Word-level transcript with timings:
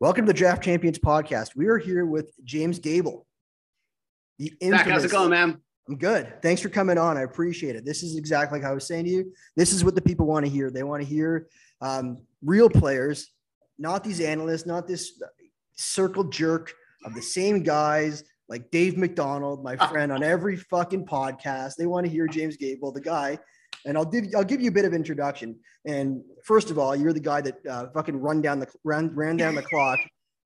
Welcome 0.00 0.26
to 0.26 0.32
the 0.32 0.38
Draft 0.38 0.62
Champions 0.62 0.96
podcast. 0.96 1.56
We 1.56 1.66
are 1.66 1.76
here 1.76 2.06
with 2.06 2.30
James 2.44 2.78
Gable. 2.78 3.26
The 4.38 4.52
Zach, 4.62 4.86
how's 4.86 5.04
it 5.04 5.10
going, 5.10 5.30
man? 5.30 5.60
I'm 5.88 5.96
good. 5.96 6.40
Thanks 6.40 6.62
for 6.62 6.68
coming 6.68 6.96
on. 6.96 7.16
I 7.16 7.22
appreciate 7.22 7.74
it. 7.74 7.84
This 7.84 8.04
is 8.04 8.16
exactly 8.16 8.60
like 8.60 8.68
I 8.68 8.72
was 8.72 8.86
saying 8.86 9.06
to 9.06 9.10
you. 9.10 9.32
This 9.56 9.72
is 9.72 9.84
what 9.84 9.96
the 9.96 10.00
people 10.00 10.24
want 10.24 10.46
to 10.46 10.52
hear. 10.52 10.70
They 10.70 10.84
want 10.84 11.02
to 11.02 11.08
hear 11.08 11.48
um, 11.80 12.18
real 12.44 12.70
players, 12.70 13.32
not 13.76 14.04
these 14.04 14.20
analysts, 14.20 14.66
not 14.66 14.86
this 14.86 15.20
circle 15.74 16.22
jerk 16.22 16.72
of 17.04 17.16
the 17.16 17.22
same 17.22 17.64
guys 17.64 18.22
like 18.48 18.70
Dave 18.70 18.96
McDonald, 18.96 19.64
my 19.64 19.76
friend, 19.88 20.12
on 20.12 20.22
every 20.22 20.54
fucking 20.54 21.06
podcast. 21.06 21.74
They 21.74 21.86
want 21.86 22.06
to 22.06 22.12
hear 22.12 22.28
James 22.28 22.56
Gable, 22.56 22.92
the 22.92 23.00
guy 23.00 23.36
and 23.84 23.96
I'll 23.96 24.04
give 24.04 24.26
I'll 24.36 24.44
give 24.44 24.60
you 24.60 24.68
a 24.68 24.72
bit 24.72 24.84
of 24.84 24.92
introduction. 24.92 25.56
And 25.84 26.22
first 26.44 26.70
of 26.70 26.78
all, 26.78 26.94
you're 26.94 27.12
the 27.12 27.20
guy 27.20 27.40
that 27.40 27.66
uh, 27.66 27.86
fucking 27.94 28.16
run 28.16 28.42
down 28.42 28.60
the 28.60 28.68
ran 28.84 29.14
ran 29.14 29.36
down 29.36 29.54
the 29.54 29.62
clock 29.62 29.98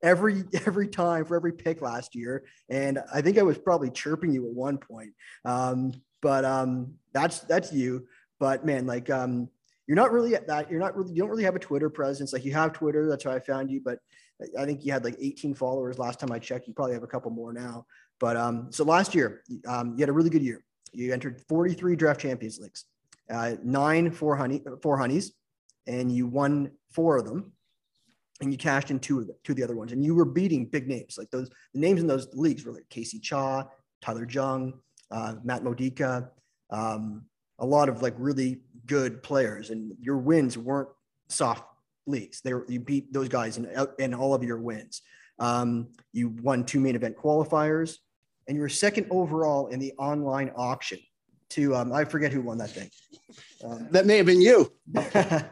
every 0.02 0.44
every 0.66 0.88
time 0.88 1.24
for 1.24 1.36
every 1.36 1.52
pick 1.52 1.82
last 1.82 2.14
year. 2.14 2.44
And 2.68 3.00
I 3.12 3.20
think 3.20 3.38
I 3.38 3.42
was 3.42 3.58
probably 3.58 3.90
chirping 3.90 4.32
you 4.32 4.46
at 4.46 4.52
one 4.52 4.78
point. 4.78 5.10
Um, 5.44 5.92
but 6.20 6.44
um, 6.44 6.94
that's 7.12 7.40
that's 7.40 7.72
you. 7.72 8.06
But 8.38 8.64
man, 8.64 8.86
like 8.86 9.10
um, 9.10 9.48
you're 9.86 9.96
not 9.96 10.12
really 10.12 10.34
at 10.34 10.46
that. 10.48 10.70
You're 10.70 10.80
not 10.80 10.96
really. 10.96 11.12
You 11.12 11.22
don't 11.22 11.30
really 11.30 11.44
have 11.44 11.56
a 11.56 11.60
Twitter 11.60 11.90
presence. 11.90 12.32
Like 12.32 12.44
you 12.44 12.52
have 12.52 12.72
Twitter. 12.72 13.08
That's 13.08 13.24
how 13.24 13.32
I 13.32 13.40
found 13.40 13.70
you. 13.70 13.80
But 13.84 13.98
I 14.58 14.64
think 14.64 14.84
you 14.84 14.92
had 14.92 15.04
like 15.04 15.16
18 15.20 15.54
followers 15.54 15.98
last 15.98 16.20
time 16.20 16.32
I 16.32 16.38
checked. 16.38 16.66
You 16.66 16.74
probably 16.74 16.94
have 16.94 17.02
a 17.02 17.08
couple 17.08 17.30
more 17.30 17.52
now. 17.52 17.86
But 18.18 18.36
um, 18.36 18.68
so 18.70 18.84
last 18.84 19.14
year, 19.14 19.42
um, 19.66 19.94
you 19.96 20.00
had 20.00 20.08
a 20.08 20.12
really 20.12 20.30
good 20.30 20.42
year. 20.42 20.64
You 20.92 21.12
entered 21.12 21.40
43 21.48 21.96
draft 21.96 22.20
champions 22.20 22.58
leagues 22.58 22.84
uh, 23.30 23.52
nine 23.62 24.10
four 24.10 24.36
honey 24.36 24.62
four 24.82 24.96
honeys, 24.96 25.32
and 25.86 26.10
you 26.10 26.26
won 26.26 26.70
four 26.90 27.16
of 27.16 27.24
them, 27.24 27.52
and 28.40 28.52
you 28.52 28.58
cashed 28.58 28.90
in 28.90 28.98
two 28.98 29.20
of 29.20 29.26
the 29.26 29.34
two 29.44 29.52
of 29.52 29.56
the 29.56 29.64
other 29.64 29.76
ones, 29.76 29.92
and 29.92 30.04
you 30.04 30.14
were 30.14 30.24
beating 30.24 30.66
big 30.66 30.88
names 30.88 31.16
like 31.18 31.30
those. 31.30 31.48
The 31.74 31.80
names 31.80 32.00
in 32.00 32.06
those 32.06 32.28
leagues 32.34 32.64
were 32.64 32.72
like 32.72 32.88
Casey 32.88 33.18
Cha, 33.18 33.68
Tyler 34.00 34.26
Jung, 34.28 34.74
uh, 35.10 35.34
Matt 35.44 35.64
Modica, 35.64 36.30
um, 36.70 37.24
a 37.58 37.66
lot 37.66 37.88
of 37.88 38.02
like 38.02 38.14
really 38.18 38.60
good 38.86 39.22
players, 39.22 39.70
and 39.70 39.92
your 40.00 40.18
wins 40.18 40.58
weren't 40.58 40.88
soft 41.28 41.64
leagues. 42.06 42.40
They 42.40 42.54
were 42.54 42.66
you 42.68 42.80
beat 42.80 43.12
those 43.12 43.28
guys 43.28 43.58
in 43.58 43.68
in 43.98 44.14
all 44.14 44.34
of 44.34 44.42
your 44.42 44.58
wins. 44.58 45.02
Um, 45.38 45.88
you 46.12 46.28
won 46.42 46.64
two 46.64 46.80
main 46.80 46.94
event 46.94 47.16
qualifiers, 47.16 47.96
and 48.46 48.56
you 48.56 48.62
were 48.62 48.68
second 48.68 49.06
overall 49.10 49.68
in 49.68 49.78
the 49.78 49.92
online 49.98 50.52
auction 50.56 50.98
to 51.52 51.74
um, 51.74 51.92
I 51.92 52.04
forget 52.04 52.32
who 52.32 52.42
won 52.42 52.58
that 52.58 52.70
thing. 52.70 52.90
Um, 53.64 53.88
that 53.92 54.06
may 54.06 54.16
have 54.16 54.26
been 54.26 54.40
you. 54.40 54.72
yeah. 54.94 55.48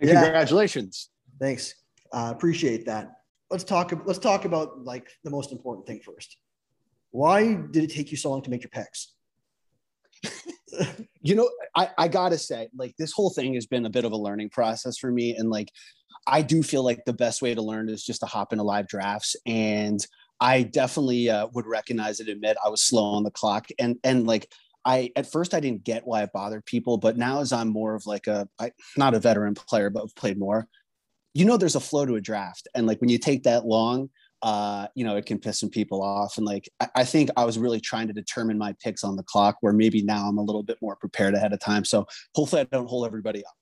Congratulations. 0.00 1.10
Thanks. 1.40 1.74
Uh, 2.12 2.32
appreciate 2.34 2.86
that. 2.86 3.12
Let's 3.50 3.64
talk. 3.64 3.92
Let's 4.04 4.18
talk 4.18 4.44
about 4.44 4.84
like 4.84 5.08
the 5.24 5.30
most 5.30 5.52
important 5.52 5.86
thing 5.86 6.00
first. 6.00 6.36
Why 7.10 7.54
did 7.54 7.84
it 7.84 7.90
take 7.90 8.10
you 8.10 8.16
so 8.16 8.30
long 8.30 8.42
to 8.42 8.50
make 8.50 8.62
your 8.62 8.70
picks? 8.70 9.14
you 11.20 11.34
know, 11.34 11.50
I, 11.76 11.90
I 11.98 12.08
gotta 12.08 12.38
say, 12.38 12.68
like 12.76 12.94
this 12.98 13.12
whole 13.12 13.30
thing 13.30 13.54
has 13.54 13.66
been 13.66 13.84
a 13.84 13.90
bit 13.90 14.04
of 14.04 14.12
a 14.12 14.16
learning 14.16 14.50
process 14.50 14.96
for 14.96 15.10
me, 15.10 15.36
and 15.36 15.50
like 15.50 15.70
I 16.26 16.40
do 16.42 16.62
feel 16.62 16.82
like 16.82 17.04
the 17.04 17.12
best 17.12 17.42
way 17.42 17.54
to 17.54 17.62
learn 17.62 17.88
is 17.88 18.04
just 18.04 18.20
to 18.20 18.26
hop 18.26 18.52
into 18.52 18.64
live 18.64 18.88
drafts 18.88 19.36
and. 19.46 20.04
I 20.40 20.64
definitely 20.64 21.30
uh, 21.30 21.46
would 21.52 21.66
recognize 21.68 22.18
and 22.18 22.28
admit 22.28 22.56
I 22.66 22.68
was 22.68 22.82
slow 22.82 23.04
on 23.04 23.22
the 23.22 23.30
clock, 23.30 23.68
and 23.78 24.00
and 24.02 24.26
like 24.26 24.48
I 24.84 25.10
at 25.16 25.30
first 25.30 25.54
I 25.54 25.60
didn't 25.60 25.84
get 25.84 26.06
why 26.06 26.22
it 26.22 26.30
bothered 26.32 26.64
people, 26.66 26.98
but 26.98 27.16
now 27.16 27.40
as 27.40 27.52
I'm 27.52 27.68
more 27.68 27.94
of 27.94 28.06
like 28.06 28.26
a 28.26 28.48
I, 28.58 28.72
not 28.96 29.14
a 29.14 29.20
veteran 29.20 29.54
player, 29.54 29.90
but 29.90 30.02
I've 30.02 30.14
played 30.14 30.38
more, 30.38 30.66
you 31.34 31.44
know, 31.44 31.56
there's 31.56 31.76
a 31.76 31.80
flow 31.80 32.06
to 32.06 32.16
a 32.16 32.20
draft, 32.20 32.68
and 32.74 32.86
like 32.86 33.00
when 33.00 33.10
you 33.10 33.18
take 33.18 33.44
that 33.44 33.64
long, 33.64 34.10
uh, 34.42 34.88
you 34.94 35.04
know, 35.04 35.16
it 35.16 35.24
can 35.24 35.38
piss 35.38 35.60
some 35.60 35.70
people 35.70 36.02
off. 36.02 36.36
And 36.36 36.44
like 36.44 36.68
I, 36.80 36.88
I 36.96 37.04
think 37.04 37.30
I 37.36 37.44
was 37.44 37.58
really 37.58 37.80
trying 37.80 38.08
to 38.08 38.12
determine 38.12 38.58
my 38.58 38.74
picks 38.82 39.04
on 39.04 39.16
the 39.16 39.22
clock, 39.22 39.56
where 39.60 39.72
maybe 39.72 40.02
now 40.02 40.28
I'm 40.28 40.38
a 40.38 40.42
little 40.42 40.64
bit 40.64 40.78
more 40.82 40.96
prepared 40.96 41.34
ahead 41.34 41.52
of 41.52 41.60
time. 41.60 41.84
So 41.84 42.06
hopefully 42.34 42.62
I 42.62 42.64
don't 42.64 42.88
hold 42.88 43.06
everybody 43.06 43.44
up. 43.44 43.54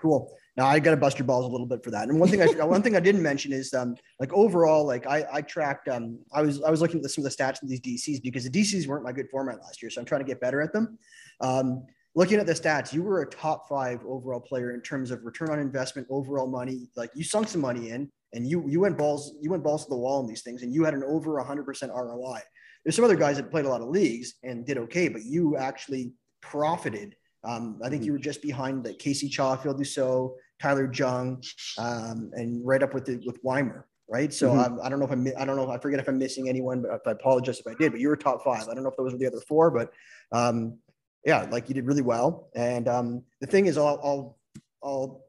Cool. 0.00 0.34
Now 0.60 0.66
I 0.66 0.78
got 0.78 0.90
to 0.90 0.98
bust 0.98 1.18
your 1.18 1.24
balls 1.24 1.46
a 1.46 1.48
little 1.48 1.66
bit 1.66 1.82
for 1.82 1.90
that. 1.90 2.10
And 2.10 2.20
one 2.20 2.28
thing 2.28 2.42
I 2.42 2.64
one 2.66 2.82
thing 2.82 2.94
I 2.94 3.00
didn't 3.00 3.22
mention 3.22 3.50
is 3.50 3.72
um, 3.72 3.96
like 4.18 4.30
overall, 4.34 4.86
like 4.86 5.06
I, 5.06 5.24
I 5.32 5.40
tracked 5.40 5.88
um, 5.88 6.18
I 6.34 6.42
was 6.42 6.62
I 6.62 6.70
was 6.70 6.82
looking 6.82 7.02
at 7.02 7.10
some 7.10 7.24
of 7.24 7.34
the 7.34 7.34
stats 7.34 7.62
of 7.62 7.68
these 7.70 7.80
DCs 7.80 8.22
because 8.22 8.44
the 8.44 8.50
DCs 8.50 8.86
weren't 8.86 9.02
my 9.02 9.12
good 9.12 9.30
format 9.30 9.58
last 9.62 9.80
year, 9.80 9.88
so 9.88 10.02
I'm 10.02 10.04
trying 10.04 10.20
to 10.20 10.26
get 10.26 10.38
better 10.38 10.60
at 10.60 10.74
them. 10.74 10.98
Um, 11.40 11.86
looking 12.14 12.38
at 12.38 12.46
the 12.46 12.52
stats, 12.52 12.92
you 12.92 13.02
were 13.02 13.22
a 13.22 13.26
top 13.30 13.70
five 13.70 14.00
overall 14.04 14.38
player 14.40 14.74
in 14.74 14.82
terms 14.82 15.10
of 15.10 15.24
return 15.24 15.48
on 15.48 15.60
investment, 15.60 16.06
overall 16.10 16.46
money. 16.46 16.90
Like 16.94 17.10
you 17.14 17.24
sunk 17.24 17.48
some 17.48 17.62
money 17.62 17.88
in, 17.88 18.10
and 18.34 18.46
you 18.46 18.62
you 18.68 18.80
went 18.80 18.98
balls 18.98 19.32
you 19.40 19.48
went 19.48 19.64
balls 19.64 19.84
to 19.84 19.88
the 19.88 19.96
wall 19.96 20.20
in 20.20 20.26
these 20.26 20.42
things, 20.42 20.62
and 20.62 20.74
you 20.74 20.84
had 20.84 20.92
an 20.92 21.04
over 21.04 21.42
100% 21.42 21.88
ROI. 21.88 22.40
There's 22.84 22.96
some 22.96 23.06
other 23.06 23.16
guys 23.16 23.38
that 23.38 23.50
played 23.50 23.64
a 23.64 23.70
lot 23.70 23.80
of 23.80 23.88
leagues 23.88 24.34
and 24.42 24.66
did 24.66 24.76
okay, 24.76 25.08
but 25.08 25.24
you 25.24 25.56
actually 25.56 26.12
profited 26.42 27.16
um, 27.44 27.80
I 27.82 27.88
think 27.88 28.02
you 28.02 28.08
mm-hmm. 28.08 28.18
were 28.18 28.22
just 28.22 28.42
behind 28.42 28.84
the 28.84 28.94
Casey 28.94 29.28
Cha 29.28 29.56
Phil 29.56 29.74
Dussault, 29.74 30.34
Tyler 30.60 30.90
Jung, 30.92 31.42
um, 31.78 32.30
and 32.34 32.64
right 32.66 32.82
up 32.82 32.94
with 32.94 33.06
the, 33.06 33.22
with 33.24 33.38
Weimer, 33.42 33.86
right? 34.08 34.32
So 34.32 34.50
mm-hmm. 34.50 34.74
um, 34.74 34.80
I 34.82 34.88
don't 34.88 34.98
know 34.98 35.06
if 35.06 35.12
I'm, 35.12 35.26
I 35.38 35.44
don't 35.44 35.56
know, 35.56 35.70
I 35.70 35.78
forget 35.78 36.00
if 36.00 36.08
I'm 36.08 36.18
missing 36.18 36.48
anyone, 36.48 36.82
but 36.82 37.00
I 37.06 37.12
apologize 37.12 37.60
if 37.60 37.66
I 37.66 37.74
did. 37.78 37.92
But 37.92 38.00
you 38.00 38.08
were 38.08 38.16
top 38.16 38.44
five. 38.44 38.68
I 38.68 38.74
don't 38.74 38.82
know 38.82 38.90
if 38.90 38.96
those 38.96 39.12
were 39.12 39.18
the 39.18 39.26
other 39.26 39.40
four, 39.48 39.70
but 39.70 39.92
um, 40.32 40.78
yeah, 41.24 41.46
like 41.50 41.68
you 41.68 41.74
did 41.74 41.86
really 41.86 42.02
well. 42.02 42.50
And 42.54 42.88
um, 42.88 43.22
the 43.40 43.46
thing 43.46 43.66
is, 43.66 43.78
I'll, 43.78 44.00
I'll, 44.02 44.38
I'll, 44.82 45.24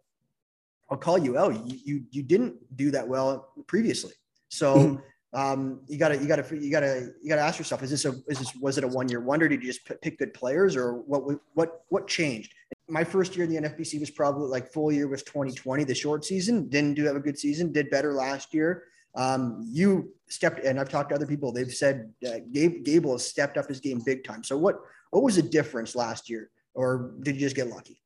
I'll 0.89 0.97
call 0.97 1.17
you 1.17 1.37
out. 1.37 1.53
You, 1.65 1.79
you, 1.85 2.03
you 2.11 2.23
didn't 2.23 2.55
do 2.75 2.91
that 2.91 3.07
well 3.07 3.53
previously. 3.67 4.13
So 4.49 4.75
mm-hmm 4.75 5.01
um, 5.33 5.79
you 5.87 5.97
gotta 5.97 6.17
you 6.17 6.27
gotta 6.27 6.43
you 6.55 6.69
gotta 6.69 7.11
you 7.21 7.29
gotta 7.29 7.41
ask 7.41 7.57
yourself: 7.57 7.81
Is 7.83 7.89
this 7.89 8.03
a 8.05 8.09
is 8.27 8.39
this 8.39 8.53
was 8.55 8.77
it 8.77 8.83
a 8.83 8.87
one 8.87 9.07
year 9.07 9.21
wonder? 9.21 9.47
Did 9.47 9.61
you 9.61 9.67
just 9.67 9.85
pick 10.01 10.19
good 10.19 10.33
players, 10.33 10.75
or 10.75 10.95
what 10.95 11.39
what 11.53 11.83
what 11.87 12.07
changed? 12.07 12.53
My 12.89 13.05
first 13.05 13.35
year 13.35 13.45
in 13.45 13.51
the 13.53 13.69
NFBC 13.69 13.99
was 14.01 14.11
probably 14.11 14.49
like 14.49 14.73
full 14.73 14.91
year 14.91 15.07
was 15.07 15.23
2020, 15.23 15.85
the 15.85 15.95
short 15.95 16.25
season. 16.25 16.67
Didn't 16.67 16.95
do 16.95 17.05
have 17.05 17.15
a 17.15 17.21
good 17.21 17.39
season. 17.39 17.71
Did 17.71 17.89
better 17.89 18.13
last 18.13 18.53
year. 18.53 18.83
Um, 19.15 19.65
you 19.69 20.13
stepped, 20.27 20.59
and 20.65 20.79
I've 20.79 20.89
talked 20.89 21.09
to 21.09 21.15
other 21.15 21.25
people. 21.25 21.53
They've 21.53 21.71
said 21.71 22.11
uh, 22.27 22.39
Gabe, 22.51 22.83
Gable 22.83 23.13
has 23.13 23.25
stepped 23.25 23.57
up 23.57 23.67
his 23.67 23.79
game 23.79 24.01
big 24.05 24.25
time. 24.25 24.43
So 24.43 24.57
what 24.57 24.79
what 25.11 25.23
was 25.23 25.37
the 25.37 25.43
difference 25.43 25.95
last 25.95 26.29
year, 26.29 26.49
or 26.73 27.13
did 27.21 27.35
you 27.35 27.41
just 27.41 27.55
get 27.55 27.67
lucky? 27.67 28.01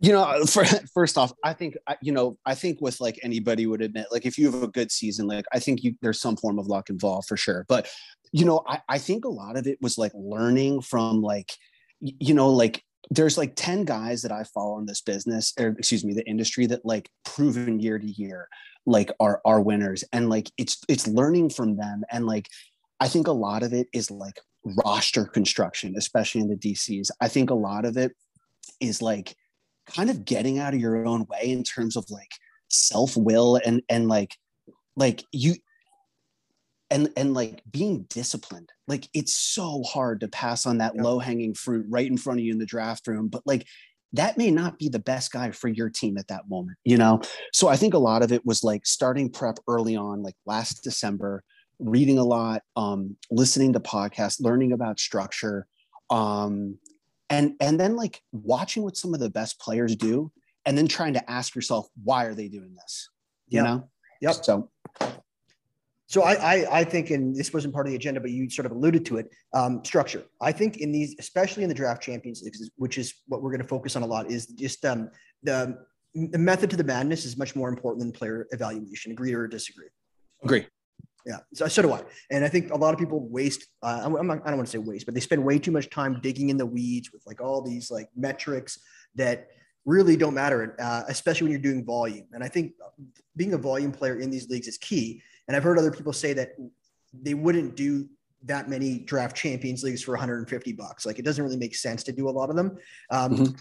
You 0.00 0.12
know, 0.12 0.22
uh, 0.22 0.46
for, 0.46 0.64
first 0.94 1.18
off, 1.18 1.32
I 1.44 1.52
think 1.52 1.76
you 2.02 2.12
know, 2.12 2.38
I 2.44 2.54
think 2.54 2.80
with 2.80 3.00
like 3.00 3.18
anybody 3.22 3.66
would 3.66 3.82
admit, 3.82 4.06
like 4.10 4.26
if 4.26 4.38
you 4.38 4.50
have 4.50 4.62
a 4.62 4.68
good 4.68 4.90
season, 4.90 5.26
like 5.26 5.44
I 5.52 5.58
think 5.58 5.82
you 5.82 5.94
there's 6.02 6.20
some 6.20 6.36
form 6.36 6.58
of 6.58 6.66
luck 6.66 6.90
involved 6.90 7.28
for 7.28 7.36
sure. 7.36 7.64
But 7.68 7.88
you 8.32 8.44
know, 8.44 8.62
I, 8.66 8.80
I 8.88 8.98
think 8.98 9.24
a 9.24 9.30
lot 9.30 9.56
of 9.56 9.66
it 9.66 9.78
was 9.80 9.98
like 9.98 10.12
learning 10.14 10.82
from 10.82 11.22
like, 11.22 11.52
you 12.00 12.34
know, 12.34 12.50
like 12.50 12.82
there's 13.10 13.38
like 13.38 13.54
10 13.56 13.84
guys 13.84 14.22
that 14.22 14.32
I 14.32 14.44
follow 14.44 14.78
in 14.78 14.86
this 14.86 15.00
business, 15.00 15.54
or 15.58 15.68
excuse 15.78 16.04
me, 16.04 16.12
the 16.12 16.28
industry 16.28 16.66
that 16.66 16.84
like 16.84 17.08
proven 17.24 17.80
year 17.80 17.98
to 17.98 18.06
year, 18.06 18.48
like 18.86 19.10
are 19.20 19.40
are 19.44 19.60
winners. 19.60 20.04
And 20.12 20.28
like 20.28 20.50
it's 20.58 20.78
it's 20.88 21.06
learning 21.06 21.50
from 21.50 21.76
them. 21.76 22.02
And 22.10 22.26
like 22.26 22.48
I 23.00 23.08
think 23.08 23.26
a 23.26 23.32
lot 23.32 23.62
of 23.62 23.72
it 23.72 23.88
is 23.92 24.10
like 24.10 24.40
roster 24.84 25.24
construction, 25.24 25.94
especially 25.96 26.42
in 26.42 26.48
the 26.48 26.56
DCs. 26.56 27.10
I 27.20 27.28
think 27.28 27.50
a 27.50 27.54
lot 27.54 27.84
of 27.84 27.96
it 27.96 28.12
is 28.80 29.00
like 29.00 29.34
kind 29.94 30.10
of 30.10 30.24
getting 30.24 30.58
out 30.58 30.74
of 30.74 30.80
your 30.80 31.06
own 31.06 31.26
way 31.26 31.50
in 31.50 31.64
terms 31.64 31.96
of 31.96 32.04
like 32.10 32.30
self-will 32.68 33.60
and 33.64 33.82
and 33.88 34.08
like 34.08 34.36
like 34.96 35.24
you 35.32 35.54
and 36.90 37.10
and 37.16 37.34
like 37.34 37.62
being 37.70 38.06
disciplined. 38.08 38.70
Like 38.86 39.08
it's 39.14 39.34
so 39.34 39.82
hard 39.82 40.20
to 40.20 40.28
pass 40.28 40.66
on 40.66 40.78
that 40.78 40.96
low 40.96 41.18
hanging 41.18 41.54
fruit 41.54 41.86
right 41.88 42.06
in 42.06 42.16
front 42.16 42.40
of 42.40 42.44
you 42.44 42.52
in 42.52 42.58
the 42.58 42.66
draft 42.66 43.06
room 43.06 43.28
but 43.28 43.42
like 43.44 43.66
that 44.14 44.38
may 44.38 44.50
not 44.50 44.78
be 44.78 44.88
the 44.88 44.98
best 44.98 45.32
guy 45.32 45.50
for 45.50 45.68
your 45.68 45.90
team 45.90 46.16
at 46.16 46.28
that 46.28 46.48
moment 46.48 46.78
you 46.84 46.96
know? 46.96 47.20
So 47.52 47.68
i 47.68 47.76
think 47.76 47.94
a 47.94 47.98
lot 47.98 48.22
of 48.22 48.32
it 48.32 48.44
was 48.44 48.64
like 48.64 48.86
starting 48.86 49.30
prep 49.30 49.58
early 49.68 49.96
on 49.96 50.22
like 50.22 50.36
last 50.46 50.82
december 50.82 51.42
reading 51.78 52.18
a 52.18 52.24
lot 52.24 52.62
um 52.76 53.16
listening 53.30 53.72
to 53.72 53.80
podcasts 53.80 54.40
learning 54.40 54.72
about 54.72 54.98
structure 54.98 55.66
um 56.10 56.78
and 57.30 57.54
and 57.60 57.78
then 57.78 57.96
like 57.96 58.20
watching 58.32 58.82
what 58.82 58.96
some 58.96 59.14
of 59.14 59.20
the 59.20 59.30
best 59.30 59.60
players 59.60 59.96
do 59.96 60.30
and 60.64 60.76
then 60.76 60.88
trying 60.88 61.14
to 61.14 61.30
ask 61.30 61.54
yourself 61.54 61.88
why 62.02 62.24
are 62.24 62.34
they 62.34 62.48
doing 62.48 62.74
this 62.74 63.08
you 63.48 63.56
yep. 63.56 63.64
know 63.64 63.88
yep 64.20 64.34
so 64.44 64.70
so 66.08 66.22
I, 66.22 66.32
I, 66.32 66.78
I 66.78 66.84
think, 66.84 67.10
and 67.10 67.36
this 67.36 67.52
wasn't 67.52 67.74
part 67.74 67.86
of 67.86 67.90
the 67.90 67.96
agenda, 67.96 68.18
but 68.18 68.30
you 68.30 68.48
sort 68.48 68.64
of 68.64 68.72
alluded 68.72 69.04
to 69.06 69.18
it. 69.18 69.30
Um, 69.52 69.84
structure. 69.84 70.24
I 70.40 70.52
think 70.52 70.78
in 70.78 70.90
these, 70.90 71.14
especially 71.18 71.64
in 71.64 71.68
the 71.68 71.74
draft 71.74 72.02
champions, 72.02 72.42
which 72.76 72.96
is 72.96 73.14
what 73.26 73.42
we're 73.42 73.50
going 73.50 73.60
to 73.60 73.68
focus 73.68 73.94
on 73.94 74.02
a 74.02 74.06
lot, 74.06 74.30
is 74.30 74.46
just 74.46 74.84
um, 74.86 75.10
the 75.42 75.78
the 76.14 76.38
method 76.38 76.70
to 76.70 76.76
the 76.76 76.84
madness 76.84 77.26
is 77.26 77.36
much 77.36 77.54
more 77.54 77.68
important 77.68 78.00
than 78.00 78.10
player 78.10 78.46
evaluation. 78.52 79.12
Agree 79.12 79.34
or 79.34 79.46
disagree? 79.46 79.88
Agree. 80.42 80.66
Yeah, 81.28 81.40
so, 81.52 81.68
so 81.68 81.82
do 81.82 81.92
I. 81.92 82.02
And 82.30 82.42
I 82.42 82.48
think 82.48 82.70
a 82.70 82.76
lot 82.76 82.94
of 82.94 82.98
people 82.98 83.20
waste. 83.28 83.66
Uh, 83.82 84.00
I'm, 84.02 84.26
not, 84.26 84.40
I 84.44 84.48
don't 84.48 84.56
want 84.56 84.66
to 84.66 84.72
say 84.72 84.78
waste, 84.78 85.04
but 85.04 85.14
they 85.14 85.20
spend 85.20 85.44
way 85.44 85.58
too 85.58 85.70
much 85.70 85.90
time 85.90 86.20
digging 86.22 86.48
in 86.48 86.56
the 86.56 86.64
weeds 86.64 87.12
with 87.12 87.22
like 87.26 87.42
all 87.42 87.60
these 87.60 87.90
like 87.90 88.08
metrics 88.16 88.80
that 89.14 89.48
really 89.84 90.16
don't 90.16 90.32
matter, 90.32 90.74
uh, 90.80 91.02
especially 91.06 91.44
when 91.44 91.52
you're 91.52 91.60
doing 91.60 91.84
volume. 91.84 92.26
And 92.32 92.42
I 92.42 92.48
think 92.48 92.72
being 93.36 93.52
a 93.52 93.58
volume 93.58 93.92
player 93.92 94.18
in 94.18 94.30
these 94.30 94.48
leagues 94.48 94.68
is 94.68 94.78
key. 94.78 95.22
And 95.46 95.54
I've 95.54 95.62
heard 95.62 95.78
other 95.78 95.90
people 95.90 96.14
say 96.14 96.32
that 96.32 96.52
they 97.12 97.34
wouldn't 97.34 97.76
do 97.76 98.08
that 98.44 98.70
many 98.70 99.00
draft 99.00 99.36
champions 99.36 99.84
leagues 99.84 100.02
for 100.02 100.12
150 100.12 100.72
bucks. 100.72 101.04
Like 101.04 101.18
it 101.18 101.26
doesn't 101.26 101.44
really 101.44 101.58
make 101.58 101.76
sense 101.76 102.02
to 102.04 102.12
do 102.12 102.30
a 102.30 102.30
lot 102.30 102.48
of 102.48 102.56
them. 102.56 102.78
Um, 103.10 103.32
mm-hmm. 103.32 103.54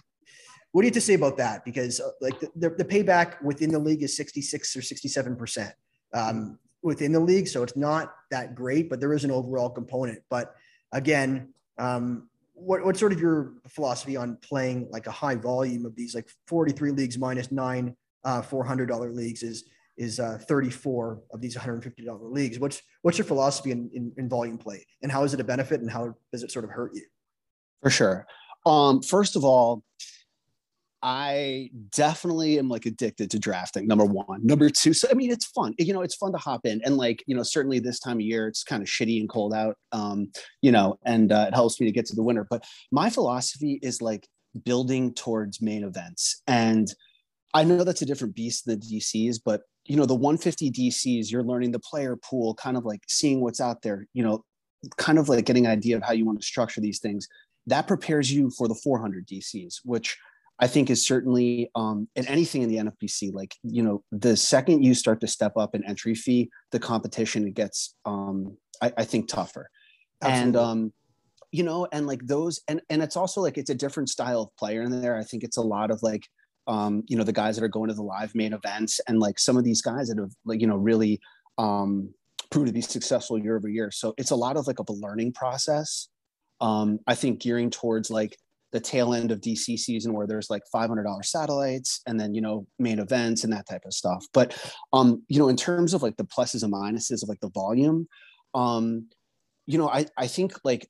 What 0.71 0.83
do 0.83 0.85
you 0.85 0.89
have 0.89 0.93
to 0.93 1.01
say 1.01 1.15
about 1.15 1.35
that? 1.37 1.65
Because 1.65 1.99
uh, 1.99 2.11
like 2.21 2.39
the, 2.39 2.49
the, 2.55 2.69
the, 2.69 2.85
payback 2.85 3.41
within 3.41 3.71
the 3.71 3.79
league 3.79 4.03
is 4.03 4.15
66 4.15 4.75
or 4.75 4.81
67% 4.81 5.71
um, 6.13 6.59
within 6.83 7.11
the 7.11 7.19
league. 7.19 7.47
So 7.47 7.63
it's 7.63 7.75
not 7.75 8.13
that 8.31 8.55
great, 8.55 8.89
but 8.89 8.99
there 8.99 9.13
is 9.13 9.23
an 9.23 9.31
overall 9.31 9.69
component. 9.69 10.19
But 10.29 10.55
again, 10.91 11.53
um, 11.77 12.29
what, 12.53 12.83
what's 12.83 12.99
sort 12.99 13.13
of 13.13 13.19
your 13.19 13.53
philosophy 13.67 14.17
on 14.17 14.37
playing 14.37 14.87
like 14.91 15.07
a 15.07 15.11
high 15.11 15.35
volume 15.35 15.85
of 15.85 15.95
these 15.95 16.15
like 16.15 16.27
43 16.47 16.91
leagues 16.91 17.17
minus 17.17 17.51
nine 17.51 17.95
uh, 18.23 18.41
$400 18.41 19.15
leagues 19.15 19.43
is, 19.43 19.65
is 19.97 20.19
uh, 20.19 20.37
34 20.47 21.21
of 21.31 21.41
these 21.41 21.55
$150 21.55 21.93
leagues. 22.31 22.59
What's, 22.59 22.81
what's 23.01 23.17
your 23.17 23.25
philosophy 23.25 23.71
in, 23.71 23.89
in, 23.93 24.11
in 24.17 24.29
volume 24.29 24.57
play 24.57 24.85
and 25.01 25.11
how 25.11 25.23
is 25.23 25.33
it 25.33 25.39
a 25.39 25.43
benefit 25.43 25.81
and 25.81 25.89
how 25.89 26.15
does 26.31 26.43
it 26.43 26.51
sort 26.51 26.65
of 26.65 26.71
hurt 26.71 26.91
you? 26.93 27.03
For 27.81 27.89
sure. 27.89 28.27
Um, 28.65 29.01
first 29.01 29.35
of 29.35 29.43
all, 29.43 29.83
I 31.03 31.69
definitely 31.91 32.57
am 32.57 32.69
like 32.69 32.85
addicted 32.85 33.29
to 33.31 33.39
drafting. 33.39 33.87
Number 33.87 34.05
one, 34.05 34.45
number 34.45 34.69
two. 34.69 34.93
So 34.93 35.07
I 35.11 35.13
mean, 35.13 35.31
it's 35.31 35.45
fun. 35.45 35.73
You 35.77 35.93
know, 35.93 36.01
it's 36.01 36.15
fun 36.15 36.31
to 36.31 36.37
hop 36.37 36.65
in, 36.65 36.81
and 36.83 36.97
like 36.97 37.23
you 37.27 37.35
know, 37.35 37.43
certainly 37.43 37.79
this 37.79 37.99
time 37.99 38.17
of 38.17 38.21
year, 38.21 38.47
it's 38.47 38.63
kind 38.63 38.81
of 38.81 38.89
shitty 38.89 39.19
and 39.19 39.29
cold 39.29 39.53
out. 39.53 39.75
Um, 39.91 40.31
you 40.61 40.71
know, 40.71 40.97
and 41.05 41.31
uh, 41.31 41.45
it 41.49 41.53
helps 41.53 41.79
me 41.79 41.85
to 41.85 41.91
get 41.91 42.05
to 42.07 42.15
the 42.15 42.23
winter. 42.23 42.47
But 42.49 42.63
my 42.91 43.09
philosophy 43.09 43.79
is 43.83 44.01
like 44.01 44.27
building 44.65 45.13
towards 45.13 45.61
main 45.61 45.83
events, 45.83 46.41
and 46.47 46.87
I 47.53 47.63
know 47.63 47.83
that's 47.83 48.01
a 48.01 48.05
different 48.05 48.35
beast 48.35 48.65
than 48.65 48.79
the 48.79 48.99
DCs, 48.99 49.39
but 49.43 49.61
you 49.85 49.95
know, 49.95 50.05
the 50.05 50.15
150 50.15 50.71
DCs, 50.71 51.31
you're 51.31 51.43
learning 51.43 51.71
the 51.71 51.79
player 51.79 52.17
pool, 52.17 52.53
kind 52.55 52.75
of 52.75 52.85
like 52.85 53.01
seeing 53.07 53.41
what's 53.41 53.61
out 53.61 53.81
there. 53.83 54.07
You 54.13 54.23
know, 54.23 54.43
kind 54.97 55.19
of 55.19 55.29
like 55.29 55.45
getting 55.45 55.65
an 55.65 55.71
idea 55.71 55.95
of 55.95 56.03
how 56.03 56.13
you 56.13 56.25
want 56.25 56.39
to 56.39 56.45
structure 56.45 56.81
these 56.81 56.99
things. 56.99 57.27
That 57.67 57.87
prepares 57.87 58.31
you 58.31 58.49
for 58.49 58.67
the 58.67 58.75
400 58.75 59.27
DCs, 59.27 59.81
which 59.83 60.17
I 60.59 60.67
think 60.67 60.89
is 60.89 61.05
certainly 61.05 61.69
um, 61.75 62.07
in 62.15 62.27
anything 62.27 62.63
in 62.63 62.69
the 62.69 62.77
NFBC. 62.77 63.33
Like 63.33 63.55
you 63.63 63.83
know, 63.83 64.03
the 64.11 64.35
second 64.35 64.83
you 64.83 64.93
start 64.93 65.21
to 65.21 65.27
step 65.27 65.53
up 65.55 65.73
an 65.73 65.83
entry 65.85 66.15
fee, 66.15 66.49
the 66.71 66.79
competition 66.79 67.47
it 67.47 67.53
gets, 67.53 67.95
um, 68.05 68.57
I, 68.81 68.91
I 68.97 69.03
think, 69.03 69.27
tougher. 69.27 69.69
Absolutely. 70.21 70.47
And 70.47 70.55
um, 70.55 70.93
you 71.51 71.63
know, 71.63 71.87
and 71.91 72.07
like 72.07 72.25
those, 72.25 72.61
and 72.67 72.81
and 72.89 73.03
it's 73.03 73.15
also 73.15 73.41
like 73.41 73.57
it's 73.57 73.69
a 73.69 73.75
different 73.75 74.09
style 74.09 74.41
of 74.41 74.55
player 74.57 74.81
in 74.81 75.01
there. 75.01 75.17
I 75.17 75.23
think 75.23 75.43
it's 75.43 75.57
a 75.57 75.61
lot 75.61 75.91
of 75.91 76.01
like, 76.01 76.27
um, 76.65 77.03
you 77.07 77.17
know, 77.17 77.23
the 77.23 77.33
guys 77.33 77.55
that 77.55 77.63
are 77.63 77.69
going 77.69 77.89
to 77.89 77.95
the 77.95 78.01
live 78.01 78.33
main 78.33 78.53
events, 78.53 78.99
and 79.07 79.19
like 79.19 79.37
some 79.37 79.57
of 79.57 79.63
these 79.63 79.81
guys 79.81 80.07
that 80.07 80.17
have 80.17 80.31
like 80.43 80.59
you 80.59 80.67
know 80.67 80.77
really 80.77 81.19
um, 81.59 82.13
proved 82.49 82.67
to 82.67 82.73
be 82.73 82.81
successful 82.81 83.37
year 83.37 83.57
over 83.57 83.69
year. 83.69 83.91
So 83.91 84.15
it's 84.17 84.31
a 84.31 84.35
lot 84.35 84.57
of 84.57 84.65
like 84.65 84.79
of 84.79 84.89
a 84.89 84.93
learning 84.93 85.33
process. 85.33 86.09
Um, 86.59 86.99
I 87.05 87.13
think 87.13 87.41
gearing 87.41 87.69
towards 87.69 88.09
like 88.09 88.35
the 88.71 88.79
tail 88.79 89.13
end 89.13 89.31
of 89.31 89.41
DC 89.41 89.77
season 89.77 90.13
where 90.13 90.27
there's 90.27 90.49
like 90.49 90.63
$500 90.73 91.23
satellites 91.23 92.01
and 92.05 92.19
then, 92.19 92.33
you 92.33 92.41
know, 92.41 92.67
main 92.79 92.99
events 92.99 93.43
and 93.43 93.53
that 93.53 93.67
type 93.67 93.83
of 93.85 93.93
stuff. 93.93 94.25
But, 94.33 94.57
um, 94.93 95.23
you 95.29 95.39
know, 95.39 95.47
in 95.47 95.55
terms 95.55 95.93
of 95.93 96.03
like 96.03 96.17
the 96.17 96.25
pluses 96.25 96.63
and 96.63 96.73
minuses 96.73 97.23
of 97.23 97.29
like 97.29 97.39
the 97.39 97.49
volume, 97.49 98.07
um, 98.53 99.07
you 99.65 99.77
know, 99.77 99.89
I, 99.89 100.05
I 100.17 100.27
think 100.27 100.53
like 100.63 100.87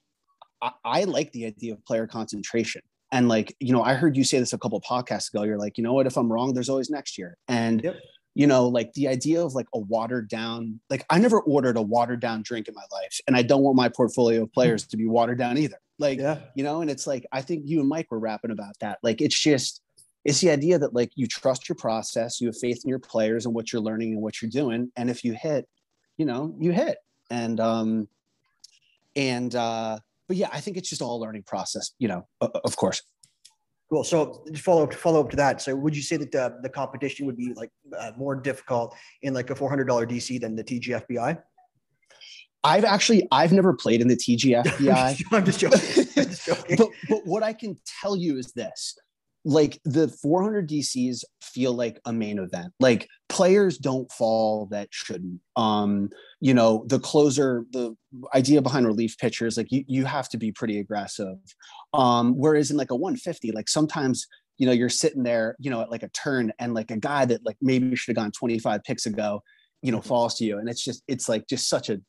I, 0.62 0.72
I 0.84 1.04
like 1.04 1.32
the 1.32 1.46
idea 1.46 1.74
of 1.74 1.86
player 1.86 2.08
concentration. 2.08 2.82
And 3.12 3.30
like, 3.30 3.56
you 3.60 3.72
know, 3.72 3.84
I 3.84 3.94
heard 3.94 4.18
you 4.18 4.24
say 4.24 4.40
this 4.40 4.54
a 4.54 4.58
couple 4.58 4.82
podcasts 4.82 5.34
ago. 5.34 5.44
You're 5.44 5.58
like, 5.58 5.78
you 5.78 5.84
know 5.84 5.94
what, 5.94 6.08
if 6.08 6.18
I'm 6.18 6.32
wrong, 6.32 6.54
there's 6.54 6.70
always 6.70 6.90
next 6.90 7.18
year. 7.18 7.38
And 7.48 7.82
yep 7.84 7.96
you 8.38 8.46
know, 8.46 8.68
like 8.68 8.94
the 8.94 9.08
idea 9.08 9.44
of 9.44 9.56
like 9.56 9.66
a 9.74 9.80
watered 9.80 10.30
down, 10.30 10.80
like 10.92 11.04
I 11.10 11.18
never 11.18 11.42
ordered 11.42 11.76
a 11.76 11.82
watered 11.82 12.20
down 12.20 12.44
drink 12.44 12.68
in 12.68 12.76
my 12.76 12.86
life. 12.92 13.20
And 13.26 13.36
I 13.36 13.42
don't 13.42 13.64
want 13.64 13.76
my 13.76 13.90
portfolio 13.90 14.44
of 14.44 14.54
players 14.54 14.86
to 14.90 14.96
be 14.96 15.08
watered 15.08 15.40
down 15.40 15.58
either. 15.58 15.80
Like, 15.98 16.20
yeah. 16.20 16.42
you 16.54 16.64
know, 16.64 16.82
and 16.82 16.92
it's 16.92 17.08
like, 17.08 17.26
I 17.32 17.42
think 17.42 17.64
you 17.66 17.80
and 17.80 17.90
Mike 17.90 18.12
were 18.12 18.20
rapping 18.20 18.52
about 18.52 18.78
that. 18.80 19.00
Like, 19.02 19.22
it's 19.22 19.40
just, 19.40 19.82
it's 20.24 20.40
the 20.40 20.52
idea 20.52 20.78
that 20.78 20.94
like 20.94 21.10
you 21.16 21.26
trust 21.26 21.68
your 21.68 21.78
process, 21.78 22.40
you 22.40 22.46
have 22.46 22.58
faith 22.60 22.82
in 22.86 22.90
your 22.90 23.00
players 23.00 23.48
and 23.48 23.56
what 23.56 23.74
you're 23.74 23.82
learning 23.82 24.14
and 24.14 24.22
what 24.22 24.40
you're 24.40 24.52
doing. 24.52 24.92
And 24.96 25.10
if 25.10 25.24
you 25.24 25.34
hit, 25.34 25.68
you 26.18 26.26
know, 26.26 26.56
you 26.60 26.72
hit. 26.72 27.00
And, 27.32 27.60
um, 27.60 28.08
and, 29.16 29.56
uh, 29.56 29.98
but 30.28 30.38
yeah, 30.38 30.50
I 30.54 30.60
think 30.60 30.78
it's 30.78 30.90
just 30.90 31.02
all 31.02 31.20
learning 31.20 31.42
process, 31.42 31.94
you 31.98 32.08
know, 32.08 32.28
of 32.40 32.76
course. 32.76 33.02
Cool. 33.90 34.04
So 34.04 34.44
follow 34.56 34.84
up 34.84 34.94
follow 34.94 35.22
up 35.22 35.30
to 35.30 35.38
that. 35.38 35.62
So 35.62 35.76
would 35.76 35.96
you 35.96 36.02
say 36.02 36.18
that 36.18 36.32
the, 36.32 36.58
the 36.62 36.70
competition 36.70 37.26
would 37.26 37.38
be 37.38 37.54
like 37.54 37.72
uh, 37.98 38.12
more 38.18 38.36
difficult 38.36 38.94
in 39.22 39.34
like 39.34 39.50
a 39.50 39.56
four 39.56 39.70
hundred 39.70 39.86
dollar 39.86 40.06
DC 40.06 40.42
than 40.42 40.56
the 40.56 40.64
TGFBI? 40.64 41.42
I've 42.64 42.84
actually 42.84 43.28
I've 43.32 43.54
never 43.54 43.74
played 43.74 44.02
in 44.02 44.10
the 44.10 44.18
TGFBI. 44.18 45.24
I'm 45.32 45.46
just 45.46 45.60
joking. 45.60 45.80
I'm 46.18 46.26
just 46.26 46.46
joking. 46.46 46.76
but, 46.78 46.90
but 47.08 47.26
what 47.26 47.44
I 47.44 47.54
can 47.54 47.80
tell 48.02 48.18
you 48.18 48.38
is 48.38 48.52
this: 48.52 48.98
like 49.48 49.80
the 49.86 50.10
400 50.10 50.68
DCs 50.68 51.24
feel 51.42 51.72
like 51.72 52.02
a 52.04 52.12
main 52.12 52.38
event. 52.38 52.74
Like 52.82 53.08
players 53.30 53.78
don't 53.78 54.12
fall 54.12 54.68
that 54.72 54.90
shouldn't. 54.92 55.40
Um, 55.56 56.10
you 56.42 56.54
know, 56.54 56.84
the 56.88 57.00
closer, 57.00 57.64
the 57.72 57.96
idea 58.36 58.62
behind 58.62 58.86
relief 58.86 59.18
pitchers, 59.18 59.56
like 59.56 59.72
you, 59.72 59.86
you 59.88 60.04
have 60.04 60.28
to 60.30 60.38
be 60.38 60.52
pretty 60.52 60.80
aggressive. 60.80 61.38
Um, 61.94 62.34
whereas 62.34 62.72
in 62.72 62.78
like 62.78 62.92
a 62.92 62.96
150, 62.96 63.54
like 63.54 63.70
sometimes, 63.70 64.28
you 64.58 64.68
know, 64.68 64.74
you're 64.74 64.90
sitting 64.90 65.24
there, 65.24 65.56
you 65.60 65.72
know, 65.72 65.80
at 65.80 65.90
like 65.90 66.04
a 66.04 66.10
turn 66.10 66.52
and 66.60 66.74
like 66.74 66.92
a 66.92 66.98
guy 66.98 67.24
that 67.24 67.46
like 67.46 67.58
maybe 67.62 67.96
should 67.96 68.18
have 68.18 68.22
gone 68.22 68.34
25 68.34 68.84
picks 68.84 69.06
ago, 69.06 69.42
you 69.82 69.94
know, 69.94 70.00
mm-hmm. 70.00 70.10
falls 70.10 70.36
to 70.36 70.44
you. 70.44 70.58
And 70.58 70.68
it's 70.68 70.84
just, 70.84 71.04
it's 71.08 71.30
like 71.30 71.48
just 71.48 71.70
such 71.70 71.90
a 71.90 72.02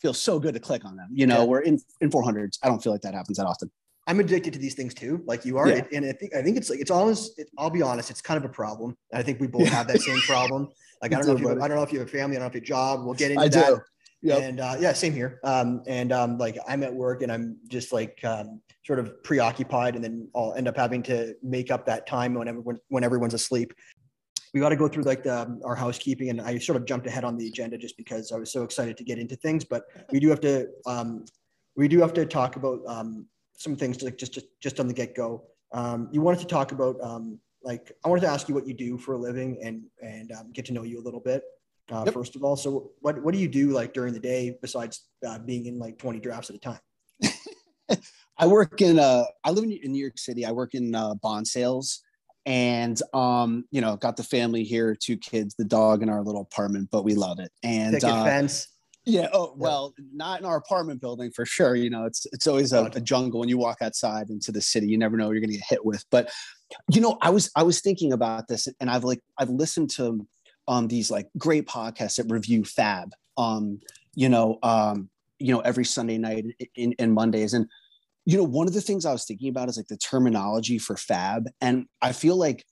feels 0.00 0.18
so 0.18 0.40
good 0.40 0.54
to 0.54 0.60
click 0.60 0.86
on 0.86 0.96
them, 0.96 1.08
you 1.12 1.26
know, 1.26 1.40
yeah. 1.40 1.44
where 1.44 1.60
in, 1.60 1.78
in 2.00 2.08
400s, 2.08 2.56
I 2.62 2.68
don't 2.68 2.82
feel 2.82 2.90
like 2.90 3.02
that 3.02 3.12
happens 3.12 3.36
that 3.36 3.44
often. 3.44 3.70
I'm 4.10 4.18
addicted 4.18 4.52
to 4.54 4.58
these 4.58 4.74
things 4.74 4.92
too, 4.92 5.22
like 5.24 5.44
you 5.44 5.56
are. 5.56 5.68
Yeah. 5.68 5.84
and 5.92 6.04
I 6.04 6.10
think 6.10 6.34
I 6.34 6.42
think 6.42 6.56
it's 6.56 6.68
like 6.68 6.80
it's 6.80 6.90
almost. 6.90 7.38
It, 7.38 7.48
I'll 7.56 7.70
be 7.70 7.80
honest, 7.80 8.10
it's 8.10 8.20
kind 8.20 8.36
of 8.36 8.44
a 8.44 8.52
problem. 8.52 8.96
I 9.14 9.22
think 9.22 9.38
we 9.38 9.46
both 9.46 9.68
have 9.68 9.86
that 9.86 10.00
same 10.00 10.18
problem. 10.22 10.68
Like 11.02 11.14
I 11.14 11.16
don't 11.16 11.28
know 11.28 11.32
if 11.32 11.40
you 11.40 11.48
have, 11.48 11.62
I 11.62 11.66
don't 11.66 11.78
know 11.78 11.82
if 11.82 11.94
you 11.94 11.98
have 12.00 12.08
a 12.08 12.10
family, 12.10 12.36
I 12.36 12.40
don't 12.40 12.52
know 12.52 12.58
if 12.58 12.68
you 12.68 12.76
have 12.76 12.82
a 12.82 12.96
job. 12.96 13.06
We'll 13.06 13.14
get 13.14 13.30
into 13.30 13.42
I 13.42 13.48
that. 13.48 13.66
Do. 13.68 13.80
Yep. 14.20 14.42
And 14.42 14.60
uh, 14.60 14.76
yeah, 14.78 14.92
same 14.92 15.14
here. 15.14 15.40
Um, 15.44 15.82
and 15.86 16.12
um, 16.12 16.36
like 16.36 16.58
I'm 16.68 16.82
at 16.82 16.92
work 16.92 17.22
and 17.22 17.32
I'm 17.32 17.56
just 17.68 17.90
like 17.90 18.22
um, 18.22 18.60
sort 18.84 18.98
of 18.98 19.22
preoccupied, 19.24 19.94
and 19.94 20.04
then 20.04 20.28
I'll 20.36 20.52
end 20.52 20.68
up 20.68 20.76
having 20.76 21.02
to 21.04 21.34
make 21.42 21.70
up 21.70 21.86
that 21.86 22.06
time 22.06 22.34
when 22.34 22.48
everyone 22.48 22.78
when 22.88 23.02
everyone's 23.02 23.32
asleep. 23.32 23.72
We 24.52 24.60
got 24.60 24.70
to 24.70 24.76
go 24.76 24.88
through 24.88 25.04
like 25.04 25.22
the, 25.22 25.40
um, 25.40 25.60
our 25.64 25.74
housekeeping, 25.74 26.28
and 26.28 26.38
I 26.38 26.58
sort 26.58 26.76
of 26.76 26.84
jumped 26.84 27.06
ahead 27.06 27.24
on 27.24 27.38
the 27.38 27.46
agenda 27.46 27.78
just 27.78 27.96
because 27.96 28.30
I 28.30 28.36
was 28.36 28.52
so 28.52 28.62
excited 28.62 28.98
to 28.98 29.04
get 29.04 29.18
into 29.18 29.36
things. 29.36 29.64
But 29.64 29.84
we 30.12 30.20
do 30.20 30.28
have 30.28 30.40
to 30.40 30.68
um, 30.84 31.24
we 31.76 31.88
do 31.88 32.00
have 32.00 32.12
to 32.12 32.26
talk 32.26 32.56
about 32.56 32.80
um, 32.86 33.24
some 33.60 33.76
things 33.76 34.02
like 34.02 34.16
just 34.16 34.32
just 34.32 34.46
just 34.60 34.80
on 34.80 34.88
the 34.88 34.94
get 34.94 35.14
go. 35.14 35.44
Um, 35.72 36.08
you 36.10 36.22
wanted 36.22 36.40
to 36.40 36.46
talk 36.46 36.72
about 36.72 36.96
um, 37.02 37.38
like 37.62 37.92
I 38.04 38.08
wanted 38.08 38.22
to 38.22 38.28
ask 38.28 38.48
you 38.48 38.54
what 38.54 38.66
you 38.66 38.74
do 38.74 38.96
for 38.96 39.12
a 39.12 39.18
living 39.18 39.58
and 39.62 39.82
and 40.02 40.32
um, 40.32 40.50
get 40.52 40.64
to 40.66 40.72
know 40.72 40.82
you 40.82 40.98
a 40.98 41.04
little 41.04 41.20
bit. 41.20 41.42
Uh, 41.92 42.04
yep. 42.06 42.14
First 42.14 42.36
of 42.36 42.42
all, 42.42 42.56
so 42.56 42.92
what 43.00 43.22
what 43.22 43.34
do 43.34 43.40
you 43.40 43.48
do 43.48 43.70
like 43.70 43.92
during 43.92 44.14
the 44.14 44.20
day 44.20 44.58
besides 44.62 45.04
uh, 45.26 45.38
being 45.38 45.66
in 45.66 45.78
like 45.78 45.98
twenty 45.98 46.20
drafts 46.20 46.48
at 46.48 46.56
a 46.56 46.58
time? 46.58 46.80
I 48.38 48.46
work 48.46 48.80
in 48.80 48.98
uh 48.98 49.24
I 49.44 49.50
live 49.50 49.64
in, 49.64 49.72
in 49.72 49.92
New 49.92 50.00
York 50.00 50.18
City. 50.18 50.46
I 50.46 50.52
work 50.52 50.74
in 50.74 50.94
uh, 50.94 51.14
bond 51.14 51.46
sales 51.46 52.00
and 52.46 53.02
um 53.12 53.66
you 53.70 53.82
know 53.82 53.96
got 53.96 54.16
the 54.16 54.22
family 54.22 54.64
here 54.64 54.96
two 54.98 55.18
kids 55.18 55.54
the 55.56 55.64
dog 55.64 56.02
in 56.02 56.08
our 56.08 56.22
little 56.22 56.40
apartment 56.40 56.88
but 56.90 57.04
we 57.04 57.14
love 57.14 57.38
it 57.38 57.52
and 57.62 58.02
uh, 58.02 58.24
fence 58.24 58.66
yeah. 59.10 59.28
Oh 59.32 59.52
well, 59.56 59.94
not 60.12 60.40
in 60.40 60.46
our 60.46 60.56
apartment 60.56 61.00
building 61.00 61.30
for 61.30 61.44
sure. 61.44 61.74
You 61.74 61.90
know, 61.90 62.04
it's 62.04 62.26
it's 62.32 62.46
always 62.46 62.72
a, 62.72 62.84
a 62.94 63.00
jungle 63.00 63.40
when 63.40 63.48
you 63.48 63.58
walk 63.58 63.78
outside 63.82 64.30
into 64.30 64.52
the 64.52 64.60
city. 64.60 64.86
You 64.86 64.98
never 64.98 65.16
know 65.16 65.26
what 65.26 65.32
you're 65.32 65.40
going 65.40 65.50
to 65.50 65.56
get 65.56 65.66
hit 65.68 65.84
with. 65.84 66.04
But 66.10 66.30
you 66.92 67.00
know, 67.00 67.18
I 67.20 67.30
was 67.30 67.50
I 67.56 67.62
was 67.62 67.80
thinking 67.80 68.12
about 68.12 68.48
this, 68.48 68.68
and 68.80 68.90
I've 68.90 69.04
like 69.04 69.20
I've 69.38 69.50
listened 69.50 69.90
to 69.90 70.26
um 70.68 70.88
these 70.88 71.10
like 71.10 71.28
great 71.36 71.66
podcasts 71.66 72.16
that 72.16 72.32
review 72.32 72.62
FAAB. 72.62 73.10
Um, 73.36 73.80
you 74.14 74.28
know, 74.28 74.58
um, 74.62 75.08
you 75.38 75.52
know, 75.52 75.60
every 75.60 75.84
Sunday 75.84 76.18
night 76.18 76.44
in, 76.74 76.92
in 76.92 77.12
Mondays, 77.12 77.54
and 77.54 77.66
you 78.24 78.36
know, 78.36 78.44
one 78.44 78.66
of 78.66 78.74
the 78.74 78.80
things 78.80 79.06
I 79.06 79.12
was 79.12 79.24
thinking 79.24 79.48
about 79.48 79.68
is 79.68 79.76
like 79.76 79.88
the 79.88 79.96
terminology 79.96 80.78
for 80.78 80.94
FAAB, 80.94 81.46
and 81.60 81.86
I 82.00 82.12
feel 82.12 82.36
like 82.36 82.64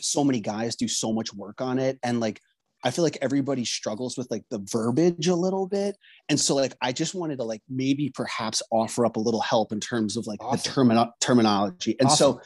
so 0.00 0.24
many 0.24 0.40
guys 0.40 0.76
do 0.76 0.88
so 0.88 1.12
much 1.12 1.32
work 1.34 1.60
on 1.60 1.78
it, 1.78 1.98
and 2.02 2.20
like 2.20 2.40
I 2.84 2.90
feel 2.90 3.02
like 3.02 3.18
everybody 3.22 3.64
struggles 3.64 4.16
with 4.16 4.30
like 4.30 4.44
the 4.50 4.64
verbiage 4.70 5.26
a 5.28 5.34
little 5.34 5.66
bit. 5.66 5.96
And 6.28 6.38
so 6.38 6.54
like 6.54 6.74
I 6.82 6.92
just 6.92 7.14
wanted 7.14 7.38
to 7.38 7.44
like 7.44 7.62
maybe 7.68 8.10
perhaps 8.14 8.62
offer 8.70 9.06
up 9.06 9.16
a 9.16 9.20
little 9.20 9.40
help 9.40 9.72
in 9.72 9.80
terms 9.80 10.16
of 10.16 10.26
like 10.26 10.42
awesome. 10.42 10.58
the 10.58 10.94
termino- 10.94 11.10
terminology. 11.20 11.96
And 11.98 12.08
awesome. 12.08 12.34
so 12.34 12.40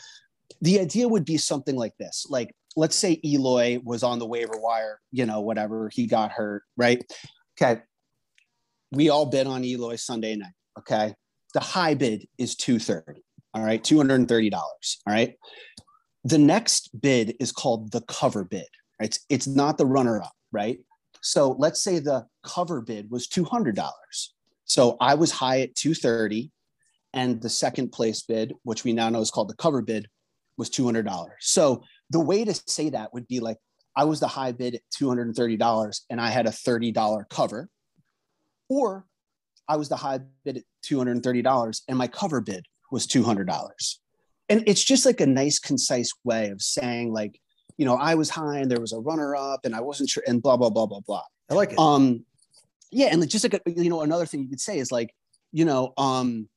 the 0.61 0.81
idea 0.81 1.09
would 1.09 1.25
be 1.25 1.37
something 1.37 1.77
like 1.77 1.97
this. 1.99 2.27
Like 2.29 2.55
let's 2.77 2.97
say 2.97 3.21
Eloy 3.25 3.81
was 3.83 4.03
on 4.03 4.19
the 4.19 4.27
waiver 4.27 4.57
wire, 4.57 5.01
you 5.11 5.27
know, 5.27 5.41
whatever, 5.41 5.91
he 5.93 6.07
got 6.07 6.31
hurt, 6.31 6.63
right? 6.77 7.03
Okay. 7.61 7.81
We 8.93 9.11
all 9.11 9.27
bid 9.27 9.47
on 9.47 9.65
Eloy 9.65 9.97
Sunday 9.97 10.37
night, 10.37 10.55
okay? 10.79 11.15
The 11.53 11.61
high 11.61 11.95
bid 11.95 12.27
is 12.39 12.55
230, 12.55 13.23
all 13.53 13.63
right? 13.63 13.83
$230, 13.83 14.53
all 14.55 14.73
right? 15.07 15.35
the 16.25 16.39
next 16.39 16.91
bid 17.01 17.37
is 17.41 17.53
called 17.53 17.93
the 17.93 18.03
cover 18.03 18.45
bid. 18.45 18.67
It's, 19.01 19.21
it's 19.29 19.47
not 19.47 19.79
the 19.79 19.87
runner 19.87 20.21
up, 20.21 20.33
right? 20.53 20.79
So 21.23 21.57
let's 21.59 21.83
say 21.83 21.99
the 21.99 22.27
cover 22.43 22.81
bid 22.81 23.11
was 23.11 23.29
$200. 23.29 23.91
So 24.65 24.97
I 25.01 25.15
was 25.15 25.31
high 25.31 25.61
at 25.61 25.75
230 25.75 26.51
and 27.13 27.41
the 27.41 27.49
second 27.49 27.91
place 27.91 28.23
bid, 28.23 28.53
which 28.63 28.85
we 28.85 28.93
now 28.93 29.09
know 29.09 29.21
is 29.21 29.31
called 29.31 29.49
the 29.49 29.57
cover 29.57 29.83
bid, 29.83 30.09
was 30.57 30.71
$200. 30.71 31.29
So 31.41 31.83
the 32.11 32.21
way 32.21 32.45
to 32.45 32.55
say 32.67 32.91
that 32.91 33.13
would 33.15 33.27
be 33.29 33.41
like 33.41 33.59
I 33.97 34.05
was 34.05 34.21
the 34.21 34.29
high 34.29 34.53
bid 34.53 34.77
at 34.77 34.83
$230 34.95 36.01
and 36.11 36.21
I 36.21 36.29
had 36.29 36.47
a 36.47 36.51
$30 36.51 37.29
cover, 37.29 37.69
or 38.69 39.07
I 39.67 39.77
was 39.77 39.89
the 39.89 39.97
high 39.97 40.21
bid 40.45 40.59
at 40.59 40.63
$230 40.87 41.81
and 41.89 41.99
my 41.99 42.07
cover 42.07 42.41
bid 42.41 42.67
was 42.91 43.07
$200. 43.07 43.97
And 44.49 44.65
it's 44.67 44.85
just 44.85 45.05
like 45.05 45.21
a 45.21 45.27
nice, 45.27 45.59
concise 45.59 46.11
way 46.25 46.49
of 46.51 46.63
saying, 46.63 47.13
like, 47.13 47.41
you 47.79 47.85
know, 47.85 47.95
I 47.95 48.17
was 48.17 48.29
high 48.29 48.59
and 48.59 48.71
there 48.71 48.81
was 48.81 48.93
a 48.93 48.99
runner 48.99 49.35
up 49.35 49.65
and 49.65 49.75
I 49.75 49.81
wasn't 49.81 50.11
sure 50.11 50.23
and 50.27 50.43
blah, 50.43 50.57
blah, 50.57 50.69
blah, 50.69 50.87
blah, 50.87 51.01
blah. 51.01 51.23
I 51.49 51.55
like 51.55 51.73
it. 51.73 51.79
Um, 51.79 52.25
yeah. 52.91 53.07
And 53.07 53.27
just 53.29 53.45
like, 53.45 53.55
a, 53.55 53.71
you 53.71 53.89
know, 53.89 54.03
another 54.03 54.27
thing 54.27 54.43
you 54.43 54.49
could 54.49 54.61
say 54.61 54.79
is 54.79 54.93
like, 54.93 55.15
you 55.53 55.65
know, 55.65 55.95
um, 55.97 56.49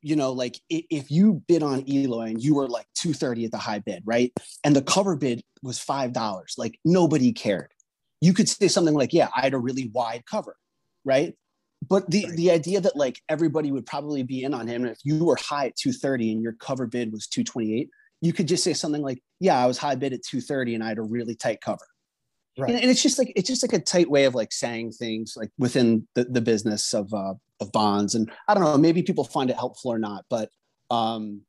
you 0.00 0.16
know, 0.16 0.32
like 0.32 0.58
if 0.70 1.10
you 1.10 1.42
bid 1.46 1.62
on 1.62 1.86
Eloy 1.88 2.28
and 2.28 2.42
you 2.42 2.54
were 2.54 2.68
like 2.68 2.86
230 2.94 3.46
at 3.46 3.50
the 3.50 3.58
high 3.58 3.80
bid, 3.80 4.02
right? 4.06 4.32
And 4.62 4.74
the 4.74 4.82
cover 4.82 5.16
bid 5.16 5.42
was 5.62 5.78
$5, 5.78 6.58
like 6.58 6.78
nobody 6.84 7.32
cared. 7.32 7.72
You 8.20 8.32
could 8.32 8.48
say 8.48 8.68
something 8.68 8.94
like, 8.94 9.12
yeah, 9.12 9.28
I 9.36 9.42
had 9.42 9.54
a 9.54 9.58
really 9.58 9.90
wide 9.92 10.24
cover, 10.24 10.56
right? 11.04 11.34
But 11.86 12.10
the, 12.10 12.26
right. 12.26 12.36
the 12.36 12.50
idea 12.50 12.80
that 12.80 12.96
like 12.96 13.20
everybody 13.28 13.72
would 13.72 13.84
probably 13.84 14.22
be 14.22 14.44
in 14.44 14.54
on 14.54 14.68
him, 14.68 14.86
if 14.86 14.98
you 15.04 15.24
were 15.24 15.36
high 15.36 15.66
at 15.66 15.76
230 15.76 16.32
and 16.32 16.42
your 16.42 16.52
cover 16.52 16.86
bid 16.86 17.12
was 17.12 17.26
228, 17.26 17.90
you 18.24 18.32
could 18.32 18.48
just 18.48 18.64
say 18.64 18.72
something 18.72 19.02
like, 19.02 19.22
yeah, 19.38 19.62
I 19.62 19.66
was 19.66 19.76
high 19.76 19.96
bid 19.96 20.14
at 20.14 20.24
230 20.24 20.76
and 20.76 20.82
I 20.82 20.88
had 20.88 20.98
a 20.98 21.02
really 21.02 21.34
tight 21.34 21.60
cover. 21.60 21.84
Right. 22.56 22.70
And, 22.70 22.80
and, 22.80 22.90
it's 22.90 23.02
just 23.02 23.18
like 23.18 23.32
it's 23.36 23.48
just 23.48 23.62
like 23.64 23.72
a 23.72 23.84
tight 23.84 24.08
way 24.08 24.24
of 24.24 24.34
like 24.34 24.52
saying 24.52 24.92
things 24.92 25.34
like 25.36 25.50
within 25.58 26.06
the, 26.14 26.24
the 26.24 26.40
business 26.40 26.94
of 26.94 27.12
uh, 27.12 27.34
of 27.60 27.72
bonds. 27.72 28.14
And 28.14 28.30
I 28.48 28.54
don't 28.54 28.62
know, 28.62 28.78
maybe 28.78 29.02
people 29.02 29.24
find 29.24 29.50
it 29.50 29.56
helpful 29.56 29.92
or 29.92 29.98
not, 29.98 30.24
but 30.30 30.50
um, 30.90 31.42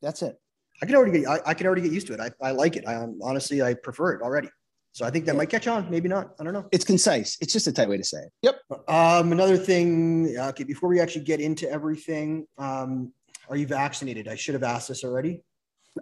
that's 0.00 0.22
it. 0.22 0.40
I 0.82 0.86
can 0.86 0.96
already 0.96 1.20
get 1.20 1.28
I, 1.28 1.40
I 1.46 1.54
can 1.54 1.66
already 1.66 1.82
get 1.82 1.92
used 1.92 2.06
to 2.06 2.14
it. 2.14 2.20
I, 2.20 2.30
I 2.42 2.52
like 2.52 2.76
it. 2.76 2.88
I 2.88 3.06
honestly 3.22 3.62
I 3.62 3.74
prefer 3.74 4.12
it 4.12 4.22
already. 4.22 4.48
So 4.92 5.04
I 5.04 5.10
think 5.10 5.26
that 5.26 5.34
yeah. 5.34 5.38
might 5.38 5.50
catch 5.50 5.68
on. 5.68 5.88
Maybe 5.90 6.08
not. 6.08 6.32
I 6.40 6.44
don't 6.44 6.54
know. 6.54 6.66
It's 6.72 6.86
concise. 6.86 7.36
It's 7.40 7.52
just 7.52 7.66
a 7.66 7.72
tight 7.72 7.88
way 7.88 7.98
to 7.98 8.04
say 8.04 8.18
it. 8.18 8.32
Yep. 8.42 8.60
Um, 8.88 9.30
another 9.30 9.58
thing. 9.58 10.34
Okay, 10.36 10.64
before 10.64 10.88
we 10.88 11.00
actually 11.00 11.24
get 11.24 11.40
into 11.40 11.70
everything, 11.70 12.46
um, 12.58 13.12
are 13.50 13.56
you 13.56 13.66
vaccinated? 13.66 14.26
I 14.26 14.34
should 14.34 14.54
have 14.54 14.64
asked 14.64 14.88
this 14.88 15.04
already. 15.04 15.42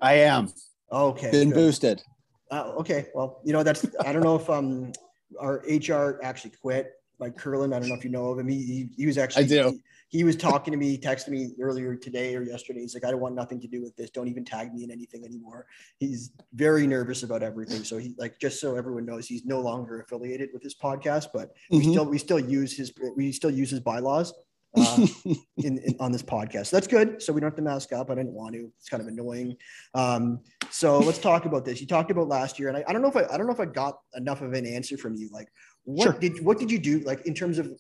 I 0.03 0.15
am. 0.15 0.53
Okay. 0.93 1.31
Been 1.31 1.51
good. 1.51 1.55
boosted. 1.55 2.03
Uh, 2.51 2.73
okay. 2.79 3.07
Well, 3.15 3.41
you 3.45 3.53
know 3.53 3.63
that's. 3.63 3.87
I 4.05 4.13
don't 4.13 4.23
know 4.23 4.37
if 4.37 4.49
um 4.49 4.93
our 5.41 5.63
HR 5.69 6.21
actually 6.23 6.53
quit. 6.63 6.93
Like 7.19 7.37
Curlin, 7.37 7.73
I 7.73 7.81
don't 7.81 7.89
know 7.89 7.97
if 7.97 8.05
you 8.05 8.11
know 8.11 8.31
of 8.31 8.39
him. 8.39 8.47
He, 8.47 8.63
he, 8.63 8.89
he 8.97 9.07
was 9.07 9.19
actually. 9.19 9.45
I 9.45 9.49
do. 9.49 9.71
He, 9.71 9.81
he 10.19 10.25
was 10.25 10.37
talking 10.37 10.73
to 10.73 10.79
me, 10.79 10.97
texting 10.97 11.31
me 11.31 11.51
earlier 11.61 11.95
today 11.95 12.35
or 12.35 12.43
yesterday. 12.43 12.81
He's 12.81 12.95
like, 12.95 13.05
I 13.05 13.11
don't 13.11 13.21
want 13.21 13.35
nothing 13.35 13.61
to 13.61 13.67
do 13.67 13.83
with 13.83 13.95
this. 13.97 14.09
Don't 14.11 14.29
even 14.29 14.45
tag 14.45 14.73
me 14.73 14.85
in 14.85 14.91
anything 14.91 15.25
anymore. 15.25 15.67
He's 15.99 16.31
very 16.55 16.87
nervous 16.87 17.25
about 17.25 17.43
everything. 17.43 17.85
So 17.85 17.99
he 17.99 18.15
like 18.19 18.39
just 18.39 18.61
so 18.61 18.77
everyone 18.77 19.05
knows, 19.05 19.27
he's 19.27 19.45
no 19.45 19.61
longer 19.61 20.01
affiliated 20.01 20.51
with 20.53 20.63
this 20.63 20.75
podcast, 20.75 21.27
but 21.35 21.55
mm-hmm. 21.71 21.79
we 21.79 21.93
still 21.93 22.05
we 22.07 22.19
still 22.19 22.41
use 22.41 22.75
his 22.75 22.93
we 23.17 23.33
still 23.33 23.51
use 23.51 23.71
his 23.71 23.81
bylaws. 23.81 24.33
Uh, 24.77 25.07
in, 25.57 25.79
in, 25.79 25.97
on 26.01 26.13
this 26.13 26.23
podcast. 26.23 26.67
So 26.67 26.77
that's 26.77 26.87
good. 26.87 27.23
So 27.23 27.33
we 27.33 27.41
don't 27.41 27.49
have 27.49 27.57
to 27.57 27.63
mask 27.63 27.93
up. 27.93 28.11
I 28.11 28.15
didn't 28.15 28.33
want 28.33 28.55
to. 28.55 28.71
It's 28.79 28.89
kind 28.89 29.01
of 29.01 29.09
annoying. 29.09 29.57
Um, 29.95 30.41
so 30.71 30.99
let's 30.99 31.19
talk 31.19 31.47
about 31.47 31.65
this. 31.65 31.81
You 31.81 31.87
talked 31.87 32.11
about 32.11 32.29
last 32.29 32.59
year, 32.59 32.69
and 32.69 32.77
I, 32.77 32.85
I, 32.89 32.93
don't 32.93 33.03
know 33.03 33.09
if 33.09 33.17
I, 33.17 33.25
I 33.33 33.37
don't 33.37 33.47
know 33.47 33.53
if 33.53 33.61
I 33.61 33.67
got 33.67 33.99
enough 34.15 34.43
of 34.43 34.53
an 34.53 34.67
answer 34.67 34.97
from 34.97 35.17
you. 35.17 35.29
Like, 35.33 35.49
what 35.85 36.05
sure. 36.05 36.13
did 36.13 36.45
what 36.45 36.59
did 36.59 36.71
you 36.71 36.79
do 36.79 36.99
like 37.01 37.27
in 37.27 37.35
terms 37.35 37.59
of 37.59 37.71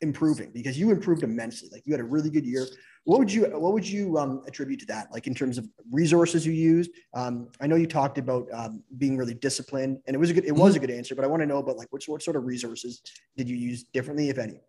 improving 0.00 0.50
because 0.52 0.78
you 0.78 0.90
improved 0.90 1.22
immensely. 1.22 1.68
Like 1.72 1.82
you 1.86 1.92
had 1.92 2.00
a 2.00 2.04
really 2.04 2.30
good 2.30 2.46
year. 2.46 2.66
What 3.04 3.18
would 3.18 3.32
you 3.32 3.44
what 3.44 3.72
would 3.72 3.88
you 3.88 4.18
um, 4.18 4.42
attribute 4.46 4.80
to 4.80 4.86
that? 4.86 5.08
Like 5.12 5.26
in 5.26 5.34
terms 5.34 5.58
of 5.58 5.66
resources 5.90 6.46
you 6.46 6.52
used. 6.52 6.90
Um, 7.14 7.48
I 7.60 7.66
know 7.66 7.76
you 7.76 7.86
talked 7.86 8.18
about 8.18 8.46
um, 8.52 8.82
being 8.98 9.16
really 9.16 9.34
disciplined, 9.34 9.98
and 10.06 10.14
it 10.14 10.18
was 10.18 10.30
a 10.30 10.34
good 10.34 10.44
it 10.44 10.52
was 10.52 10.74
a 10.74 10.78
mm-hmm. 10.78 10.86
good 10.86 10.94
answer. 10.94 11.14
But 11.14 11.24
I 11.24 11.28
want 11.28 11.42
to 11.42 11.46
know 11.46 11.58
about 11.58 11.76
like 11.76 11.88
what 11.90 12.02
what 12.06 12.22
sort 12.22 12.36
of 12.36 12.44
resources 12.44 13.02
did 13.36 13.48
you 13.48 13.56
use 13.56 13.84
differently, 13.84 14.28
if 14.28 14.38
any? 14.38 14.60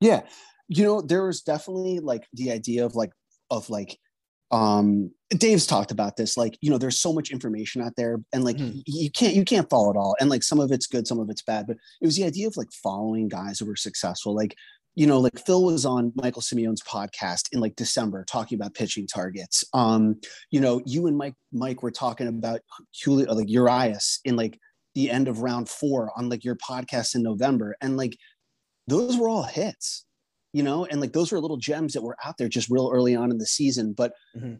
Yeah, 0.00 0.22
you 0.68 0.84
know 0.84 1.00
there 1.00 1.24
was 1.24 1.42
definitely 1.42 2.00
like 2.00 2.26
the 2.32 2.50
idea 2.50 2.84
of 2.84 2.94
like 2.94 3.12
of 3.50 3.68
like 3.70 3.98
um 4.52 5.10
dave's 5.30 5.66
talked 5.66 5.90
about 5.90 6.16
this 6.16 6.36
like 6.36 6.56
you 6.60 6.70
know 6.70 6.78
there's 6.78 7.00
so 7.00 7.12
much 7.12 7.32
information 7.32 7.82
out 7.82 7.94
there 7.96 8.18
and 8.32 8.44
like 8.44 8.56
mm. 8.56 8.80
you 8.86 9.10
can't 9.10 9.34
you 9.34 9.44
can't 9.44 9.68
follow 9.68 9.90
it 9.90 9.96
all. 9.96 10.14
And 10.20 10.30
like 10.30 10.44
some 10.44 10.60
of 10.60 10.70
it's 10.70 10.86
good 10.86 11.06
some 11.06 11.18
of 11.18 11.28
it's 11.30 11.42
bad 11.42 11.66
but 11.66 11.76
it 12.00 12.06
was 12.06 12.16
the 12.16 12.24
idea 12.24 12.46
of 12.46 12.56
like 12.56 12.70
following 12.72 13.28
guys 13.28 13.58
who 13.58 13.66
were 13.66 13.76
successful. 13.76 14.34
Like 14.34 14.54
you 14.94 15.06
know 15.06 15.20
like 15.20 15.38
phil 15.44 15.64
was 15.64 15.84
on 15.84 16.10
michael 16.14 16.40
simeone's 16.40 16.82
podcast 16.82 17.52
in 17.52 17.60
like 17.60 17.76
december 17.76 18.24
talking 18.24 18.56
about 18.56 18.74
pitching 18.74 19.06
targets. 19.06 19.64
Um 19.74 20.16
you 20.50 20.60
know 20.60 20.80
you 20.86 21.06
and 21.08 21.18
mike 21.18 21.34
mike 21.52 21.82
were 21.82 21.90
talking 21.90 22.28
about 22.28 22.60
Julio, 23.04 23.34
like 23.34 23.50
urias 23.50 24.20
in 24.24 24.36
like 24.36 24.58
the 24.94 25.10
end 25.10 25.26
of 25.28 25.40
round 25.40 25.68
four 25.68 26.12
on 26.16 26.28
like 26.28 26.44
your 26.44 26.56
podcast 26.56 27.16
in 27.16 27.22
november. 27.22 27.76
And 27.80 27.96
like 27.96 28.16
those 28.86 29.18
were 29.18 29.28
all 29.28 29.42
hits 29.42 30.05
you 30.56 30.62
know, 30.62 30.86
and 30.86 31.02
like 31.02 31.12
those 31.12 31.30
were 31.30 31.38
little 31.38 31.58
gems 31.58 31.92
that 31.92 32.02
were 32.02 32.16
out 32.24 32.38
there 32.38 32.48
just 32.48 32.70
real 32.70 32.90
early 32.90 33.14
on 33.14 33.30
in 33.30 33.36
the 33.36 33.44
season. 33.44 33.92
But 33.92 34.14
mm-hmm. 34.34 34.54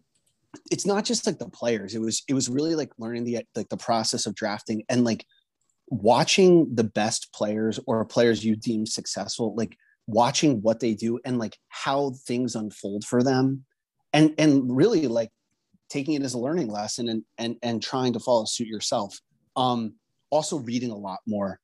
it's 0.69 0.85
not 0.85 1.05
just 1.05 1.25
like 1.25 1.39
the 1.39 1.49
players. 1.49 1.95
It 1.95 2.01
was 2.01 2.21
it 2.27 2.35
was 2.35 2.49
really 2.49 2.75
like 2.75 2.91
learning 2.99 3.23
the 3.23 3.39
like 3.55 3.69
the 3.69 3.77
process 3.77 4.27
of 4.27 4.35
drafting 4.35 4.83
and 4.89 5.03
like 5.03 5.25
watching 5.87 6.75
the 6.75 6.83
best 6.83 7.33
players 7.33 7.79
or 7.87 8.05
players 8.05 8.45
you 8.45 8.55
deem 8.55 8.85
successful, 8.85 9.55
like 9.55 9.75
watching 10.05 10.61
what 10.61 10.79
they 10.81 10.93
do 10.93 11.19
and 11.25 11.39
like 11.39 11.57
how 11.69 12.11
things 12.27 12.53
unfold 12.53 13.03
for 13.03 13.23
them. 13.23 13.65
And 14.13 14.35
and 14.37 14.77
really 14.77 15.07
like 15.07 15.31
taking 15.89 16.13
it 16.13 16.21
as 16.21 16.35
a 16.35 16.39
learning 16.39 16.69
lesson 16.69 17.09
and 17.09 17.23
and 17.39 17.55
and 17.63 17.81
trying 17.81 18.13
to 18.13 18.19
follow 18.19 18.45
suit 18.45 18.67
yourself. 18.67 19.19
Um 19.55 19.95
also 20.29 20.59
reading 20.59 20.91
a 20.91 20.95
lot 20.95 21.21
more 21.25 21.59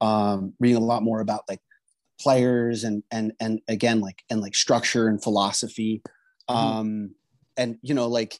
um 0.00 0.54
reading 0.60 0.80
a 0.80 0.86
lot 0.86 1.02
more 1.02 1.20
about 1.20 1.42
like 1.48 1.58
players 2.22 2.84
and 2.84 3.02
and 3.10 3.32
and 3.40 3.60
again 3.68 4.00
like 4.00 4.22
and 4.30 4.40
like 4.40 4.54
structure 4.54 5.08
and 5.08 5.22
philosophy. 5.22 6.02
Mm-hmm. 6.50 6.56
um 6.56 7.14
and 7.56 7.78
you 7.82 7.94
know 7.94 8.08
like 8.08 8.38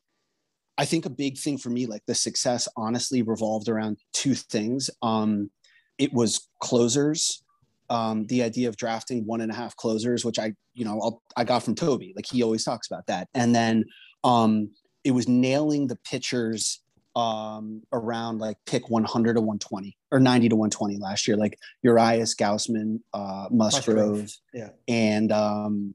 i 0.77 0.85
think 0.85 1.07
a 1.07 1.11
big 1.11 1.39
thing 1.39 1.57
for 1.57 1.71
me 1.71 1.87
like 1.87 2.03
the 2.07 2.15
success 2.15 2.67
honestly 2.77 3.23
revolved 3.23 3.69
around 3.69 3.99
two 4.13 4.35
things. 4.35 4.91
Um 5.03 5.51
it 5.99 6.13
was 6.13 6.49
closers. 6.61 7.43
Um 7.91 8.27
the 8.27 8.43
idea 8.43 8.69
of 8.69 8.77
drafting 8.77 9.25
one 9.27 9.41
and 9.41 9.53
a 9.53 9.55
half 9.55 9.77
closers 9.77 10.25
which 10.25 10.39
i 10.39 10.53
you 10.75 10.85
know 10.85 11.01
I'll, 11.01 11.23
i 11.37 11.45
got 11.45 11.63
from 11.63 11.75
toby. 11.75 12.13
Like 12.17 12.27
he 12.27 12.43
always 12.43 12.65
talks 12.65 12.87
about 12.91 13.07
that. 13.07 13.29
And 13.35 13.55
then 13.55 13.85
um 14.25 14.71
it 15.05 15.13
was 15.13 15.29
nailing 15.29 15.87
the 15.87 15.97
pitchers 15.97 16.82
um, 17.15 17.83
around 17.93 18.39
like 18.39 18.57
pick 18.67 18.89
100 18.89 19.35
to 19.35 19.41
120 19.41 19.97
or 20.11 20.21
90 20.21 20.49
to 20.49 20.57
120 20.57 20.99
last 20.99 21.29
year, 21.29 21.37
like 21.37 21.59
Urias, 21.83 22.35
Gausman, 22.35 23.01
uh, 23.13 23.47
Musgrove, 23.51 24.21
Musgrove. 24.21 24.31
yeah, 24.55 24.69
and 24.89 25.31
um, 25.33 25.95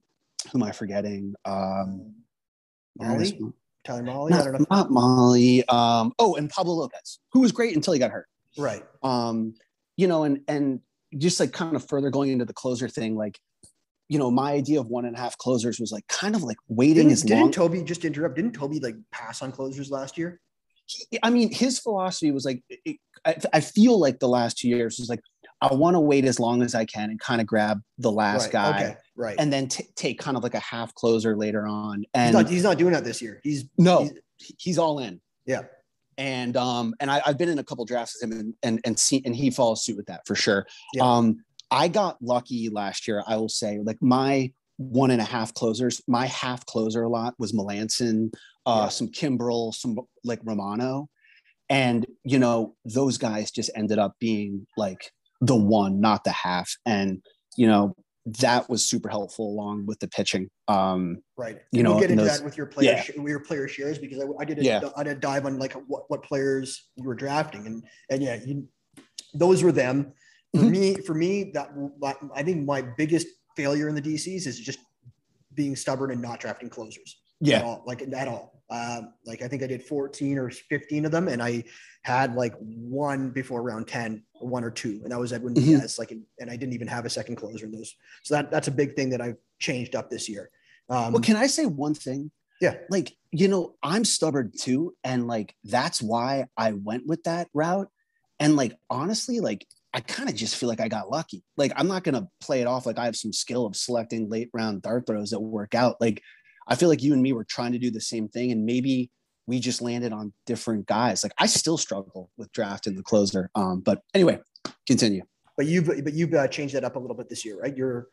who 0.51 0.59
am 0.59 0.63
I 0.63 0.71
forgetting? 0.71 1.33
Um, 1.45 2.13
Mahle, 3.00 3.53
Tyler 3.83 4.03
Mahle, 4.03 4.29
not, 4.29 4.39
I 4.39 4.43
don't 4.43 4.53
know. 4.53 4.65
Not 4.69 4.89
Mahle. 4.89 5.63
Um, 5.69 6.13
oh, 6.19 6.36
and 6.36 6.50
Pablo 6.50 6.74
Lopez, 6.74 7.19
who 7.31 7.39
was 7.39 7.51
great 7.51 7.75
until 7.75 7.93
he 7.93 8.00
got 8.00 8.12
hurt. 8.12 8.27
Right. 8.57 8.83
Um, 9.03 9.53
you 9.95 10.07
know, 10.07 10.24
and 10.24 10.41
and 10.47 10.81
just 11.17 11.39
like 11.39 11.53
kind 11.53 11.75
of 11.75 11.88
further 11.88 12.09
going 12.09 12.31
into 12.31 12.45
the 12.45 12.53
closer 12.53 12.89
thing, 12.89 13.15
like 13.15 13.39
you 14.09 14.17
know, 14.17 14.31
my 14.31 14.53
idea 14.53 14.79
of 14.79 14.88
one 14.88 15.05
and 15.05 15.15
a 15.15 15.19
half 15.19 15.38
closers 15.38 15.79
was 15.79 15.91
like 15.91 16.07
kind 16.07 16.36
of 16.36 16.43
like 16.43 16.57
waiting 16.69 16.95
didn't, 16.95 17.12
as 17.12 17.21
didn't 17.24 17.38
long. 17.38 17.47
Didn't 17.47 17.55
Toby 17.55 17.83
just 17.83 18.05
interrupt? 18.05 18.36
Didn't 18.36 18.53
Toby 18.53 18.79
like 18.79 18.95
pass 19.12 19.41
on 19.41 19.51
closers 19.51 19.91
last 19.91 20.17
year? 20.17 20.39
I 21.24 21.29
mean, 21.29 21.51
his 21.51 21.79
philosophy 21.79 22.32
was 22.32 22.46
like, 22.46 22.63
it, 22.70 22.98
I, 23.25 23.36
I, 23.53 23.60
feel 23.60 24.00
like 24.00 24.20
the 24.20 24.27
last 24.27 24.58
two 24.58 24.70
years 24.70 25.00
was 25.00 25.10
like, 25.10 25.22
I 25.62 25.74
want 25.74 25.96
to 25.96 26.00
wait 26.00 26.25
as 26.25 26.39
long 26.39 26.62
as 26.62 26.75
I 26.75 26.86
can 26.86 27.10
and 27.10 27.20
kind 27.20 27.41
of 27.41 27.48
grab 27.48 27.82
the 27.98 28.12
last 28.12 28.46
right, 28.46 28.51
guy, 28.51 28.70
okay, 28.70 28.96
right, 29.15 29.36
and 29.39 29.51
then 29.51 29.67
t- 29.67 29.88
take 29.96 30.20
kind 30.20 30.38
of 30.38 30.44
like 30.44 30.53
a 30.53 30.60
half 30.60 30.94
closer 30.94 31.36
later 31.36 31.65
on. 31.65 32.06
And 32.13 32.36
he's 32.36 32.44
not, 32.44 32.51
he's 32.51 32.63
not 32.63 32.77
doing 32.77 32.94
that 32.94 33.03
this 33.03 33.22
year. 33.22 33.41
He's 33.44 33.65
no, 33.77 34.03
he's, 34.38 34.53
he's 34.58 34.77
all 34.77 35.00
in. 35.00 35.20
Yeah, 35.46 35.63
and 36.17 36.56
um, 36.58 36.94
and 37.00 37.10
I, 37.10 37.22
have 37.25 37.39
been 37.39 37.50
in 37.50 37.58
a 37.58 37.63
couple 37.63 37.86
drafts 37.86 38.20
with 38.22 38.32
him, 38.32 38.39
and 38.39 38.53
and 38.62 38.79
and 38.86 39.00
see, 39.00 39.22
and 39.25 39.36
he 39.36 39.50
follows 39.50 39.84
suit 39.84 39.98
with 39.98 40.06
that 40.08 40.22
for 40.27 40.36
sure. 40.36 40.67
Yeah. 40.94 41.03
Um, 41.03 41.44
I 41.72 41.88
got 41.88 42.22
lucky 42.22 42.70
last 42.70 43.08
year. 43.08 43.24
I 43.27 43.38
will 43.38 43.50
say, 43.50 43.79
like 43.79 44.01
my 44.01 44.51
one 44.77 45.12
and 45.12 45.22
a 45.22 45.25
half 45.25 45.53
closers. 45.53 46.01
My 46.07 46.27
half 46.27 46.65
closer 46.65 47.03
a 47.03 47.10
lot 47.10 47.34
was 47.38 47.51
Melancon, 47.53 48.31
uh, 48.65 48.84
yeah. 48.84 48.89
some 48.89 49.07
Kimbrel, 49.10 49.74
some 49.74 49.98
like 50.24 50.39
Romano 50.43 51.07
and 51.69 52.05
you 52.24 52.39
know 52.39 52.75
those 52.86 53.17
guys 53.17 53.51
just 53.51 53.69
ended 53.75 54.00
up 54.00 54.13
being 54.19 54.65
like 54.77 55.12
the 55.41 55.55
one 55.55 56.00
not 56.00 56.24
the 56.24 56.31
half 56.31 56.72
and 56.86 57.22
you 57.57 57.67
know 57.67 57.93
that 58.25 58.69
was 58.69 58.86
super 58.86 59.10
helpful 59.10 59.50
along 59.50 59.86
with 59.86 60.00
the 60.00 60.07
pitching. 60.10 60.50
Um, 60.67 61.19
right. 61.38 61.60
You 61.72 61.81
know, 61.81 61.91
we'll 61.91 62.01
get 62.01 62.12
into 62.12 62.25
those, 62.25 62.39
that 62.39 62.46
with 62.46 62.57
your 62.57 62.65
player, 62.65 62.91
yeah. 62.91 63.01
sh- 63.01 63.12
your 63.15 63.39
player 63.39 63.69
shares 63.69 63.98
because 64.00 64.22
I, 64.22 64.25
I 64.41 64.43
did 64.43 64.60
a, 64.60 64.63
Yeah. 64.63 64.81
I 64.98 65.03
did 65.03 65.15
a 65.15 65.19
dive 65.19 65.46
on 65.46 65.57
like 65.57 65.72
what, 65.88 66.03
what 66.10 66.24
players 66.24 66.89
you 66.98 67.05
were 67.05 67.15
drafting 67.15 67.65
and 67.67 67.84
and 68.10 68.22
yeah, 68.22 68.38
you, 68.46 68.67
those 69.34 69.63
were 69.63 69.72
them. 69.72 70.12
For 70.55 70.62
Mhm. 70.63 70.72
me, 70.72 70.96
for 70.96 71.13
me, 71.13 71.51
that- 71.53 71.72
I 72.36 72.43
think 72.43 72.65
my 72.65 72.81
biggest 72.81 73.27
failure 73.57 73.89
in 73.89 73.95
the 73.95 74.01
DCs 74.01 74.45
is 74.47 74.59
just 74.59 74.79
being 75.55 75.75
stubborn 75.75 76.11
and 76.11 76.21
not 76.21 76.39
drafting 76.39 76.69
closers. 76.69 77.17
at 77.41 77.47
yeah, 77.47 77.61
all, 77.63 77.83
like 77.85 78.01
at 78.01 78.27
all. 78.27 78.53
Um, 78.69 79.13
like 79.25 79.41
I 79.41 79.47
think 79.47 79.63
I 79.63 79.67
did 79.67 79.81
14 79.83 80.37
or 80.37 80.49
15 80.49 81.05
of 81.05 81.11
them, 81.11 81.27
and 81.27 81.41
I 81.41 81.63
had 82.03 82.35
like 82.35 82.53
one 82.59 83.29
before 83.31 83.61
round 83.63 83.87
10, 83.87 84.23
or 84.39 84.47
one 84.47 84.63
or 84.63 84.71
two, 84.71 84.99
and 85.03 85.11
that 85.11 85.19
was 85.19 85.33
Edwin 85.33 85.53
Mhm. 85.53 85.63
Diaz. 85.63 85.97
Like, 85.97 86.11
and 86.11 86.49
I 86.51 86.55
didn't 86.55 86.73
even 86.73 86.87
have 86.87 87.05
a 87.05 87.09
second 87.09 87.35
closer 87.37 87.65
in 87.65 87.71
those. 87.71 87.93
So 88.23 88.35
that 88.35 88.51
that's 88.51 88.67
a 88.67 88.71
big 88.71 88.95
thing 88.95 89.09
that 89.11 89.21
I've 89.21 89.37
changed 89.59 89.95
up 89.95 90.09
this 90.09 90.27
year. 90.29 90.49
Um, 90.89 91.13
well, 91.13 91.21
can 91.21 91.35
I 91.35 91.47
say 91.47 91.65
one 91.65 91.93
thing? 91.95 92.31
Yeah. 92.61 92.75
Like, 92.89 93.15
you 93.31 93.47
know, 93.47 93.75
I'm 93.83 94.03
stubborn 94.05 94.51
too. 94.57 94.95
And 95.03 95.27
like, 95.27 95.55
that's 95.63 96.01
why 96.01 96.45
I 96.57 96.71
went 96.73 97.05
with 97.07 97.23
that 97.23 97.47
route. 97.53 97.89
And 98.39 98.55
like, 98.55 98.73
honestly, 98.89 99.39
like, 99.39 99.65
I 99.97 99.99
kind 100.01 100.29
of 100.29 100.35
just 100.35 100.55
feel 100.57 100.69
like 100.69 100.79
I 100.79 100.87
got 100.89 101.09
lucky. 101.09 101.43
Like, 101.57 101.71
I'm 101.75 101.87
not 101.87 102.03
going 102.03 102.13
to 102.13 102.27
play 102.39 102.61
it 102.61 102.67
off 102.67 102.85
like 102.85 102.99
I 102.99 103.05
have 103.05 103.15
some 103.15 103.33
skill 103.33 103.65
of 103.65 103.75
selecting 103.75 104.29
late 104.29 104.47
round 104.53 104.83
dart 104.83 105.07
throws 105.07 105.31
that 105.31 105.39
work 105.39 105.73
out. 105.73 105.95
Like, 105.99 106.21
I 106.67 106.75
feel 106.75 106.87
like 106.87 107.01
you 107.01 107.13
and 107.13 107.21
me 107.23 107.33
were 107.33 107.43
trying 107.43 107.71
to 107.71 107.79
do 107.79 107.89
the 107.89 107.99
same 107.99 108.29
thing. 108.29 108.51
And 108.51 108.63
maybe 108.63 109.09
we 109.47 109.59
just 109.59 109.81
landed 109.81 110.13
on 110.13 110.33
different 110.45 110.85
guys. 110.85 111.23
Like, 111.23 111.33
I 111.39 111.47
still 111.47 111.79
struggle 111.79 112.29
with 112.37 112.51
drafting 112.51 112.93
the 112.95 113.01
closer. 113.01 113.49
Um, 113.55 113.79
but 113.79 114.03
anyway, 114.13 114.39
continue. 114.85 115.23
but 115.55 115.65
you've 115.65 115.87
but 115.87 116.13
you've 116.13 116.31
uh, 116.35 116.47
changed 116.47 116.75
that 116.75 116.83
up 116.83 116.95
a 116.95 116.99
little 116.99 117.15
bit 117.17 117.27
this 117.27 117.43
year, 117.43 117.59
right? 117.59 117.75
You're 117.75 118.09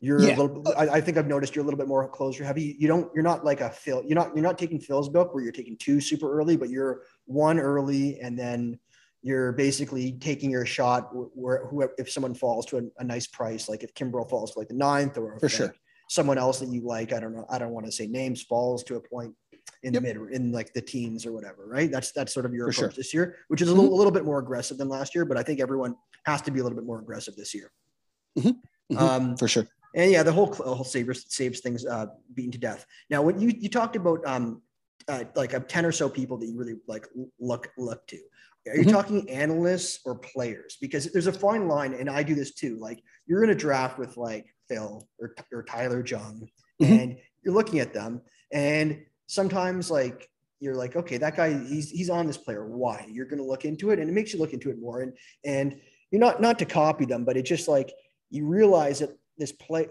you're 0.00 0.20
Yeah. 0.20 0.36
a 0.36 0.38
little. 0.38 0.62
I, 0.76 0.88
I 0.88 1.00
think 1.00 1.16
I've 1.16 1.28
noticed 1.28 1.56
you're 1.56 1.62
a 1.62 1.64
little 1.64 1.78
bit 1.78 1.88
more 1.88 2.06
closer 2.10 2.44
heavy. 2.44 2.76
You 2.78 2.88
don't. 2.88 3.10
You're 3.14 3.24
not 3.24 3.42
like 3.42 3.62
a 3.62 3.70
Phil. 3.70 4.02
You're 4.06 4.16
not. 4.16 4.34
You're 4.34 4.42
not 4.44 4.58
taking 4.58 4.80
Phil's 4.80 5.08
book 5.08 5.32
where 5.32 5.42
you're 5.42 5.50
taking 5.52 5.78
two 5.78 5.98
super 5.98 6.30
early, 6.38 6.58
but 6.58 6.68
you're 6.68 7.04
one 7.24 7.58
early, 7.58 8.20
and 8.20 8.38
then 8.38 8.78
you're 9.22 9.52
basically 9.52 10.12
taking 10.12 10.50
your 10.50 10.66
shot 10.66 11.10
wh- 11.12 11.36
where 11.36 11.66
whoever 11.66 11.92
if 11.98 12.10
someone 12.10 12.34
falls 12.34 12.66
to 12.66 12.78
a, 12.78 12.82
a 12.98 13.04
nice 13.04 13.26
price, 13.26 13.68
like 13.68 13.82
if 13.82 13.94
Kimbrel 13.94 14.28
falls 14.28 14.52
to 14.52 14.58
like 14.58 14.68
the 14.68 14.74
ninth, 14.74 15.16
or 15.16 15.38
For 15.38 15.46
like 15.46 15.52
sure. 15.52 15.74
someone 16.08 16.38
else 16.38 16.58
that 16.60 16.68
you 16.68 16.82
like. 16.82 17.12
I 17.12 17.20
don't 17.20 17.34
know. 17.34 17.46
I 17.48 17.58
don't 17.58 17.70
want 17.72 17.86
to 17.86 17.92
say 17.92 18.06
names 18.06 18.42
falls 18.42 18.82
to 18.84 18.96
a 18.96 19.00
point 19.00 19.34
in 19.84 19.94
Yep. 19.94 20.02
the 20.02 20.14
mid 20.14 20.32
in 20.32 20.52
like 20.52 20.72
the 20.74 20.80
teens 20.82 21.24
or 21.26 21.32
whatever, 21.32 21.66
right? 21.66 21.90
That's 21.90 22.10
that's 22.12 22.32
sort 22.34 22.46
of 22.46 22.52
your 22.54 22.66
For 22.66 22.70
approach 22.80 22.94
sure. 22.94 22.96
this 22.96 23.14
year, 23.14 23.36
which 23.48 23.62
is 23.62 23.68
a 23.68 23.74
little, 23.74 23.92
a 23.92 23.96
little 23.96 24.12
bit 24.12 24.24
more 24.24 24.38
aggressive 24.38 24.76
than 24.78 24.88
last 24.88 25.14
year, 25.14 25.24
but 25.24 25.36
I 25.36 25.42
think 25.42 25.60
everyone 25.60 25.94
has 26.26 26.42
to 26.42 26.50
be 26.50 26.60
a 26.60 26.62
little 26.62 26.76
bit 26.76 26.84
more 26.86 26.98
aggressive 26.98 27.36
this 27.36 27.54
year. 27.54 27.70
Mhm. 28.38 28.56
Um, 28.96 29.36
For 29.36 29.46
sure. 29.48 29.66
and 29.94 30.10
yeah, 30.10 30.22
the 30.22 30.32
whole 30.32 30.46
the 30.46 30.74
whole 30.74 30.84
saves 30.84 31.24
saves 31.34 31.60
things 31.60 31.86
uh, 31.86 32.06
beaten 32.34 32.50
to 32.52 32.58
death. 32.58 32.86
Now, 33.10 33.22
when 33.22 33.40
you 33.40 33.52
you 33.56 33.68
talked 33.68 33.94
about 33.96 34.20
um 34.26 34.62
uh, 35.08 35.24
like 35.34 35.52
a 35.54 35.60
ten 35.60 35.84
or 35.84 35.92
so 35.92 36.08
people 36.08 36.36
that 36.38 36.46
you 36.46 36.56
really 36.56 36.76
like 36.86 37.06
look 37.40 37.70
look 37.76 38.06
to, 38.08 38.18
are 38.68 38.76
you 38.76 38.84
Mhm. 38.84 38.90
talking 38.90 39.28
analysts 39.30 40.00
or 40.04 40.14
players? 40.16 40.76
Because 40.80 41.10
there's 41.12 41.26
a 41.26 41.32
fine 41.32 41.66
line, 41.68 41.94
and 41.94 42.08
I 42.08 42.22
do 42.22 42.34
this 42.34 42.54
too. 42.54 42.76
Like 42.78 43.02
you're 43.26 43.42
in 43.44 43.50
a 43.50 43.54
draft 43.54 43.98
with 43.98 44.16
like 44.16 44.46
Phil 44.68 45.08
or 45.18 45.34
or 45.52 45.62
Tyler 45.64 46.04
Jung, 46.06 46.48
Mhm. 46.80 46.88
and 46.90 47.18
you're 47.42 47.54
looking 47.54 47.80
at 47.80 47.92
them, 47.92 48.22
and 48.52 49.04
sometimes 49.26 49.90
like 49.90 50.28
you're 50.60 50.76
like, 50.76 50.94
okay, 50.94 51.16
that 51.18 51.36
guy 51.36 51.58
he's 51.64 51.90
he's 51.90 52.10
on 52.10 52.26
this 52.26 52.38
player. 52.38 52.64
Why? 52.66 53.06
You're 53.10 53.26
going 53.26 53.38
to 53.40 53.44
look 53.44 53.64
into 53.64 53.90
it, 53.90 53.98
and 53.98 54.08
it 54.08 54.12
makes 54.12 54.32
you 54.32 54.38
look 54.38 54.52
into 54.52 54.70
it 54.70 54.78
more. 54.78 55.00
And 55.02 55.16
and 55.44 55.80
you're 56.10 56.20
not 56.20 56.40
not 56.40 56.58
to 56.60 56.64
copy 56.64 57.04
them, 57.04 57.24
but 57.24 57.36
it 57.36 57.42
just 57.42 57.66
like 57.68 57.92
you 58.30 58.46
realize 58.46 59.00
that 59.00 59.10
this 59.38 59.52
play 59.52 59.88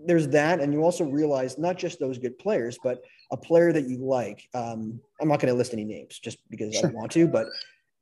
there's 0.00 0.26
that 0.28 0.58
and 0.60 0.72
you 0.72 0.82
also 0.82 1.04
realize 1.04 1.56
not 1.56 1.78
just 1.78 2.00
those 2.00 2.18
good 2.18 2.36
players 2.38 2.76
but 2.82 3.00
a 3.30 3.36
player 3.36 3.72
that 3.72 3.84
you 3.88 3.98
like 3.98 4.48
um, 4.52 5.00
i'm 5.20 5.28
not 5.28 5.38
going 5.38 5.52
to 5.52 5.56
list 5.56 5.72
any 5.72 5.84
names 5.84 6.18
just 6.18 6.38
because 6.50 6.68
i 6.76 6.80
Sure. 6.80 6.90
don't 6.90 6.94
want 6.98 7.12
to 7.12 7.28
but 7.28 7.46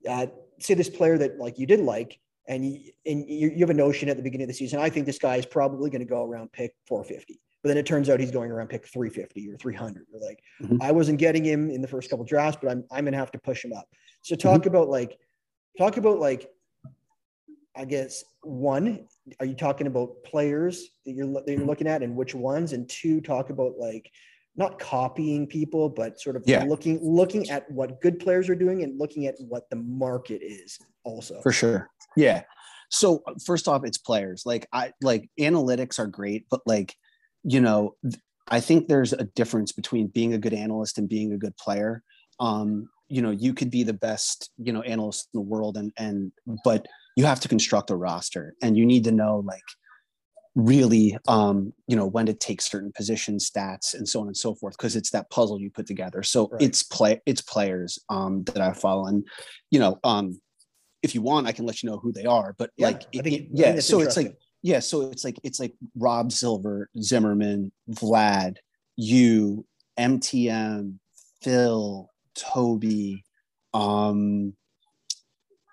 uh, 0.09 0.27
say 0.61 0.75
this 0.75 0.89
player 0.89 1.19
that 1.19 1.39
like 1.39 1.59
you 1.59 1.67
did 1.67 1.81
like 1.81 2.19
and 2.49 2.65
you 2.65 2.91
and 3.07 3.29
you, 3.29 3.51
you 3.51 3.59
have 3.61 3.71
a 3.71 3.75
notion 3.75 4.09
at 4.09 4.17
the 4.17 4.23
beginning 4.23 4.45
of 4.45 4.49
the 4.49 4.55
season 4.55 4.79
i 4.81 4.89
think 4.89 5.07
this 5.07 5.19
guy 5.19 5.37
is 5.37 5.47
probably 5.47 5.91
going 5.91 6.01
to 6.01 6.07
go 6.07 6.25
around 6.25 6.51
pick 6.53 6.75
450 6.87 7.41
but 7.63 7.69
then 7.69 7.77
it 7.77 7.87
turns 7.87 8.09
out 8.11 8.19
he's 8.21 8.31
going 8.33 8.51
around 8.51 8.69
pick 8.69 8.87
350 8.87 9.51
or 9.51 9.57
300 9.57 10.07
or 10.13 10.21
like 10.21 10.41
Mhm. 10.61 10.79
i 10.83 10.91
wasn't 10.93 11.19
getting 11.19 11.45
him 11.45 11.71
in 11.71 11.81
the 11.83 11.89
first 11.89 12.11
couple 12.11 12.25
drafts 12.25 12.59
but 12.63 12.71
i'm, 12.71 12.85
I'm 12.91 13.05
going 13.05 13.13
to 13.13 13.19
have 13.19 13.33
to 13.33 13.39
push 13.39 13.65
him 13.65 13.73
up. 13.73 13.89
So 14.23 14.37
talk 14.37 14.67
about 14.67 14.89
like 14.89 15.19
talk 15.79 15.97
about 15.97 16.19
like 16.19 16.49
I 17.75 17.87
guess 17.87 18.23
one, 18.43 19.07
are 19.41 19.47
you 19.47 19.55
talking 19.55 19.87
about 19.87 20.23
players 20.25 20.91
that 21.07 21.13
you're, 21.13 21.27
that 21.27 21.49
you're 21.49 21.65
looking 21.65 21.87
at 21.87 22.03
and 22.03 22.15
which 22.15 22.35
ones? 22.35 22.75
And 22.75 22.87
two, 22.87 23.23
talk 23.23 23.49
about 23.49 23.79
like 23.79 24.11
not 24.57 24.79
copying 24.79 25.47
people, 25.47 25.89
but 25.89 26.21
sort 26.21 26.37
of 26.37 26.43
Yeah. 26.47 26.65
looking 26.65 26.99
looking 27.03 27.49
at 27.51 27.71
what 27.71 28.01
good 28.01 28.19
players 28.19 28.49
are 28.49 28.55
doing 28.55 28.83
and 28.83 28.99
looking 28.99 29.27
at 29.27 29.37
what 29.41 29.69
the 29.71 29.77
market 29.77 30.43
is 30.43 30.79
also. 31.05 31.41
for 31.43 31.53
sure 31.53 31.89
yeah 32.17 32.43
so 32.91 33.23
first 33.45 33.67
off 33.67 33.83
it's 33.85 33.97
players 33.99 34.43
like 34.45 34.67
i 34.73 34.93
like 35.01 35.29
analytics 35.41 35.99
are 35.99 36.07
great 36.07 36.45
but 36.51 36.61
like 36.67 36.95
you 37.43 37.61
know 37.61 37.97
i 38.49 38.61
think 38.61 38.87
there's 38.87 39.13
a 39.15 39.25
difference 39.35 39.73
between 39.73 40.07
being 40.09 40.35
a 40.35 40.39
good 40.39 40.53
analyst 40.53 40.99
and 40.99 41.09
being 41.09 41.33
a 41.33 41.39
good 41.39 41.57
player 41.57 42.03
um 42.39 42.87
you 43.09 43.23
know 43.23 43.31
you 43.31 43.55
could 43.55 43.71
be 43.71 43.83
the 43.83 43.95
best 43.95 44.51
you 44.59 44.73
know 44.73 44.83
analyst 44.83 45.29
in 45.33 45.39
the 45.39 45.47
world 45.49 45.77
and 45.79 45.91
and 45.99 46.31
but 46.65 46.87
you 47.17 47.25
have 47.25 47.41
to 47.41 47.49
construct 47.49 47.91
a 47.91 47.97
roster 47.97 48.55
and 48.63 48.77
you 48.77 48.85
need 48.85 49.05
to 49.05 49.13
know 49.13 49.43
like 49.47 49.63
really 50.55 51.17
um 51.29 51.73
you 51.89 51.97
know 51.97 52.07
when 52.07 52.27
to 52.27 52.35
take 52.35 52.61
certain 52.61 52.93
position 52.93 53.39
stats 53.39 53.95
and 53.95 54.07
so 54.07 54.21
on 54.21 54.27
and 54.27 54.37
so 54.37 54.55
forth 54.55 54.77
because 54.77 54.97
it's 54.97 55.11
that 55.11 55.31
puzzle 55.31 55.59
you 55.61 55.71
put 55.71 55.87
together. 55.87 56.23
So 56.23 56.49
Right. 56.49 56.61
it's 56.63 56.83
play 56.83 57.21
it's 57.25 57.41
players 57.41 57.99
um 58.11 58.45
that 58.45 58.61
i 58.61 58.73
follow. 58.73 59.07
And 59.07 59.27
you 59.71 59.79
know 59.81 59.99
um 60.05 60.41
if 61.03 61.15
you 61.15 61.23
want 61.23 61.47
i 61.47 61.53
can 61.53 61.65
let 61.65 61.83
you 61.83 61.89
know 61.91 61.97
who 61.99 62.13
they 62.13 62.27
are 62.27 62.55
but 62.59 62.71
Yeah, 62.77 62.87
like 62.89 63.03
it- 63.13 63.25
think- 63.25 63.27
it- 63.27 63.31
I 63.31 63.45
think 63.47 63.49
yeah 63.55 63.81
so 63.81 64.01
it's 64.01 64.17
like 64.17 64.37
yeah 64.63 64.79
so 64.81 65.11
it's 65.11 65.25
like 65.25 65.39
it's 65.43 65.59
like 65.59 65.75
rob 65.97 66.31
silver 66.33 66.91
zimmerman 67.01 67.73
vlad 67.91 68.59
you 68.97 69.65
mtm 69.99 70.99
phil 71.43 72.11
toby 72.35 73.25
um 73.75 74.55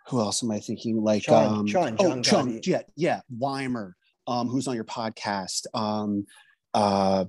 who 0.07 0.19
else 0.21 0.41
am 0.43 0.49
i 0.51 0.59
thinking? 0.59 1.03
Like 1.03 1.27
um 1.29 1.59
oh, 1.59 1.63
John 1.65 1.97
Sean, 2.23 2.23
Gotti. 2.23 2.65
yeah 2.65 2.81
yeah 2.95 3.21
weimer 3.29 3.95
um 4.29 4.47
who's 4.47 4.67
on 4.67 4.75
your 4.75 4.85
podcast 4.85 5.65
um 5.73 6.25
uh 6.73 7.25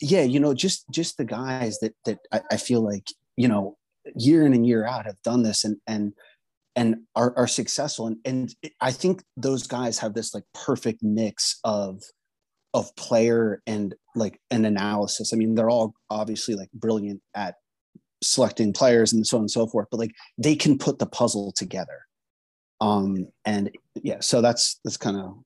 yeah 0.00 0.22
you 0.22 0.38
know 0.38 0.54
just 0.54 0.84
just 0.90 1.16
the 1.16 1.24
guys 1.24 1.78
that 1.80 1.94
that 2.04 2.18
I, 2.30 2.42
I 2.52 2.56
feel 2.56 2.82
like 2.82 3.08
you 3.36 3.48
know 3.48 3.76
year 4.14 4.46
in 4.46 4.52
and 4.52 4.66
year 4.66 4.84
out 4.86 5.06
have 5.06 5.20
done 5.22 5.42
this 5.42 5.64
and 5.64 5.78
and 5.86 6.12
and 6.76 6.96
are, 7.14 7.32
are 7.36 7.46
successful. 7.46 8.08
And 8.08 8.18
and 8.24 8.54
i 8.80 8.90
think 8.90 9.22
those 9.36 9.66
guys 9.66 9.98
have 9.98 10.14
this 10.14 10.34
like 10.34 10.44
perfect 10.52 11.02
mix 11.02 11.58
of 11.64 12.02
of 12.74 12.94
player 12.96 13.62
and 13.68 13.94
like 14.16 14.40
an 14.50 14.64
analysis. 14.64 15.32
I 15.32 15.36
mean 15.36 15.54
they're 15.54 15.70
all 15.70 15.94
obviously 16.10 16.56
like 16.56 16.70
brilliant 16.72 17.22
at 17.34 17.54
selecting 18.22 18.72
players 18.72 19.12
and 19.12 19.26
so 19.26 19.36
on 19.36 19.44
and 19.44 19.50
so 19.50 19.66
forth 19.66 19.86
but 19.90 20.00
like 20.00 20.12
they 20.38 20.56
can 20.56 20.76
put 20.78 20.98
the 20.98 21.06
puzzle 21.06 21.52
together. 21.52 22.06
Um 22.80 23.28
and 23.44 23.70
yeah 24.02 24.18
so 24.20 24.40
that's 24.40 24.80
that's 24.84 24.96
kind 24.96 25.16
of 25.16 25.36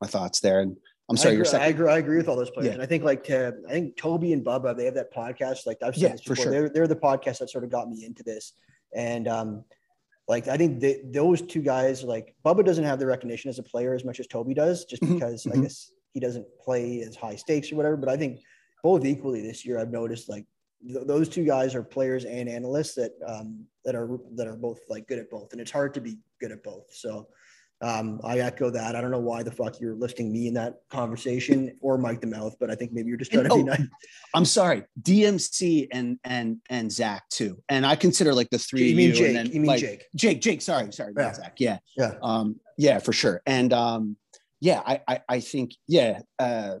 my 0.00 0.06
thoughts 0.06 0.40
there 0.40 0.60
and 0.60 0.76
i'm 1.08 1.16
sorry 1.16 1.34
I 1.34 1.36
your 1.36 1.44
second 1.44 1.66
I 1.66 1.68
agree. 1.68 1.90
I 1.90 1.98
agree 1.98 2.16
with 2.16 2.28
all 2.28 2.36
those 2.36 2.50
players, 2.50 2.68
Yeah. 2.68 2.74
and 2.74 2.82
I 2.82 2.86
think 2.86 3.04
like 3.04 3.24
to, 3.24 3.54
I 3.68 3.72
think 3.72 3.96
Toby 3.96 4.32
and 4.32 4.44
Bubba, 4.44 4.76
they 4.76 4.84
have 4.84 4.94
that 4.94 5.12
podcast. 5.12 5.66
Like 5.66 5.78
I've 5.82 5.94
said 5.94 6.02
Yeah, 6.02 6.08
this 6.12 6.22
for 6.22 6.30
before. 6.34 6.44
sure. 6.44 6.52
They're 6.52 6.68
they're 6.68 6.86
the 6.86 6.96
podcast 6.96 7.38
that 7.38 7.50
sort 7.50 7.64
of 7.64 7.70
got 7.70 7.88
me 7.90 8.04
into 8.04 8.22
this, 8.22 8.52
and 8.94 9.26
um, 9.26 9.64
like 10.28 10.46
I 10.46 10.56
think 10.56 10.80
they, 10.80 11.00
those 11.12 11.42
two 11.42 11.62
guys, 11.62 12.04
like 12.04 12.34
Bubba, 12.44 12.64
doesn't 12.64 12.84
have 12.84 13.00
the 13.00 13.06
recognition 13.06 13.48
as 13.50 13.58
a 13.58 13.62
player 13.64 13.92
as 13.94 14.04
much 14.04 14.20
as 14.20 14.26
Toby 14.28 14.54
does, 14.54 14.84
just 14.84 15.02
Mhm, 15.02 15.14
because 15.14 15.46
I 15.48 15.50
mhm. 15.56 15.62
guess 15.62 15.90
he 16.14 16.20
doesn't 16.20 16.46
play 16.60 17.00
as 17.02 17.16
high 17.16 17.34
stakes 17.36 17.72
or 17.72 17.76
whatever. 17.76 17.96
But 17.96 18.08
I 18.08 18.16
think 18.16 18.40
both 18.84 19.04
equally 19.04 19.42
this 19.42 19.66
year, 19.66 19.78
I've 19.80 19.90
noticed 19.90 20.28
like 20.28 20.46
th- 20.86 21.06
those 21.08 21.28
two 21.28 21.44
guys 21.44 21.74
are 21.74 21.82
players 21.82 22.24
and 22.24 22.48
analysts 22.48 22.94
that 22.94 23.12
um, 23.26 23.66
that 23.84 23.96
are 23.96 24.16
that 24.36 24.46
are 24.46 24.56
both 24.56 24.78
like 24.88 25.08
good 25.08 25.18
at 25.18 25.28
both, 25.28 25.50
and 25.52 25.60
it's 25.60 25.72
hard 25.72 25.92
to 25.94 26.00
be 26.00 26.18
good 26.40 26.52
at 26.52 26.62
both. 26.62 26.86
So. 26.94 27.26
Um, 27.82 28.20
I 28.22 28.40
echo 28.40 28.68
that. 28.70 28.94
I 28.94 29.00
don't 29.00 29.10
know 29.10 29.20
why 29.20 29.42
the 29.42 29.50
fuck 29.50 29.80
you're 29.80 29.94
listing 29.94 30.30
me 30.30 30.48
in 30.48 30.54
that 30.54 30.80
conversation 30.90 31.76
or 31.80 31.96
Mike 31.96 32.20
the 32.20 32.26
Mouth, 32.26 32.56
but 32.60 32.70
I 32.70 32.74
think 32.74 32.92
maybe 32.92 33.08
you're 33.08 33.16
just 33.16 33.32
trying 33.32 33.44
to 33.48 33.54
be 33.54 33.60
Oh, 33.60 33.64
nice. 33.64 33.80
i'm 34.34 34.44
sorry 34.44 34.84
dmc 35.02 35.88
and 35.92 36.18
and 36.24 36.58
and 36.68 36.92
zach 36.92 37.28
too 37.30 37.60
and 37.68 37.84
i 37.84 37.96
consider 37.96 38.32
like 38.34 38.48
the 38.50 38.58
three 38.58 38.84
You 38.84 38.90
of 38.90 38.96
mean 38.96 39.08
you 39.08 39.14
Jake? 39.14 39.26
and 39.28 39.36
then 39.36 39.46
You 39.46 39.60
mean 39.60 39.68
like, 39.68 39.80
Jake? 39.80 40.04
jake 40.14 40.40
jake 40.40 40.62
sorry 40.62 40.92
sorry 40.92 41.12
Yeah. 41.16 41.32
zach 41.32 41.54
yeah 41.58 41.78
Yeah. 41.96 42.14
um 42.22 42.56
yeah 42.78 42.98
for 43.00 43.12
sure 43.12 43.42
and 43.46 43.72
um 43.72 44.16
yeah 44.60 44.82
i 44.86 45.00
i, 45.08 45.20
I 45.28 45.40
think 45.40 45.72
yeah 45.88 46.20
uh 46.38 46.76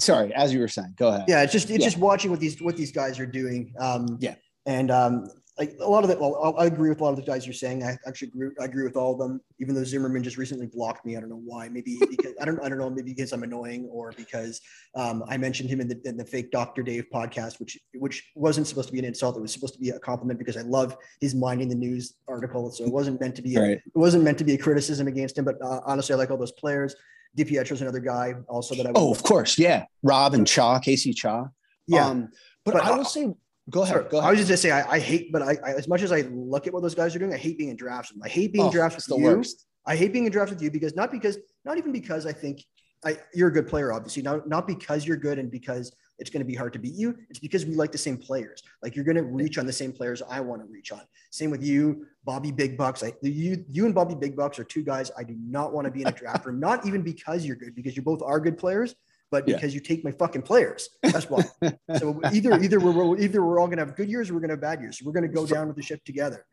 sorry 0.00 0.32
as 0.34 0.54
you 0.54 0.60
were 0.60 0.68
saying 0.68 0.94
go 0.96 1.08
ahead 1.08 1.24
Yeah, 1.28 1.42
it's 1.42 1.52
just 1.52 1.68
it's 1.68 1.80
Yeah. 1.80 1.86
just 1.86 1.98
watching 1.98 2.30
what 2.30 2.40
these 2.40 2.60
what 2.62 2.76
these 2.76 2.92
guys 2.92 3.18
are 3.18 3.26
doing. 3.26 3.74
Um, 3.78 4.16
Yeah. 4.20 4.36
and 4.66 4.90
um, 4.90 5.26
like 5.58 5.76
a 5.80 5.88
lot 5.88 6.02
of 6.02 6.10
the, 6.10 6.16
well, 6.16 6.54
I 6.58 6.66
agree 6.66 6.88
with 6.88 7.00
a 7.00 7.04
lot 7.04 7.10
of 7.10 7.16
the 7.16 7.22
guys 7.22 7.46
you're 7.46 7.54
saying. 7.54 7.84
I 7.84 7.96
actually 8.08 8.28
agree, 8.28 8.50
I 8.60 8.64
agree 8.64 8.82
with 8.82 8.96
all 8.96 9.12
of 9.12 9.18
them, 9.18 9.40
even 9.60 9.74
though 9.74 9.84
Zimmerman 9.84 10.24
just 10.24 10.36
recently 10.36 10.66
blocked 10.66 11.06
me. 11.06 11.16
I 11.16 11.20
don't 11.20 11.28
know 11.28 11.42
why. 11.44 11.68
Maybe 11.68 11.96
because 12.10 12.32
I 12.40 12.44
don't, 12.44 12.60
I 12.60 12.68
don't 12.68 12.78
know. 12.78 12.90
Maybe 12.90 13.12
because 13.14 13.32
I'm 13.32 13.44
annoying 13.44 13.88
or 13.92 14.12
because 14.16 14.60
um, 14.96 15.22
I 15.28 15.36
mentioned 15.36 15.70
him 15.70 15.80
in 15.80 15.86
the, 15.86 16.00
in 16.04 16.16
the 16.16 16.24
fake 16.24 16.50
Dr. 16.50 16.82
Dave 16.82 17.06
podcast, 17.14 17.60
which, 17.60 17.78
which 17.94 18.32
wasn't 18.34 18.66
supposed 18.66 18.88
to 18.88 18.92
be 18.92 18.98
an 18.98 19.04
insult. 19.04 19.36
It 19.36 19.42
was 19.42 19.52
supposed 19.52 19.74
to 19.74 19.80
be 19.80 19.90
a 19.90 19.98
compliment 20.00 20.40
because 20.40 20.56
I 20.56 20.62
love 20.62 20.96
his 21.20 21.36
Mining 21.36 21.68
the 21.68 21.76
News 21.76 22.14
article. 22.26 22.72
So 22.72 22.84
it 22.84 22.92
wasn't 22.92 23.20
meant 23.20 23.36
to 23.36 23.42
be, 23.42 23.54
a, 23.54 23.60
right. 23.60 23.70
it 23.70 23.82
wasn't 23.94 24.24
meant 24.24 24.38
to 24.38 24.44
be 24.44 24.54
a 24.54 24.58
criticism 24.58 25.06
against 25.06 25.38
him, 25.38 25.44
but 25.44 25.62
uh, 25.62 25.80
honestly, 25.86 26.14
I 26.14 26.18
like 26.18 26.32
all 26.32 26.36
those 26.36 26.52
players. 26.52 26.96
DiPietro's 27.38 27.80
another 27.80 28.00
guy 28.00 28.34
also 28.48 28.74
that 28.74 28.86
I, 28.86 28.92
oh, 28.96 29.12
of 29.12 29.22
course. 29.22 29.56
Yeah. 29.56 29.84
Rob 30.02 30.34
and 30.34 30.46
Cha, 30.46 30.80
Casey 30.80 31.12
Cha. 31.12 31.48
Yeah. 31.86 32.06
Um, 32.06 32.28
but, 32.64 32.74
but 32.74 32.84
I 32.84 32.96
will 32.96 33.04
say 33.04 33.34
Go 33.70 33.82
ahead. 33.82 34.08
Go 34.10 34.18
ahead. 34.18 34.28
I 34.28 34.30
was 34.30 34.38
just 34.38 34.48
gonna 34.48 34.56
say 34.58 34.70
I, 34.70 34.96
I 34.96 34.98
hate, 34.98 35.32
but 35.32 35.42
I, 35.42 35.56
I, 35.64 35.70
as 35.72 35.88
much 35.88 36.02
as 36.02 36.12
I 36.12 36.22
look 36.22 36.66
at 36.66 36.72
what 36.72 36.82
those 36.82 36.94
guys 36.94 37.16
are 37.16 37.18
doing, 37.18 37.32
I 37.32 37.38
hate 37.38 37.56
being 37.56 37.70
in 37.70 37.76
drafts. 37.76 38.12
I 38.22 38.28
hate 38.28 38.52
being 38.52 38.66
oh, 38.66 38.70
drafts 38.70 39.08
with 39.08 39.18
you. 39.18 39.24
Worst. 39.24 39.66
I 39.86 39.96
hate 39.96 40.12
being 40.12 40.26
in 40.26 40.32
drafts 40.32 40.52
with 40.52 40.62
you 40.62 40.70
because 40.70 40.94
not 40.94 41.10
because 41.10 41.38
not 41.64 41.78
even 41.78 41.92
because 41.92 42.26
I 42.26 42.32
think 42.32 42.64
I, 43.04 43.18
you're 43.34 43.48
a 43.48 43.52
good 43.52 43.68
player, 43.68 43.92
obviously. 43.92 44.22
Not 44.22 44.48
not 44.48 44.66
because 44.66 45.06
you're 45.06 45.16
good 45.16 45.38
and 45.38 45.50
because 45.50 45.94
it's 46.18 46.30
going 46.30 46.40
to 46.40 46.46
be 46.46 46.54
hard 46.54 46.72
to 46.74 46.78
beat 46.78 46.94
you. 46.94 47.16
It's 47.28 47.38
because 47.38 47.66
we 47.66 47.74
like 47.74 47.92
the 47.92 47.98
same 47.98 48.16
players. 48.16 48.62
Like 48.82 48.94
you're 48.94 49.04
going 49.04 49.16
to 49.16 49.24
reach 49.24 49.58
on 49.58 49.66
the 49.66 49.72
same 49.72 49.92
players 49.92 50.22
I 50.22 50.40
want 50.40 50.62
to 50.62 50.66
reach 50.70 50.92
on. 50.92 51.00
Same 51.30 51.50
with 51.50 51.62
you, 51.62 52.06
Bobby 52.24 52.52
Big 52.52 52.76
Bucks. 52.78 53.02
I, 53.02 53.12
you 53.22 53.64
you 53.68 53.86
and 53.86 53.94
Bobby 53.94 54.14
Big 54.14 54.36
Bucks 54.36 54.58
are 54.58 54.64
two 54.64 54.82
guys 54.82 55.10
I 55.18 55.24
do 55.24 55.36
not 55.38 55.72
want 55.72 55.86
to 55.86 55.90
be 55.90 56.02
in 56.02 56.08
a 56.08 56.12
draft 56.12 56.46
room. 56.46 56.60
Not 56.60 56.86
even 56.86 57.02
because 57.02 57.44
you're 57.44 57.56
good, 57.56 57.74
because 57.74 57.96
you 57.96 58.02
both 58.02 58.22
are 58.22 58.40
good 58.40 58.58
players, 58.58 58.94
but 59.30 59.46
because 59.46 59.72
yeah. 59.72 59.78
you 59.78 59.80
take 59.80 60.04
my 60.04 60.12
fucking 60.12 60.42
players. 60.42 60.88
That's 61.02 61.28
why. 61.28 61.44
so 61.98 62.20
either 62.32 62.60
either 62.60 62.80
we're 62.80 63.18
either 63.18 63.44
we're 63.44 63.60
all 63.60 63.68
gonna 63.68 63.84
have 63.84 63.96
good 63.96 64.08
years 64.08 64.30
or 64.30 64.34
we're 64.34 64.40
gonna 64.40 64.54
have 64.54 64.60
bad 64.60 64.80
years. 64.80 64.98
So 64.98 65.06
we're 65.06 65.12
gonna 65.12 65.28
go 65.28 65.46
down 65.46 65.66
with 65.66 65.76
the 65.76 65.82
ship 65.82 66.04
together. 66.04 66.46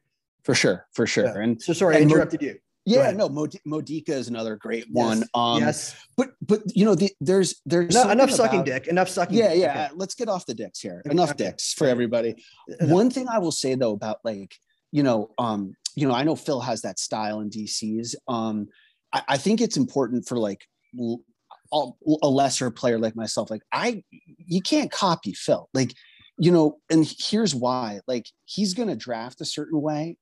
For 0.44 0.56
sure, 0.56 0.88
for 0.94 1.06
sure. 1.06 1.26
Yeah. 1.26 1.44
And 1.44 1.62
so 1.62 1.74
sorry, 1.74 1.98
I 1.98 2.00
interrupted 2.00 2.42
you. 2.42 2.58
Yeah, 2.84 3.12
no, 3.12 3.30
Mod- 3.30 3.60
Modica 3.64 4.14
is 4.14 4.28
another 4.28 4.56
great 4.56 4.86
yes. 4.88 4.90
one. 4.92 5.24
Um, 5.36 5.62
yes, 5.62 5.96
but 6.18 6.32
but 6.42 6.62
you 6.76 6.84
know, 6.84 6.96
the, 6.96 7.12
there's 7.22 7.62
there's 7.66 7.94
no, 7.94 8.10
enough 8.10 8.32
sucking 8.32 8.64
dick, 8.64 8.88
enough 8.88 9.08
sucking. 9.08 9.38
Yeah, 9.38 9.54
yeah. 9.54 9.86
Okay. 9.86 9.94
Let's 9.96 10.16
get 10.16 10.30
off 10.30 10.48
the 10.48 10.56
dicks 10.56 10.80
here. 10.80 11.04
Enough 11.06 11.32
okay. 11.32 11.46
dicks 11.46 11.74
for 11.74 11.86
everybody. 11.86 12.44
Enough. 12.80 12.92
One 12.92 13.12
thing 13.12 13.28
I 13.28 13.38
will 13.38 13.52
say 13.52 13.76
though 13.76 13.94
about 13.94 14.18
like 14.24 14.56
you 14.92 15.04
know, 15.04 15.32
um, 15.38 15.76
you 15.96 16.08
know, 16.08 16.14
I 16.14 16.24
know 16.24 16.36
Phil 16.36 16.60
has 16.62 16.82
that 16.82 17.00
style 17.00 17.40
in 17.42 17.50
DCs. 17.50 18.16
Um, 18.28 18.68
I, 19.14 19.22
I 19.30 19.38
think 19.38 19.62
it's 19.62 19.78
important 19.78 20.28
for 20.28 20.38
like 20.38 20.66
a 21.74 22.28
lesser 22.28 22.70
player 22.72 23.00
like 23.00 23.16
myself, 23.16 23.50
like 23.50 23.62
I, 23.72 24.04
you 24.38 24.62
can't 24.62 24.92
copy 24.92 25.34
Phil. 25.34 25.70
Like, 25.74 25.94
you 26.38 26.52
know, 26.52 26.78
and 26.90 27.06
here's 27.20 27.56
why. 27.56 28.00
Like, 28.08 28.26
he's 28.46 28.74
going 28.74 28.90
to 28.90 28.96
draft 28.96 29.42
a 29.42 29.46
certain 29.46 29.82
way 29.82 30.18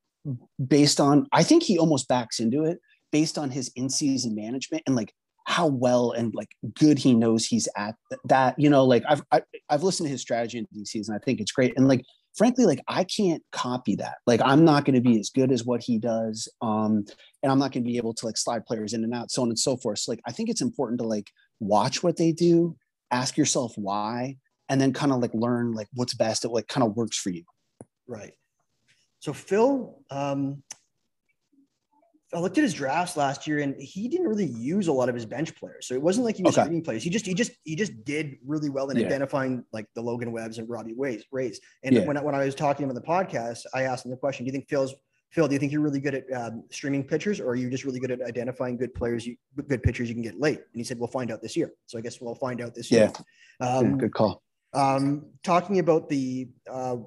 based 0.66 1.00
on. 1.00 1.28
I 1.32 1.44
think 1.44 1.64
he 1.64 1.78
almost 1.78 2.08
backs 2.08 2.40
into 2.40 2.64
it 2.66 2.80
based 3.12 3.38
on 3.38 3.50
his 3.50 3.72
in-season 3.76 4.36
management 4.36 4.84
and 4.86 4.96
like 4.96 5.14
how 5.48 5.66
well 5.66 6.12
and 6.12 6.34
like 6.36 6.50
good 6.76 7.00
he 7.00 7.16
knows 7.16 7.46
he's 7.46 7.68
at 7.76 7.96
that. 8.26 8.54
You 8.60 8.70
know, 8.70 8.86
like 8.86 9.04
I've 9.10 9.24
I, 9.32 9.36
have 9.38 9.46
i 9.70 9.74
have 9.74 9.84
listened 9.84 10.08
to 10.08 10.12
his 10.12 10.22
strategy 10.22 10.60
in 10.60 10.68
these 10.72 11.08
and 11.08 11.16
I 11.16 11.20
think 11.20 11.40
it's 11.40 11.52
great. 11.52 11.74
And 11.76 11.88
like 11.88 12.04
frankly, 12.36 12.66
like 12.66 12.82
I 12.88 13.04
can't 13.04 13.44
copy 13.52 13.96
that. 13.98 14.18
Like 14.26 14.42
I'm 14.44 14.66
not 14.66 14.86
going 14.86 14.96
to 14.96 15.02
be 15.02 15.20
as 15.20 15.30
good 15.30 15.52
as 15.52 15.66
what 15.66 15.82
he 15.82 15.98
does. 15.98 16.48
Um, 16.62 17.06
and 17.44 17.52
I'm 17.52 17.60
not 17.60 17.72
going 17.72 17.84
to 17.84 17.90
be 17.90 17.98
able 17.98 18.14
to 18.16 18.26
like 18.26 18.38
slide 18.38 18.66
players 18.66 18.94
in 18.94 19.04
and 19.04 19.14
out, 19.14 19.32
so 19.32 19.42
on 19.42 19.50
and 19.50 19.60
so 19.60 19.78
forth. 19.78 20.00
So 20.00 20.12
like 20.12 20.22
I 20.26 20.32
think 20.32 20.50
it's 20.50 20.62
important 20.62 21.00
to 21.00 21.08
like 21.08 21.30
watch 21.60 22.04
what 22.04 22.18
they 22.18 22.32
do, 22.32 22.76
ask 23.12 23.38
yourself 23.38 23.74
why, 23.76 24.38
and 24.70 24.80
then 24.80 24.94
kind 24.94 25.12
of 25.12 25.20
like 25.20 25.34
learn 25.34 25.74
like 25.74 25.88
what's 25.94 26.14
best 26.14 26.46
at 26.46 26.52
what 26.52 26.68
kind 26.68 26.86
of 26.86 26.96
works 26.96 27.18
for 27.18 27.30
you. 27.30 27.44
Right. 28.08 28.34
So 29.20 29.34
Phil, 29.34 30.00
um, 30.10 30.64
I 32.34 32.40
looked 32.40 32.58
at 32.58 32.64
his 32.64 32.74
drafts 32.74 33.18
last 33.18 33.48
year, 33.48 33.60
and 33.60 33.76
he 33.80 34.08
didn't 34.08 34.28
really 34.28 34.46
use 34.46 34.88
a 34.88 34.92
lot 34.92 35.10
of 35.10 35.16
his 35.16 35.26
bench 35.26 35.56
players. 35.56 35.88
So 35.88 35.96
it 35.96 36.02
wasn't 36.02 36.26
like 36.26 36.36
he 36.36 36.44
was 36.44 36.58
okay. 36.58 36.82
players. 36.82 37.04
He 37.04 37.10
just 37.10 37.26
he 37.26 37.34
just 37.34 37.52
he 37.64 37.76
just 37.76 38.04
did 38.06 38.38
really 38.46 38.70
well 38.70 38.90
in 38.90 38.98
yeah. 38.98 39.08
identifying 39.08 39.64
like 39.74 39.88
the 39.96 40.02
Logan 40.02 40.32
Webbs 40.32 40.60
and 40.60 40.70
Robbie 40.70 40.94
Ways 40.94 41.24
Rays. 41.32 41.60
And 41.84 41.96
yeah. 41.96 42.06
when 42.06 42.18
I, 42.18 42.22
when 42.22 42.36
I 42.36 42.46
was 42.46 42.54
talking 42.54 42.78
to 42.78 42.84
him 42.84 42.90
on 42.90 42.96
the 42.96 43.02
podcast, 43.02 43.66
I 43.74 43.84
asked 43.84 44.06
him 44.06 44.12
the 44.12 44.18
question: 44.18 44.46
Do 44.46 44.50
you 44.50 44.52
think 44.52 44.70
Phil's 44.70 44.94
Phil? 45.32 45.48
Do 45.48 45.54
you 45.54 45.60
think 45.60 45.72
you're 45.72 45.82
really 45.82 46.00
good 46.00 46.16
at 46.16 46.32
um, 46.34 46.64
streaming 46.70 47.04
pitchers, 47.04 47.40
or 47.40 47.50
are 47.50 47.56
you 47.56 47.70
just 47.70 47.84
really 47.84 48.00
good 48.00 48.12
at 48.12 48.22
identifying 48.22 48.78
good 48.78 48.94
players, 48.94 49.26
you, 49.26 49.36
good 49.68 49.82
pitchers 49.82 50.08
you 50.08 50.14
can 50.14 50.24
get 50.24 50.40
late? 50.40 50.58
And 50.58 50.76
he 50.76 50.84
said, 50.84 51.00
"We'll 51.00 51.08
find 51.08 51.32
out 51.32 51.42
this 51.42 51.58
year." 51.58 51.72
So 51.88 51.98
I 51.98 52.02
guess 52.02 52.22
we'll 52.22 52.36
find 52.36 52.62
out 52.62 52.76
this 52.76 52.92
year. 52.92 53.12
Um, 53.60 53.92
yeah 53.92 53.96
good 53.98 54.14
call. 54.14 54.44
Um, 54.74 55.26
talking 55.44 55.80
about 55.80 56.10
the 56.10 56.48
uh, 56.70 56.98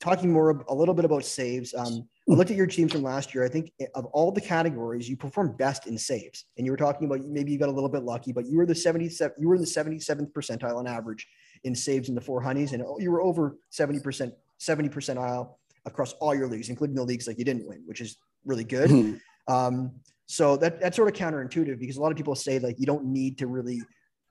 talking 0.00 0.32
more 0.32 0.64
a 0.68 0.74
little 0.74 0.94
bit 0.94 1.04
about 1.04 1.24
saves. 1.24 1.72
Um, 1.74 2.08
I 2.30 2.34
looked 2.34 2.50
at 2.50 2.56
your 2.56 2.66
teams 2.66 2.92
from 2.92 3.02
last 3.02 3.34
year. 3.34 3.44
I 3.44 3.48
think 3.48 3.72
of 3.94 4.06
all 4.06 4.30
the 4.30 4.40
categories, 4.40 5.08
you 5.08 5.16
performed 5.16 5.58
best 5.58 5.86
in 5.86 5.98
saves. 5.98 6.44
And 6.56 6.64
you 6.64 6.70
were 6.70 6.76
talking 6.76 7.06
about 7.06 7.20
maybe 7.26 7.50
you 7.50 7.58
got 7.58 7.68
a 7.68 7.72
little 7.72 7.88
bit 7.88 8.04
lucky, 8.04 8.32
but 8.32 8.46
you 8.46 8.56
were 8.58 8.66
the 8.66 8.74
77 8.74 9.34
you 9.38 9.48
were 9.48 9.58
the 9.58 9.64
77th 9.64 10.32
percentile 10.32 10.76
on 10.76 10.86
average 10.86 11.26
in 11.64 11.74
saves 11.74 12.08
in 12.08 12.14
the 12.14 12.20
four 12.20 12.40
honeys, 12.40 12.72
and 12.72 12.84
you 12.98 13.10
were 13.10 13.22
over 13.22 13.56
70%, 13.72 14.32
70 14.58 14.88
percentile 14.88 15.54
across 15.84 16.12
all 16.14 16.34
your 16.34 16.46
leagues, 16.46 16.68
including 16.68 16.94
the 16.94 17.02
leagues 17.02 17.26
like 17.26 17.38
you 17.38 17.44
didn't 17.44 17.66
win, 17.66 17.82
which 17.86 18.00
is 18.00 18.16
really 18.44 18.64
good. 18.64 18.90
Mm-hmm. 18.90 19.52
Um, 19.52 19.92
so 20.26 20.56
that 20.58 20.80
that's 20.80 20.96
sort 20.96 21.08
of 21.08 21.14
counterintuitive 21.14 21.78
because 21.78 21.96
a 21.96 22.00
lot 22.00 22.12
of 22.12 22.16
people 22.16 22.34
say 22.34 22.58
like 22.58 22.78
you 22.78 22.86
don't 22.86 23.04
need 23.04 23.38
to 23.38 23.46
really 23.48 23.82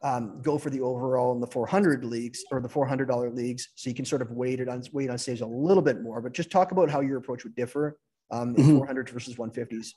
um, 0.03 0.41
go 0.41 0.57
for 0.57 0.69
the 0.69 0.81
overall 0.81 1.33
in 1.33 1.39
the 1.39 1.47
400 1.47 2.03
leagues 2.03 2.43
or 2.51 2.59
the 2.59 2.69
$400 2.69 3.35
leagues. 3.35 3.69
So 3.75 3.89
you 3.89 3.95
can 3.95 4.05
sort 4.05 4.21
of 4.21 4.31
wait 4.31 4.59
it 4.59 4.67
on 4.67 4.83
wait 4.91 5.09
on 5.09 5.17
stage 5.17 5.41
a 5.41 5.47
little 5.47 5.83
bit 5.83 6.01
more, 6.01 6.21
but 6.21 6.33
just 6.33 6.49
talk 6.49 6.71
about 6.71 6.89
how 6.89 7.01
your 7.01 7.17
approach 7.17 7.43
would 7.43 7.55
differ 7.55 7.97
um, 8.31 8.55
in 8.55 8.63
mm-hmm. 8.63 8.79
400s 8.79 9.09
versus 9.09 9.35
150s. 9.35 9.89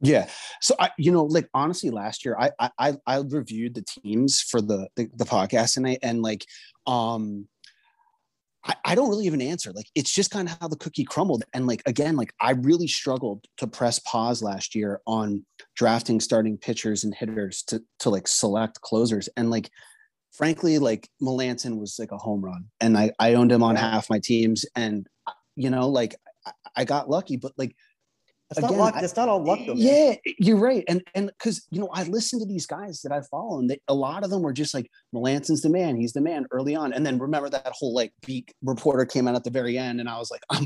Yeah. 0.00 0.28
So 0.60 0.76
I, 0.78 0.90
you 0.96 1.10
know, 1.10 1.24
like 1.24 1.48
honestly, 1.54 1.90
last 1.90 2.24
year 2.24 2.36
I 2.38 2.70
I 2.78 2.94
I 3.04 3.16
reviewed 3.16 3.74
the 3.74 3.82
teams 3.82 4.40
for 4.40 4.60
the 4.60 4.88
the, 4.94 5.08
the 5.16 5.24
podcast 5.24 5.76
and 5.76 5.86
I 5.88 5.98
and 6.02 6.22
like 6.22 6.46
um 6.86 7.48
I, 8.68 8.74
I 8.84 8.94
don't 8.94 9.08
really 9.08 9.26
even 9.26 9.42
answer. 9.42 9.72
Like 9.72 9.86
it's 9.94 10.12
just 10.12 10.30
kind 10.30 10.48
of 10.48 10.56
how 10.60 10.68
the 10.68 10.76
cookie 10.76 11.04
crumbled. 11.04 11.42
And 11.52 11.66
like 11.66 11.82
again, 11.86 12.16
like 12.16 12.32
I 12.40 12.52
really 12.52 12.86
struggled 12.86 13.46
to 13.56 13.66
press 13.66 13.98
pause 14.00 14.42
last 14.42 14.74
year 14.74 15.00
on 15.06 15.44
drafting 15.74 16.20
starting 16.20 16.58
pitchers 16.58 17.02
and 17.02 17.14
hitters 17.14 17.62
to 17.64 17.82
to 18.00 18.10
like 18.10 18.28
select 18.28 18.80
closers. 18.82 19.28
And 19.36 19.50
like 19.50 19.70
frankly, 20.32 20.78
like 20.78 21.08
Melancon 21.20 21.78
was 21.78 21.96
like 21.98 22.12
a 22.12 22.18
home 22.18 22.44
run. 22.44 22.66
And 22.80 22.96
I, 22.96 23.10
I 23.18 23.34
owned 23.34 23.50
him 23.50 23.62
on 23.62 23.74
half 23.74 24.08
my 24.08 24.20
teams. 24.20 24.64
And 24.76 25.06
uh, 25.26 25.32
you 25.56 25.70
know, 25.70 25.88
like 25.88 26.14
I, 26.46 26.52
I 26.76 26.84
got 26.84 27.10
lucky, 27.10 27.36
but 27.36 27.52
like 27.56 27.74
that's 28.48 28.64
Again, 28.64 28.78
not 28.78 28.84
luck. 28.84 28.94
That's 29.00 29.16
not 29.16 29.28
all 29.28 29.44
luck, 29.44 29.58
though. 29.66 29.74
Man. 29.74 29.82
Yeah, 30.24 30.32
you're 30.38 30.56
right. 30.56 30.82
And 30.88 31.02
and 31.14 31.26
because 31.26 31.66
you 31.70 31.80
know, 31.80 31.90
I 31.92 32.04
listen 32.04 32.38
to 32.38 32.46
these 32.46 32.66
guys 32.66 33.02
that 33.02 33.12
I 33.12 33.20
follow, 33.30 33.58
and 33.58 33.68
they, 33.68 33.78
a 33.88 33.94
lot 33.94 34.24
of 34.24 34.30
them 34.30 34.40
were 34.40 34.54
just 34.54 34.72
like, 34.72 34.90
Melancon's 35.12 35.60
the 35.60 35.68
man. 35.68 35.96
He's 35.96 36.14
the 36.14 36.22
man 36.22 36.46
early 36.50 36.74
on. 36.74 36.94
And 36.94 37.04
then 37.04 37.18
remember 37.18 37.50
that 37.50 37.70
whole 37.72 37.92
like 37.92 38.12
beat 38.26 38.54
reporter 38.62 39.04
came 39.04 39.28
out 39.28 39.34
at 39.34 39.44
the 39.44 39.50
very 39.50 39.76
end, 39.76 40.00
and 40.00 40.08
I 40.08 40.18
was 40.18 40.30
like, 40.30 40.40
I'm 40.48 40.64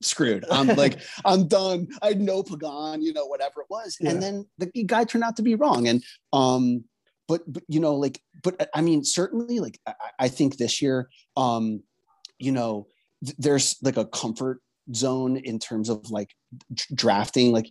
screwed. 0.00 0.44
I'm 0.50 0.66
like, 0.76 0.98
I'm 1.24 1.46
done. 1.46 1.88
I 2.02 2.14
know 2.14 2.42
Pagan, 2.42 3.02
you 3.02 3.12
know, 3.12 3.26
whatever 3.26 3.60
it 3.60 3.66
was. 3.70 3.96
Yeah. 4.00 4.10
And 4.10 4.22
then 4.22 4.46
the 4.58 4.70
guy 4.84 5.04
turned 5.04 5.22
out 5.22 5.36
to 5.36 5.42
be 5.42 5.54
wrong. 5.54 5.86
And 5.86 6.02
um, 6.32 6.84
but 7.28 7.42
but 7.46 7.62
you 7.68 7.78
know, 7.78 7.94
like, 7.94 8.20
but 8.42 8.68
I 8.74 8.80
mean, 8.80 9.04
certainly, 9.04 9.60
like, 9.60 9.78
I, 9.86 9.94
I 10.18 10.28
think 10.28 10.56
this 10.56 10.82
year, 10.82 11.08
um, 11.36 11.84
you 12.40 12.50
know, 12.50 12.88
th- 13.24 13.36
there's 13.38 13.76
like 13.80 13.96
a 13.96 14.06
comfort 14.06 14.60
zone 14.94 15.36
in 15.36 15.58
terms 15.58 15.88
of 15.88 16.10
like 16.10 16.30
drafting 16.94 17.52
like 17.52 17.70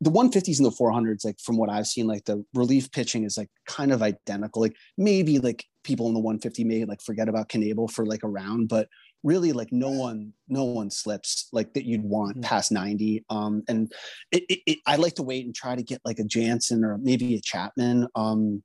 the 0.00 0.10
150s 0.10 0.58
and 0.58 0.66
the 0.66 0.70
400s 0.70 1.24
like 1.24 1.38
from 1.40 1.58
what 1.58 1.68
i've 1.68 1.86
seen 1.86 2.06
like 2.06 2.24
the 2.24 2.42
relief 2.54 2.90
pitching 2.90 3.24
is 3.24 3.36
like 3.36 3.50
kind 3.66 3.92
of 3.92 4.02
identical. 4.02 4.62
Like 4.62 4.76
maybe 4.96 5.38
like 5.38 5.64
people 5.84 6.08
in 6.08 6.14
the 6.14 6.20
150 6.20 6.64
may 6.64 6.84
like 6.84 7.02
forget 7.02 7.28
about 7.28 7.48
Knebel 7.48 7.90
for 7.90 8.04
like 8.04 8.22
a 8.22 8.28
round 8.28 8.68
but 8.68 8.88
really 9.22 9.52
like 9.52 9.68
no 9.70 9.90
one 9.90 10.32
no 10.48 10.64
one 10.64 10.90
slips 10.90 11.48
like 11.52 11.74
that 11.74 11.84
you'd 11.84 12.02
want 12.02 12.36
mm-hmm. 12.36 12.42
past 12.42 12.72
90 12.72 13.24
um 13.28 13.62
and 13.68 13.92
it, 14.32 14.44
it, 14.48 14.58
it, 14.66 14.78
i 14.86 14.96
like 14.96 15.14
to 15.14 15.22
wait 15.22 15.44
and 15.44 15.54
try 15.54 15.74
to 15.76 15.82
get 15.82 16.00
like 16.04 16.18
a 16.18 16.24
jansen 16.24 16.84
or 16.84 16.98
maybe 16.98 17.34
a 17.34 17.40
chapman 17.40 18.06
um 18.14 18.62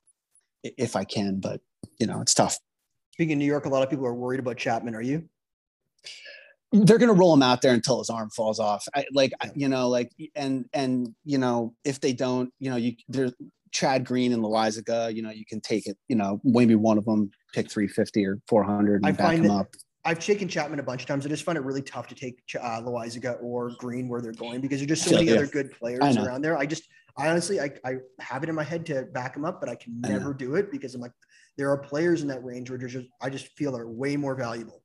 if 0.63 0.95
i 0.95 1.03
can 1.03 1.39
but 1.39 1.59
you 1.99 2.07
know 2.07 2.21
it's 2.21 2.33
tough. 2.33 2.57
Speaking 3.13 3.33
of 3.33 3.39
new 3.39 3.45
york 3.45 3.65
a 3.65 3.69
lot 3.69 3.83
of 3.83 3.89
people 3.89 4.05
are 4.05 4.13
worried 4.13 4.39
about 4.39 4.57
chapman. 4.57 4.95
Are 4.95 5.01
you 5.01 5.27
they're 6.83 6.97
going 6.97 7.13
to 7.13 7.19
roll 7.19 7.33
him 7.33 7.43
out 7.43 7.61
there 7.61 7.73
until 7.73 7.99
his 7.99 8.09
arm 8.09 8.29
falls 8.29 8.59
off. 8.59 8.85
I, 8.95 9.05
like, 9.13 9.31
you 9.55 9.69
know, 9.69 9.89
like, 9.89 10.11
and, 10.35 10.65
and, 10.73 11.13
you 11.23 11.37
know, 11.37 11.73
if 11.83 11.99
they 11.99 12.13
don't, 12.13 12.51
you 12.59 12.69
know, 12.69 12.75
you, 12.75 12.95
there's 13.07 13.33
Chad 13.71 14.05
Green 14.05 14.31
and 14.31 14.43
Loaisiga, 14.43 15.13
you 15.13 15.21
know, 15.21 15.31
you 15.31 15.45
can 15.45 15.59
take 15.59 15.87
it, 15.87 15.97
you 16.07 16.15
know, 16.15 16.39
maybe 16.43 16.75
one 16.75 16.97
of 16.97 17.05
them 17.05 17.29
pick 17.53 17.69
350 17.69 18.25
or 18.25 18.39
400 18.47 19.03
and 19.03 19.05
I 19.05 19.11
back 19.11 19.37
him 19.37 19.51
up. 19.51 19.67
I've 20.05 20.19
taken 20.19 20.47
Chapman 20.47 20.79
a 20.79 20.83
bunch 20.83 21.01
of 21.01 21.07
times. 21.07 21.25
I 21.25 21.29
just 21.29 21.43
find 21.43 21.57
it 21.57 21.63
really 21.63 21.81
tough 21.81 22.07
to 22.07 22.15
take 22.15 22.39
uh, 22.61 22.79
Loaisiga 22.81 23.41
or 23.41 23.71
Green 23.79 24.07
where 24.07 24.21
they're 24.21 24.33
going 24.33 24.61
because 24.61 24.79
there's 24.79 24.87
just 24.87 25.03
so 25.03 25.15
many 25.15 25.27
yeah. 25.27 25.35
other 25.35 25.47
good 25.47 25.71
players 25.71 26.15
around 26.15 26.41
there. 26.41 26.57
I 26.57 26.65
just, 26.65 26.83
I 27.17 27.27
honestly, 27.27 27.59
I, 27.59 27.71
I 27.83 27.95
have 28.19 28.43
it 28.43 28.49
in 28.49 28.55
my 28.55 28.63
head 28.63 28.85
to 28.87 29.03
back 29.13 29.35
him 29.35 29.45
up, 29.45 29.59
but 29.59 29.67
I 29.67 29.75
can 29.75 29.99
never 30.01 30.33
do 30.33 30.55
it 30.55 30.71
because 30.71 30.93
I'm 30.93 31.01
like, 31.01 31.13
there 31.57 31.71
are 31.71 31.77
players 31.77 32.21
in 32.21 32.27
that 32.27 32.43
range 32.43 32.69
where 32.69 32.77
just, 32.77 33.07
I 33.21 33.29
just 33.29 33.47
feel 33.57 33.75
are 33.75 33.89
way 33.89 34.15
more 34.15 34.35
valuable. 34.35 34.83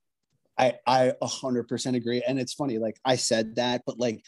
I 0.61 0.75
I 0.87 1.13
100% 1.23 1.97
agree 1.97 2.23
and 2.27 2.39
it's 2.39 2.55
funny 2.55 2.79
like 2.79 2.99
I 3.05 3.17
said 3.17 3.57
that 3.57 3.83
but 3.87 3.99
like 3.99 4.23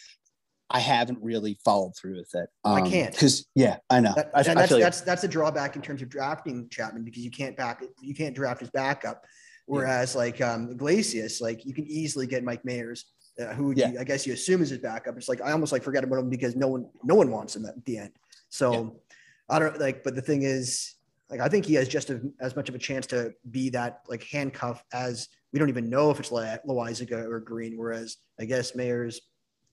I 0.73 0.79
haven't 0.79 1.19
really 1.21 1.59
followed 1.63 1.95
through 2.01 2.17
with 2.17 2.35
it. 2.35 2.49
Um, 2.65 2.83
I 2.83 2.89
can't 2.89 3.13
because 3.13 3.47
yeah, 3.55 3.77
I 3.91 4.01
know. 4.01 4.15
That, 4.17 4.31
I, 4.35 4.43
that's 4.43 4.73
that's 4.73 5.01
that's 5.03 5.25
a 5.25 5.29
drawback 5.29 5.77
in 5.77 5.83
terms 5.83 6.01
of 6.01 6.09
drafting 6.09 6.67
Chapman 6.71 7.05
because 7.05 7.23
you 7.23 7.31
can't 7.31 7.55
back 7.57 7.83
you 8.01 8.15
can't 8.15 8.35
draft 8.35 8.61
his 8.61 8.71
backup. 8.71 9.23
Whereas 9.67 10.15
yeah. 10.15 10.19
like 10.19 10.41
um, 10.41 10.71
Iglesias, 10.71 11.43
like 11.43 11.67
you 11.67 11.75
can 11.75 11.87
easily 11.87 12.27
get 12.27 12.43
Mike 12.43 12.63
Mayers, 12.63 13.03
uh, 13.39 13.53
who 13.53 13.75
yeah. 13.77 13.93
you, 13.93 14.01
I 14.01 14.05
guess 14.05 14.27
you 14.27 14.33
assume 14.33 14.63
is 14.63 14.71
his 14.71 14.79
backup. 14.79 15.17
It's 15.19 15.29
like 15.29 15.43
I 15.43 15.53
almost 15.53 15.73
like 15.73 15.83
forget 15.83 16.05
about 16.05 16.19
him 16.19 16.31
because 16.31 16.57
no 16.57 16.69
one 16.69 16.89
no 17.05 17.15
one 17.15 17.31
wants 17.31 17.55
him 17.55 17.67
at 17.67 17.85
the 17.85 17.99
end. 17.99 18.13
So 18.49 18.73
yeah. 18.73 19.57
I 19.57 19.59
don't 19.59 19.79
like. 19.79 20.03
But 20.03 20.15
the 20.15 20.23
thing 20.23 20.43
is, 20.43 20.95
like 21.33 21.41
I 21.41 21.49
think 21.49 21.65
he 21.65 21.75
has 21.75 21.89
just 21.89 22.11
a, 22.11 22.21
as 22.41 22.55
much 22.55 22.69
of 22.69 22.77
a 22.77 22.79
chance 22.79 23.07
to 23.09 23.33
be 23.51 23.71
that 23.71 24.03
like 24.09 24.23
handcuff 24.23 24.85
as 24.93 25.29
we 25.53 25.59
don't 25.59 25.71
even 25.71 25.91
know 25.91 26.11
if 26.11 26.21
it's 26.21 26.31
Loaisiga 26.31 27.25
or 27.25 27.41
Green. 27.41 27.77
Whereas 27.77 28.19
I 28.39 28.45
guess 28.45 28.73
Mayers 28.73 29.17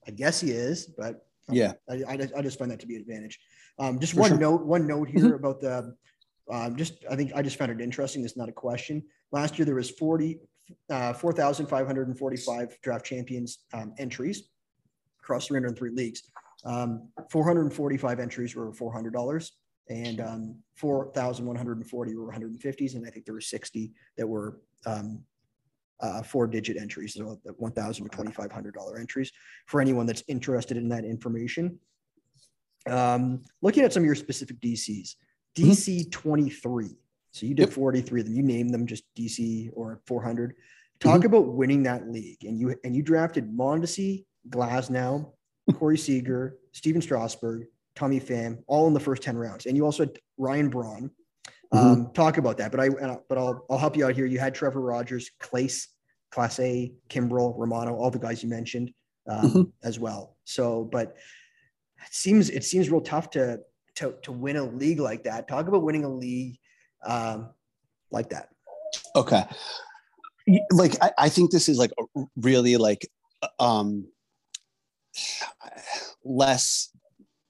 I 0.07 0.11
guess 0.11 0.41
he 0.41 0.51
is, 0.51 0.87
but 0.97 1.25
um, 1.49 1.55
yeah, 1.55 1.73
I, 1.89 2.03
I, 2.07 2.27
I, 2.37 2.41
just 2.41 2.57
find 2.57 2.71
that 2.71 2.79
to 2.79 2.87
be 2.87 2.95
an 2.95 3.01
advantage. 3.01 3.39
Um, 3.77 3.99
just 3.99 4.13
For 4.13 4.21
one 4.21 4.31
sure. 4.31 4.39
note, 4.39 4.65
one 4.65 4.87
note 4.87 5.09
here 5.09 5.25
mm-hmm. 5.25 5.33
about 5.33 5.61
the, 5.61 5.95
um, 6.51 6.75
just 6.75 7.05
I 7.09 7.15
think 7.15 7.31
I 7.35 7.41
just 7.41 7.57
found 7.57 7.71
it 7.71 7.81
interesting. 7.81 8.23
It's 8.23 8.37
not 8.37 8.49
a 8.49 8.53
question. 8.53 9.03
Last 9.31 9.59
year 9.59 9.65
there 9.65 9.75
was 9.75 9.91
40, 9.91 10.39
uh, 10.89 11.13
4,545 11.13 12.81
draft 12.81 13.05
champions 13.05 13.59
um, 13.73 13.93
entries 13.99 14.49
across 15.19 15.47
303 15.47 15.91
leagues. 15.91 16.23
Um, 16.65 17.09
445 17.29 18.19
entries 18.19 18.55
were 18.55 18.71
$400 18.71 19.49
and 19.89 20.21
um, 20.21 20.55
4,140 20.75 22.15
were 22.15 22.31
150s. 22.31 22.95
And 22.95 23.05
I 23.05 23.09
think 23.09 23.25
there 23.25 23.33
were 23.33 23.41
60 23.41 23.91
that 24.17 24.27
were 24.27 24.59
um, 24.85 25.23
uh, 25.99 26.23
four 26.23 26.47
digit 26.47 26.77
entries, 26.77 27.15
so 27.15 27.39
the 27.43 27.53
1000 27.53 28.09
to 28.09 28.17
$2,500 28.17 28.99
entries 28.99 29.31
for 29.65 29.81
anyone 29.81 30.05
that's 30.05 30.23
interested 30.27 30.77
in 30.77 30.87
that 30.89 31.03
information. 31.03 31.77
Um, 32.89 33.41
looking 33.61 33.83
at 33.83 33.91
some 33.91 34.03
of 34.03 34.05
your 34.05 34.15
specific 34.15 34.59
DCs, 34.61 35.15
DC 35.57 36.11
23. 36.11 36.89
So 37.31 37.45
you 37.45 37.53
did 37.53 37.67
yep. 37.67 37.73
43 37.73 38.21
of 38.21 38.27
them. 38.27 38.35
You 38.35 38.43
named 38.43 38.73
them 38.73 38.87
just 38.87 39.03
DC 39.17 39.69
or 39.73 40.01
400. 40.07 40.55
Talk 40.99 41.17
mm-hmm. 41.17 41.25
about 41.25 41.53
winning 41.53 41.83
that 41.83 42.09
league. 42.09 42.43
And 42.43 42.59
you 42.59 42.75
and 42.83 42.95
you 42.95 43.03
drafted 43.03 43.51
Mondesi, 43.51 44.25
Glasnow, 44.49 45.33
Corey 45.75 45.97
Seager, 45.97 46.57
Stephen 46.71 47.01
Strasburg, 47.01 47.67
Tommy 47.99 48.19
Pham, 48.19 48.63
all 48.67 48.87
in 48.87 48.93
the 48.93 48.99
first 48.99 49.21
10 49.21 49.37
rounds. 49.37 49.65
And 49.65 49.75
you 49.75 49.85
also 49.85 50.03
had 50.03 50.19
Ryan 50.37 50.69
Braun, 50.69 51.11
Mm-hmm. 51.73 51.87
Um, 51.87 52.11
talk 52.13 52.37
about 52.37 52.57
that. 52.57 52.71
But 52.71 52.79
I, 52.79 52.89
but 52.89 53.37
I'll, 53.37 53.65
I'll 53.69 53.77
help 53.77 53.95
you 53.95 54.05
out 54.05 54.15
here. 54.15 54.25
You 54.25 54.39
had 54.39 54.55
Trevor 54.55 54.81
Rogers, 54.81 55.29
Clase, 55.39 55.87
Class 56.31 56.59
A, 56.59 56.91
Kimbrel, 57.09 57.53
Romano, 57.57 57.95
all 57.95 58.09
the 58.09 58.19
guys 58.19 58.41
you 58.43 58.49
mentioned 58.49 58.91
um, 59.29 59.41
mm-hmm. 59.41 59.61
as 59.83 59.99
well. 59.99 60.37
So, 60.45 60.89
but 60.91 61.15
it 62.05 62.13
seems 62.13 62.49
it 62.49 62.63
seems 62.63 62.89
real 62.89 63.01
tough 63.01 63.29
to 63.31 63.59
to 63.95 64.15
to 64.23 64.31
win 64.31 64.55
a 64.55 64.63
league 64.63 64.99
like 64.99 65.23
that. 65.25 65.47
Talk 65.47 65.67
about 65.67 65.83
winning 65.83 66.05
a 66.05 66.09
league 66.09 66.57
um, 67.05 67.49
like 68.09 68.29
that. 68.29 68.49
Okay, 69.15 69.43
like 70.71 70.95
I, 71.03 71.11
I 71.17 71.29
think 71.29 71.51
this 71.51 71.69
is 71.69 71.77
like 71.77 71.91
really 72.35 72.77
like 72.77 73.07
um 73.59 74.07
less 76.23 76.89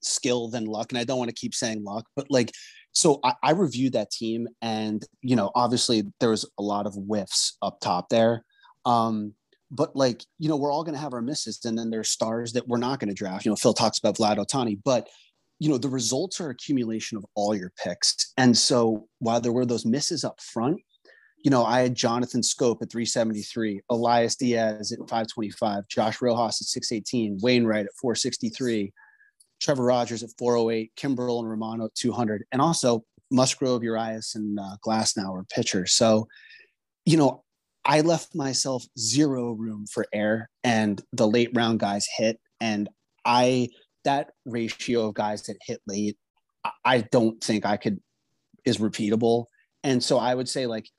skill 0.01 0.49
than 0.49 0.65
luck, 0.65 0.91
and 0.91 0.99
I 0.99 1.03
don't 1.03 1.17
want 1.17 1.29
to 1.29 1.35
keep 1.35 1.53
saying 1.53 1.83
luck, 1.83 2.05
but 2.15 2.27
like 2.29 2.51
so 2.91 3.19
I, 3.23 3.33
I, 3.43 3.51
reviewed 3.51 3.93
that 3.93 4.12
team 4.12 4.47
and 4.62 5.03
you 5.21 5.35
know 5.35 5.51
obviously 5.55 6.03
there 6.19 6.31
was 6.31 6.49
a 6.57 6.63
lot 6.63 6.85
of 6.85 6.95
whiffs 6.95 7.57
up 7.62 7.79
top 7.81 8.09
there 8.09 8.43
um 8.85 9.33
but 9.71 9.95
like 9.95 10.23
you 10.39 10.49
know 10.49 10.55
we're 10.55 10.71
all 10.71 10.83
going 10.83 10.95
to 10.95 11.01
have 11.01 11.13
our 11.13 11.21
misses 11.21 11.59
and 11.65 11.77
then 11.77 11.89
there's 11.89 12.09
stars 12.09 12.53
that 12.53 12.67
we're 12.67 12.77
not 12.77 12.99
going 12.99 13.09
to 13.09 13.13
draft. 13.13 13.45
You 13.45 13.51
know 13.51 13.55
phil 13.55 13.73
talks 13.73 13.99
about 13.99 14.17
vlad 14.17 14.38
ohtani 14.38 14.79
but 14.83 15.07
you 15.59 15.69
know 15.69 15.77
the 15.77 15.89
results 15.89 16.39
are 16.41 16.49
accumulation 16.49 17.17
of 17.17 17.25
all 17.35 17.55
your 17.55 17.71
picks 17.81 18.33
and 18.38 18.57
so 18.57 19.07
while 19.19 19.41
there 19.41 19.51
were 19.51 19.65
those 19.65 19.85
misses 19.85 20.23
up 20.23 20.39
front 20.41 20.79
you 21.43 21.51
know 21.51 21.65
i 21.65 21.81
had 21.81 21.95
jonathan 21.95 22.41
Schoop 22.41 22.81
at 22.81 22.89
373 22.89 23.81
elias 23.89 24.35
diaz 24.35 24.91
at 24.93 24.99
525 24.99 25.83
josh 25.89 26.21
rojas 26.21 26.62
at 26.62 26.67
618 26.67 27.39
wainwright 27.41 27.85
at 27.85 27.91
463 28.01 28.93
Trevor 29.59 29.85
Rogers 29.85 30.23
at 30.23 30.29
408, 30.37 30.91
Kimbrel 30.95 31.39
and 31.39 31.49
Romano 31.49 31.85
at 31.85 31.95
200, 31.95 32.45
and 32.51 32.61
also 32.61 33.03
Musgrove, 33.31 33.83
Urias, 33.83 34.33
and 34.35 34.59
uh, 34.59 34.77
Glasnow 34.85 35.31
are 35.33 35.45
pitchers. 35.53 35.93
So, 35.93 36.27
you 37.05 37.17
know, 37.17 37.43
I 37.85 38.01
left 38.01 38.35
myself 38.35 38.83
zero 38.97 39.51
room 39.51 39.85
for 39.91 40.05
error, 40.13 40.49
and 40.63 41.01
the 41.13 41.27
late 41.27 41.51
round 41.53 41.79
guys 41.79 42.07
hit, 42.17 42.39
and 42.59 42.89
I 43.25 43.69
that 44.05 44.31
ratio 44.45 45.07
of 45.07 45.13
guys 45.15 45.43
that 45.43 45.57
hit 45.65 45.81
late, 45.87 46.17
I 46.85 47.01
don't 47.11 47.41
think 47.43 47.65
I 47.65 47.77
could 47.77 47.99
is 48.65 48.77
repeatable. 48.77 49.45
And 49.83 50.03
so 50.03 50.17
I 50.17 50.35
would 50.35 50.49
say 50.49 50.65
like 50.65 50.89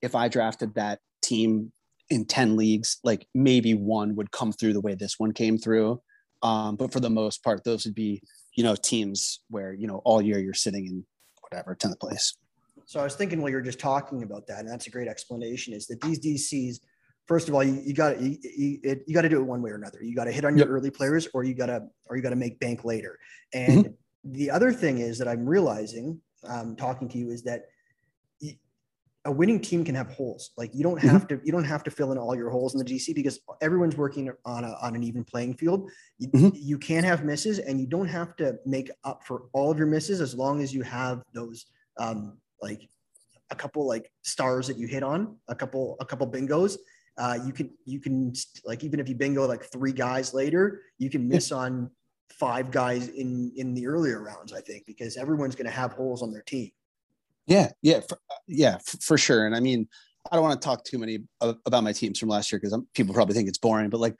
if 0.00 0.14
I 0.14 0.28
drafted 0.28 0.74
that 0.74 1.00
team 1.22 1.72
in 2.10 2.24
10 2.26 2.56
leagues, 2.56 2.98
like 3.04 3.26
maybe 3.34 3.74
one 3.74 4.16
would 4.16 4.30
come 4.32 4.52
through 4.52 4.72
the 4.72 4.80
way 4.80 4.94
this 4.94 5.14
one 5.18 5.32
came 5.32 5.58
through. 5.58 6.00
Um, 6.42 6.76
but 6.76 6.92
for 6.92 7.00
the 7.00 7.10
most 7.10 7.42
part, 7.42 7.64
those 7.64 7.84
would 7.84 7.94
be, 7.94 8.22
you 8.54 8.64
know, 8.64 8.74
teams 8.74 9.40
where, 9.48 9.72
you 9.72 9.86
know, 9.86 10.02
all 10.04 10.20
year 10.20 10.38
you're 10.38 10.54
sitting 10.54 10.86
in 10.86 11.04
whatever, 11.40 11.74
10th 11.74 12.00
place. 12.00 12.36
So 12.84 13.00
I 13.00 13.04
was 13.04 13.14
thinking 13.14 13.40
while 13.40 13.50
you're 13.50 13.60
just 13.60 13.78
talking 13.78 14.22
about 14.22 14.46
that, 14.48 14.60
and 14.60 14.68
that's 14.68 14.86
a 14.86 14.90
great 14.90 15.08
explanation, 15.08 15.72
is 15.72 15.86
that 15.86 16.00
these 16.00 16.18
DCs, 16.18 16.80
first 17.26 17.48
of 17.48 17.54
all, 17.54 17.62
you, 17.62 17.80
you 17.84 17.94
got 17.94 18.20
you, 18.20 18.36
you, 18.42 18.78
you 19.06 19.14
got 19.14 19.22
to 19.22 19.28
do 19.28 19.38
it 19.38 19.44
one 19.44 19.62
way 19.62 19.70
or 19.70 19.76
another. 19.76 20.02
You 20.02 20.14
got 20.14 20.24
to 20.24 20.32
hit 20.32 20.44
on 20.44 20.56
your 20.56 20.66
yep. 20.66 20.74
early 20.74 20.90
players, 20.90 21.28
or 21.32 21.44
you 21.44 21.54
got 21.54 21.66
to 21.66 21.82
or 22.08 22.16
you 22.16 22.22
got 22.22 22.30
to 22.30 22.36
make 22.36 22.58
bank 22.58 22.84
later. 22.84 23.18
And 23.54 23.84
mm-hmm. 23.84 24.32
the 24.32 24.50
other 24.50 24.72
thing 24.72 24.98
is 24.98 25.18
that 25.18 25.28
I'm 25.28 25.46
realizing, 25.46 26.20
um, 26.48 26.76
talking 26.76 27.08
to 27.10 27.18
you, 27.18 27.30
is 27.30 27.42
that 27.44 27.66
a 29.24 29.30
winning 29.30 29.60
team 29.60 29.84
can 29.84 29.94
have 29.94 30.08
holes. 30.08 30.50
Like 30.56 30.74
you 30.74 30.82
don't 30.82 30.98
mm-hmm. 30.98 31.08
have 31.08 31.26
mm-hmm. 31.26 31.38
to 31.38 31.46
you 31.46 31.52
don't 31.52 31.64
have 31.64 31.84
to 31.84 31.90
fill 31.90 32.12
in 32.12 32.18
all 32.18 32.34
your 32.34 32.50
holes 32.50 32.74
in 32.74 32.78
the 32.78 32.84
GC 32.84 33.14
because 33.14 33.40
everyone's 33.60 33.96
working 33.96 34.32
on 34.44 34.64
a, 34.64 34.76
on 34.82 34.96
an 34.96 35.04
even 35.04 35.24
playing 35.24 35.54
field. 35.54 35.90
You, 36.18 36.28
mm-hmm. 36.28 36.48
you 36.54 36.78
can 36.78 37.04
have 37.04 37.24
misses, 37.24 37.58
and 37.58 37.80
you 37.80 37.86
don't 37.86 38.08
have 38.08 38.36
to 38.36 38.56
make 38.66 38.90
up 39.04 39.24
for 39.24 39.44
all 39.52 39.70
of 39.70 39.78
your 39.78 39.86
misses 39.86 40.20
as 40.20 40.34
long 40.34 40.60
as 40.60 40.74
you 40.74 40.82
have 40.82 41.22
those 41.32 41.66
um, 41.98 42.38
like 42.60 42.88
a 43.50 43.54
couple 43.54 43.86
like 43.86 44.10
stars 44.22 44.66
that 44.66 44.76
you 44.76 44.88
hit 44.88 45.02
on, 45.02 45.36
a 45.48 45.54
couple 45.54 45.96
a 46.00 46.04
couple 46.04 46.26
bingos. 46.26 46.78
Uh, 47.18 47.38
you 47.44 47.52
can 47.52 47.70
you 47.84 48.00
can 48.00 48.32
like 48.64 48.82
even 48.82 48.98
if 48.98 49.08
you 49.08 49.14
bingo 49.14 49.46
like 49.46 49.64
three 49.64 49.92
guys 49.92 50.34
later, 50.34 50.82
you 50.98 51.10
can 51.10 51.28
miss 51.28 51.52
on 51.52 51.90
five 52.32 52.72
guys 52.72 53.08
in 53.08 53.52
in 53.56 53.72
the 53.74 53.86
earlier 53.86 54.20
rounds. 54.20 54.52
I 54.52 54.62
think 54.62 54.84
because 54.86 55.16
everyone's 55.16 55.54
going 55.54 55.66
to 55.66 55.72
have 55.72 55.92
holes 55.92 56.22
on 56.22 56.32
their 56.32 56.42
team. 56.42 56.72
Yeah, 57.46 57.70
yeah, 57.82 58.00
for, 58.08 58.18
yeah, 58.46 58.78
for, 58.84 58.96
for, 58.98 59.18
sure. 59.18 59.46
And 59.46 59.54
I 59.54 59.60
mean, 59.60 59.88
I 60.30 60.36
don't 60.36 60.44
want 60.44 60.60
to 60.60 60.64
talk 60.64 60.84
too 60.84 60.98
many 60.98 61.18
about 61.40 61.84
my 61.84 61.92
teams 61.92 62.18
from 62.18 62.28
last 62.28 62.52
year 62.52 62.60
because 62.62 62.78
people 62.94 63.14
probably 63.14 63.34
think 63.34 63.48
it's 63.48 63.58
boring. 63.58 63.90
But 63.90 64.00
like, 64.00 64.16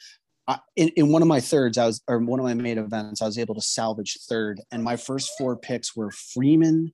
I, 0.49 0.59
in, 0.75 0.89
in 0.97 1.13
one 1.13 1.23
of 1.23 1.29
my 1.29 1.41
thirds, 1.41 1.79
I 1.79 1.87
was 1.87 2.03
or 2.09 2.19
one 2.19 2.41
of 2.41 2.45
my 2.45 2.55
main 2.55 2.79
events, 2.79 3.23
I 3.23 3.27
was 3.27 3.39
able 3.39 3.55
to 3.55 3.61
salvage 3.61 4.19
third, 4.29 4.61
and 4.73 4.83
my 4.83 4.97
first 4.97 5.31
four 5.39 5.57
picks 5.57 5.95
were 5.95 6.11
Freeman, 6.11 6.93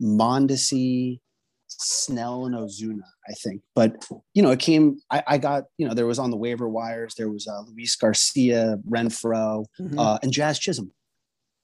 Mondesi, 0.00 1.18
Snell, 1.66 2.46
and 2.46 2.54
Ozuna, 2.54 3.02
I 3.28 3.32
think. 3.32 3.62
But 3.74 4.06
you 4.32 4.42
know, 4.42 4.52
it 4.52 4.60
came. 4.60 4.98
I, 5.10 5.24
I 5.26 5.38
got 5.38 5.64
you 5.76 5.88
know 5.88 5.94
there 5.94 6.06
was 6.06 6.20
on 6.20 6.30
the 6.30 6.36
waiver 6.36 6.68
wires. 6.68 7.14
There 7.16 7.30
was 7.30 7.48
uh, 7.48 7.62
Luis 7.62 7.96
Garcia, 7.96 8.78
Renfroe, 8.88 9.64
mm-hmm. 9.80 9.98
uh, 9.98 10.18
and 10.22 10.32
Jazz 10.32 10.60
Chisholm. 10.60 10.92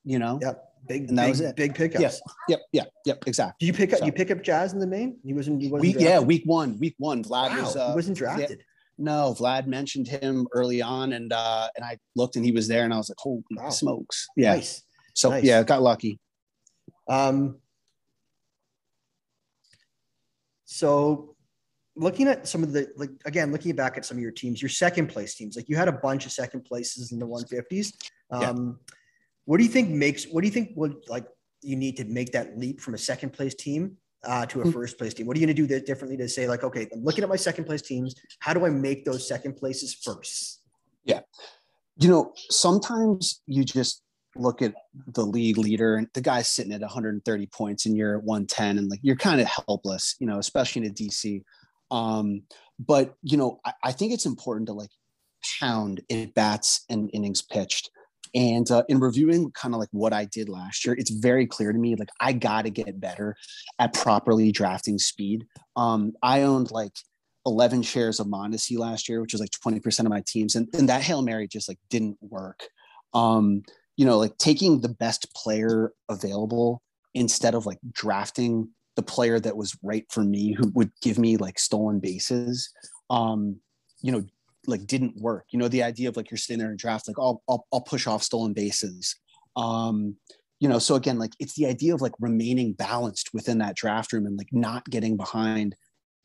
You 0.04 0.18
know. 0.18 0.40
Yep. 0.42 0.69
Big, 0.88 1.08
and 1.08 1.18
that 1.18 1.24
big, 1.24 1.30
was 1.30 1.40
it. 1.40 1.56
Big 1.56 1.74
pickups. 1.74 2.00
Yes. 2.00 2.20
Yep. 2.48 2.60
Yep. 2.72 2.90
Yep. 3.06 3.24
Exactly. 3.26 3.54
Did 3.60 3.66
you 3.66 3.72
pick 3.72 3.92
up? 3.92 3.98
So, 4.00 4.06
you 4.06 4.12
pick 4.12 4.30
up 4.30 4.42
Jazz 4.42 4.72
in 4.72 4.78
the 4.78 4.86
main? 4.86 5.18
He 5.24 5.32
wasn't. 5.34 5.60
He 5.60 5.68
wasn't 5.68 5.94
week, 5.94 5.96
yeah, 6.00 6.18
week 6.18 6.42
one. 6.46 6.78
Week 6.78 6.94
one. 6.98 7.22
Vlad 7.22 7.50
wow, 7.50 7.60
was. 7.60 7.76
Uh, 7.76 7.88
he 7.90 7.94
wasn't 7.94 8.16
drafted. 8.16 8.58
Yeah, 8.58 8.64
no, 8.98 9.34
Vlad 9.38 9.66
mentioned 9.66 10.08
him 10.08 10.46
early 10.52 10.82
on, 10.82 11.12
and 11.12 11.32
uh, 11.32 11.68
and 11.76 11.84
I 11.84 11.98
looked 12.16 12.36
and 12.36 12.44
he 12.44 12.52
was 12.52 12.66
there, 12.68 12.84
and 12.84 12.94
I 12.94 12.96
was 12.96 13.10
like, 13.10 13.18
"Holy 13.18 13.42
wow. 13.52 13.70
smokes!" 13.70 14.28
Yeah. 14.36 14.54
Nice. 14.54 14.82
So 15.14 15.30
nice. 15.30 15.44
yeah, 15.44 15.62
got 15.62 15.82
lucky. 15.82 16.18
Um. 17.08 17.58
So, 20.64 21.36
looking 21.94 22.26
at 22.28 22.48
some 22.48 22.62
of 22.62 22.72
the 22.72 22.88
like 22.96 23.10
again, 23.26 23.52
looking 23.52 23.74
back 23.76 23.96
at 23.96 24.04
some 24.04 24.16
of 24.16 24.22
your 24.22 24.32
teams, 24.32 24.62
your 24.62 24.68
second 24.68 25.08
place 25.08 25.34
teams, 25.34 25.56
like 25.56 25.68
you 25.68 25.76
had 25.76 25.88
a 25.88 25.92
bunch 25.92 26.26
of 26.26 26.32
second 26.32 26.64
places 26.64 27.12
in 27.12 27.18
the 27.18 27.26
150s. 27.26 27.92
Um, 28.30 28.40
yeah 28.40 28.94
what 29.50 29.58
do 29.58 29.64
you 29.64 29.70
think 29.70 29.88
makes? 29.88 30.26
What 30.26 30.42
do 30.42 30.46
you 30.46 30.52
think 30.52 30.70
would 30.76 30.94
like 31.08 31.26
you 31.60 31.74
need 31.74 31.96
to 31.96 32.04
make 32.04 32.30
that 32.30 32.56
leap 32.56 32.80
from 32.80 32.94
a 32.94 32.98
second 32.98 33.32
place 33.32 33.52
team 33.52 33.96
uh, 34.22 34.46
to 34.46 34.60
a 34.60 34.62
hmm. 34.62 34.70
first 34.70 34.96
place 34.96 35.12
team? 35.12 35.26
What 35.26 35.36
are 35.36 35.40
you 35.40 35.46
going 35.46 35.56
to 35.56 35.60
do 35.60 35.66
that 35.74 35.86
differently 35.86 36.16
to 36.18 36.28
say 36.28 36.46
like, 36.46 36.62
okay, 36.62 36.86
I'm 36.92 37.02
looking 37.02 37.24
at 37.24 37.28
my 37.28 37.34
second 37.34 37.64
place 37.64 37.82
teams. 37.82 38.14
How 38.38 38.54
do 38.54 38.64
I 38.64 38.70
make 38.70 39.04
those 39.04 39.26
second 39.26 39.56
places 39.56 39.92
first? 39.92 40.60
Yeah, 41.02 41.22
you 41.96 42.08
know, 42.08 42.32
sometimes 42.48 43.42
you 43.48 43.64
just 43.64 44.04
look 44.36 44.62
at 44.62 44.72
the 45.14 45.22
league 45.26 45.58
leader 45.58 45.96
and 45.96 46.06
the 46.14 46.20
guy's 46.20 46.46
sitting 46.46 46.72
at 46.72 46.80
130 46.80 47.46
points 47.46 47.86
and 47.86 47.96
you're 47.96 48.18
at 48.18 48.22
110 48.22 48.78
and 48.78 48.88
like 48.88 49.00
you're 49.02 49.16
kind 49.16 49.40
of 49.40 49.48
helpless, 49.48 50.14
you 50.20 50.28
know, 50.28 50.38
especially 50.38 50.82
in 50.82 50.92
a 50.92 50.94
DC. 50.94 51.42
Um, 51.90 52.42
but 52.78 53.16
you 53.24 53.36
know, 53.36 53.58
I, 53.64 53.72
I 53.82 53.90
think 53.90 54.12
it's 54.12 54.26
important 54.26 54.68
to 54.68 54.74
like 54.74 54.90
pound 55.58 56.02
at 56.08 56.34
bats 56.34 56.84
and 56.88 57.10
innings 57.12 57.42
pitched. 57.42 57.90
And 58.34 58.70
uh, 58.70 58.84
in 58.88 59.00
reviewing 59.00 59.50
kind 59.52 59.74
of 59.74 59.80
like 59.80 59.88
what 59.92 60.12
I 60.12 60.24
did 60.26 60.48
last 60.48 60.84
year, 60.84 60.94
it's 60.98 61.10
very 61.10 61.46
clear 61.46 61.72
to 61.72 61.78
me 61.78 61.96
like 61.96 62.10
I 62.20 62.32
got 62.32 62.62
to 62.62 62.70
get 62.70 63.00
better 63.00 63.36
at 63.78 63.94
properly 63.94 64.52
drafting 64.52 64.98
speed. 64.98 65.46
Um, 65.76 66.12
I 66.22 66.42
owned 66.42 66.70
like 66.70 66.92
11 67.46 67.82
shares 67.82 68.20
of 68.20 68.26
Mondesi 68.26 68.78
last 68.78 69.08
year, 69.08 69.20
which 69.20 69.32
was 69.32 69.40
like 69.40 69.50
20% 69.64 70.00
of 70.00 70.08
my 70.08 70.22
teams. 70.26 70.54
And, 70.54 70.68
and 70.74 70.88
that 70.88 71.02
Hail 71.02 71.22
Mary 71.22 71.48
just 71.48 71.68
like 71.68 71.78
didn't 71.88 72.18
work. 72.20 72.60
Um, 73.14 73.62
you 73.96 74.06
know, 74.06 74.18
like 74.18 74.36
taking 74.38 74.80
the 74.80 74.88
best 74.88 75.32
player 75.34 75.92
available 76.08 76.82
instead 77.14 77.54
of 77.54 77.66
like 77.66 77.78
drafting 77.92 78.68
the 78.96 79.02
player 79.02 79.40
that 79.40 79.56
was 79.56 79.76
right 79.82 80.04
for 80.10 80.22
me 80.22 80.52
who 80.52 80.70
would 80.74 80.90
give 81.02 81.18
me 81.18 81.36
like 81.36 81.58
stolen 81.58 82.00
bases. 82.00 82.70
Um, 83.08 83.60
you 84.02 84.12
know, 84.12 84.24
like 84.66 84.86
didn't 84.86 85.16
work. 85.16 85.46
You 85.50 85.58
know, 85.58 85.68
the 85.68 85.82
idea 85.82 86.08
of 86.08 86.16
like 86.16 86.30
you're 86.30 86.38
sitting 86.38 86.58
there 86.58 86.70
in 86.70 86.76
draft, 86.76 87.08
like 87.08 87.18
I'll, 87.18 87.42
I'll, 87.48 87.66
I'll 87.72 87.80
push 87.80 88.06
off 88.06 88.22
stolen 88.22 88.52
bases. 88.52 89.16
Um, 89.56 90.16
you 90.60 90.68
know, 90.68 90.78
so 90.78 90.94
again, 90.94 91.18
like 91.18 91.32
it's 91.38 91.54
the 91.54 91.66
idea 91.66 91.94
of 91.94 92.02
like 92.02 92.12
remaining 92.20 92.74
balanced 92.74 93.30
within 93.32 93.58
that 93.58 93.76
draft 93.76 94.12
room 94.12 94.26
and 94.26 94.36
like 94.36 94.52
not 94.52 94.84
getting 94.90 95.16
behind 95.16 95.74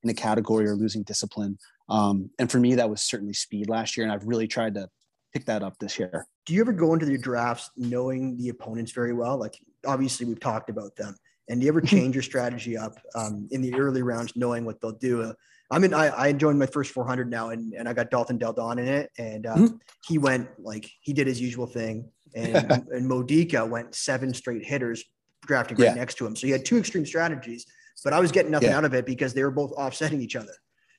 in 0.03 0.09
a 0.09 0.13
category 0.13 0.67
or 0.67 0.75
losing 0.75 1.03
discipline. 1.03 1.57
Um, 1.89 2.29
and 2.37 2.51
for 2.51 2.59
me, 2.59 2.75
that 2.75 2.89
was 2.89 3.01
certainly 3.01 3.33
speed 3.33 3.69
last 3.69 3.95
year. 3.95 4.05
And 4.05 4.13
I've 4.13 4.25
really 4.25 4.47
tried 4.47 4.75
to 4.75 4.89
pick 5.33 5.45
that 5.45 5.63
up 5.63 5.77
this 5.79 5.97
year. 5.97 6.27
Do 6.45 6.53
you 6.53 6.61
ever 6.61 6.73
go 6.73 6.93
into 6.93 7.07
your 7.07 7.17
drafts 7.17 7.71
knowing 7.75 8.37
the 8.37 8.49
opponents 8.49 8.91
very 8.91 9.13
well? 9.13 9.37
Like 9.37 9.57
obviously 9.85 10.25
we've 10.25 10.39
talked 10.39 10.69
about 10.69 10.95
them. 10.95 11.15
And 11.49 11.59
do 11.59 11.65
you 11.65 11.71
ever 11.71 11.81
change 11.95 12.15
your 12.15 12.23
strategy 12.23 12.77
up 12.77 12.97
um, 13.15 13.47
in 13.51 13.61
the 13.61 13.73
early 13.75 14.01
rounds, 14.01 14.33
knowing 14.35 14.65
what 14.65 14.81
they'll 14.81 14.91
do? 14.91 15.33
I 15.71 15.79
mean, 15.79 15.93
I, 15.93 16.15
I 16.15 16.31
joined 16.33 16.59
my 16.59 16.67
first 16.67 16.91
400 16.91 17.29
now, 17.29 17.49
and, 17.49 17.73
and 17.73 17.89
I 17.89 17.93
got 17.93 18.11
Dalton 18.11 18.37
Del 18.37 18.53
Don 18.53 18.77
in 18.77 18.87
it, 18.87 19.11
and 19.17 19.47
um, 19.47 19.57
mm-hmm. 19.57 19.75
he 20.07 20.17
went 20.17 20.47
like 20.59 20.89
he 21.01 21.11
did 21.13 21.27
his 21.27 21.41
usual 21.41 21.65
thing, 21.65 22.09
and 22.35 22.55
and 22.91 23.07
Modica 23.07 23.65
went 23.65 23.95
seven 23.95 24.33
straight 24.33 24.63
hitters, 24.63 25.03
drafting 25.45 25.77
right 25.77 25.85
yeah. 25.85 25.93
next 25.93 26.15
to 26.15 26.25
him. 26.25 26.35
So 26.35 26.47
he 26.47 26.51
had 26.51 26.65
two 26.65 26.77
extreme 26.77 27.05
strategies, 27.05 27.65
but 28.03 28.13
I 28.13 28.19
was 28.19 28.31
getting 28.31 28.51
nothing 28.51 28.69
yeah. 28.69 28.77
out 28.77 28.85
of 28.85 28.93
it 28.93 29.05
because 29.05 29.33
they 29.33 29.43
were 29.43 29.51
both 29.51 29.71
offsetting 29.71 30.21
each 30.21 30.35
other. 30.35 30.53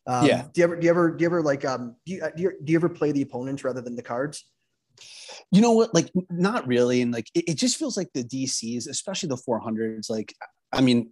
Um, 0.09 0.27
yeah. 0.27 0.43
Do 0.53 0.61
you 0.61 0.65
ever 0.65 0.77
do 0.77 0.85
you 0.85 0.91
ever 0.91 1.11
do 1.11 1.23
you 1.23 1.27
ever 1.27 1.43
like 1.43 1.65
um 1.65 1.97
do 2.05 2.15
you, 2.15 2.23
do 2.37 2.43
you, 2.43 2.53
do 2.63 2.73
you 2.73 2.79
ever 2.79 2.89
play 2.89 3.13
the 3.13 3.23
opponents 3.23 3.65
rather 3.65 3.81
than 3.81 3.97
the 3.97 4.03
cards? 4.03 4.45
You 5.51 5.61
know 5.61 5.73
what? 5.73 5.95
Like, 5.95 6.11
not 6.31 6.67
really. 6.67 7.03
And 7.03 7.13
like, 7.13 7.29
it, 7.35 7.45
it 7.49 7.55
just 7.55 7.77
feels 7.77 7.97
like 7.97 8.13
the 8.13 8.25
DCs, 8.25 8.89
especially 8.89 9.29
the 9.29 9.37
400s. 9.37 10.11
Like, 10.11 10.35
I 10.73 10.81
mean, 10.81 11.11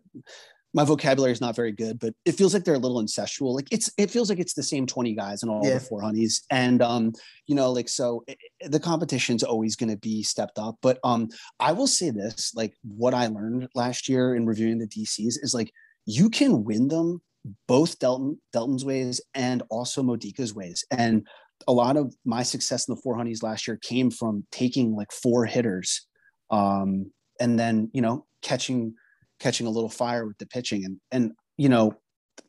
my 0.74 0.84
vocabulary 0.84 1.32
is 1.32 1.40
not 1.40 1.54
very 1.54 1.70
good, 1.70 2.00
but 2.00 2.12
it 2.24 2.32
feels 2.32 2.52
like 2.52 2.64
they're 2.64 2.74
a 2.74 2.78
little 2.78 3.00
incestual. 3.00 3.54
Like 3.54 3.68
it's, 3.70 3.90
it 3.96 4.10
feels 4.10 4.28
like 4.28 4.40
it's 4.40 4.54
the 4.54 4.62
same 4.62 4.86
20 4.86 5.14
guys 5.14 5.42
and 5.42 5.50
all 5.50 5.62
yeah. 5.64 5.74
the 5.74 5.80
four 5.80 6.02
honeys. 6.02 6.42
And, 6.50 6.82
um, 6.82 7.12
you 7.46 7.54
know, 7.54 7.70
like, 7.70 7.88
so 7.88 8.24
it, 8.26 8.36
the 8.66 8.80
competition's 8.80 9.44
always 9.44 9.76
going 9.76 9.90
to 9.90 9.96
be 9.96 10.24
stepped 10.24 10.58
up, 10.58 10.76
but, 10.82 10.98
um, 11.04 11.28
I 11.60 11.72
will 11.72 11.86
say 11.86 12.10
this, 12.10 12.52
like 12.56 12.74
what 12.82 13.14
I 13.14 13.28
learned 13.28 13.68
last 13.76 14.08
year 14.08 14.34
in 14.34 14.46
reviewing 14.46 14.78
the 14.78 14.88
DCs 14.88 15.36
is 15.42 15.54
like, 15.54 15.72
you 16.06 16.28
can 16.28 16.64
win 16.64 16.88
them 16.88 17.22
both 17.68 17.98
Dalton, 18.00 18.40
Dalton's 18.52 18.84
ways 18.84 19.20
and 19.34 19.62
also 19.70 20.02
Modica's 20.02 20.54
ways. 20.54 20.84
And 20.90 21.26
a 21.68 21.72
lot 21.72 21.96
of 21.96 22.14
my 22.24 22.42
success 22.42 22.88
in 22.88 22.94
the 22.94 23.00
four 23.00 23.16
honeys 23.16 23.44
last 23.44 23.68
year 23.68 23.78
came 23.80 24.10
from 24.10 24.44
taking 24.50 24.96
like 24.96 25.12
four 25.12 25.46
hitters, 25.46 26.08
um, 26.50 27.12
and 27.40 27.58
then, 27.58 27.90
you 27.92 28.02
know, 28.02 28.26
catching, 28.42 28.94
catching 29.40 29.66
a 29.66 29.70
little 29.70 29.88
fire 29.88 30.26
with 30.26 30.38
the 30.38 30.46
pitching. 30.46 30.84
And, 30.84 31.00
and, 31.12 31.32
you 31.56 31.68
know, 31.68 31.94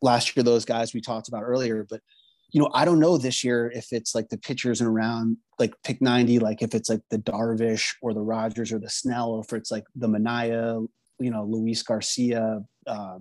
last 0.01 0.35
year, 0.35 0.43
those 0.43 0.65
guys 0.65 0.93
we 0.93 1.01
talked 1.01 1.27
about 1.27 1.43
earlier, 1.43 1.85
but, 1.89 2.01
you 2.51 2.61
know, 2.61 2.69
I 2.73 2.85
don't 2.85 2.99
know 2.99 3.17
this 3.17 3.43
year 3.43 3.71
if 3.75 3.87
it's 3.91 4.15
like 4.15 4.29
the 4.29 4.37
pitchers 4.37 4.79
and 4.79 4.89
around 4.89 5.37
like 5.59 5.73
pick 5.83 6.01
90, 6.01 6.39
like 6.39 6.61
if 6.61 6.73
it's 6.73 6.89
like 6.89 7.01
the 7.09 7.17
Darvish 7.17 7.93
or 8.01 8.13
the 8.13 8.21
Rogers 8.21 8.71
or 8.71 8.79
the 8.79 8.89
Snell, 8.89 9.31
or 9.31 9.41
if 9.41 9.51
it's 9.53 9.71
like 9.71 9.83
the 9.95 10.07
Manaea, 10.07 10.85
you 11.19 11.31
know, 11.31 11.43
Luis 11.43 11.83
Garcia, 11.83 12.61
uh, 12.87 13.17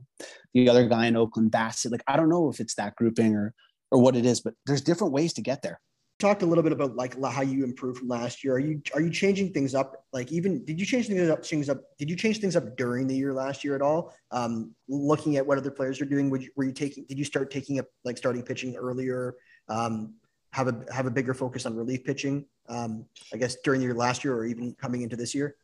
the 0.53 0.68
other 0.68 0.88
guy 0.88 1.07
in 1.07 1.16
Oakland, 1.16 1.50
Bassitt. 1.50 1.92
Like, 1.92 2.05
I 2.07 2.16
don't 2.16 2.29
know 2.29 2.48
if 2.48 2.61
it's 2.61 2.74
that 2.74 2.96
grouping 2.96 3.35
or, 3.35 3.55
or 3.90 4.00
what 4.00 4.16
it 4.16 4.27
is, 4.27 4.40
but 4.40 4.55
there's 4.66 4.83
different 4.83 5.12
ways 5.12 5.33
to 5.35 5.42
get 5.42 5.62
there 5.62 5.81
talked 6.24 6.42
a 6.42 6.46
little 6.46 6.64
bit 6.64 6.72
about 6.72 6.96
like 6.96 7.22
how 7.22 7.42
you 7.42 7.64
improved 7.64 7.98
from 7.98 8.08
last 8.08 8.42
year. 8.42 8.54
Are 8.54 8.58
you 8.58 8.80
are 8.94 9.02
you 9.02 9.10
changing 9.10 9.52
things 9.52 9.74
up? 9.74 10.06
Like 10.10 10.32
even 10.32 10.64
did 10.64 10.80
you 10.80 10.87
change 10.87 11.06
things 11.06 11.28
up? 11.28 11.44
Things 11.44 11.68
up? 11.68 11.82
Did 11.98 12.08
you 12.08 12.16
change 12.16 12.40
things 12.40 12.56
up 12.56 12.76
during 12.78 13.06
the 13.06 13.14
year 13.14 13.34
last 13.34 13.62
year 13.62 13.74
at 13.74 13.82
all? 13.82 14.14
Um, 14.30 14.74
looking 14.88 15.37
at 15.37 15.46
what 15.46 15.58
other 15.58 15.70
players 15.70 16.00
are 16.00 16.06
doing, 16.06 16.34
you, 16.40 16.50
were 16.56 16.64
you 16.64 16.72
taking? 16.72 17.04
Did 17.04 17.18
you 17.18 17.26
start 17.26 17.50
taking 17.50 17.78
up 17.78 17.87
like 18.04 18.16
starting 18.16 18.42
pitching 18.42 18.74
earlier? 18.74 19.34
Um, 19.68 20.14
have 20.52 20.68
a 20.68 20.84
have 20.90 21.04
a 21.04 21.10
bigger 21.10 21.34
focus 21.34 21.66
on 21.66 21.76
relief 21.76 22.04
pitching? 22.04 22.46
Um, 22.70 23.04
I 23.34 23.37
guess 23.37 23.56
during 23.62 23.80
the 23.80 23.87
year 23.87 23.94
last 23.94 24.24
year 24.24 24.34
or 24.34 24.46
even 24.46 24.74
coming 24.80 25.02
into 25.02 25.16
this 25.16 25.34
year. 25.34 25.56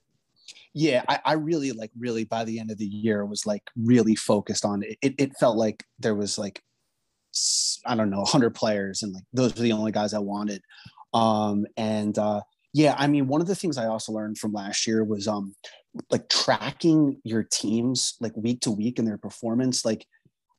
Yeah, 0.74 1.04
I, 1.08 1.20
I 1.24 1.32
really 1.34 1.72
like 1.72 1.90
really 1.98 2.24
by 2.24 2.44
the 2.44 2.60
end 2.60 2.70
of 2.70 2.76
the 2.76 2.84
year 2.84 3.24
was 3.24 3.46
like 3.46 3.62
really 3.76 4.14
focused 4.14 4.66
on 4.66 4.82
it. 4.82 4.98
It, 5.00 5.14
it 5.16 5.36
felt 5.38 5.56
like 5.56 5.84
there 5.98 6.14
was 6.14 6.36
like 6.36 6.62
I 7.86 7.94
don't 7.94 8.10
know, 8.10 8.18
100 8.18 8.54
players, 8.54 9.02
and 9.02 9.12
like 9.12 9.24
those 9.32 9.54
were 9.54 9.62
the 9.62 9.72
only 9.72 9.92
guys 9.92 10.14
I 10.14 10.18
wanted. 10.18 10.62
Um, 11.12 11.66
and 11.76 12.16
uh, 12.18 12.42
yeah, 12.72 12.94
I 12.98 13.06
mean, 13.06 13.26
one 13.26 13.40
of 13.40 13.46
the 13.46 13.54
things 13.54 13.78
I 13.78 13.86
also 13.86 14.12
learned 14.12 14.38
from 14.38 14.52
last 14.52 14.86
year 14.86 15.04
was 15.04 15.26
um, 15.26 15.54
like 16.10 16.28
tracking 16.28 17.20
your 17.24 17.42
teams 17.42 18.14
like 18.20 18.36
week 18.36 18.60
to 18.62 18.70
week 18.70 18.98
and 18.98 19.06
their 19.06 19.18
performance. 19.18 19.84
Like 19.84 20.06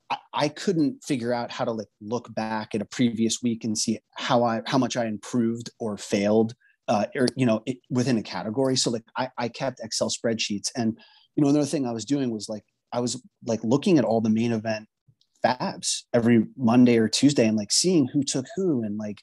I, 0.10 0.17
I 0.34 0.47
couldn't 0.49 1.03
figure 1.03 1.34
out 1.34 1.51
how 1.51 1.65
to 1.65 1.71
like 1.71 1.88
look 2.01 2.34
back 2.34 2.75
at 2.75 2.81
a 2.81 2.86
previous 2.86 3.41
week 3.41 3.63
and 3.63 3.77
see 3.77 3.99
how 4.15 4.43
I 4.43 4.62
how 4.65 4.77
much 4.77 4.97
I 4.97 5.05
improved 5.05 5.69
or 5.79 5.97
failed, 5.97 6.53
uh, 6.88 7.05
or 7.15 7.27
you 7.36 7.45
know, 7.45 7.63
it, 7.65 7.77
within 7.89 8.17
a 8.17 8.23
category. 8.23 8.75
So 8.75 8.91
like 8.91 9.05
I, 9.17 9.29
I 9.38 9.47
kept 9.47 9.79
Excel 9.81 10.10
spreadsheets, 10.10 10.69
and 10.75 10.97
you 11.36 11.43
know, 11.43 11.49
another 11.49 11.65
thing 11.65 11.88
I 11.88 11.91
was 11.91 12.05
doing 12.05 12.29
was 12.29 12.49
like 12.49 12.65
I 12.91 12.99
was 12.99 13.21
like 13.45 13.63
looking 13.63 13.97
at 13.97 14.05
all 14.05 14.19
the 14.19 14.29
main 14.29 14.51
event 14.51 14.88
FAABs 15.45 16.04
every 16.13 16.45
Monday 16.58 16.97
or 16.97 17.08
Tuesday 17.08 17.47
and 17.47 17.58
like 17.58 17.71
seeing 17.71 18.08
who 18.08 18.23
took 18.23 18.45
who 18.56 18.84
and 18.84 18.97
like 18.97 19.21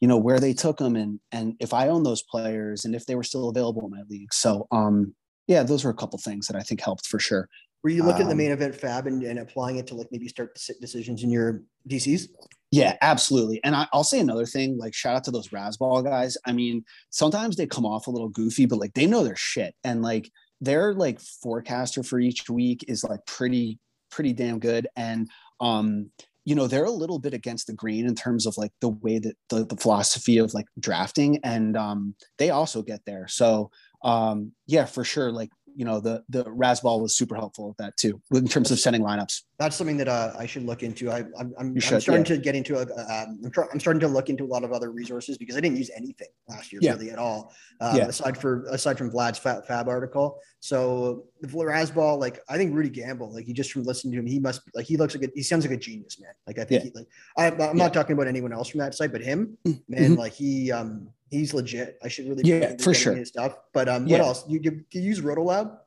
you 0.00 0.08
know 0.08 0.18
where 0.18 0.40
they 0.40 0.52
took 0.52 0.78
them 0.78 0.96
and 0.96 1.20
and 1.32 1.54
if 1.60 1.72
I 1.72 1.88
own 1.88 2.02
those 2.02 2.22
players 2.22 2.84
and 2.84 2.94
if 2.94 3.06
they 3.06 3.14
were 3.14 3.22
still 3.22 3.48
available 3.48 3.84
in 3.84 3.90
my 3.90 4.02
league. 4.08 4.32
So 4.32 4.66
um 4.70 5.14
yeah, 5.46 5.62
those 5.62 5.84
were 5.84 5.90
a 5.90 5.94
couple 5.94 6.18
things 6.18 6.46
that 6.46 6.56
I 6.56 6.60
think 6.60 6.80
helped 6.80 7.06
for 7.06 7.18
sure. 7.18 7.48
Were 7.82 7.90
you 7.90 8.02
looking 8.02 8.22
um, 8.22 8.28
at 8.28 8.28
the 8.28 8.32
um, 8.32 8.38
main 8.38 8.50
event 8.50 8.80
FAAB 8.80 9.06
and, 9.06 9.22
and 9.22 9.38
applying 9.38 9.76
it 9.76 9.86
to 9.88 9.94
like 9.94 10.08
maybe 10.10 10.26
start 10.26 10.58
decisions 10.80 11.22
in 11.22 11.30
your 11.30 11.62
DCs? 11.88 12.28
Yeah, 12.70 12.96
absolutely. 13.02 13.62
And 13.62 13.76
I, 13.76 13.86
will 13.92 14.04
say 14.04 14.18
another 14.20 14.46
thing, 14.46 14.78
like 14.78 14.94
shout 14.94 15.14
out 15.14 15.24
to 15.24 15.30
those 15.30 15.50
Razzball 15.50 16.02
guys. 16.02 16.38
I 16.46 16.52
mean, 16.52 16.82
sometimes 17.10 17.56
they 17.56 17.66
come 17.66 17.84
off 17.84 18.06
a 18.06 18.10
little 18.10 18.30
goofy, 18.30 18.64
but 18.64 18.80
like 18.80 18.94
they 18.94 19.06
know 19.06 19.22
their 19.22 19.36
shit. 19.36 19.74
And 19.84 20.02
like 20.02 20.30
their 20.62 20.94
like 20.94 21.20
forecaster 21.20 22.02
for 22.02 22.18
each 22.18 22.48
week 22.48 22.84
is 22.88 23.04
like 23.04 23.20
pretty, 23.26 23.78
pretty 24.10 24.32
damn 24.32 24.58
good. 24.58 24.88
And 24.96 25.28
um, 25.60 26.10
you 26.44 26.54
know 26.54 26.66
they're 26.66 26.84
a 26.84 26.90
little 26.90 27.18
bit 27.18 27.34
against 27.34 27.66
the 27.66 27.72
grain 27.72 28.06
in 28.06 28.14
terms 28.14 28.46
of 28.46 28.56
like 28.56 28.72
the 28.80 28.90
way 28.90 29.18
that 29.18 29.34
the, 29.48 29.64
the 29.64 29.76
philosophy 29.76 30.38
of 30.38 30.52
like 30.52 30.66
drafting 30.78 31.38
and 31.42 31.76
um, 31.76 32.14
they 32.38 32.50
also 32.50 32.82
get 32.82 33.00
there. 33.06 33.26
So 33.28 33.70
um, 34.02 34.52
yeah 34.66 34.84
for 34.84 35.04
sure 35.04 35.32
like 35.32 35.50
you 35.74 35.84
know 35.84 36.00
the 36.00 36.22
the 36.28 36.44
Razzball 36.44 37.00
was 37.00 37.16
super 37.16 37.34
helpful 37.34 37.68
with 37.68 37.76
that 37.78 37.96
too 37.96 38.20
in 38.32 38.46
terms 38.46 38.70
of 38.70 38.78
setting 38.78 39.02
lineups 39.02 39.42
that's 39.58 39.76
something 39.76 39.96
that 39.96 40.08
uh, 40.08 40.32
i 40.38 40.46
should 40.46 40.64
look 40.64 40.82
into 40.82 41.10
I, 41.10 41.20
am 41.20 41.32
I'm, 41.38 41.54
I'm, 41.58 41.80
should, 41.80 41.94
I'm 41.94 42.00
starting 42.00 42.24
yeah. 42.24 42.36
to 42.36 42.38
get 42.38 42.54
into 42.54 42.76
a, 42.76 42.82
um, 42.82 43.40
I'm, 43.44 43.50
try, 43.50 43.64
I'm, 43.72 43.80
starting 43.80 44.00
to 44.00 44.08
look 44.08 44.28
into 44.28 44.44
a 44.44 44.46
lot 44.46 44.64
of 44.64 44.72
other 44.72 44.90
resources 44.90 45.38
because 45.38 45.56
i 45.56 45.60
didn't 45.60 45.76
use 45.76 45.90
anything 45.96 46.28
last 46.48 46.72
year 46.72 46.80
yeah. 46.82 46.92
really 46.92 47.10
at 47.10 47.18
all 47.18 47.52
uh, 47.80 47.94
yeah. 47.96 48.06
aside 48.06 48.36
for 48.36 48.64
aside 48.70 48.98
from 48.98 49.10
vlad's 49.10 49.38
Fab, 49.38 49.66
FAAB 49.66 49.88
article 49.88 50.40
so 50.60 51.24
the 51.40 51.48
Razzball, 51.48 52.18
like 52.18 52.40
i 52.48 52.56
think 52.56 52.74
rudy 52.74 52.88
gamble 52.88 53.32
like 53.32 53.44
he 53.44 53.52
just 53.52 53.72
from 53.72 53.84
listening 53.84 54.12
to 54.12 54.18
him 54.18 54.26
he 54.26 54.38
must 54.38 54.62
like 54.74 54.86
he 54.86 54.96
looks 54.96 55.14
like 55.14 55.24
a, 55.24 55.32
he 55.34 55.42
sounds 55.42 55.64
like 55.64 55.74
a 55.74 55.80
genius 55.80 56.20
man 56.20 56.32
like 56.46 56.58
i 56.58 56.64
think 56.64 56.82
he 56.82 56.90
like 56.94 57.06
I, 57.36 57.46
am 57.46 57.76
not 57.76 57.92
talking 57.92 58.14
about 58.14 58.26
anyone 58.26 58.52
else 58.52 58.68
from 58.68 58.80
that 58.80 58.94
site 58.94 59.12
but 59.12 59.20
him 59.20 59.58
mm-hmm. 59.66 59.78
man 59.88 60.02
mm-hmm. 60.02 60.14
like 60.14 60.32
he 60.32 60.72
um 60.72 61.08
he's 61.38 61.54
legit 61.54 61.98
i 62.02 62.08
should 62.08 62.28
really 62.28 62.42
yeah 62.44 62.74
for 62.80 62.94
sure 62.94 63.14
his 63.14 63.28
stuff 63.28 63.56
but 63.72 63.88
um 63.88 64.06
what 64.06 64.20
else 64.20 64.44
you, 64.48 64.60
you, 64.62 64.84
you 64.92 65.00
use 65.00 65.20
rotolab 65.20 65.78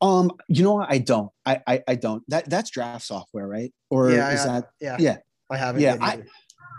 um, 0.00 0.32
you 0.48 0.64
know 0.64 0.74
what? 0.74 0.90
I 0.90 0.98
don't. 0.98 1.30
I, 1.46 1.60
I 1.64 1.82
I 1.86 1.94
don't. 1.94 2.22
That 2.28 2.50
that's 2.50 2.70
draft 2.70 3.04
software, 3.04 3.46
right? 3.46 3.72
Or 3.90 4.10
yeah, 4.10 4.32
is 4.32 4.44
that 4.44 4.70
yeah. 4.80 4.96
Yeah. 4.98 5.18
I 5.50 5.56
haven't. 5.56 5.82
Yeah. 5.82 5.96
I, 6.00 6.22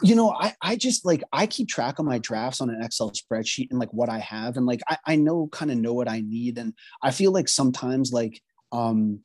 you 0.01 0.15
know, 0.15 0.31
I, 0.31 0.53
I 0.61 0.75
just 0.75 1.05
like 1.05 1.23
I 1.33 1.45
keep 1.45 1.67
track 1.67 1.99
of 1.99 2.05
my 2.05 2.19
drafts 2.19 2.61
on 2.61 2.69
an 2.69 2.81
Excel 2.81 3.11
spreadsheet 3.11 3.67
and 3.71 3.79
like 3.79 3.91
what 3.91 4.09
I 4.09 4.19
have 4.19 4.57
and 4.57 4.65
like 4.65 4.81
I, 4.87 4.97
I 5.05 5.15
know 5.15 5.47
kind 5.51 5.71
of 5.71 5.77
know 5.77 5.93
what 5.93 6.07
I 6.07 6.21
need 6.21 6.57
and 6.57 6.73
I 7.03 7.11
feel 7.11 7.31
like 7.31 7.49
sometimes 7.49 8.13
like 8.13 8.41
um 8.71 9.19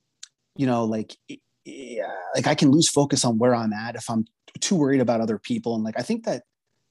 you 0.57 0.67
know 0.67 0.85
like 0.85 1.17
yeah, 1.65 2.13
like 2.35 2.47
I 2.47 2.55
can 2.55 2.71
lose 2.71 2.89
focus 2.89 3.25
on 3.25 3.39
where 3.39 3.55
I'm 3.55 3.73
at 3.73 3.95
if 3.95 4.11
I'm 4.11 4.25
too 4.61 4.77
worried 4.77 5.01
about 5.01 5.21
other 5.21 5.39
people 5.39 5.75
and 5.75 5.85
like 5.85 5.99
I 5.99 6.03
think 6.03 6.25
that 6.25 6.43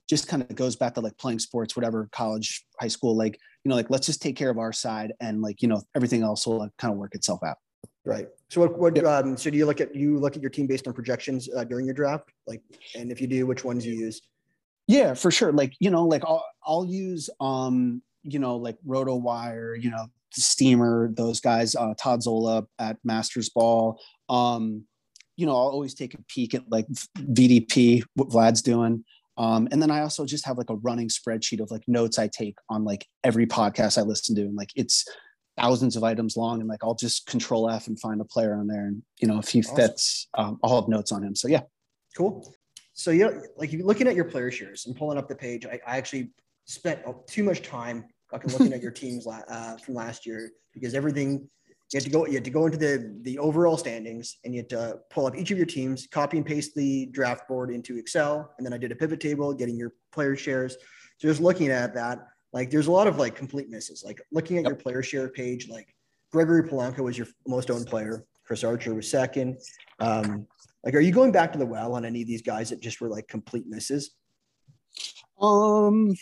just 0.10 0.28
kind 0.28 0.42
of 0.42 0.56
goes 0.56 0.76
back 0.76 0.94
to 0.94 1.02
like 1.02 1.18
playing 1.18 1.40
sports 1.40 1.76
whatever 1.76 2.10
college 2.12 2.66
high 2.80 2.88
school 2.88 3.16
like 3.16 3.38
you 3.64 3.70
know 3.70 3.76
like 3.76 3.90
let's 3.90 4.06
just 4.06 4.22
take 4.22 4.36
care 4.36 4.50
of 4.50 4.58
our 4.58 4.74
side 4.74 5.14
and 5.22 5.42
like 5.42 5.62
you 5.62 5.68
know 5.68 5.82
everything 5.96 6.24
else 6.24 6.46
will 6.46 6.60
like, 6.60 6.72
kind 6.78 6.92
of 6.92 6.98
work 6.98 7.16
itself 7.16 7.40
out 7.46 7.58
Right. 8.06 8.28
So 8.50 8.62
what, 8.62 8.78
what 8.78 8.96
yep. 8.96 9.06
um, 9.06 9.38
so 9.38 9.50
do 9.50 9.58
you 9.58 9.66
look 9.66 9.80
at 9.80 9.96
you 9.96 10.20
look 10.20 10.36
at 10.36 10.42
your 10.42 10.50
team 10.50 10.68
based 10.68 10.88
on 10.88 10.94
projections 10.94 11.50
uh, 11.56 11.64
during 11.64 11.86
your 11.86 11.94
draft? 11.94 12.30
Like, 12.46 12.62
and 12.96 13.12
if 13.12 13.22
you 13.22 13.28
do, 13.28 13.46
which 13.46 13.64
ones 13.64 13.86
you 13.86 13.94
use? 13.94 14.22
Yeah, 14.88 15.14
for 15.14 15.32
sure. 15.32 15.54
Like, 15.54 15.74
you 15.80 15.90
know, 15.90 16.06
like 16.06 16.24
I'll, 16.26 16.46
I'll 16.66 16.86
use, 16.86 17.30
um, 17.40 18.02
you 18.24 18.40
know, 18.40 18.58
like 18.58 18.78
RotoWire, 18.86 19.82
you 19.82 19.90
know, 19.90 20.08
Steamer, 20.34 21.12
those 21.14 21.40
guys, 21.40 21.76
uh, 21.76 21.94
Todd 21.98 22.22
Zola 22.22 22.66
at 22.80 22.98
Mastersball. 23.08 23.98
Um, 24.28 24.84
you 25.38 25.46
know, 25.46 25.54
I'll 25.54 25.70
always 25.70 25.94
take 25.94 26.14
a 26.14 26.22
peek 26.28 26.54
at 26.54 26.70
like 26.70 26.88
VDP, 27.18 28.04
what 28.16 28.30
Vlad's 28.30 28.62
doing. 28.62 29.06
Um, 29.38 29.68
and 29.72 29.82
then 29.82 29.92
I 29.92 30.02
also 30.02 30.26
just 30.26 30.46
have 30.46 30.58
like 30.58 30.70
a 30.70 30.76
running 30.76 31.10
spreadsheet 31.10 31.60
of 31.60 31.72
like 31.72 31.84
notes 31.88 32.20
I 32.20 32.28
take 32.28 32.56
on 32.70 32.84
like 32.84 33.06
every 33.24 33.48
podcast 33.48 33.98
I 33.98 34.02
listen 34.02 34.36
to. 34.36 34.42
And 34.42 34.56
like 34.56 34.72
it's 34.76 35.06
thousands 35.58 35.96
of 35.96 36.04
items 36.04 36.38
long. 36.38 36.60
And 36.60 36.70
like 36.70 36.84
I'll 36.84 36.96
just 36.96 37.26
control 37.28 37.70
F 37.70 37.88
and 37.88 38.00
find 38.00 38.22
a 38.22 38.26
player 38.26 38.56
on 38.56 38.68
there. 38.68 38.86
And, 38.88 39.02
you 39.22 39.28
know, 39.28 39.40
if 39.40 39.50
he 39.50 39.60
awesome. 39.60 39.76
fits, 39.76 40.28
um, 40.38 40.60
I'll 40.64 40.80
have 40.80 40.88
notes 40.88 41.12
on 41.12 41.24
him. 41.24 41.36
So 41.36 41.48
yeah. 41.48 41.62
Cool. 42.16 42.54
So 42.94 43.12
yeah, 43.12 43.30
like 43.58 43.72
you're 43.72 43.86
looking 43.86 44.08
at 44.08 44.16
your 44.16 44.26
player 44.26 44.52
shares 44.52 44.86
and 44.86 44.96
pulling 44.96 45.18
up 45.18 45.28
the 45.28 45.36
page. 45.36 45.66
I, 45.66 45.80
I 45.86 45.98
actually 45.98 46.32
spent 46.66 47.02
too 47.28 47.44
much 47.44 47.64
time 47.64 48.06
fucking 48.30 48.52
looking 48.52 48.74
at 48.74 48.82
your 48.82 48.92
teams 49.04 49.26
uh, 49.28 49.78
from 49.78 49.96
last 49.96 50.26
year 50.26 50.52
because 50.74 50.94
everything 50.94 51.50
you 51.94 51.98
had 51.98 52.04
to 52.04 52.10
go 52.10 52.26
you 52.26 52.34
had 52.34 52.44
to 52.44 52.50
go 52.50 52.66
into 52.66 52.78
the 52.78 53.16
the 53.22 53.38
overall 53.40 53.78
standings 53.78 54.38
and 54.44 54.54
you 54.54 54.60
had 54.62 54.70
to 54.70 55.00
pull 55.10 55.28
up 55.28 55.36
each 55.36 55.52
of 55.52 55.58
your 55.58 55.66
teams 55.66 56.08
copy 56.08 56.38
and 56.38 56.46
paste 56.46 56.74
the 56.76 57.06
draft 57.08 57.48
board 57.48 57.70
into 57.70 57.98
excel 57.98 58.54
and 58.58 58.66
then 58.66 58.74
i 58.74 58.78
did 58.78 58.92
a 58.92 58.96
pivot 58.96 59.20
table 59.20 59.54
getting 59.54 59.78
your 59.78 59.94
player 60.14 60.36
shares. 60.36 60.78
So 61.18 61.28
just 61.28 61.42
looking 61.42 61.70
at 61.70 61.94
that 61.96 62.28
like 62.54 62.70
there's 62.70 62.88
a 62.88 62.92
lot 62.92 63.08
of 63.08 63.18
like 63.18 63.36
complete 63.36 63.70
misses. 63.70 64.04
Like 64.06 64.22
looking 64.32 64.58
at 64.58 64.64
yep. 64.64 64.70
your 64.72 64.78
player 64.78 65.04
share 65.04 65.28
page 65.28 65.68
like 65.68 65.94
gregory 66.32 66.64
polanco 66.64 67.00
was 67.00 67.18
your 67.18 67.28
most 67.48 67.70
owned 67.70 67.88
player. 67.88 68.24
Chris 68.46 68.64
archer 68.64 68.94
was 68.94 69.10
second. 69.10 69.58
Um, 70.00 70.48
like 70.84 70.94
are 70.94 71.00
you 71.00 71.12
going 71.12 71.32
back 71.32 71.52
to 71.54 71.60
the 71.60 71.66
well 71.66 71.94
on 71.94 72.06
any 72.06 72.22
of 72.22 72.28
these 72.28 72.42
guys 72.42 72.70
that 72.70 72.82
just 72.82 73.02
were 73.02 73.10
like 73.10 73.28
complete 73.28 73.66
misses? 73.68 74.12
Um 75.42 76.14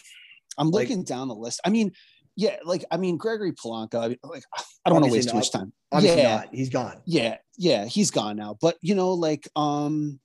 i'm 0.57 0.69
looking 0.69 0.99
like, 0.99 1.07
down 1.07 1.27
the 1.27 1.35
list. 1.35 1.61
I 1.65 1.69
mean 1.69 1.91
yeah, 2.35 2.57
like 2.63 2.85
I 2.91 2.97
mean, 2.97 3.17
Gregory 3.17 3.53
Polanco. 3.53 4.17
Like 4.23 4.43
I 4.85 4.89
don't 4.89 5.01
want 5.01 5.05
to 5.05 5.11
waste 5.11 5.27
not, 5.27 5.31
too 5.31 5.37
much 5.37 5.51
time. 5.51 5.73
yeah, 5.99 6.37
not. 6.37 6.49
he's 6.53 6.69
gone. 6.69 7.01
Yeah, 7.05 7.37
yeah, 7.57 7.85
he's 7.85 8.11
gone 8.11 8.37
now. 8.37 8.57
But 8.59 8.77
you 8.81 8.95
know, 8.95 9.13
like 9.13 9.47
um, 9.55 10.19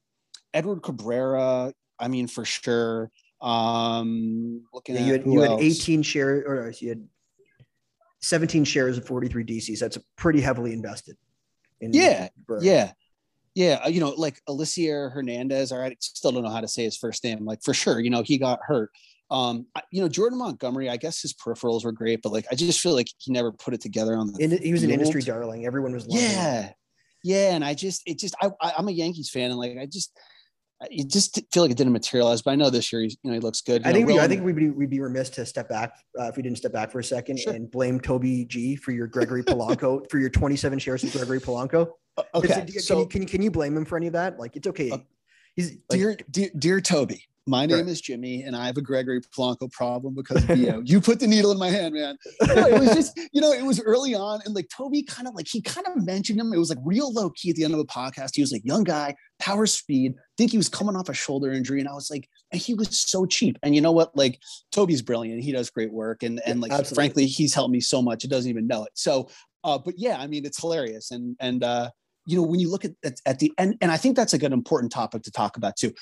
Edward 0.55 0.83
Cabrera. 0.83 1.73
I 1.99 2.09
mean, 2.09 2.27
for 2.27 2.45
sure. 2.45 3.11
Um, 3.41 4.63
looking 4.73 4.95
yeah, 4.95 5.03
you 5.03 5.13
had 5.13 5.27
you 5.27 5.41
had 5.41 5.61
18 5.61 6.03
shares, 6.03 6.45
or 6.47 6.73
you 6.81 6.89
had 6.91 7.07
17 8.23 8.65
shares 8.65 8.99
of 8.99 9.07
43 9.07 9.45
DCs. 9.45 9.79
That's 9.79 9.99
pretty 10.17 10.41
heavily 10.41 10.73
invested. 10.73 11.17
In 11.81 11.93
yeah, 11.93 12.29
yeah. 12.61 12.93
Yeah, 13.55 13.81
uh, 13.87 13.89
you 13.89 14.01
know, 14.01 14.11
like 14.11 14.39
Elieser 14.47 15.11
Hernandez. 15.13 15.73
I 15.73 15.97
still 16.01 16.31
don't 16.31 16.43
know 16.43 16.51
how 16.51 16.61
to 16.61 16.69
say 16.69 16.85
his 16.85 16.99
first 16.99 17.25
name. 17.25 17.47
Like 17.47 17.63
for 17.63 17.73
sure, 17.73 18.01
you 18.01 18.11
know, 18.11 18.23
he 18.23 18.37
got 18.37 18.61
hurt. 18.63 18.91
Um, 19.31 19.67
you 19.91 20.01
know, 20.01 20.09
Jordan 20.09 20.39
Montgomery, 20.39 20.89
I 20.89 20.97
guess 20.97 21.21
his 21.21 21.35
peripherals 21.35 21.85
were 21.85 21.93
great, 21.93 22.23
but 22.23 22.33
like 22.33 22.47
I 22.51 22.55
just 22.55 22.81
feel 22.81 22.95
like 22.95 23.09
he 23.19 23.33
never 23.33 23.53
put 23.53 23.75
it 23.75 23.81
together 23.81 24.17
on 24.17 24.33
the. 24.33 24.39
he 24.63 24.73
was 24.73 24.83
field. 24.83 24.93
an 24.93 25.01
industry 25.01 25.23
darling. 25.23 25.67
Everyone 25.67 25.93
was. 25.93 26.07
Yeah, 26.09 26.71
yeah, 27.25 27.55
and 27.55 27.65
I 27.65 27.75
just 27.75 28.03
it 28.07 28.19
just 28.19 28.37
I, 28.41 28.51
I 28.61 28.75
am 28.79 28.89
a 28.89 28.93
Yankees 28.93 29.31
fan, 29.31 29.51
and 29.51 29.59
like 29.59 29.77
I 29.79 29.87
just 29.87 30.17
you 30.91 31.05
just 31.05 31.41
feel 31.53 31.63
like 31.63 31.71
it 31.73 31.77
didn't 31.77 31.93
materialize. 31.93 32.43
But 32.43 32.53
I 32.53 32.55
know 32.55 32.71
this 32.71 32.93
year 32.93 33.03
he's 33.03 33.17
you 33.23 33.31
know 33.31 33.35
he 33.35 33.41
looks 33.41 33.63
good. 33.63 33.83
You 33.83 33.89
I 33.89 33.93
know, 33.93 33.99
think 33.99 34.09
we, 34.09 34.19
I 34.21 34.29
think 34.29 34.45
we'd 34.45 34.57
be, 34.57 34.71
we'd 34.71 34.91
be 34.91 35.01
remiss 35.01 35.31
to 35.31 35.47
step 35.47 35.69
back 35.69 35.93
uh, 36.19 36.25
if 36.25 36.37
we 36.37 36.43
didn't 36.43 36.59
step 36.59 36.73
back 36.73 36.91
for 36.93 36.99
a 36.99 37.05
second 37.05 37.41
sure. 37.41 37.53
and 37.53 37.71
blame 37.71 37.99
Toby 37.99 38.45
G 38.45 38.77
for 38.77 38.93
your 38.93 39.07
Gregory 39.07 39.43
Polanco 39.43 40.09
for 40.11 40.19
your 40.19 40.31
27 40.31 40.79
shares 40.79 41.03
of 41.03 41.13
Gregory 41.13 41.41
Polanco. 41.41 41.89
Uh, 42.17 42.23
okay, 42.35 42.49
can, 42.49 42.69
so, 42.69 43.01
you, 43.01 43.07
can 43.07 43.27
can 43.27 43.43
you 43.43 43.51
blame 43.51 43.77
him 43.77 43.85
for 43.85 43.97
any 43.97 44.07
of 44.07 44.13
that? 44.13 44.39
Like 44.39 44.57
it's 44.57 44.67
okay. 44.69 44.91
Uh, 44.91 44.99
he's 45.55 45.71
like, 45.71 45.99
dear, 45.99 46.17
dear 46.31 46.51
dear 46.57 46.81
Toby 46.81 47.25
my 47.47 47.65
name 47.65 47.87
is 47.87 48.01
Jimmy, 48.01 48.43
and 48.43 48.57
I 48.57 48.67
have 48.67 48.77
a 48.77 48.83
Gregory 48.83 49.21
Polanco 49.21 49.71
problem 49.71 50.15
because 50.15 50.43
of 50.49 50.59
you. 50.59 50.83
you 50.85 51.01
put 51.01 51.21
the 51.21 51.27
needle 51.29 51.53
in 51.53 51.59
my 51.59 51.71
hand, 51.71 51.95
man. 51.95 52.17
No, 52.47 52.67
it 52.67 52.81
was 52.81 52.95
just, 52.95 53.21
you 53.33 53.41
know, 53.41 53.53
it 53.53 53.65
was 53.65 53.81
early 53.83 54.15
on, 54.15 54.41
and 54.45 54.55
like 54.55 54.69
Toby 54.69 55.03
kind 55.03 55.29
of 55.29 55.35
like 55.35 55.47
he 55.49 55.61
kind 55.61 55.87
of 55.87 56.05
mentioned 56.05 56.41
him. 56.41 56.53
It 56.53 56.59
was 56.59 56.71
like 56.71 56.79
real 56.85 57.13
low 57.13 57.31
key 57.31 57.51
at 57.51 57.57
the 57.57 57.65
end 57.65 57.73
of 57.73 57.79
the 57.79 57.87
podcast. 57.87 58.31
He 58.35 58.41
was 58.41 58.51
like 58.51 58.65
young 58.65 58.83
guy, 58.85 59.15
power 59.39 59.67
speed. 59.67 60.15
think 60.37 60.51
he 60.51 60.57
was 60.57 60.69
coming 60.69 60.97
off 60.97 61.09
a 61.09 61.15
shoulder 61.15 61.53
injury, 61.53 61.81
and 61.81 61.89
I 61.89 61.93
was 61.93 62.11
like, 62.11 62.29
and 62.53 62.61
he 62.61 62.75
was 62.75 62.99
so 62.99 63.27
cheap. 63.27 63.59
And 63.63 63.75
you 63.75 63.81
know 63.81 63.93
what? 63.93 64.17
Like 64.17 64.41
Toby's 64.73 65.03
brilliant. 65.03 65.43
He 65.43 65.53
does 65.53 65.71
great 65.71 65.93
work, 65.93 66.23
and 66.23 66.41
and 66.47 66.61
like 66.61 66.73
Absolutely. 66.73 66.95
frankly, 66.95 67.27
he's 67.27 67.55
helped 67.55 67.73
me 67.73 67.81
so 67.81 68.03
much. 68.03 68.25
It 68.25 68.31
doesn't 68.31 68.51
even 68.51 68.67
know 68.67 68.85
it. 68.85 68.93
So, 68.95 69.29
uh, 69.63 69.79
but 69.79 69.95
yeah, 69.97 70.19
I 70.19 70.27
mean, 70.27 70.45
it's 70.45 70.61
hilarious, 70.61 71.11
and 71.11 71.37
and 71.41 71.63
uh, 71.63 71.91
you 72.27 72.37
know, 72.37 72.43
when 72.43 72.61
you 72.61 72.71
look 72.71 72.85
at 72.85 72.93
at, 73.05 73.21
at 73.25 73.39
the 73.39 73.53
end, 73.57 73.79
and 73.81 73.91
I 73.91 73.97
think 73.97 74.17
that's 74.17 74.35
a 74.35 74.39
good 74.39 74.53
important 74.53 74.93
topic 74.93 75.23
to 75.23 75.31
talk 75.31 75.57
about 75.57 75.77
too. 75.77 75.93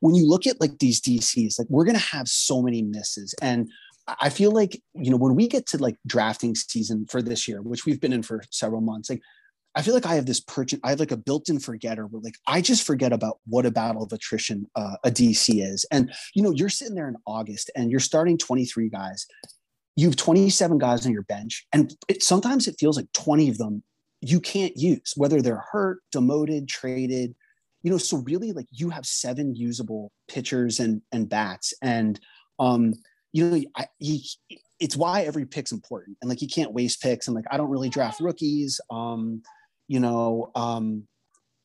When 0.00 0.14
you 0.14 0.26
look 0.28 0.46
at 0.46 0.60
like 0.60 0.78
these 0.78 1.00
DCs, 1.00 1.58
like 1.58 1.68
we're 1.68 1.84
gonna 1.84 1.98
have 1.98 2.28
so 2.28 2.62
many 2.62 2.82
misses. 2.82 3.34
And 3.42 3.68
I 4.20 4.30
feel 4.30 4.50
like, 4.50 4.80
you 4.94 5.10
know, 5.10 5.16
when 5.16 5.34
we 5.34 5.46
get 5.46 5.66
to 5.68 5.78
like 5.78 5.96
drafting 6.06 6.54
season 6.54 7.06
for 7.08 7.22
this 7.22 7.46
year, 7.46 7.62
which 7.62 7.86
we've 7.86 8.00
been 8.00 8.12
in 8.12 8.22
for 8.22 8.42
several 8.50 8.80
months, 8.80 9.10
like 9.10 9.20
I 9.74 9.82
feel 9.82 9.94
like 9.94 10.06
I 10.06 10.16
have 10.16 10.26
this 10.26 10.40
purchase, 10.40 10.78
I 10.84 10.90
have 10.90 11.00
like 11.00 11.12
a 11.12 11.16
built-in 11.16 11.58
forgetter 11.58 12.06
where 12.06 12.20
like 12.22 12.34
I 12.46 12.60
just 12.60 12.86
forget 12.86 13.12
about 13.12 13.38
what 13.46 13.66
a 13.66 13.70
battle 13.70 14.02
of 14.02 14.12
attrition 14.12 14.68
uh, 14.76 14.96
a 15.04 15.10
DC 15.10 15.64
is. 15.64 15.86
And 15.90 16.12
you 16.34 16.42
know, 16.42 16.50
you're 16.50 16.68
sitting 16.68 16.94
there 16.94 17.08
in 17.08 17.16
August 17.26 17.70
and 17.74 17.90
you're 17.90 18.00
starting 18.00 18.38
23 18.38 18.88
guys. 18.88 19.26
You 19.96 20.08
have 20.08 20.16
27 20.16 20.78
guys 20.78 21.04
on 21.04 21.12
your 21.12 21.24
bench, 21.24 21.66
and 21.72 21.94
it, 22.08 22.22
sometimes 22.22 22.66
it 22.66 22.76
feels 22.78 22.96
like 22.96 23.12
20 23.12 23.50
of 23.50 23.58
them 23.58 23.82
you 24.22 24.40
can't 24.40 24.76
use, 24.76 25.12
whether 25.16 25.42
they're 25.42 25.64
hurt, 25.72 25.98
demoted, 26.12 26.68
traded. 26.68 27.34
You 27.82 27.90
know, 27.90 27.98
so 27.98 28.18
really, 28.18 28.52
like 28.52 28.68
you 28.70 28.90
have 28.90 29.04
seven 29.04 29.56
usable 29.56 30.12
pitchers 30.28 30.78
and 30.78 31.02
and 31.10 31.28
bats, 31.28 31.74
and 31.82 32.18
um, 32.60 32.94
you 33.32 33.50
know, 33.50 33.60
I, 33.76 33.88
he, 33.98 34.24
it's 34.78 34.96
why 34.96 35.22
every 35.22 35.44
pick's 35.44 35.72
important, 35.72 36.16
and 36.22 36.28
like 36.28 36.40
you 36.40 36.48
can't 36.48 36.72
waste 36.72 37.02
picks, 37.02 37.26
and 37.26 37.34
like 37.34 37.44
I 37.50 37.56
don't 37.56 37.70
really 37.70 37.88
draft 37.88 38.20
rookies, 38.20 38.80
um, 38.90 39.42
you 39.88 39.98
know, 39.98 40.52
um, 40.54 41.08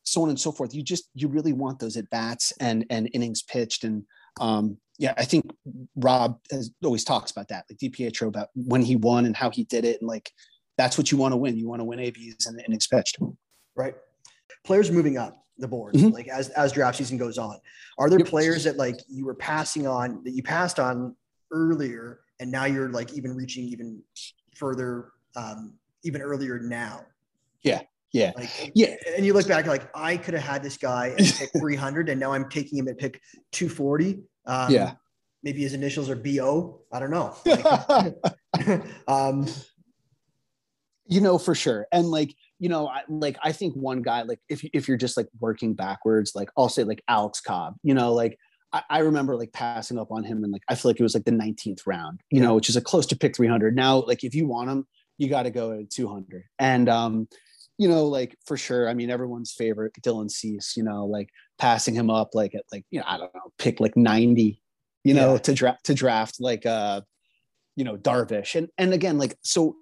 so 0.01 0.23
on 0.23 0.29
and 0.29 0.39
so 0.39 0.51
forth. 0.51 0.73
You 0.73 0.81
just 0.81 1.07
you 1.13 1.27
really 1.27 1.53
want 1.53 1.77
those 1.77 1.95
at 1.97 2.09
bats 2.09 2.51
and 2.59 2.83
and 2.89 3.11
innings 3.13 3.43
pitched, 3.43 3.83
and 3.83 4.03
um, 4.41 4.77
yeah, 4.97 5.13
I 5.17 5.25
think 5.25 5.51
Rob 5.95 6.39
has 6.49 6.71
always 6.83 7.03
talks 7.03 7.29
about 7.29 7.49
that, 7.49 7.65
like 7.69 7.77
DiPietro 7.77 8.27
about 8.27 8.47
when 8.55 8.81
he 8.81 8.95
won 8.95 9.27
and 9.27 9.35
how 9.35 9.51
he 9.51 9.65
did 9.65 9.85
it, 9.85 10.01
and 10.01 10.07
like 10.07 10.31
that's 10.77 10.97
what 10.97 11.11
you 11.11 11.17
want 11.17 11.33
to 11.33 11.37
win. 11.37 11.57
You 11.57 11.67
want 11.67 11.79
to 11.79 11.83
win 11.83 11.99
ABs 11.99 12.45
and 12.45 12.61
innings 12.65 12.87
pitched. 12.87 13.17
Right. 13.75 13.95
Players 14.63 14.91
moving 14.91 15.17
up 15.17 15.43
the 15.57 15.67
board, 15.67 15.95
mm-hmm. 15.95 16.09
like 16.09 16.27
as 16.27 16.49
as 16.49 16.71
draft 16.71 16.97
season 16.97 17.17
goes 17.17 17.37
on. 17.37 17.57
Are 17.97 18.09
there 18.09 18.19
yep. 18.19 18.27
players 18.27 18.63
that 18.65 18.77
like 18.77 18.95
you 19.07 19.25
were 19.25 19.33
passing 19.33 19.87
on 19.87 20.23
that 20.23 20.31
you 20.31 20.43
passed 20.43 20.79
on 20.79 21.15
earlier, 21.51 22.19
and 22.39 22.51
now 22.51 22.65
you're 22.65 22.89
like 22.89 23.13
even 23.13 23.35
reaching 23.35 23.65
even 23.65 24.01
further, 24.55 25.11
um, 25.35 25.73
even 26.03 26.21
earlier 26.21 26.59
now? 26.59 27.05
Yeah. 27.61 27.81
Yeah. 28.13 28.31
Like, 28.35 28.71
yeah. 28.73 28.95
And 29.15 29.25
you 29.25 29.33
look 29.33 29.47
back 29.47 29.67
like 29.67 29.89
I 29.93 30.17
could 30.17 30.33
have 30.33 30.43
had 30.43 30.63
this 30.63 30.77
guy 30.77 31.09
at 31.09 31.17
pick 31.17 31.49
300 31.59 32.09
and 32.09 32.19
now 32.19 32.33
I'm 32.33 32.49
taking 32.49 32.77
him 32.77 32.87
at 32.87 32.97
pick 32.97 33.21
240. 33.51 34.23
Um, 34.45 34.71
yeah. 34.71 34.93
Maybe 35.43 35.61
his 35.61 35.73
initials 35.73 36.09
are 36.09 36.15
BO. 36.15 36.81
I 36.91 36.99
don't 36.99 37.11
know. 37.11 37.35
Like, 37.45 38.81
um, 39.07 39.45
you 41.07 41.21
know 41.21 41.37
for 41.37 41.55
sure. 41.55 41.87
And 41.91 42.07
like 42.07 42.35
you 42.59 42.69
know 42.69 42.87
I, 42.87 43.03
like 43.07 43.37
i 43.43 43.51
think 43.51 43.75
one 43.75 44.01
guy 44.01 44.23
like 44.23 44.39
if, 44.49 44.63
if 44.73 44.87
you're 44.87 44.97
just 44.97 45.17
like 45.17 45.27
working 45.39 45.73
backwards 45.73 46.33
like 46.35 46.49
i'll 46.57 46.69
say 46.69 46.83
like 46.83 47.03
alex 47.07 47.39
cobb 47.41 47.75
you 47.83 47.93
know 47.93 48.13
like 48.13 48.37
I, 48.73 48.83
I 48.89 48.99
remember 48.99 49.35
like 49.35 49.53
passing 49.53 49.97
up 49.97 50.11
on 50.11 50.23
him 50.23 50.43
and 50.43 50.51
like 50.51 50.63
i 50.69 50.75
feel 50.75 50.89
like 50.89 50.99
it 50.99 51.03
was 51.03 51.13
like 51.13 51.25
the 51.25 51.31
19th 51.31 51.81
round 51.85 52.21
you 52.31 52.41
know 52.41 52.55
which 52.55 52.69
is 52.69 52.75
a 52.75 52.81
close 52.81 53.05
to 53.07 53.17
pick 53.17 53.35
300 53.35 53.75
now 53.75 54.03
like 54.03 54.23
if 54.23 54.35
you 54.35 54.47
want 54.47 54.69
him 54.69 54.87
you 55.17 55.29
got 55.29 55.43
to 55.43 55.51
go 55.51 55.71
at 55.71 55.89
200 55.89 56.43
and 56.59 56.89
um 56.89 57.27
you 57.77 57.87
know 57.87 58.05
like 58.05 58.35
for 58.45 58.57
sure 58.57 58.89
i 58.89 58.93
mean 58.93 59.09
everyone's 59.09 59.51
favorite 59.51 59.93
dylan 60.01 60.29
cease 60.29 60.75
you 60.75 60.83
know 60.83 61.05
like 61.05 61.29
passing 61.59 61.93
him 61.93 62.09
up 62.09 62.33
like 62.33 62.55
at 62.55 62.63
like 62.71 62.85
you 62.91 62.99
know 62.99 63.05
i 63.07 63.17
don't 63.17 63.33
know 63.35 63.51
pick 63.57 63.79
like 63.79 63.95
90 63.95 64.61
you 65.03 65.13
know 65.13 65.33
yeah. 65.33 65.39
to 65.39 65.53
draft 65.53 65.85
to 65.85 65.93
draft 65.93 66.37
like 66.39 66.65
uh 66.65 67.01
you 67.77 67.85
know 67.85 67.95
darvish. 67.95 68.55
And 68.55 68.67
and 68.77 68.93
again 68.93 69.17
like 69.17 69.37
so 69.43 69.77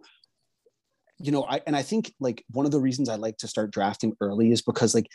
you 1.20 1.32
know, 1.32 1.43
I 1.43 1.61
and 1.66 1.76
I 1.76 1.82
think 1.82 2.13
like 2.20 2.43
one 2.51 2.66
of 2.66 2.72
the 2.72 2.80
reasons 2.80 3.09
I 3.09 3.16
like 3.16 3.38
to 3.38 3.47
start 3.47 3.72
drafting 3.72 4.13
early 4.22 4.51
is 4.51 4.61
because 4.61 4.93
like 4.93 5.07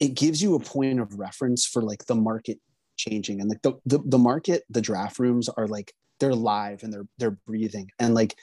it 0.00 0.14
gives 0.14 0.42
you 0.42 0.54
a 0.54 0.60
point 0.60 1.00
of 1.00 1.18
reference 1.18 1.66
for 1.66 1.82
like 1.82 2.04
the 2.06 2.14
market 2.14 2.58
changing 2.96 3.40
and 3.40 3.48
like 3.48 3.62
the, 3.62 3.72
the 3.86 4.00
the 4.04 4.18
market 4.18 4.64
the 4.68 4.80
draft 4.80 5.18
rooms 5.18 5.48
are 5.48 5.66
like 5.66 5.92
they're 6.20 6.34
live 6.34 6.82
and 6.82 6.92
they're 6.92 7.06
they're 7.18 7.38
breathing. 7.46 7.90
And 7.98 8.14
like 8.14 8.34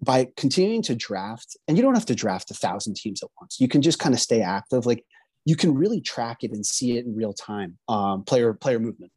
by 0.00 0.28
continuing 0.36 0.82
to 0.82 0.94
draft 0.94 1.56
and 1.66 1.76
you 1.76 1.82
don't 1.82 1.94
have 1.94 2.06
to 2.06 2.14
draft 2.14 2.50
a 2.50 2.54
thousand 2.54 2.94
teams 2.94 3.22
at 3.22 3.30
once. 3.40 3.58
You 3.60 3.68
can 3.68 3.82
just 3.82 3.98
kind 3.98 4.14
of 4.14 4.20
stay 4.20 4.42
active. 4.42 4.86
Like 4.86 5.04
you 5.44 5.56
can 5.56 5.74
really 5.74 6.00
track 6.00 6.38
it 6.42 6.52
and 6.52 6.64
see 6.64 6.98
it 6.98 7.06
in 7.06 7.16
real 7.16 7.32
time 7.32 7.78
um, 7.88 8.24
player 8.24 8.52
player 8.52 8.78
movement 8.78 9.12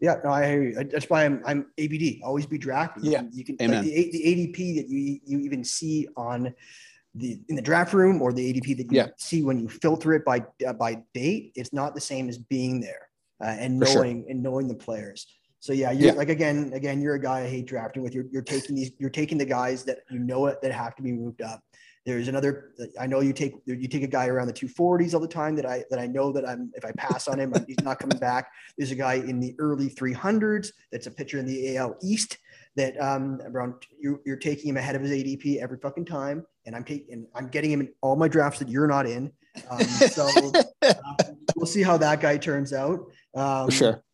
yeah, 0.00 0.16
no, 0.24 0.30
I 0.30 0.74
That's 0.90 1.10
why 1.10 1.24
I'm 1.24 1.42
I'm 1.44 1.66
ABD. 1.78 2.20
Always 2.22 2.46
be 2.46 2.58
drafting. 2.58 3.04
Yeah, 3.04 3.22
you 3.32 3.44
can 3.44 3.56
Amen. 3.60 3.78
Like 3.78 3.84
the, 3.86 4.10
the 4.12 4.24
ADP 4.24 4.76
that 4.76 4.88
you 4.88 5.18
you 5.24 5.40
even 5.40 5.64
see 5.64 6.08
on 6.16 6.54
the 7.14 7.40
in 7.48 7.56
the 7.56 7.62
draft 7.62 7.92
room 7.92 8.22
or 8.22 8.32
the 8.32 8.52
ADP 8.52 8.76
that 8.76 8.84
you 8.84 8.96
Yeah. 8.96 9.06
see 9.16 9.42
when 9.42 9.58
you 9.58 9.68
filter 9.68 10.14
it 10.14 10.24
by 10.24 10.44
uh, 10.66 10.72
by 10.72 11.02
date, 11.14 11.52
it's 11.56 11.72
not 11.72 11.94
the 11.94 12.00
same 12.00 12.28
as 12.28 12.38
being 12.38 12.80
there 12.80 13.08
uh, 13.42 13.46
and 13.58 13.78
For 13.80 13.86
sure. 13.86 14.02
knowing 14.04 14.26
and 14.28 14.42
knowing 14.42 14.68
the 14.68 14.74
players. 14.74 15.26
So 15.60 15.72
yeah, 15.72 15.90
you're 15.90 16.08
Yeah. 16.08 16.14
like 16.14 16.28
again, 16.28 16.70
again, 16.74 17.00
you're 17.00 17.16
a 17.16 17.20
guy 17.20 17.40
I 17.40 17.48
hate 17.48 17.66
drafting 17.66 18.02
with. 18.04 18.14
You're, 18.14 18.26
you're 18.30 18.42
taking 18.42 18.76
these, 18.76 18.92
you're 18.98 19.10
taking 19.10 19.38
the 19.38 19.44
guys 19.44 19.82
that 19.84 19.98
you 20.10 20.20
know 20.20 20.46
it 20.46 20.62
that 20.62 20.70
have 20.70 20.94
to 20.96 21.02
be 21.02 21.10
moved 21.12 21.42
up. 21.42 21.60
There's 22.08 22.28
another. 22.28 22.70
I 22.98 23.06
know 23.06 23.20
you 23.20 23.34
take 23.34 23.52
you 23.66 23.86
take 23.86 24.02
a 24.02 24.06
guy 24.06 24.28
around 24.28 24.46
the 24.46 24.54
240s 24.54 25.12
all 25.12 25.20
the 25.20 25.28
time 25.28 25.54
that 25.56 25.66
I 25.66 25.84
that 25.90 25.98
I 25.98 26.06
know 26.06 26.32
that 26.32 26.48
I'm 26.48 26.72
if 26.74 26.82
I 26.82 26.90
pass 26.92 27.28
on 27.28 27.38
him, 27.38 27.52
he's 27.66 27.82
not 27.82 27.98
coming 27.98 28.16
back. 28.18 28.50
There's 28.78 28.90
a 28.90 28.94
guy 28.94 29.14
in 29.16 29.40
the 29.40 29.54
early 29.58 29.90
300s 29.90 30.72
that's 30.90 31.06
a 31.06 31.10
pitcher 31.10 31.38
in 31.38 31.44
the 31.44 31.76
AL 31.76 31.98
East 32.02 32.38
that 32.76 32.98
um 32.98 33.42
around 33.44 33.74
you, 34.00 34.22
you're 34.24 34.36
taking 34.38 34.70
him 34.70 34.78
ahead 34.78 34.96
of 34.96 35.02
his 35.02 35.10
ADP 35.10 35.58
every 35.58 35.76
fucking 35.76 36.06
time, 36.06 36.46
and 36.64 36.74
I'm 36.74 36.82
taking 36.82 37.26
I'm 37.34 37.48
getting 37.48 37.70
him 37.70 37.80
in 37.82 37.90
all 38.00 38.16
my 38.16 38.26
drafts 38.28 38.58
that 38.60 38.70
you're 38.70 38.86
not 38.88 39.04
in. 39.04 39.30
Um, 39.70 39.80
so 39.82 40.30
uh, 40.82 40.94
we'll 41.56 41.66
see 41.66 41.82
how 41.82 41.98
that 41.98 42.22
guy 42.22 42.38
turns 42.38 42.72
out. 42.72 43.00
Um, 43.34 43.66
For 43.66 43.70
sure. 43.72 44.04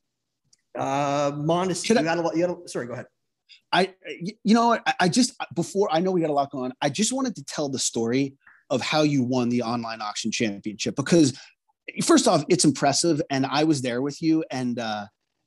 Uh, 0.76 1.30
Mondesi, 1.30 1.86
Should 1.86 1.98
I- 1.98 2.00
you 2.00 2.06
got 2.06 2.18
a 2.18 2.22
lot. 2.22 2.36
You 2.36 2.46
got 2.48 2.58
a, 2.64 2.68
sorry, 2.68 2.88
go 2.88 2.94
ahead. 2.94 3.06
I, 3.74 3.94
you 4.20 4.54
know? 4.54 4.72
I, 4.86 4.94
I 5.00 5.08
just 5.08 5.34
before 5.54 5.88
I 5.90 6.00
know 6.00 6.12
we 6.12 6.20
got 6.20 6.30
a 6.30 6.32
lot 6.32 6.50
going 6.50 6.66
on. 6.66 6.72
I 6.80 6.88
just 6.88 7.12
wanted 7.12 7.34
to 7.36 7.44
tell 7.44 7.68
the 7.68 7.78
story 7.78 8.34
of 8.70 8.80
how 8.80 9.02
you 9.02 9.22
won 9.22 9.48
the 9.48 9.62
online 9.62 10.00
auction 10.00 10.30
championship 10.30 10.96
because 10.96 11.38
first 12.02 12.26
off, 12.28 12.44
it's 12.48 12.64
impressive, 12.64 13.20
and 13.30 13.44
I 13.46 13.64
was 13.64 13.82
there 13.82 14.00
with 14.00 14.22
you, 14.22 14.44
and 14.50 14.78
uh, 14.78 15.06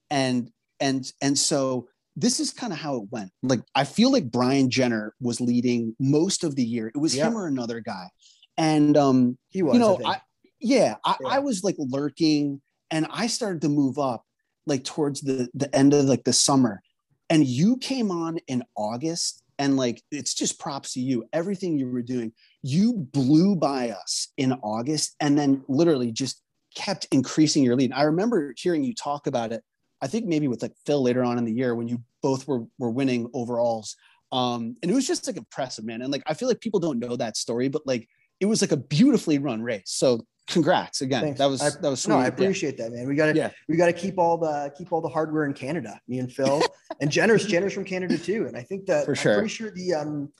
and 0.10 0.50
and 0.80 1.12
and 1.22 1.38
so 1.38 1.88
this 2.16 2.40
is 2.40 2.52
kind 2.52 2.74
of 2.74 2.80
how 2.80 2.98
it 2.98 3.04
went. 3.12 3.32
Like 3.44 3.62
I 3.76 3.84
feel 3.84 4.12
like 4.12 4.32
Brian 4.32 4.70
Jenner 4.70 5.14
was 5.22 5.40
leading 5.40 5.96
most 6.00 6.44
of 6.44 6.56
the 6.56 6.64
year. 6.64 6.88
It 6.94 6.98
was 6.98 7.16
Yeah. 7.16 7.28
him 7.28 7.38
or 7.38 7.48
another 7.48 7.80
guy, 7.80 8.10
and 8.58 8.98
um, 8.98 9.38
He 9.50 9.64
was. 9.64 9.74
you 9.74 9.80
know, 9.80 10.00
I. 10.04 10.10
I, 10.12 10.22
yeah, 10.60 10.96
I, 11.06 11.16
Yeah. 11.22 11.28
I 11.30 11.40
was 11.40 11.64
like 11.64 11.76
lurking 11.78 12.62
and 12.90 13.08
I 13.12 13.28
started 13.28 13.62
to 13.62 13.70
move 13.70 14.00
up 14.00 14.24
like 14.66 14.84
towards 14.84 15.22
the 15.22 15.50
the 15.54 15.74
end 15.76 15.94
of 15.94 16.06
like 16.06 16.24
the 16.24 16.34
summer. 16.34 16.82
And 17.30 17.46
you 17.46 17.78
came 17.78 18.12
on 18.12 18.38
in 18.48 18.64
August 18.76 19.44
and 19.60 19.76
like 19.76 20.02
it's 20.12 20.34
just 20.34 20.60
props 20.60 20.94
to 20.94 21.00
you. 21.00 21.26
Everything 21.34 21.78
you 21.78 21.90
were 21.90 22.02
doing, 22.02 22.32
you 22.62 22.94
blew 22.94 23.56
by 23.56 23.90
us 23.90 24.30
in 24.38 24.54
August 24.54 25.16
and 25.20 25.38
then 25.38 25.64
literally 25.68 26.12
just 26.12 26.42
kept 26.76 27.08
increasing 27.12 27.64
your 27.64 27.76
lead. 27.76 27.92
I 27.92 28.04
remember 28.04 28.54
hearing 28.56 28.84
you 28.84 28.94
talk 28.94 29.28
about 29.28 29.52
it. 29.52 29.64
I 30.02 30.08
think 30.08 30.26
maybe 30.26 30.48
with 30.48 30.62
like 30.62 30.74
Phil 30.86 31.02
later 31.02 31.24
on 31.24 31.38
in 31.38 31.46
the 31.46 31.54
year 31.54 31.74
when 31.74 31.88
you 31.88 32.04
both 32.22 32.48
were 32.48 32.66
were 32.78 32.92
winning 32.92 33.30
overalls. 33.34 33.96
Um, 34.32 34.76
and 34.82 34.92
it 34.92 34.94
was 34.94 35.08
just 35.08 35.26
like 35.26 35.38
impressive, 35.38 35.86
man. 35.86 36.02
And 36.02 36.12
like 36.12 36.24
I 36.28 36.34
feel 36.34 36.48
like 36.48 36.62
people 36.62 36.80
don't 36.80 37.00
know 37.00 37.16
that 37.16 37.38
story, 37.38 37.68
but 37.68 37.88
like 37.88 38.08
it 38.40 38.46
was 38.46 38.62
like 38.62 38.72
a 38.72 38.78
beautifully 38.78 39.38
run 39.40 39.62
race. 39.62 39.84
So 39.86 40.26
congrats 40.48 41.02
again. 41.02 41.22
Thanks. 41.24 41.40
That 41.40 41.50
was 41.50 41.62
I- 41.62 41.70
that 41.82 41.90
was 41.90 42.02
sweet. 42.02 42.14
no, 42.14 42.20
I 42.20 42.24
Yeah. 42.24 42.28
appreciate 42.28 42.78
that, 42.78 42.92
man. 42.92 43.08
We 43.08 43.16
got 43.16 43.28
to 43.34 43.36
Yeah. 43.36 43.52
we 43.68 43.76
got 43.78 43.88
to 43.88 43.94
keep 43.94 44.18
all 44.18 44.38
the 44.38 44.72
keep 44.78 44.92
all 44.94 45.02
the 45.02 45.10
hardware 45.10 45.46
in 45.46 45.54
Canada. 45.54 46.00
Me 46.08 46.20
and 46.20 46.32
Phil 46.32 46.62
and 47.02 47.12
Jenner's 47.12 47.46
Jenner's 47.46 47.74
from 47.74 47.84
Canada 47.86 48.18
too, 48.18 48.46
and 48.48 48.56
I 48.56 48.62
think 48.64 48.86
that 48.86 49.06
For 49.06 49.12
I'm 49.12 49.16
sure. 49.16 49.34
pretty 49.36 49.50
sure 49.50 49.72
the 49.72 49.94
um 49.94 50.32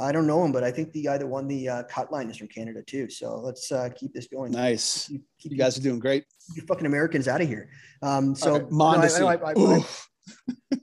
I 0.00 0.12
don't 0.12 0.28
know 0.28 0.44
him, 0.44 0.52
but 0.52 0.62
I 0.62 0.70
think 0.70 0.92
the 0.92 1.02
guy 1.02 1.18
that 1.18 1.26
won 1.26 1.48
the 1.48 1.68
uh, 1.68 1.82
cut 1.90 2.12
line 2.12 2.30
is 2.30 2.36
from 2.36 2.46
Canada 2.46 2.84
too. 2.86 3.10
So 3.10 3.40
let's 3.40 3.72
uh, 3.72 3.88
keep 3.96 4.14
this 4.14 4.28
going. 4.28 4.52
Nice. 4.52 5.08
Keep, 5.08 5.22
keep 5.40 5.50
You 5.52 5.58
guys 5.58 5.76
are 5.76 5.80
doing 5.80 5.98
great. 5.98 6.24
you 6.54 6.62
fucking 6.68 6.86
Americans 6.86 7.26
out 7.26 7.40
of 7.40 7.48
here. 7.48 7.68
Um, 8.00 8.36
so 8.36 8.52
right, 8.60 8.70
no, 8.70 8.84
I- 8.84 8.96
Mondesi. 8.96 9.26
I, 9.26 9.50
I- 9.50 9.76
I- 9.78 9.84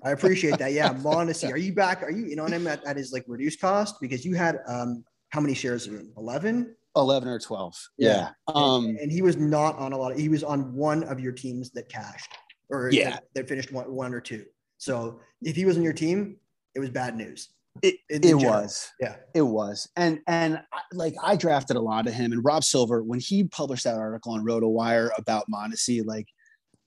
I 0.04 0.12
appreciate 0.12 0.58
that. 0.58 0.74
Yeah, 0.74 0.94
Mondesi. 0.96 1.50
Are 1.50 1.56
you 1.58 1.72
back? 1.74 2.04
Are 2.04 2.12
you 2.12 2.26
in 2.26 2.40
on 2.42 2.52
him 2.52 2.68
at, 2.68 2.84
at 2.86 2.98
his 2.98 3.14
like 3.14 3.24
reduced 3.28 3.62
cost? 3.62 3.96
Because 4.02 4.26
you 4.26 4.36
had 4.36 4.58
um 4.68 5.06
how 5.36 5.42
many 5.42 5.54
shares 5.54 5.86
him? 5.86 6.14
Eleven. 6.18 6.74
11 6.96 7.28
or 7.28 7.40
12. 7.40 7.76
Yeah. 7.98 8.08
Yeah. 8.08 8.30
Um, 8.56 8.86
and 9.02 9.12
he 9.12 9.22
was 9.22 9.36
not 9.36 9.78
on 9.78 9.92
a 9.92 9.98
lot 9.98 10.14
of, 10.14 10.18
he 10.18 10.30
was 10.30 10.46
on 10.46 10.74
one 10.74 11.04
of 11.04 11.20
your 11.20 11.34
teams 11.34 11.70
that 11.72 11.90
cashed 11.90 12.32
or 12.70 12.90
Yeah. 12.90 13.10
that, 13.10 13.24
that 13.34 13.50
finished 13.50 13.74
one, 13.74 13.92
one 13.94 14.14
or 14.14 14.22
two. 14.22 14.46
So 14.78 15.20
if 15.42 15.58
he 15.58 15.66
was 15.66 15.76
on 15.76 15.84
your 15.84 15.92
team, 15.92 16.38
it 16.74 16.80
was 16.80 16.90
bad 16.90 17.18
news. 17.18 17.50
it, 17.82 17.96
in 18.10 18.24
it 18.24 18.34
was. 18.36 18.90
Yeah. 19.02 19.18
It 19.34 19.42
was. 19.42 19.90
And, 19.98 20.22
and 20.28 20.62
like 20.94 21.16
I 21.22 21.36
drafted 21.36 21.76
a 21.76 21.82
lot 21.82 22.08
of 22.08 22.14
him 22.14 22.32
and 22.32 22.46
Rob 22.46 22.64
Silver, 22.64 23.04
when 23.04 23.20
he 23.20 23.44
published 23.44 23.84
that 23.84 23.98
article 23.98 24.32
on 24.32 24.46
RotoWire 24.46 25.10
about 25.18 25.52
Mondesi, 25.54 26.02
like 26.06 26.30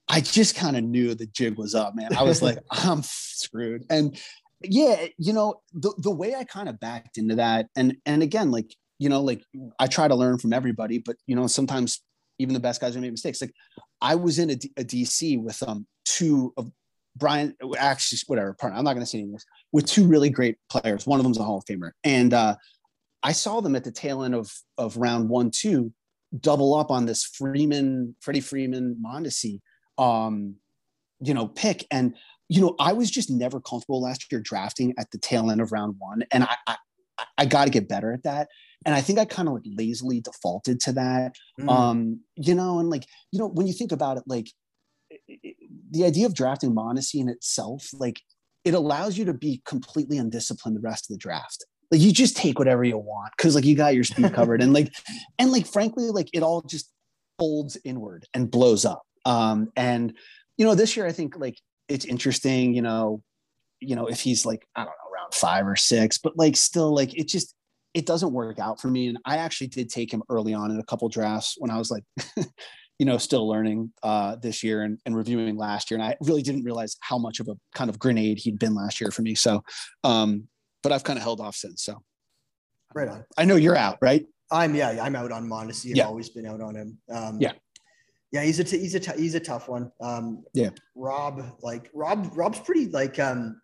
I 0.08 0.22
just 0.22 0.56
kind 0.56 0.74
of 0.74 0.84
knew 0.84 1.14
the 1.14 1.26
jig 1.26 1.58
was 1.58 1.74
up, 1.74 1.94
man. 1.94 2.16
I 2.16 2.22
was 2.22 2.40
like, 2.40 2.56
I'm 2.70 3.02
screwed. 3.02 3.84
And 3.90 4.18
yeah, 4.62 5.06
you 5.18 5.32
know, 5.32 5.60
the, 5.72 5.92
the 5.98 6.10
way 6.10 6.34
I 6.34 6.44
kind 6.44 6.68
of 6.68 6.80
backed 6.80 7.18
into 7.18 7.36
that, 7.36 7.68
and 7.76 7.96
and 8.06 8.22
again, 8.22 8.50
like, 8.50 8.74
you 8.98 9.08
know, 9.08 9.22
like 9.22 9.42
I 9.78 9.86
try 9.86 10.08
to 10.08 10.14
learn 10.14 10.38
from 10.38 10.52
everybody, 10.52 10.98
but 10.98 11.16
you 11.26 11.36
know, 11.36 11.46
sometimes 11.46 12.02
even 12.38 12.54
the 12.54 12.60
best 12.60 12.80
guys 12.80 12.96
are 12.96 13.00
make 13.00 13.10
mistakes. 13.10 13.40
Like 13.40 13.54
I 14.00 14.14
was 14.14 14.38
in 14.38 14.50
a, 14.50 14.56
D- 14.56 14.72
a 14.76 14.84
DC 14.84 15.42
with 15.42 15.62
um 15.62 15.86
two 16.04 16.52
of 16.56 16.70
Brian, 17.16 17.54
actually, 17.76 18.18
whatever, 18.26 18.54
pardon, 18.54 18.78
I'm 18.78 18.84
not 18.84 18.94
gonna 18.94 19.06
say 19.06 19.18
any 19.18 19.28
names, 19.28 19.44
with 19.72 19.86
two 19.86 20.06
really 20.06 20.30
great 20.30 20.56
players. 20.70 21.06
One 21.06 21.20
of 21.20 21.24
them's 21.24 21.38
a 21.38 21.44
Hall 21.44 21.58
of 21.58 21.64
Famer. 21.64 21.92
And 22.04 22.34
uh 22.34 22.56
I 23.22 23.32
saw 23.32 23.60
them 23.60 23.74
at 23.74 23.84
the 23.84 23.92
tail 23.92 24.22
end 24.22 24.34
of 24.34 24.50
of 24.76 24.96
round 24.96 25.28
one, 25.28 25.50
two, 25.50 25.92
double 26.40 26.74
up 26.74 26.90
on 26.90 27.06
this 27.06 27.24
Freeman, 27.24 28.14
Freddie 28.20 28.40
Freeman 28.40 28.96
Mondesi 29.04 29.60
um, 29.98 30.54
you 31.20 31.34
know, 31.34 31.48
pick. 31.48 31.86
And, 31.90 32.14
you 32.48 32.60
know, 32.60 32.74
I 32.78 32.92
was 32.92 33.10
just 33.10 33.30
never 33.30 33.60
comfortable 33.60 34.00
last 34.00 34.30
year 34.32 34.40
drafting 34.40 34.94
at 34.98 35.10
the 35.10 35.18
tail 35.18 35.50
end 35.50 35.60
of 35.60 35.72
round 35.72 35.96
one. 35.98 36.24
And 36.30 36.44
I, 36.44 36.56
I, 36.66 36.76
I 37.36 37.46
got 37.46 37.64
to 37.64 37.70
get 37.70 37.88
better 37.88 38.12
at 38.12 38.22
that. 38.22 38.48
And 38.86 38.94
I 38.94 39.00
think 39.00 39.18
I 39.18 39.24
kind 39.24 39.48
of 39.48 39.54
like 39.54 39.64
lazily 39.66 40.20
defaulted 40.20 40.80
to 40.80 40.92
that. 40.92 41.34
Mm. 41.60 41.68
Um, 41.68 42.20
you 42.36 42.54
know, 42.54 42.78
and 42.78 42.88
like, 42.88 43.04
you 43.32 43.38
know, 43.38 43.46
when 43.46 43.66
you 43.66 43.72
think 43.72 43.92
about 43.92 44.16
it, 44.16 44.24
like 44.26 44.50
it- 45.26 45.56
the 45.90 46.04
idea 46.04 46.26
of 46.26 46.34
drafting 46.34 46.74
Mondesi 46.74 47.20
in 47.20 47.28
itself, 47.28 47.88
like 47.92 48.20
it 48.64 48.74
allows 48.74 49.16
you 49.16 49.24
to 49.24 49.34
be 49.34 49.62
completely 49.64 50.18
undisciplined 50.18 50.76
the 50.76 50.80
rest 50.80 51.10
of 51.10 51.14
the 51.14 51.18
draft. 51.18 51.64
Like 51.90 52.00
you 52.00 52.12
just 52.12 52.36
take 52.36 52.58
whatever 52.58 52.84
you 52.84 52.98
want 52.98 53.32
because 53.36 53.54
like 53.54 53.64
you 53.64 53.74
got 53.74 53.94
your 53.94 54.04
speed 54.04 54.32
covered 54.34 54.62
and 54.62 54.74
like 54.74 54.92
and 55.38 55.50
like 55.50 55.66
frankly 55.66 56.10
like 56.10 56.28
it 56.34 56.42
all 56.42 56.60
just 56.62 56.92
folds 57.38 57.78
inward 57.84 58.26
and 58.34 58.50
blows 58.50 58.84
up. 58.84 59.02
Um, 59.24 59.72
and 59.74 60.12
you 60.58 60.66
know 60.66 60.74
this 60.74 60.96
year 60.96 61.06
I 61.06 61.12
think 61.12 61.38
like 61.38 61.58
it's 61.88 62.04
interesting. 62.04 62.74
You 62.74 62.82
know, 62.82 63.22
you 63.80 63.96
know 63.96 64.06
if 64.06 64.20
he's 64.20 64.44
like 64.46 64.66
I 64.76 64.80
don't 64.80 64.90
know 64.90 65.14
around 65.14 65.34
five 65.34 65.66
or 65.66 65.76
six, 65.76 66.18
but 66.18 66.36
like 66.36 66.56
still 66.56 66.94
like 66.94 67.16
it 67.18 67.28
just 67.28 67.54
it 67.94 68.06
doesn't 68.06 68.32
work 68.32 68.58
out 68.58 68.80
for 68.80 68.88
me. 68.88 69.08
And 69.08 69.18
I 69.24 69.38
actually 69.38 69.68
did 69.68 69.88
take 69.88 70.12
him 70.12 70.22
early 70.28 70.54
on 70.54 70.70
in 70.70 70.78
a 70.78 70.84
couple 70.84 71.08
drafts 71.08 71.54
when 71.58 71.70
I 71.70 71.78
was 71.78 71.90
like. 71.90 72.04
you 73.00 73.06
know, 73.06 73.16
still 73.16 73.46
learning 73.48 73.92
uh, 74.02 74.34
this 74.42 74.64
year 74.64 74.82
and, 74.82 74.98
and 75.06 75.14
reviewing 75.14 75.56
last 75.56 75.88
year. 75.88 76.00
And 76.00 76.08
I 76.08 76.16
really 76.20 76.42
didn't 76.42 76.64
realize 76.64 76.96
how 76.98 77.16
much 77.16 77.38
of 77.38 77.46
a 77.46 77.54
kind 77.72 77.88
of 77.88 77.96
grenade 77.96 78.38
he'd 78.40 78.58
been 78.58 78.74
last 78.74 79.00
year 79.00 79.12
for 79.12 79.22
me. 79.22 79.36
So, 79.36 79.62
um, 80.02 80.48
but 80.82 80.90
I've 80.90 81.04
kind 81.04 81.16
of 81.16 81.22
held 81.22 81.40
off 81.40 81.54
since. 81.54 81.84
So, 81.84 82.02
right 82.96 83.06
on. 83.06 83.24
I 83.36 83.44
know 83.44 83.54
you're 83.54 83.76
out, 83.76 83.98
right? 84.02 84.26
I'm 84.50 84.74
yeah, 84.74 84.98
I'm 85.00 85.14
out 85.14 85.30
on 85.30 85.48
Mondesi. 85.48 85.90
I've 85.90 85.96
Yeah. 85.96 86.06
always 86.06 86.28
been 86.30 86.44
out 86.44 86.60
on 86.60 86.74
him. 86.74 86.98
Um, 87.08 87.38
Yeah. 87.40 87.52
Yeah, 88.32 88.42
he's 88.42 88.58
a 88.60 88.64
t- 88.64 88.78
he's 88.78 88.94
a 88.94 89.00
t- 89.00 89.12
he's 89.20 89.34
a 89.34 89.40
tough 89.40 89.68
one. 89.68 89.90
Um, 90.00 90.44
Yeah. 90.54 90.70
Rob, 90.94 91.42
like 91.62 91.90
Rob, 91.94 92.30
Rob's 92.34 92.60
pretty 92.60 92.86
like 92.88 93.18
um 93.18 93.60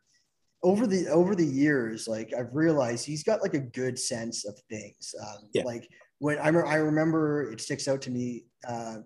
over 0.63 0.87
the 0.87 1.09
over 1.09 1.35
the 1.35 1.45
years, 1.45 2.09
like 2.09 2.33
I've 2.33 2.55
realized 2.55 3.05
he's 3.05 3.23
got 3.23 3.43
like 3.43 3.55
a 3.55 3.61
good 3.61 3.99
sense 3.99 4.47
of 4.47 4.59
things. 4.71 5.15
Um, 5.21 5.49
Yeah. 5.53 5.65
Like 5.65 5.89
when 6.19 6.39
I, 6.39 6.49
re- 6.49 6.69
I 6.69 6.77
remember, 6.77 7.51
it 7.53 7.61
sticks 7.61 7.87
out 7.89 8.01
to 8.03 8.11
me 8.11 8.47
uh, 8.67 8.99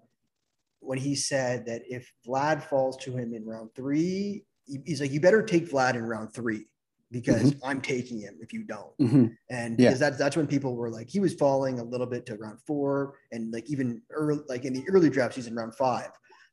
when 0.81 0.99
he 0.99 1.17
said 1.17 1.67
that 1.67 1.83
if 1.89 2.09
Vlad 2.27 2.63
falls 2.63 2.97
to 2.99 3.17
him 3.17 3.35
in 3.35 3.45
round 3.45 3.71
three, 3.75 4.45
he's 4.85 5.01
like, 5.01 5.11
you 5.11 5.21
better 5.21 5.43
take 5.43 5.69
Vlad 5.69 5.95
in 5.95 6.05
round 6.05 6.33
three 6.33 6.67
because 7.11 7.55
I'm 7.65 7.81
taking 7.81 8.21
him 8.21 8.37
if 8.41 8.53
you 8.53 8.65
don't 8.65 8.97
Mhm. 9.01 9.35
and 9.51 9.79
Yeah. 9.79 9.89
because 9.89 9.99
that's 10.01 10.19
that's 10.19 10.37
when 10.37 10.47
people 10.47 10.77
were 10.77 10.91
like 10.91 11.09
he 11.09 11.21
was 11.21 11.35
falling 11.35 11.79
a 11.79 11.85
little 11.85 12.07
bit 12.07 12.27
to 12.27 12.37
round 12.37 12.59
four 12.67 13.15
and 13.33 13.53
like 13.53 13.69
even 13.71 14.03
early 14.11 14.43
like 14.49 14.65
in 14.65 14.73
the 14.73 14.85
early 14.91 15.09
draft 15.11 15.35
he's 15.35 15.47
in 15.47 15.55
round 15.55 15.75
five 15.75 16.11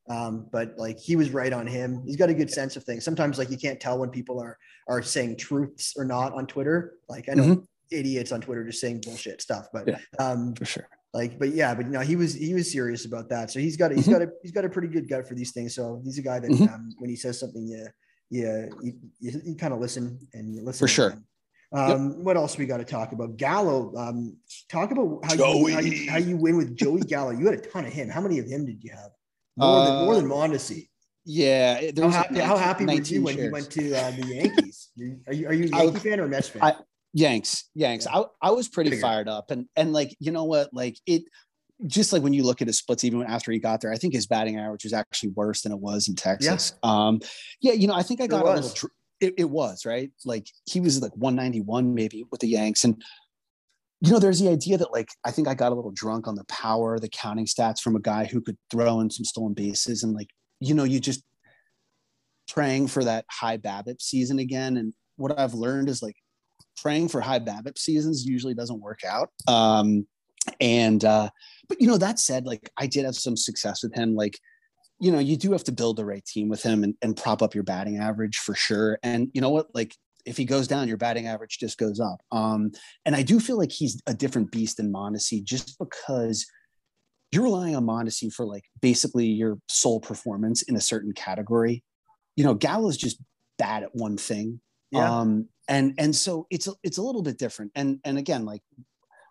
um, 0.08 0.48
but 0.52 0.78
like 0.78 1.00
he 1.00 1.16
was 1.16 1.32
right 1.32 1.52
on 1.52 1.66
him 1.68 2.02
he's 2.06 2.16
got 2.16 2.30
a 2.30 2.34
good 2.34 2.50
sense 2.52 2.76
of 2.76 2.84
things 2.84 3.04
sometimes 3.04 3.38
like 3.38 3.50
you 3.50 3.58
can't 3.58 3.80
tell 3.80 3.98
when 3.98 4.10
people 4.10 4.40
are 4.40 4.58
are 4.88 5.02
saying 5.02 5.36
truths 5.36 5.94
or 5.98 6.06
not 6.06 6.32
on 6.34 6.46
twitter 6.48 6.94
like 7.10 7.28
i 7.30 7.34
know 7.34 7.64
idiots 7.92 8.32
on 8.32 8.40
twitter 8.40 8.64
just 8.64 8.80
saying 8.80 9.02
bullshit 9.04 9.42
stuff 9.42 9.68
but 9.74 9.88
Yeah. 9.88 9.98
um 10.20 10.54
For 10.56 10.66
sure. 10.66 10.88
like 11.14 11.38
but 11.40 11.50
yeah 11.50 11.74
but 11.76 11.86
you 11.88 11.92
know 11.92 12.00
he 12.02 12.16
was 12.16 12.34
he 12.34 12.54
was 12.54 12.72
serious 12.72 13.06
about 13.06 13.30
that 13.30 13.52
so 13.52 13.60
he's 13.60 13.76
got 13.78 13.92
a, 13.92 13.96
he's 13.96 14.08
Mhm. 14.08 14.12
got 14.12 14.22
a 14.22 14.30
he's 14.42 14.52
got 14.52 14.64
a 14.66 14.70
pretty 14.70 14.88
good 14.88 15.10
gut 15.10 15.28
for 15.28 15.34
these 15.36 15.52
things 15.52 15.76
so 15.76 16.02
he's 16.04 16.18
a 16.18 16.22
guy 16.22 16.40
that 16.40 16.50
Mhm. 16.52 16.72
um, 16.74 16.90
when 17.00 17.10
he 17.10 17.16
says 17.16 17.40
something 17.40 17.68
yeah 17.68 17.88
yeah 18.30 18.66
you, 18.82 18.94
you, 19.20 19.42
you 19.46 19.56
kind 19.56 19.74
of 19.74 19.80
listen 19.80 20.20
and 20.34 20.54
you 20.56 20.62
listen 20.64 20.80
For 20.80 20.88
sure. 20.88 21.10
him. 21.12 21.26
Um, 21.72 22.24
What 22.24 22.38
else 22.38 22.58
we 22.58 22.66
got 22.66 22.78
to 22.78 22.86
talk 22.86 23.12
about? 23.12 23.36
Gallo. 23.38 23.94
Um, 23.98 24.38
talk 24.70 24.92
about 24.92 25.20
how 25.26 25.34
you, 25.34 25.74
how 25.74 25.80
you 25.82 26.10
how 26.12 26.18
you 26.18 26.38
win 26.38 26.56
with 26.58 26.76
Joey 26.76 27.02
Gallo. 27.02 27.32
You 27.32 27.46
had 27.48 27.56
a 27.56 27.62
ton 27.62 27.86
of 27.86 27.92
him. 27.92 28.08
How 28.10 28.22
many 28.22 28.40
of 28.40 28.46
him 28.48 28.66
did 28.66 28.82
you 28.84 28.92
have? 28.92 29.10
More 29.58 29.86
than 29.86 29.96
more 30.06 30.14
Uh, 30.14 30.18
than 30.18 30.30
Mondesi. 30.30 30.90
Yeah. 31.26 31.92
there 31.92 32.04
How 32.04 32.06
was, 32.08 32.16
like, 32.16 32.28
happy, 32.28 32.40
how 32.40 32.58
happy 32.58 32.86
were 32.86 32.92
you 32.92 32.98
19 33.00 33.24
when 33.24 33.38
he 33.38 33.50
went 33.50 33.72
to 33.72 33.94
uh, 33.96 34.12
the 34.12 34.26
Yankees? 34.28 34.90
Are 35.28 35.34
you 35.34 35.48
are 35.48 35.54
you 35.54 35.70
a 35.74 35.76
I- 35.78 35.84
Yankee 35.84 36.00
fan 36.00 36.20
or 36.22 36.26
a 36.26 36.30
Mets 36.30 36.50
fan? 36.50 36.62
I- 36.64 36.76
Yanks, 37.14 37.70
Yanks. 37.76 38.08
I, 38.08 38.24
I 38.42 38.52
was 38.52 38.68
pretty 38.68 39.00
fired 39.00 39.28
up, 39.30 39.50
and 39.50 39.68
and 39.76 39.92
like 39.94 40.16
you 40.20 40.32
know 40.32 40.44
what, 40.46 40.74
like 40.74 40.98
it, 41.06 41.24
just 41.88 42.14
like 42.14 42.24
when 42.24 42.34
you 42.34 42.44
look 42.44 42.62
at 42.62 42.68
his 42.68 42.78
splits, 42.78 43.04
even 43.04 43.24
after 43.24 43.52
he 43.52 43.60
got 43.60 43.82
there, 43.82 43.92
I 43.92 43.98
think 43.98 44.14
his 44.14 44.28
batting 44.28 44.58
average 44.58 44.84
was 44.84 44.94
actually 44.94 45.30
worse 45.30 45.62
than 45.62 45.72
it 45.72 45.80
was 45.80 46.08
in 46.08 46.16
Texas. 46.16 46.74
Yeah. 46.84 46.90
Um, 46.90 47.20
yeah, 47.62 47.74
you 47.74 47.88
know, 47.88 47.94
I 47.94 48.04
think 48.04 48.22
I 48.22 48.28
got 48.28 48.46
a 48.46 48.54
little. 48.54 48.90
It, 49.22 49.34
it 49.38 49.50
was 49.50 49.86
right. 49.86 50.12
Like 50.26 50.48
he 50.66 50.82
was 50.82 51.02
like 51.02 51.16
191 51.16 51.94
maybe 51.94 52.26
with 52.32 52.42
the 52.42 52.48
Yanks, 52.48 52.84
and 52.84 53.02
you 54.02 54.12
know, 54.12 54.20
there's 54.20 54.40
the 54.40 54.50
idea 54.50 54.78
that 54.78 54.92
like 54.92 55.10
I 55.24 55.32
think 55.32 55.48
I 55.48 55.54
got 55.54 55.72
a 55.72 55.76
little 55.76 55.92
drunk 55.92 56.28
on 56.28 56.36
the 56.36 56.44
power, 56.46 57.00
the 57.00 57.10
counting 57.10 57.46
stats 57.46 57.80
from 57.80 57.96
a 57.96 58.02
guy 58.02 58.26
who 58.26 58.42
could 58.42 58.58
throw 58.72 59.00
in 59.00 59.10
some 59.10 59.26
stolen 59.26 59.54
bases, 59.54 60.04
and 60.04 60.14
like 60.14 60.30
you 60.60 60.74
know, 60.74 60.84
you 60.84 61.00
just 61.00 61.24
praying 62.48 62.88
for 62.88 63.04
that 63.04 63.26
high 63.30 63.58
BABIP 63.58 64.02
season 64.02 64.40
again. 64.40 64.78
And 64.78 64.94
what 65.16 65.38
I've 65.38 65.54
learned 65.54 65.90
is 65.90 66.02
like 66.02 66.16
praying 66.78 67.10
for 67.10 67.22
high 67.22 67.40
BABIP 67.40 67.78
seasons 67.78 68.26
usually 68.26 68.54
doesn't 68.54 68.82
work 68.82 69.02
out. 69.06 69.30
Um, 69.48 70.08
and 70.60 71.04
uh, 71.04 71.30
but 71.68 71.82
you 71.82 71.88
know 71.88 71.98
that 71.98 72.20
said, 72.20 72.46
like 72.46 72.70
I 72.78 72.88
did 72.88 73.06
have 73.06 73.16
some 73.16 73.38
success 73.38 73.84
with 73.84 73.94
him. 73.94 74.16
Like 74.16 74.40
you 75.00 75.12
know, 75.12 75.20
you 75.20 75.38
do 75.38 75.52
have 75.52 75.64
to 75.66 75.72
build 75.72 75.98
the 75.98 76.06
right 76.06 76.26
team 76.26 76.48
with 76.48 76.64
him 76.64 76.84
and, 76.84 76.96
and 77.02 77.18
prop 77.18 77.42
up 77.42 77.54
your 77.54 77.64
batting 77.64 77.98
average 77.98 78.38
for 78.38 78.56
sure. 78.56 78.98
And 79.04 79.30
you 79.34 79.42
know 79.42 79.50
what, 79.50 79.68
like 79.74 79.94
if 80.26 80.38
he 80.38 80.46
goes 80.46 80.68
down, 80.68 80.88
your 80.88 80.98
batting 80.98 81.28
average 81.28 81.60
just 81.60 81.78
goes 81.78 82.00
up. 82.00 82.22
Um, 82.32 82.72
and 83.06 83.16
I 83.16 83.22
do 83.22 83.40
feel 83.40 83.58
like 83.58 83.72
he's 83.72 84.02
a 84.08 84.14
different 84.14 84.52
beast 84.52 84.78
than 84.78 84.92
Mondesi 84.92 85.44
just 85.44 85.78
because 85.78 86.46
you're 87.32 87.44
relying 87.44 87.76
on 87.76 87.86
Mondesi 87.86 88.34
for 88.34 88.46
like 88.46 88.64
basically 88.82 89.26
your 89.26 89.58
sole 89.68 90.00
performance 90.00 90.62
in 90.64 90.76
a 90.76 90.82
certain 90.82 91.12
category. 91.12 91.84
You 92.36 92.46
know, 92.46 92.54
Gallo's 92.54 92.98
just 92.98 93.22
bad 93.58 93.84
at 93.84 93.94
one 93.94 94.18
thing. 94.18 94.62
Yeah. 94.92 95.20
Um, 95.20 95.50
and 95.68 95.94
and 95.98 96.16
so 96.16 96.48
it's 96.50 96.68
a, 96.68 96.74
it's 96.84 96.98
a 96.98 97.02
little 97.02 97.24
bit 97.24 97.38
different. 97.38 97.72
And 97.76 98.00
and 98.06 98.18
again, 98.18 98.46
like 98.46 98.62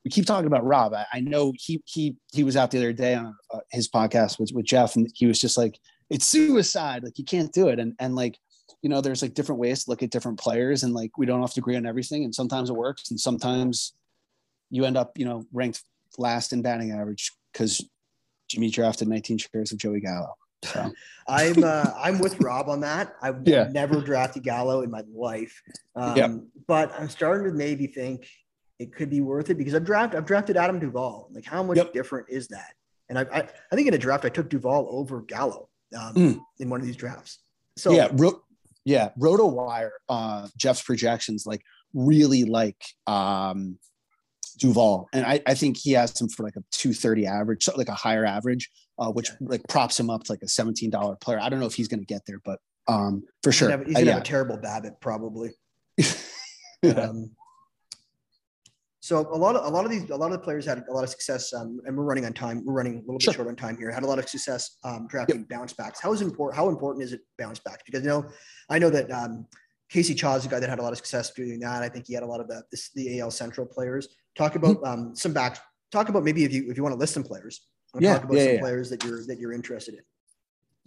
we 0.04 0.10
keep 0.10 0.26
talking 0.26 0.46
about 0.46 0.64
Rob. 0.64 0.92
I, 0.94 1.06
I 1.14 1.20
know 1.20 1.52
he 1.56 1.82
he 1.86 2.16
he 2.32 2.44
was 2.44 2.56
out 2.56 2.70
the 2.70 2.78
other 2.78 2.92
day 2.92 3.14
on 3.14 3.34
uh, 3.52 3.60
his 3.70 3.88
podcast 3.88 4.38
with 4.38 4.50
with 4.52 4.66
Jeff, 4.66 4.96
and 4.96 5.10
he 5.14 5.26
was 5.26 5.40
just 5.40 5.56
like, 5.56 5.78
"It's 6.10 6.28
suicide. 6.28 7.02
Like 7.02 7.18
you 7.18 7.24
can't 7.24 7.52
do 7.52 7.68
it." 7.68 7.78
And 7.78 7.94
and 7.98 8.14
like 8.14 8.38
you 8.82 8.90
know, 8.90 9.00
there's 9.00 9.22
like 9.22 9.34
different 9.34 9.60
ways 9.60 9.84
to 9.84 9.90
look 9.90 10.02
at 10.02 10.10
different 10.10 10.38
players, 10.38 10.82
and 10.82 10.92
like 10.92 11.16
we 11.16 11.26
don't 11.26 11.40
have 11.40 11.54
to 11.54 11.60
agree 11.60 11.76
on 11.76 11.86
everything. 11.86 12.24
And 12.24 12.34
sometimes 12.34 12.68
it 12.68 12.76
works, 12.76 13.10
and 13.10 13.18
sometimes 13.18 13.94
you 14.70 14.84
end 14.84 14.96
up 14.96 15.18
you 15.18 15.24
know 15.24 15.46
ranked 15.52 15.82
last 16.18 16.52
in 16.52 16.60
batting 16.60 16.92
average 16.92 17.32
because 17.52 17.80
Jimmy 18.48 18.70
drafted 18.70 19.08
19 19.08 19.38
shares 19.38 19.72
of 19.72 19.78
Joey 19.78 20.00
Gallo. 20.00 20.34
So 20.64 20.92
I'm 21.28 21.64
uh, 21.64 21.90
I'm 21.96 22.18
with 22.18 22.38
Rob 22.40 22.68
on 22.68 22.80
that. 22.80 23.14
I've 23.22 23.46
yeah. 23.48 23.68
never 23.72 24.02
drafted 24.02 24.42
Gallo 24.42 24.82
in 24.82 24.90
my 24.90 25.02
life, 25.14 25.62
um, 25.96 26.16
yep. 26.16 26.30
but 26.66 26.92
I'm 26.98 27.08
starting 27.08 27.50
to 27.50 27.56
maybe 27.56 27.86
think 27.86 28.28
it 28.78 28.94
could 28.94 29.10
be 29.10 29.20
worth 29.20 29.50
it 29.50 29.56
because 29.56 29.74
I've 29.74 29.84
drafted 29.84 30.18
I've 30.18 30.26
drafted 30.26 30.56
Adam 30.56 30.78
Duvall. 30.78 31.28
Like 31.32 31.44
how 31.44 31.62
much 31.62 31.76
yep. 31.76 31.92
different 31.92 32.26
is 32.28 32.48
that? 32.48 32.74
And 33.08 33.18
I, 33.18 33.22
I, 33.32 33.48
I 33.70 33.76
think 33.76 33.86
in 33.86 33.94
a 33.94 33.98
draft 33.98 34.24
I 34.24 34.28
took 34.28 34.48
Duvall 34.48 34.88
over 34.90 35.22
Gallo 35.22 35.68
um, 35.98 36.14
mm. 36.14 36.40
in 36.58 36.70
one 36.70 36.80
of 36.80 36.86
these 36.86 36.96
drafts. 36.96 37.38
So 37.76 37.92
yeah, 37.92 38.08
ro- 38.12 38.42
yeah, 38.84 39.10
RotoWire, 39.18 39.90
uh, 40.08 40.48
Jeff's 40.56 40.82
projections 40.82 41.46
like 41.46 41.62
really 41.92 42.44
like 42.44 42.82
um, 43.06 43.78
Duvall, 44.58 45.08
and 45.12 45.24
I, 45.24 45.40
I 45.46 45.54
think 45.54 45.76
he 45.76 45.92
has 45.92 46.18
him 46.20 46.28
for 46.28 46.42
like 46.44 46.56
a 46.56 46.62
230 46.72 47.26
average, 47.26 47.64
so 47.64 47.74
like 47.76 47.88
a 47.88 47.94
higher 47.94 48.24
average, 48.24 48.70
uh, 48.98 49.10
which 49.10 49.30
like 49.40 49.62
props 49.68 49.98
him 49.98 50.10
up 50.10 50.24
to 50.24 50.32
like 50.32 50.42
a 50.42 50.46
$17 50.46 51.20
player. 51.20 51.40
I 51.40 51.48
don't 51.48 51.60
know 51.60 51.66
if 51.66 51.74
he's 51.74 51.88
going 51.88 52.00
to 52.00 52.06
get 52.06 52.22
there, 52.26 52.40
but 52.44 52.58
um, 52.86 53.22
for 53.42 53.50
he's 53.50 53.56
sure, 53.56 53.68
gonna 53.68 53.78
have, 53.78 53.86
he's 53.86 53.94
gonna 53.94 54.06
uh, 54.06 54.08
yeah. 54.08 54.12
have 54.14 54.22
a 54.22 54.26
terrible 54.26 54.58
BABIP 54.58 55.00
probably. 55.00 55.50
um, 56.96 57.30
so 59.04 59.18
a 59.18 59.36
lot 59.36 59.54
of 59.54 59.66
a 59.66 59.68
lot 59.68 59.84
of 59.84 59.90
these 59.90 60.08
a 60.08 60.16
lot 60.16 60.32
of 60.32 60.38
the 60.38 60.38
players 60.38 60.64
had 60.64 60.82
a 60.88 60.90
lot 60.90 61.04
of 61.04 61.10
success, 61.10 61.52
um, 61.52 61.78
and 61.84 61.94
we're 61.94 62.04
running 62.04 62.24
on 62.24 62.32
time. 62.32 62.64
We're 62.64 62.72
running 62.72 62.94
a 62.94 63.00
little 63.00 63.18
bit 63.18 63.24
sure. 63.24 63.34
short 63.34 63.48
on 63.48 63.54
time 63.54 63.76
here. 63.76 63.90
Had 63.90 64.02
a 64.02 64.06
lot 64.06 64.18
of 64.18 64.26
success 64.26 64.78
um, 64.82 65.06
drafting 65.08 65.40
yep. 65.40 65.48
bounce 65.50 65.74
backs. 65.74 66.00
How 66.00 66.14
is 66.14 66.22
important? 66.22 66.56
How 66.56 66.70
important 66.70 67.04
is 67.04 67.12
it 67.12 67.20
bounce 67.36 67.58
backs? 67.58 67.82
Because 67.84 68.00
you 68.00 68.08
know, 68.08 68.24
I 68.70 68.78
know 68.78 68.88
that 68.88 69.10
um, 69.10 69.46
Casey 69.90 70.14
Chaw 70.14 70.36
is 70.36 70.46
a 70.46 70.48
guy 70.48 70.58
that 70.58 70.70
had 70.70 70.78
a 70.78 70.82
lot 70.82 70.92
of 70.92 70.96
success 70.96 71.30
doing 71.32 71.60
that. 71.60 71.82
I 71.82 71.90
think 71.90 72.06
he 72.06 72.14
had 72.14 72.22
a 72.22 72.26
lot 72.26 72.40
of 72.40 72.48
the 72.48 72.62
this, 72.70 72.92
the 72.94 73.20
AL 73.20 73.30
Central 73.32 73.66
players. 73.66 74.08
Talk 74.36 74.54
about 74.54 74.76
mm-hmm. 74.76 75.00
um, 75.08 75.14
some 75.14 75.34
backs. 75.34 75.60
Talk 75.92 76.08
about 76.08 76.24
maybe 76.24 76.44
if 76.44 76.52
you 76.54 76.70
if 76.70 76.78
you 76.78 76.82
want 76.82 76.94
to 76.94 76.98
list 76.98 77.12
some 77.12 77.24
players. 77.24 77.60
Yeah, 78.00 78.14
talk 78.14 78.24
about 78.24 78.36
yeah, 78.38 78.44
some 78.44 78.54
yeah. 78.54 78.60
players 78.60 78.88
that 78.88 79.04
you're 79.04 79.26
that 79.26 79.38
you're 79.38 79.52
interested 79.52 79.96
in. 79.96 80.00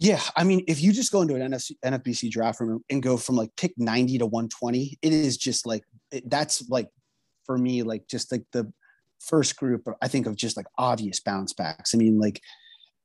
Yeah, 0.00 0.20
I 0.34 0.42
mean, 0.42 0.64
if 0.66 0.82
you 0.82 0.92
just 0.92 1.12
go 1.12 1.22
into 1.22 1.36
an 1.36 1.52
NFC, 1.52 1.76
NFBC 1.84 2.32
draft 2.32 2.58
room 2.58 2.82
and 2.90 3.00
go 3.00 3.16
from 3.16 3.36
like 3.36 3.54
pick 3.56 3.74
90 3.78 4.18
to 4.18 4.26
120, 4.26 4.98
it 5.02 5.12
is 5.12 5.36
just 5.36 5.66
like 5.66 5.84
it, 6.10 6.28
that's 6.28 6.68
like 6.68 6.88
for 7.48 7.56
me 7.56 7.82
like 7.82 8.06
just 8.06 8.30
like 8.30 8.44
the 8.52 8.70
first 9.20 9.56
group, 9.56 9.88
I 10.02 10.06
think 10.06 10.26
of 10.26 10.36
just 10.36 10.56
like 10.56 10.66
obvious 10.76 11.18
bounce 11.18 11.54
backs. 11.54 11.94
I 11.94 11.98
mean, 11.98 12.20
like, 12.20 12.40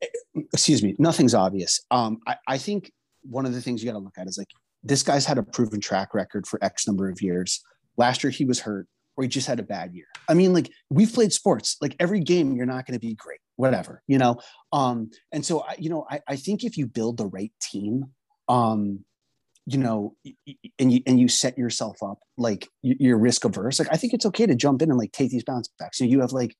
eh, 0.02 0.08
excuse 0.54 0.84
me, 0.84 0.96
nothing's 1.00 1.34
obvious. 1.34 1.80
Um, 1.90 2.20
I, 2.28 2.36
I 2.48 2.58
think 2.58 2.92
one 3.24 3.46
of 3.46 3.54
the 3.54 3.62
things 3.62 3.82
you 3.82 3.90
got 3.90 3.98
to 3.98 4.04
look 4.04 4.18
at 4.18 4.28
is 4.28 4.38
like 4.38 4.50
this 4.84 5.02
guy's 5.02 5.26
had 5.26 5.38
a 5.38 5.44
proven 5.44 5.80
track 5.80 6.14
record 6.14 6.46
for 6.46 6.62
X 6.62 6.86
number 6.86 7.10
of 7.10 7.22
years. 7.22 7.64
Last 7.96 8.22
year 8.22 8.32
he 8.32 8.44
was 8.44 8.60
hurt 8.60 8.86
or 9.16 9.24
he 9.24 9.30
just 9.30 9.48
had 9.48 9.62
a 9.62 9.64
bad 9.64 9.94
year. 9.94 10.08
I 10.28 10.34
mean, 10.34 10.54
like 10.54 10.70
we've 10.90 11.14
played 11.14 11.32
sports, 11.32 11.78
like 11.82 11.96
every 12.02 12.20
game 12.20 12.54
you're 12.54 12.66
not 12.66 12.86
going 12.86 13.00
to 13.00 13.06
be 13.06 13.16
great, 13.16 13.40
whatever, 13.56 14.04
you 14.08 14.18
know? 14.18 14.40
Um, 14.74 15.10
and 15.32 15.46
so 15.46 15.62
I, 15.62 15.76
you 15.80 15.90
know, 15.90 16.06
I, 16.10 16.20
I 16.28 16.36
think 16.36 16.66
if 16.66 16.78
you 16.78 16.86
build 16.86 17.18
the 17.18 17.28
right 17.28 17.54
team, 17.62 18.06
um, 18.50 19.06
you 19.66 19.78
know, 19.78 20.16
and 20.80 20.92
you 20.92 21.02
and 21.06 21.20
you 21.20 21.28
set 21.28 21.58
yourself 21.58 21.98
up 22.04 22.20
like 22.38 22.68
you're 22.82 23.18
risk 23.18 23.46
averse. 23.46 23.80
Like 23.80 23.88
I 23.92 23.98
think 23.98 24.14
it's 24.14 24.26
okay 24.26 24.46
to 24.46 24.56
jump 24.56 24.82
in 24.82 24.90
and 24.90 25.00
like 25.00 25.12
take 25.12 25.32
these 25.32 25.44
bounce 25.44 25.70
backs. 25.80 26.00
You 26.00 26.08
know, 26.08 26.12
you 26.12 26.22
have 26.22 26.34
like 26.34 26.56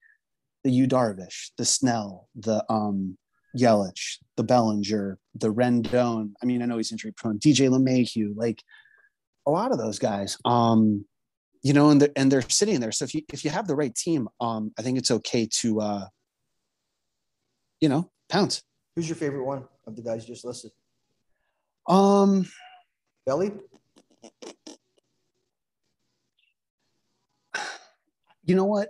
the 0.64 0.72
Yu 0.72 0.88
Darvish, 0.88 1.52
the 1.58 1.66
Snell, 1.66 2.30
the 2.36 2.64
um 2.70 3.18
Yelich, 3.58 4.18
the 4.38 4.44
Bellinger, 4.44 5.18
the 5.36 5.54
Rendon. 5.54 6.32
I 6.42 6.46
mean, 6.46 6.62
I 6.62 6.66
know 6.66 6.78
he's 6.78 6.92
injury 6.92 7.14
prone. 7.16 7.40
DJ 7.40 7.70
LeMahieu, 7.70 8.34
like 8.36 8.64
a 9.46 9.52
lot 9.52 9.72
of 9.72 9.78
those 9.78 10.00
guys. 10.00 10.38
Um, 10.46 11.06
you 11.62 11.74
know, 11.74 11.90
and 11.90 12.02
they're, 12.02 12.12
and 12.16 12.32
they're 12.32 12.42
sitting 12.42 12.80
there. 12.80 12.92
So 12.92 13.06
if 13.06 13.14
you 13.14 13.22
if 13.34 13.44
you 13.44 13.52
have 13.52 13.68
the 13.68 13.76
right 13.76 13.94
team, 13.94 14.30
um, 14.40 14.72
I 14.78 14.82
think 14.82 14.98
it's 14.98 15.12
okay 15.12 15.48
to 15.60 15.82
uh, 15.82 16.06
you 17.84 17.90
know, 17.90 18.10
pounce. 18.30 18.64
Who's 18.96 19.10
your 19.10 19.18
favorite 19.18 19.44
one 19.44 19.66
of 19.86 19.98
the 19.98 20.02
guys 20.02 20.26
you 20.26 20.34
just 20.34 20.46
listed? 20.46 20.72
Um, 21.88 22.48
Belly? 23.26 23.52
You 28.46 28.56
know 28.56 28.66
what? 28.66 28.90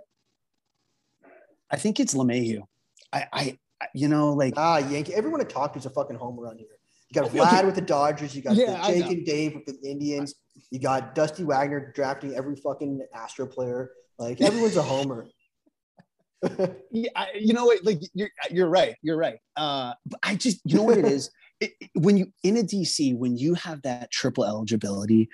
I 1.70 1.76
think 1.76 2.00
it's 2.00 2.14
LeMahieu. 2.14 2.62
I, 3.12 3.26
I, 3.32 3.58
you 3.94 4.08
know, 4.08 4.32
like 4.32 4.54
ah, 4.56 4.78
Yankee. 4.78 5.14
Everyone 5.14 5.40
to 5.40 5.46
talk 5.46 5.72
to 5.74 5.78
is 5.78 5.86
a 5.86 5.90
fucking 5.90 6.16
home 6.16 6.38
run 6.38 6.58
here. 6.58 6.66
You 7.10 7.20
got 7.20 7.30
Vlad 7.32 7.58
okay. 7.58 7.64
with 7.64 7.74
the 7.76 7.80
Dodgers. 7.80 8.34
You 8.34 8.42
got 8.42 8.56
yeah, 8.56 8.84
Jake 8.86 9.06
and 9.06 9.24
Dave 9.24 9.54
with 9.54 9.66
the 9.66 9.88
Indians. 9.88 10.34
You 10.70 10.80
got 10.80 11.14
Dusty 11.14 11.44
Wagner 11.44 11.92
drafting 11.94 12.34
every 12.34 12.56
fucking 12.56 13.06
Astro 13.14 13.46
player. 13.46 13.90
Like 14.18 14.40
everyone's 14.40 14.76
a 14.76 14.82
homer. 14.92 15.26
yeah, 16.90 17.10
I, 17.16 17.28
you 17.38 17.54
know 17.54 17.64
what? 17.64 17.84
Like 17.84 18.00
you're 18.12 18.30
you're 18.50 18.68
right. 18.68 18.96
You're 19.02 19.16
right. 19.16 19.38
Uh, 19.56 19.94
but 20.06 20.20
I 20.22 20.34
just 20.34 20.60
you 20.64 20.76
know 20.76 20.82
what 20.82 20.98
it 20.98 21.04
is 21.04 21.30
it, 21.60 21.72
when 21.94 22.16
you 22.16 22.32
in 22.42 22.56
a 22.56 22.62
DC 22.62 23.16
when 23.16 23.36
you 23.36 23.54
have 23.54 23.82
that 23.82 24.10
triple 24.10 24.44
eligibility, 24.44 25.28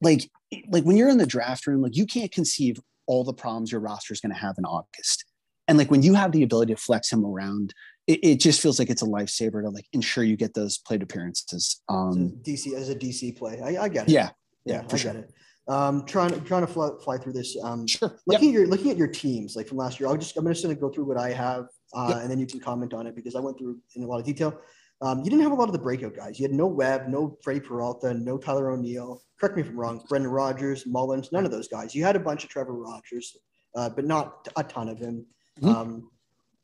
like 0.00 0.30
like 0.68 0.84
when 0.84 0.96
you're 0.96 1.08
in 1.08 1.18
the 1.18 1.26
draft 1.26 1.66
room, 1.66 1.82
like 1.82 1.96
you 1.96 2.06
can't 2.06 2.32
conceive 2.32 2.78
all 3.06 3.24
the 3.24 3.32
problems 3.32 3.72
your 3.72 3.80
roster 3.80 4.12
is 4.12 4.20
going 4.20 4.32
to 4.32 4.38
have 4.38 4.56
in 4.58 4.64
August. 4.64 5.24
And 5.68 5.78
like 5.78 5.90
when 5.90 6.02
you 6.02 6.14
have 6.14 6.32
the 6.32 6.42
ability 6.42 6.74
to 6.74 6.80
flex 6.80 7.10
him 7.10 7.24
around, 7.24 7.74
it, 8.06 8.20
it, 8.22 8.40
just 8.40 8.60
feels 8.60 8.78
like 8.78 8.88
it's 8.88 9.02
a 9.02 9.06
lifesaver 9.06 9.62
to 9.62 9.70
like 9.70 9.86
ensure 9.92 10.22
you 10.22 10.36
get 10.36 10.54
those 10.54 10.78
plate 10.78 11.02
appearances. 11.02 11.82
Um, 11.88 12.38
DC 12.42 12.72
as 12.74 12.88
a 12.88 12.94
DC 12.94 13.36
play, 13.36 13.60
I, 13.60 13.84
I 13.84 13.88
get 13.88 14.08
it. 14.08 14.12
Yeah, 14.12 14.30
yeah, 14.64 14.84
I 14.88 14.96
sure. 14.96 15.12
get 15.12 15.22
it. 15.22 15.32
Um, 15.68 16.04
trying 16.06 16.40
trying 16.44 16.64
to 16.64 16.72
fly, 16.72 16.90
fly 17.02 17.18
through 17.18 17.32
this. 17.32 17.56
Um, 17.60 17.86
sure. 17.88 18.16
Looking 18.26 18.50
yep. 18.50 18.54
at 18.54 18.60
your 18.60 18.66
looking 18.68 18.90
at 18.92 18.96
your 18.96 19.08
teams 19.08 19.56
like 19.56 19.66
from 19.66 19.78
last 19.78 19.98
year, 19.98 20.08
I'll 20.08 20.16
just 20.16 20.36
I'm 20.36 20.46
just 20.46 20.62
going 20.62 20.74
to 20.74 20.80
go 20.80 20.88
through 20.88 21.04
what 21.04 21.18
I 21.18 21.32
have, 21.32 21.66
uh, 21.94 22.06
yep. 22.10 22.18
and 22.22 22.30
then 22.30 22.38
you 22.38 22.46
can 22.46 22.60
comment 22.60 22.94
on 22.94 23.08
it 23.08 23.16
because 23.16 23.34
I 23.34 23.40
went 23.40 23.58
through 23.58 23.78
in 23.96 24.04
a 24.04 24.06
lot 24.06 24.20
of 24.20 24.24
detail. 24.24 24.56
Um, 25.02 25.18
you 25.18 25.24
didn't 25.24 25.42
have 25.42 25.52
a 25.52 25.54
lot 25.54 25.68
of 25.68 25.72
the 25.72 25.78
breakout 25.78 26.16
guys. 26.16 26.38
You 26.38 26.44
had 26.44 26.54
no 26.54 26.66
Webb, 26.66 27.08
no 27.08 27.36
Freddie 27.42 27.60
Peralta, 27.60 28.14
no 28.14 28.38
Tyler 28.38 28.70
O'Neill. 28.70 29.22
Correct 29.38 29.56
me 29.56 29.62
if 29.62 29.68
I'm 29.68 29.78
wrong. 29.78 30.02
Brendan 30.08 30.30
Rodgers, 30.30 30.86
Mullins, 30.86 31.32
none 31.32 31.44
of 31.44 31.50
those 31.50 31.68
guys. 31.68 31.94
You 31.94 32.02
had 32.02 32.16
a 32.16 32.20
bunch 32.20 32.44
of 32.44 32.50
Trevor 32.50 32.72
Rogers, 32.72 33.36
uh, 33.74 33.90
but 33.90 34.06
not 34.06 34.48
a 34.56 34.64
ton 34.64 34.88
of 34.88 34.98
him. 34.98 35.26
Mm-hmm. 35.60 35.68
Um, 35.68 36.10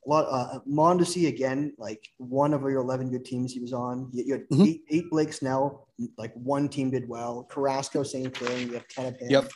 a 0.07 0.11
lot. 0.11 0.27
Uh, 0.31 0.61
Mondesi 0.67 1.29
again, 1.29 1.75
like 1.79 2.09
one 2.17 2.55
of 2.55 2.63
your 2.63 2.81
eleven 2.81 3.11
good 3.11 3.25
teams 3.25 3.53
he 3.53 3.61
was 3.61 3.75
on. 3.75 4.09
You, 4.13 4.25
you 4.25 4.33
had 4.33 4.49
mm-hmm. 4.49 4.63
eight, 4.63 4.83
eight 4.89 5.11
Blake 5.11 5.33
Snell. 5.33 5.89
Like 6.17 6.33
one 6.35 6.69
team 6.69 6.91
did 6.91 7.07
well. 7.09 7.47
Carrasco, 7.51 8.03
same 8.03 8.31
thing. 8.31 8.69
You 8.69 8.75
have 8.75 8.89
ten 8.89 9.07
of 9.07 9.21
him. 9.21 9.31
Yep. 9.31 9.51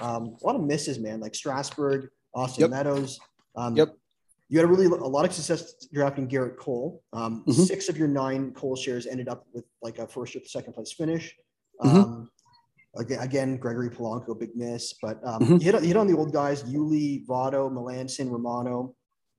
Um, 0.00 0.36
a 0.40 0.46
lot 0.46 0.54
of 0.54 0.62
misses, 0.62 1.00
man. 1.00 1.18
Like 1.18 1.34
Strasburg, 1.34 2.08
Austin 2.32 2.62
yep. 2.62 2.70
Meadows. 2.70 3.18
Um, 3.56 3.76
yep 3.76 3.88
you 4.50 4.58
had 4.58 4.68
a 4.68 4.68
really 4.68 4.86
a 4.86 4.88
lot 4.88 5.24
of 5.24 5.32
success 5.32 5.86
drafting 5.92 6.28
Gerrit 6.28 6.56
Cole. 6.56 7.02
Um, 7.12 7.44
mm-hmm. 7.46 7.52
Six 7.52 7.88
of 7.88 7.96
your 7.96 8.08
nine 8.08 8.52
Cole 8.52 8.76
shares 8.76 9.06
ended 9.06 9.28
up 9.28 9.46
with 9.54 9.64
like 9.80 9.98
a 9.98 10.06
first 10.06 10.36
or 10.36 10.40
second 10.44 10.74
place 10.74 10.92
finish. 10.92 11.34
Mm-hmm. 11.82 11.96
Um, 11.96 12.30
Again, 12.96 13.20
again, 13.20 13.56
Gregory 13.56 13.88
Polanco, 13.88 14.36
big 14.36 14.56
miss, 14.56 14.94
but 15.00 15.20
um, 15.24 15.40
mm-hmm. 15.40 15.52
you, 15.54 15.60
hit, 15.60 15.80
hit 15.80 15.96
on 15.96 16.08
the 16.08 16.16
old 16.16 16.32
guys: 16.32 16.64
Yuli, 16.64 17.24
Votto, 17.24 17.70
Melancon, 17.70 18.28
Romano, 18.28 18.96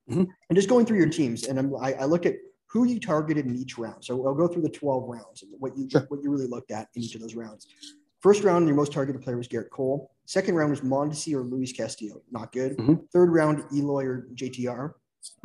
mm-hmm. 0.09 0.21
and 0.21 0.55
just 0.55 0.69
going 0.69 0.85
through 0.85 0.99
your 0.99 1.09
teams. 1.09 1.47
And 1.47 1.59
I'm, 1.59 1.75
I, 1.75 1.93
I 1.95 2.05
look 2.05 2.25
at 2.25 2.35
who 2.67 2.85
you 2.85 2.97
targeted 2.97 3.45
in 3.45 3.55
each 3.57 3.77
round. 3.77 4.05
So 4.05 4.25
I'll 4.25 4.33
go 4.33 4.47
through 4.47 4.61
the 4.61 4.69
12 4.69 5.03
rounds 5.05 5.43
and 5.43 5.51
what 5.59 5.77
you 5.77 5.89
sure. 5.89 6.05
what 6.07 6.23
you 6.23 6.31
really 6.31 6.47
looked 6.47 6.71
at 6.71 6.87
in 6.95 7.01
each 7.01 7.13
of 7.15 7.19
those 7.19 7.35
rounds. 7.35 7.67
First 8.21 8.43
round, 8.45 8.67
your 8.67 8.75
most 8.77 8.93
targeted 8.93 9.21
player 9.21 9.35
was 9.35 9.49
Gerrit 9.49 9.69
Cole. 9.69 10.11
Second 10.27 10.55
round 10.55 10.69
was 10.69 10.79
Mondesi 10.79 11.33
or 11.33 11.41
Luis 11.41 11.73
Castillo. 11.73 12.21
Not 12.31 12.53
good. 12.53 12.77
Mm-hmm. 12.77 12.93
Third 13.11 13.31
round, 13.33 13.65
Eloy 13.73 14.05
or 14.05 14.27
JTR. 14.33 14.93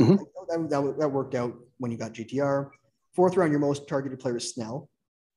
Mm-hmm. 0.00 0.16
That, 0.48 0.70
that, 0.70 0.98
that, 0.98 1.08
worked 1.08 1.34
out 1.34 1.54
when 1.78 1.90
you 1.90 1.98
got 1.98 2.12
JTR. 2.12 2.70
Fourth 3.14 3.36
round, 3.36 3.50
your 3.50 3.60
most 3.60 3.88
targeted 3.88 4.18
player 4.18 4.34
was 4.34 4.52
Snell. 4.52 4.88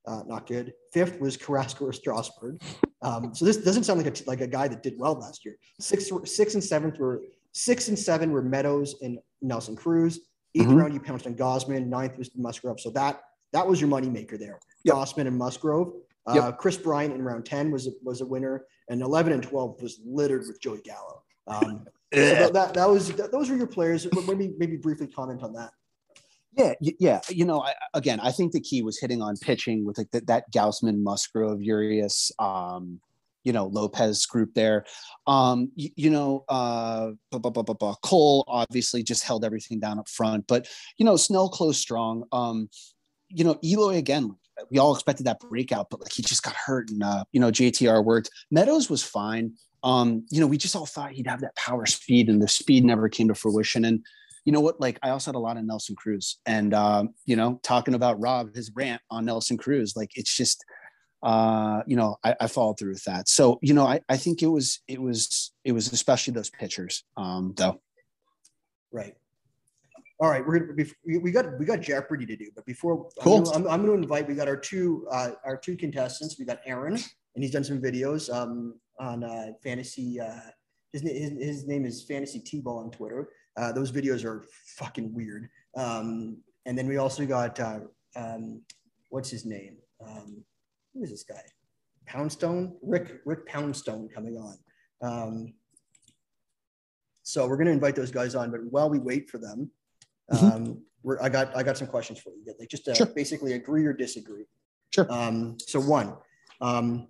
Uh, 0.07 0.21
not 0.25 0.47
good. 0.47 0.73
Fifth 0.93 1.19
was 1.19 1.37
Carrasco 1.37 1.85
or 1.85 1.93
Strasburg. 1.93 2.61
Um, 3.01 3.33
so 3.33 3.45
this 3.45 3.55
doesn't 3.55 3.85
sound 3.85 4.03
like 4.03 4.19
a, 4.19 4.23
like 4.27 4.41
a 4.41 4.47
guy 4.47 4.67
that 4.67 4.83
did 4.83 4.95
well 4.97 5.13
last 5.13 5.45
year. 5.45 5.55
Six, 5.79 6.11
six 6.25 6.55
and 6.55 6.61
seventh 6.61 6.99
were 6.99 7.21
six 7.53 7.87
and 7.87 7.97
seven 7.97 8.29
were 8.29 8.41
Meadows 8.41 8.95
and 9.01 9.19
Nelson 9.41 9.77
Cruz. 9.77 10.19
8th 10.57 10.63
mm-hmm. 10.63 10.75
round, 10.75 10.93
you 10.93 10.99
pounced 10.99 11.25
on 11.25 11.35
Gausman. 11.35 11.87
Ninth 11.87 12.17
was 12.17 12.29
Musgrove. 12.35 12.81
So 12.81 12.89
that 12.89 13.21
that 13.53 13.65
was 13.65 13.79
your 13.79 13.89
moneymaker 13.89 14.37
there. 14.37 14.59
Yep. 14.83 14.95
Gausman 14.95 15.27
and 15.27 15.37
Musgrove. 15.37 15.93
Uh, 16.27 16.33
yep. 16.35 16.57
Kris 16.57 16.77
Bryant 16.77 17.13
in 17.13 17.21
round 17.21 17.45
10 17.45 17.71
was 17.71 17.89
was 18.03 18.21
a 18.21 18.25
winner, 18.25 18.65
and 18.89 19.01
11 19.01 19.33
and 19.33 19.41
12 19.41 19.81
was 19.81 19.99
littered 20.05 20.45
with 20.47 20.61
Joey 20.61 20.81
Gallo. 20.81 21.23
Um, 21.47 21.85
so 22.13 22.19
that, 22.21 22.53
that, 22.53 22.73
that 22.73 22.89
was 22.89 23.11
that, 23.13 23.31
those 23.31 23.49
were 23.49 23.55
your 23.55 23.67
players. 23.67 24.07
Maybe 24.27 24.53
maybe 24.57 24.77
briefly 24.77 25.07
comment 25.07 25.43
on 25.43 25.53
that. 25.53 25.71
Yeah, 26.53 26.73
yeah. 26.81 27.21
You 27.29 27.45
know, 27.45 27.61
I, 27.61 27.73
again, 27.93 28.19
I 28.19 28.31
think 28.31 28.51
the 28.51 28.59
key 28.59 28.81
was 28.81 28.99
hitting 28.99 29.21
on 29.21 29.37
pitching 29.37 29.85
with 29.85 29.97
like 29.97 30.11
the, 30.11 30.21
that 30.21 30.51
Gausman, 30.51 31.01
Musgrove, 31.01 31.61
Urias, 31.61 32.31
um, 32.39 32.99
you 33.43 33.53
know, 33.53 33.67
Lopez 33.67 34.25
group 34.25 34.53
there. 34.55 34.85
Um, 35.27 35.71
you, 35.75 35.89
you 35.95 36.09
know, 36.09 36.43
uh, 36.49 37.11
blah, 37.31 37.51
blah, 37.51 37.63
blah, 37.63 37.95
Cole 38.03 38.43
obviously 38.47 39.03
just 39.03 39.23
held 39.23 39.45
everything 39.45 39.79
down 39.79 39.99
up 39.99 40.09
front, 40.09 40.47
but 40.47 40.67
you 40.97 41.05
know, 41.05 41.15
Snell 41.15 41.49
closed 41.49 41.79
strong. 41.79 42.23
Um, 42.31 42.69
you 43.29 43.43
know, 43.43 43.57
Eloy 43.63 43.97
again, 43.97 44.35
we 44.69 44.79
all 44.79 44.93
expected 44.93 45.25
that 45.27 45.39
breakout, 45.39 45.89
but 45.89 46.01
like 46.01 46.11
he 46.11 46.23
just 46.23 46.43
got 46.43 46.55
hurt 46.55 46.89
and 46.89 47.03
uh, 47.03 47.23
you 47.31 47.39
know, 47.39 47.51
JTR 47.51 48.03
worked. 48.03 48.29
Meadows 48.51 48.89
was 48.89 49.03
fine. 49.03 49.53
Um, 49.83 50.25
you 50.29 50.39
know, 50.39 50.47
we 50.47 50.57
just 50.57 50.75
all 50.75 50.85
thought 50.85 51.11
he'd 51.11 51.27
have 51.27 51.41
that 51.41 51.55
power 51.55 51.85
speed 51.85 52.29
and 52.29 52.41
the 52.41 52.47
speed 52.47 52.83
never 52.83 53.09
came 53.09 53.27
to 53.29 53.35
fruition. 53.35 53.85
And 53.85 54.03
you 54.45 54.51
know 54.51 54.59
what? 54.59 54.79
Like 54.79 54.99
I 55.03 55.09
also 55.09 55.31
had 55.31 55.35
a 55.35 55.39
lot 55.39 55.57
of 55.57 55.63
Nelson 55.63 55.95
Cruz, 55.95 56.39
and 56.45 56.73
um, 56.73 57.13
you 57.25 57.35
know, 57.35 57.59
talking 57.63 57.93
about 57.93 58.19
Rob, 58.19 58.55
his 58.55 58.71
rant 58.75 59.01
on 59.11 59.25
Nelson 59.25 59.57
Cruz, 59.57 59.95
like 59.95 60.11
it's 60.15 60.35
just, 60.35 60.63
uh, 61.21 61.81
you 61.85 61.95
know, 61.95 62.17
I, 62.23 62.35
I 62.39 62.47
followed 62.47 62.79
through 62.79 62.93
with 62.93 63.03
that. 63.03 63.29
So 63.29 63.59
you 63.61 63.73
know, 63.73 63.85
I, 63.85 64.01
I 64.09 64.17
think 64.17 64.41
it 64.41 64.47
was 64.47 64.81
it 64.87 65.01
was 65.01 65.51
it 65.63 65.73
was 65.73 65.91
especially 65.93 66.33
those 66.33 66.49
pitchers, 66.49 67.03
um, 67.17 67.53
though. 67.57 67.79
Right. 68.91 69.13
All 70.21 70.29
right, 70.29 70.45
we're 70.45 70.59
gonna 70.59 70.73
be, 70.73 70.91
we 71.19 71.31
got 71.31 71.57
we 71.57 71.65
got 71.65 71.79
Jeopardy 71.79 72.25
to 72.25 72.35
do, 72.35 72.49
but 72.53 72.65
before 72.65 73.09
cool. 73.21 73.37
I'm, 73.37 73.43
gonna, 73.43 73.55
I'm, 73.55 73.67
I'm 73.67 73.85
going 73.85 73.97
to 73.99 74.03
invite 74.03 74.27
we 74.27 74.35
got 74.35 74.49
our 74.49 74.57
two 74.57 75.07
uh, 75.11 75.31
our 75.45 75.55
two 75.55 75.77
contestants. 75.77 76.37
We 76.37 76.43
got 76.43 76.59
Aaron, 76.65 76.93
and 76.93 77.43
he's 77.43 77.51
done 77.51 77.63
some 77.63 77.79
videos 77.81 78.33
um, 78.33 78.73
on 78.99 79.23
uh, 79.23 79.51
fantasy. 79.63 80.19
Uh, 80.19 80.39
his, 80.91 81.01
his, 81.01 81.31
his 81.31 81.67
name 81.67 81.85
is 81.85 82.03
Fantasy 82.03 82.39
T-Ball 82.39 82.79
on 82.79 82.91
Twitter. 82.91 83.29
Uh, 83.57 83.71
those 83.71 83.91
videos 83.91 84.23
are 84.23 84.45
fucking 84.77 85.13
weird. 85.13 85.49
Um, 85.75 86.37
and 86.65 86.77
then 86.77 86.87
we 86.87 86.97
also 86.97 87.25
got 87.25 87.59
uh, 87.59 87.79
um, 88.15 88.61
what's 89.09 89.29
his 89.29 89.45
name? 89.45 89.77
Um, 90.05 90.43
who 90.93 91.03
is 91.03 91.11
this 91.11 91.23
guy? 91.23 91.41
Poundstone, 92.05 92.75
Rick 92.81 93.21
Rick 93.25 93.45
Poundstone 93.45 94.09
coming 94.09 94.37
on. 94.37 94.57
Um, 95.01 95.53
so 97.23 97.47
we're 97.47 97.57
going 97.57 97.67
to 97.67 97.73
invite 97.73 97.95
those 97.95 98.11
guys 98.11 98.33
on, 98.33 98.49
but 98.49 98.61
while 98.71 98.89
we 98.89 98.97
wait 98.97 99.29
for 99.29 99.37
them, 99.37 99.69
mm-hmm. 100.31 100.45
um, 100.45 100.81
we're, 101.03 101.21
I 101.21 101.29
got 101.29 101.55
I 101.55 101.61
got 101.61 101.77
some 101.77 101.87
questions 101.87 102.19
for 102.19 102.31
you. 102.31 102.53
Like 102.59 102.69
just 102.69 102.85
to 102.85 102.95
sure. 102.95 103.05
basically 103.05 103.53
agree 103.53 103.85
or 103.85 103.93
disagree. 103.93 104.45
Sure. 104.93 105.11
Um, 105.11 105.57
so 105.59 105.79
one, 105.79 106.15
um, 106.61 107.07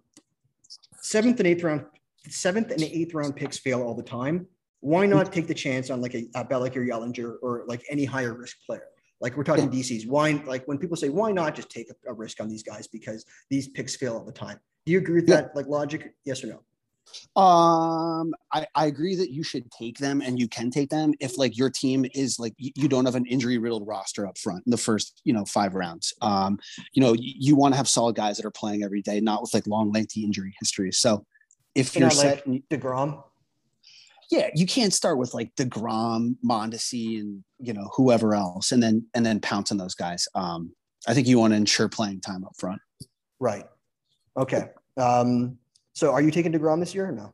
seventh 1.02 1.40
and 1.40 1.48
eighth 1.48 1.64
round, 1.64 1.86
seventh 2.28 2.72
and 2.72 2.82
eighth 2.82 3.14
round 3.14 3.36
picks 3.36 3.58
fail 3.58 3.82
all 3.82 3.96
the 3.96 4.04
time 4.04 4.48
why 4.82 5.06
not 5.06 5.32
take 5.34 5.48
the 5.48 5.54
chance 5.54 5.90
on 5.90 6.02
like 6.02 6.16
a, 6.16 6.26
a 6.36 6.46
Bellick 6.46 6.76
or 6.76 6.86
Yellinger 6.86 7.36
or 7.42 7.64
like 7.68 7.84
any 7.90 8.06
higher 8.06 8.34
risk 8.34 8.58
player? 8.66 8.86
Like 9.22 9.36
we're 9.36 9.44
talking. 9.44 9.70
DCs. 9.70 10.08
Why, 10.08 10.42
like 10.46 10.66
when 10.68 10.78
people 10.78 10.96
say, 10.96 11.10
why 11.10 11.32
not 11.32 11.56
just 11.56 11.70
take 11.70 11.90
a, 11.90 12.12
a, 12.12 12.14
risk 12.14 12.40
on 12.40 12.48
these 12.48 12.64
guys 12.64 12.88
because 12.88 13.26
these 13.50 13.68
picks 13.68 13.96
fail 13.96 14.16
all 14.16 14.24
the 14.24 14.32
time? 14.32 14.60
Do 14.86 14.94
you 14.94 15.00
agree 15.00 15.16
with 15.16 15.28
yeah. 15.28 15.42
that? 15.42 15.56
Like 15.56 15.68
logic? 15.68 16.14
Yes 16.24 16.44
or 16.44 16.48
no? 16.48 16.64
Um, 17.36 18.34
I, 18.52 18.66
I 18.76 18.86
agree 18.88 19.16
that 19.16 19.32
you 19.32 19.44
should 19.44 19.72
take 19.72 19.98
them 19.98 20.22
and 20.22 20.40
you 20.40 20.48
can 20.48 20.72
take 20.72 20.90
them 20.90 21.14
if 21.20 21.38
like 21.38 21.58
your 21.58 21.70
team 21.70 22.06
is 22.14 22.40
like 22.40 22.54
you, 22.58 22.72
you 22.76 22.88
don't 22.88 23.06
have 23.06 23.16
an 23.16 23.26
injury 23.28 23.58
riddled 23.58 23.88
roster 23.88 24.28
up 24.28 24.38
front 24.38 24.66
in 24.66 24.72
the 24.72 24.78
first, 24.78 25.22
you 25.24 25.34
know, 25.34 25.46
five 25.46 25.76
rounds. 25.76 26.14
Um, 26.22 26.60
you 26.94 27.02
know, 27.02 27.14
you, 27.14 27.34
you 27.38 27.56
want 27.56 27.74
to 27.74 27.78
have 27.78 27.88
solid 27.88 28.16
guys 28.16 28.38
that 28.38 28.46
are 28.46 28.52
playing 28.52 28.84
every 28.84 29.02
day, 29.02 29.20
not 29.20 29.42
with 29.42 29.54
like 29.54 29.68
long, 29.68 29.92
lengthy 29.92 30.24
injury 30.24 30.56
histories. 30.60 30.98
So 30.98 31.26
if 31.76 31.96
you're, 31.96 32.04
you're 32.04 32.12
set, 32.12 32.48
like 32.48 32.64
DeGrom, 32.70 33.24
yeah, 34.30 34.50
you 34.54 34.68
can't 34.68 34.94
start 34.94 35.18
with 35.18 35.34
like 35.34 35.56
Degrom, 35.56 36.36
Mondesi, 36.46 37.20
and 37.20 37.44
you 37.58 37.74
know 37.74 37.90
whoever 37.96 38.36
else, 38.36 38.72
and 38.72 38.82
then 38.82 39.06
and 39.16 39.26
then 39.26 39.40
pounce 39.40 39.72
on 39.72 39.78
those 39.78 39.96
guys. 39.96 40.28
Um, 40.36 40.72
I 41.08 41.14
think 41.14 41.28
you 41.28 41.40
want 41.40 41.54
to 41.54 41.58
ensure 41.58 41.90
playing 41.90 42.22
time 42.22 42.44
up 42.44 42.54
front. 42.58 42.80
Right. 43.40 43.66
Okay. 44.38 44.70
Um, 44.98 45.58
so 46.00 46.14
are 46.14 46.22
you 46.22 46.32
taking 46.32 46.54
Degrom 46.54 46.80
this 46.80 46.96
year 46.96 47.10
or 47.10 47.12
no? 47.12 47.34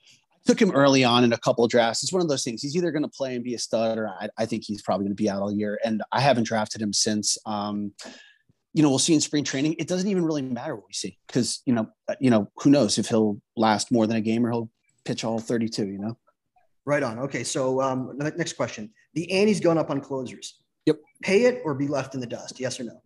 I 0.00 0.46
took 0.46 0.60
him 0.60 0.70
early 0.70 1.02
on 1.02 1.24
in 1.24 1.32
a 1.32 1.38
couple 1.38 1.66
drafts. 1.66 2.04
It's 2.04 2.12
one 2.12 2.22
of 2.22 2.28
those 2.28 2.44
things. 2.44 2.62
He's 2.62 2.76
either 2.76 2.92
going 2.92 3.02
to 3.02 3.08
play 3.08 3.34
and 3.34 3.42
be 3.42 3.54
a 3.54 3.58
stud, 3.58 3.98
or 3.98 4.08
I, 4.08 4.28
I 4.38 4.46
think 4.46 4.62
he's 4.64 4.82
probably 4.82 5.04
going 5.04 5.16
to 5.16 5.22
be 5.22 5.28
out 5.28 5.42
all 5.42 5.52
year. 5.52 5.80
And 5.84 6.00
I 6.12 6.20
haven't 6.20 6.44
drafted 6.46 6.80
him 6.80 6.92
since. 6.92 7.36
Um, 7.44 7.92
you 8.72 8.82
know, 8.82 8.88
we'll 8.88 9.00
see 9.00 9.14
in 9.14 9.20
spring 9.20 9.42
training. 9.42 9.74
It 9.78 9.88
doesn't 9.88 10.08
even 10.08 10.24
really 10.24 10.42
matter 10.42 10.76
what 10.76 10.84
we 10.86 10.94
see 10.94 11.18
because 11.26 11.62
you 11.66 11.72
know, 11.72 11.88
uh, 12.08 12.14
you 12.20 12.30
know, 12.30 12.50
who 12.56 12.70
knows 12.70 12.98
if 12.98 13.08
he'll 13.08 13.40
last 13.56 13.90
more 13.90 14.06
than 14.06 14.16
a 14.16 14.20
game 14.20 14.46
or 14.46 14.50
he'll 14.50 14.70
pitch 15.04 15.24
all 15.24 15.40
32. 15.40 15.86
You 15.86 15.98
know. 15.98 16.18
Right 16.84 17.02
on. 17.02 17.18
Okay. 17.18 17.42
So 17.42 17.80
um, 17.80 18.12
next 18.16 18.52
question. 18.52 18.92
The 19.14 19.30
ante's 19.32 19.60
going 19.60 19.78
up 19.78 19.90
on 19.90 20.00
closers. 20.00 20.60
Yep. 20.86 20.98
Pay 21.22 21.44
it 21.44 21.62
or 21.64 21.74
be 21.74 21.88
left 21.88 22.14
in 22.14 22.20
the 22.20 22.26
dust? 22.26 22.60
Yes 22.60 22.78
or 22.78 22.84
no? 22.84 23.00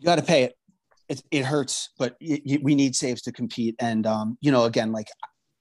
You 0.00 0.04
got 0.04 0.16
to 0.16 0.24
pay 0.24 0.44
it. 0.44 0.56
It, 1.08 1.22
it 1.30 1.44
hurts, 1.44 1.90
but 1.98 2.16
y- 2.20 2.40
y- 2.44 2.58
we 2.62 2.74
need 2.74 2.96
saves 2.96 3.22
to 3.22 3.32
compete. 3.32 3.76
And, 3.78 4.06
um, 4.06 4.38
you 4.40 4.50
know, 4.50 4.64
again, 4.64 4.92
like 4.92 5.08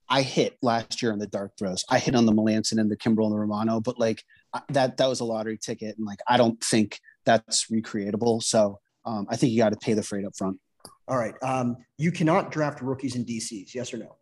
I 0.10 0.22
hit 0.22 0.58
last 0.62 1.02
year 1.02 1.12
on 1.12 1.20
the 1.20 1.28
dark 1.28 1.52
throws. 1.58 1.84
I 1.90 2.00
hit 2.00 2.16
on 2.16 2.26
the 2.26 2.32
Melancon 2.32 2.80
and 2.80 2.90
the 2.90 2.98
Kimbrel 2.98 3.26
and 3.26 3.34
the 3.34 3.40
Romano, 3.40 3.80
but 3.80 4.00
like 4.00 4.24
that, 4.70 4.98
that 4.98 5.08
was 5.10 5.20
a 5.20 5.26
lottery 5.26 5.58
ticket. 5.58 5.98
And 5.98 6.06
like, 6.06 6.20
I 6.28 6.38
don't 6.38 6.62
think 6.64 7.00
that's 7.26 7.68
recreatable. 7.68 8.42
So 8.42 8.80
um, 9.06 9.28
I 9.30 9.36
think 9.36 9.52
you 9.52 9.60
got 9.60 9.72
to 9.72 9.78
pay 9.78 9.94
the 9.94 10.04
freight 10.04 10.26
up 10.26 10.36
front. 10.36 10.60
All 11.08 11.18
right. 11.18 11.36
Um, 11.42 11.78
you 11.98 12.12
cannot 12.12 12.52
draft 12.52 12.82
rookies 12.82 13.16
in 13.16 13.26
DCs. 13.26 13.74
Yes 13.74 13.94
or 13.94 13.98
no? 13.98 14.16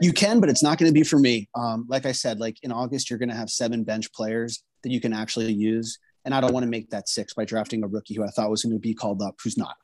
You 0.00 0.12
can, 0.12 0.40
but 0.40 0.48
it's 0.48 0.62
not 0.62 0.78
going 0.78 0.88
to 0.88 0.94
be 0.94 1.02
for 1.02 1.18
me. 1.18 1.48
Um, 1.54 1.86
like 1.88 2.06
I 2.06 2.12
said, 2.12 2.38
like 2.38 2.58
in 2.62 2.70
August, 2.70 3.10
you're 3.10 3.18
going 3.18 3.28
to 3.28 3.34
have 3.34 3.50
seven 3.50 3.82
bench 3.82 4.12
players 4.12 4.62
that 4.82 4.90
you 4.90 5.00
can 5.00 5.12
actually 5.12 5.52
use. 5.52 5.98
And 6.24 6.34
I 6.34 6.40
don't 6.40 6.52
want 6.52 6.64
to 6.64 6.70
make 6.70 6.90
that 6.90 7.08
six 7.08 7.34
by 7.34 7.44
drafting 7.44 7.82
a 7.82 7.86
rookie 7.86 8.14
who 8.14 8.24
I 8.24 8.28
thought 8.28 8.50
was 8.50 8.62
going 8.62 8.74
to 8.74 8.78
be 8.78 8.94
called 8.94 9.22
up, 9.22 9.34
who's 9.42 9.58
not. 9.58 9.76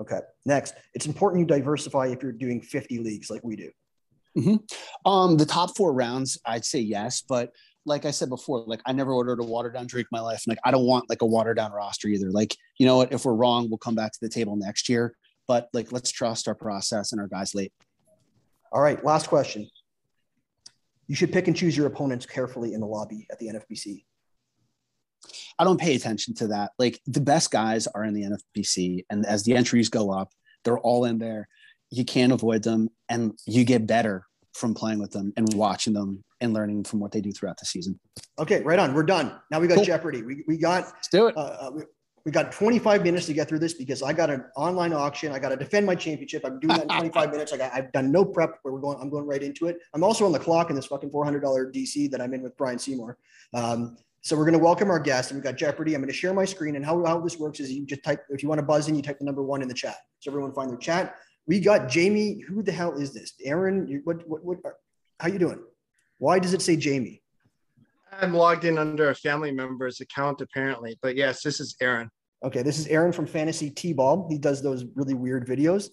Okay. 0.00 0.20
Next, 0.44 0.74
it's 0.94 1.06
important 1.06 1.40
you 1.40 1.46
diversify 1.46 2.08
if 2.08 2.22
you're 2.22 2.32
doing 2.32 2.60
50 2.60 2.98
leagues 2.98 3.30
like 3.30 3.42
we 3.44 3.56
do. 3.56 3.70
Mm-hmm. 4.36 5.08
Um, 5.08 5.36
the 5.36 5.46
top 5.46 5.76
four 5.76 5.92
rounds, 5.92 6.38
I'd 6.44 6.64
say 6.64 6.80
yes, 6.80 7.22
but 7.22 7.52
like 7.86 8.04
I 8.04 8.10
said 8.10 8.28
before, 8.28 8.64
like 8.66 8.80
I 8.86 8.92
never 8.92 9.12
ordered 9.12 9.40
a 9.40 9.44
watered 9.44 9.74
down 9.74 9.86
drink 9.86 10.06
in 10.10 10.16
my 10.16 10.20
life. 10.20 10.42
And 10.44 10.52
like 10.52 10.58
I 10.64 10.70
don't 10.70 10.86
want 10.86 11.08
like 11.08 11.22
a 11.22 11.26
watered 11.26 11.56
down 11.56 11.72
roster 11.72 12.08
either. 12.08 12.30
Like, 12.30 12.56
you 12.78 12.86
know 12.86 12.96
what, 12.96 13.12
if 13.12 13.24
we're 13.24 13.34
wrong, 13.34 13.68
we'll 13.68 13.78
come 13.78 13.94
back 13.94 14.12
to 14.12 14.18
the 14.20 14.28
table 14.28 14.56
next 14.56 14.88
year. 14.88 15.14
But 15.46 15.68
like 15.72 15.92
let's 15.92 16.10
trust 16.10 16.48
our 16.48 16.54
process 16.54 17.12
and 17.12 17.20
our 17.20 17.28
guys 17.28 17.54
late. 17.54 17.72
All 18.72 18.80
right, 18.80 19.02
last 19.04 19.28
question. 19.28 19.68
You 21.06 21.14
should 21.14 21.32
pick 21.32 21.46
and 21.46 21.56
choose 21.56 21.76
your 21.76 21.86
opponents 21.86 22.26
carefully 22.26 22.72
in 22.72 22.80
the 22.80 22.86
lobby 22.86 23.26
at 23.30 23.38
the 23.38 23.48
NFBC. 23.48 24.04
I 25.58 25.64
don't 25.64 25.80
pay 25.80 25.94
attention 25.94 26.34
to 26.36 26.48
that. 26.48 26.72
Like 26.78 27.00
the 27.06 27.20
best 27.20 27.50
guys 27.50 27.86
are 27.88 28.04
in 28.04 28.14
the 28.14 28.24
NFBC, 28.24 29.04
and 29.10 29.24
as 29.26 29.44
the 29.44 29.54
entries 29.54 29.88
go 29.88 30.10
up, 30.10 30.30
they're 30.64 30.78
all 30.78 31.04
in 31.04 31.18
there. 31.18 31.48
You 31.90 32.04
can't 32.04 32.32
avoid 32.32 32.62
them, 32.62 32.88
and 33.08 33.38
you 33.46 33.64
get 33.64 33.86
better 33.86 34.24
from 34.54 34.74
playing 34.74 35.00
with 35.00 35.10
them 35.10 35.32
and 35.36 35.52
watching 35.54 35.92
them 35.92 36.24
and 36.40 36.52
learning 36.52 36.84
from 36.84 37.00
what 37.00 37.12
they 37.12 37.20
do 37.20 37.32
throughout 37.32 37.58
the 37.58 37.66
season. 37.66 37.98
Okay, 38.38 38.62
right 38.62 38.78
on. 38.78 38.94
We're 38.94 39.02
done. 39.02 39.32
Now 39.50 39.60
we 39.60 39.66
got 39.66 39.76
cool. 39.76 39.84
Jeopardy. 39.84 40.22
We, 40.22 40.44
we 40.46 40.56
got. 40.56 40.84
Let's 40.84 41.08
do 41.08 41.26
it. 41.26 41.36
Uh, 41.36 41.40
uh 41.40 41.70
we, 41.74 41.82
we 42.24 42.32
got 42.32 42.52
25 42.52 43.02
minutes 43.02 43.26
to 43.26 43.34
get 43.34 43.48
through 43.48 43.58
this 43.58 43.74
because 43.74 44.02
I 44.02 44.14
got 44.14 44.30
an 44.30 44.44
online 44.56 44.94
auction. 44.94 45.30
I 45.32 45.38
got 45.38 45.50
to 45.50 45.56
defend 45.56 45.84
my 45.84 45.94
championship. 45.94 46.42
I'm 46.44 46.58
doing 46.58 46.74
that 46.74 46.82
in 46.84 46.88
25 46.88 47.30
minutes. 47.32 47.52
I 47.52 47.58
got, 47.58 47.72
I've 47.74 47.92
done 47.92 48.10
no 48.10 48.24
prep 48.24 48.58
where 48.62 48.72
we're 48.72 48.80
going. 48.80 48.98
I'm 48.98 49.10
going 49.10 49.26
right 49.26 49.42
into 49.42 49.66
it. 49.66 49.78
I'm 49.92 50.02
also 50.02 50.24
on 50.24 50.32
the 50.32 50.38
clock 50.38 50.70
in 50.70 50.76
this 50.76 50.86
fucking 50.86 51.10
$400 51.10 51.42
DC 51.42 52.10
that 52.10 52.22
I'm 52.22 52.32
in 52.32 52.42
with 52.42 52.56
Brian 52.56 52.78
Seymour. 52.78 53.18
Um, 53.52 53.98
so 54.24 54.34
we're 54.34 54.44
going 54.44 54.54
to 54.54 54.58
welcome 54.58 54.90
our 54.90 54.98
guest 54.98 55.30
and 55.30 55.36
we've 55.36 55.44
got 55.44 55.58
Jeopardy. 55.58 55.94
I'm 55.94 56.00
going 56.00 56.10
to 56.10 56.16
share 56.16 56.32
my 56.32 56.46
screen 56.46 56.76
and 56.76 56.84
how, 56.84 57.04
how 57.04 57.20
this 57.20 57.38
works 57.38 57.60
is 57.60 57.70
you 57.70 57.84
just 57.84 58.02
type, 58.02 58.24
if 58.30 58.42
you 58.42 58.48
want 58.48 58.58
to 58.58 58.64
buzz 58.64 58.88
in, 58.88 58.94
you 58.94 59.02
type 59.02 59.18
the 59.18 59.24
number 59.26 59.42
one 59.42 59.60
in 59.60 59.68
the 59.68 59.74
chat. 59.74 59.96
So 60.20 60.30
everyone 60.30 60.54
find 60.54 60.70
their 60.70 60.78
chat. 60.78 61.16
we 61.46 61.60
got 61.60 61.90
Jamie. 61.90 62.40
Who 62.48 62.62
the 62.62 62.72
hell 62.72 62.94
is 62.94 63.12
this? 63.12 63.34
Aaron, 63.44 64.00
what, 64.04 64.26
what, 64.26 64.42
what, 64.42 64.58
how 65.20 65.28
you 65.28 65.38
doing? 65.38 65.62
Why 66.16 66.38
does 66.38 66.54
it 66.54 66.62
say 66.62 66.74
Jamie? 66.74 67.22
I'm 68.18 68.32
logged 68.32 68.64
in 68.64 68.78
under 68.78 69.10
a 69.10 69.14
family 69.14 69.52
member's 69.52 70.00
account 70.00 70.40
apparently, 70.40 70.98
but 71.02 71.16
yes, 71.16 71.42
this 71.42 71.60
is 71.60 71.76
Aaron. 71.82 72.08
Okay, 72.42 72.62
this 72.62 72.78
is 72.78 72.86
Aaron 72.86 73.12
from 73.12 73.26
Fantasy 73.26 73.68
T-Ball. 73.68 74.28
He 74.30 74.38
does 74.38 74.62
those 74.62 74.86
really 74.94 75.14
weird 75.14 75.46
videos 75.46 75.90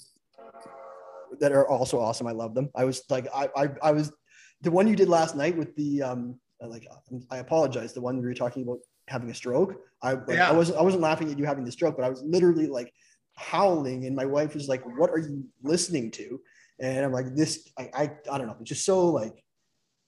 that 1.42 1.52
are 1.52 1.68
also 1.68 2.00
awesome. 2.00 2.28
I 2.28 2.32
love 2.32 2.54
them. 2.54 2.70
I 2.76 2.86
was 2.86 3.04
like, 3.10 3.28
I, 3.36 3.50
I, 3.58 3.70
I 3.84 3.92
was 3.92 4.14
the 4.62 4.72
one 4.72 4.88
you 4.88 4.96
did 4.96 5.10
last 5.10 5.36
night 5.36 5.58
with 5.58 5.76
the, 5.76 6.02
um, 6.04 6.40
like, 6.68 6.88
I 7.30 7.38
apologize. 7.38 7.93
The 7.93 8.01
one 8.01 8.18
where 8.18 8.26
you're 8.26 8.34
talking 8.34 8.64
about 8.64 8.80
having 9.07 9.30
a 9.30 9.34
stroke. 9.34 9.76
I, 10.01 10.14
like, 10.14 10.38
yeah. 10.38 10.49
I 10.49 10.51
wasn't, 10.51 10.80
I 10.80 10.82
wasn't 10.82 11.03
laughing 11.03 11.32
at 11.32 11.38
you 11.38 11.45
having 11.45 11.66
the 11.66 11.72
stroke, 11.72 11.95
but 11.95 12.05
I 12.05 12.09
was 12.09 12.24
literally 12.24 12.68
like 12.68 12.93
howling, 13.36 14.05
and 14.05 14.16
my 14.16 14.26
wife 14.26 14.53
was 14.53 14.68
like, 14.68 14.84
"What 14.97 15.09
are 15.09 15.18
you 15.18 15.45
listening 15.64 16.12
to?" 16.12 16.39
And 16.80 17.05
I'm 17.05 17.12
like, 17.12 17.36
"This, 17.36 17.70
I, 17.78 17.89
I, 17.93 18.12
I 18.32 18.38
don't 18.38 18.47
know. 18.47 18.57
It's 18.59 18.70
just 18.70 18.86
so 18.86 19.07
like." 19.07 19.43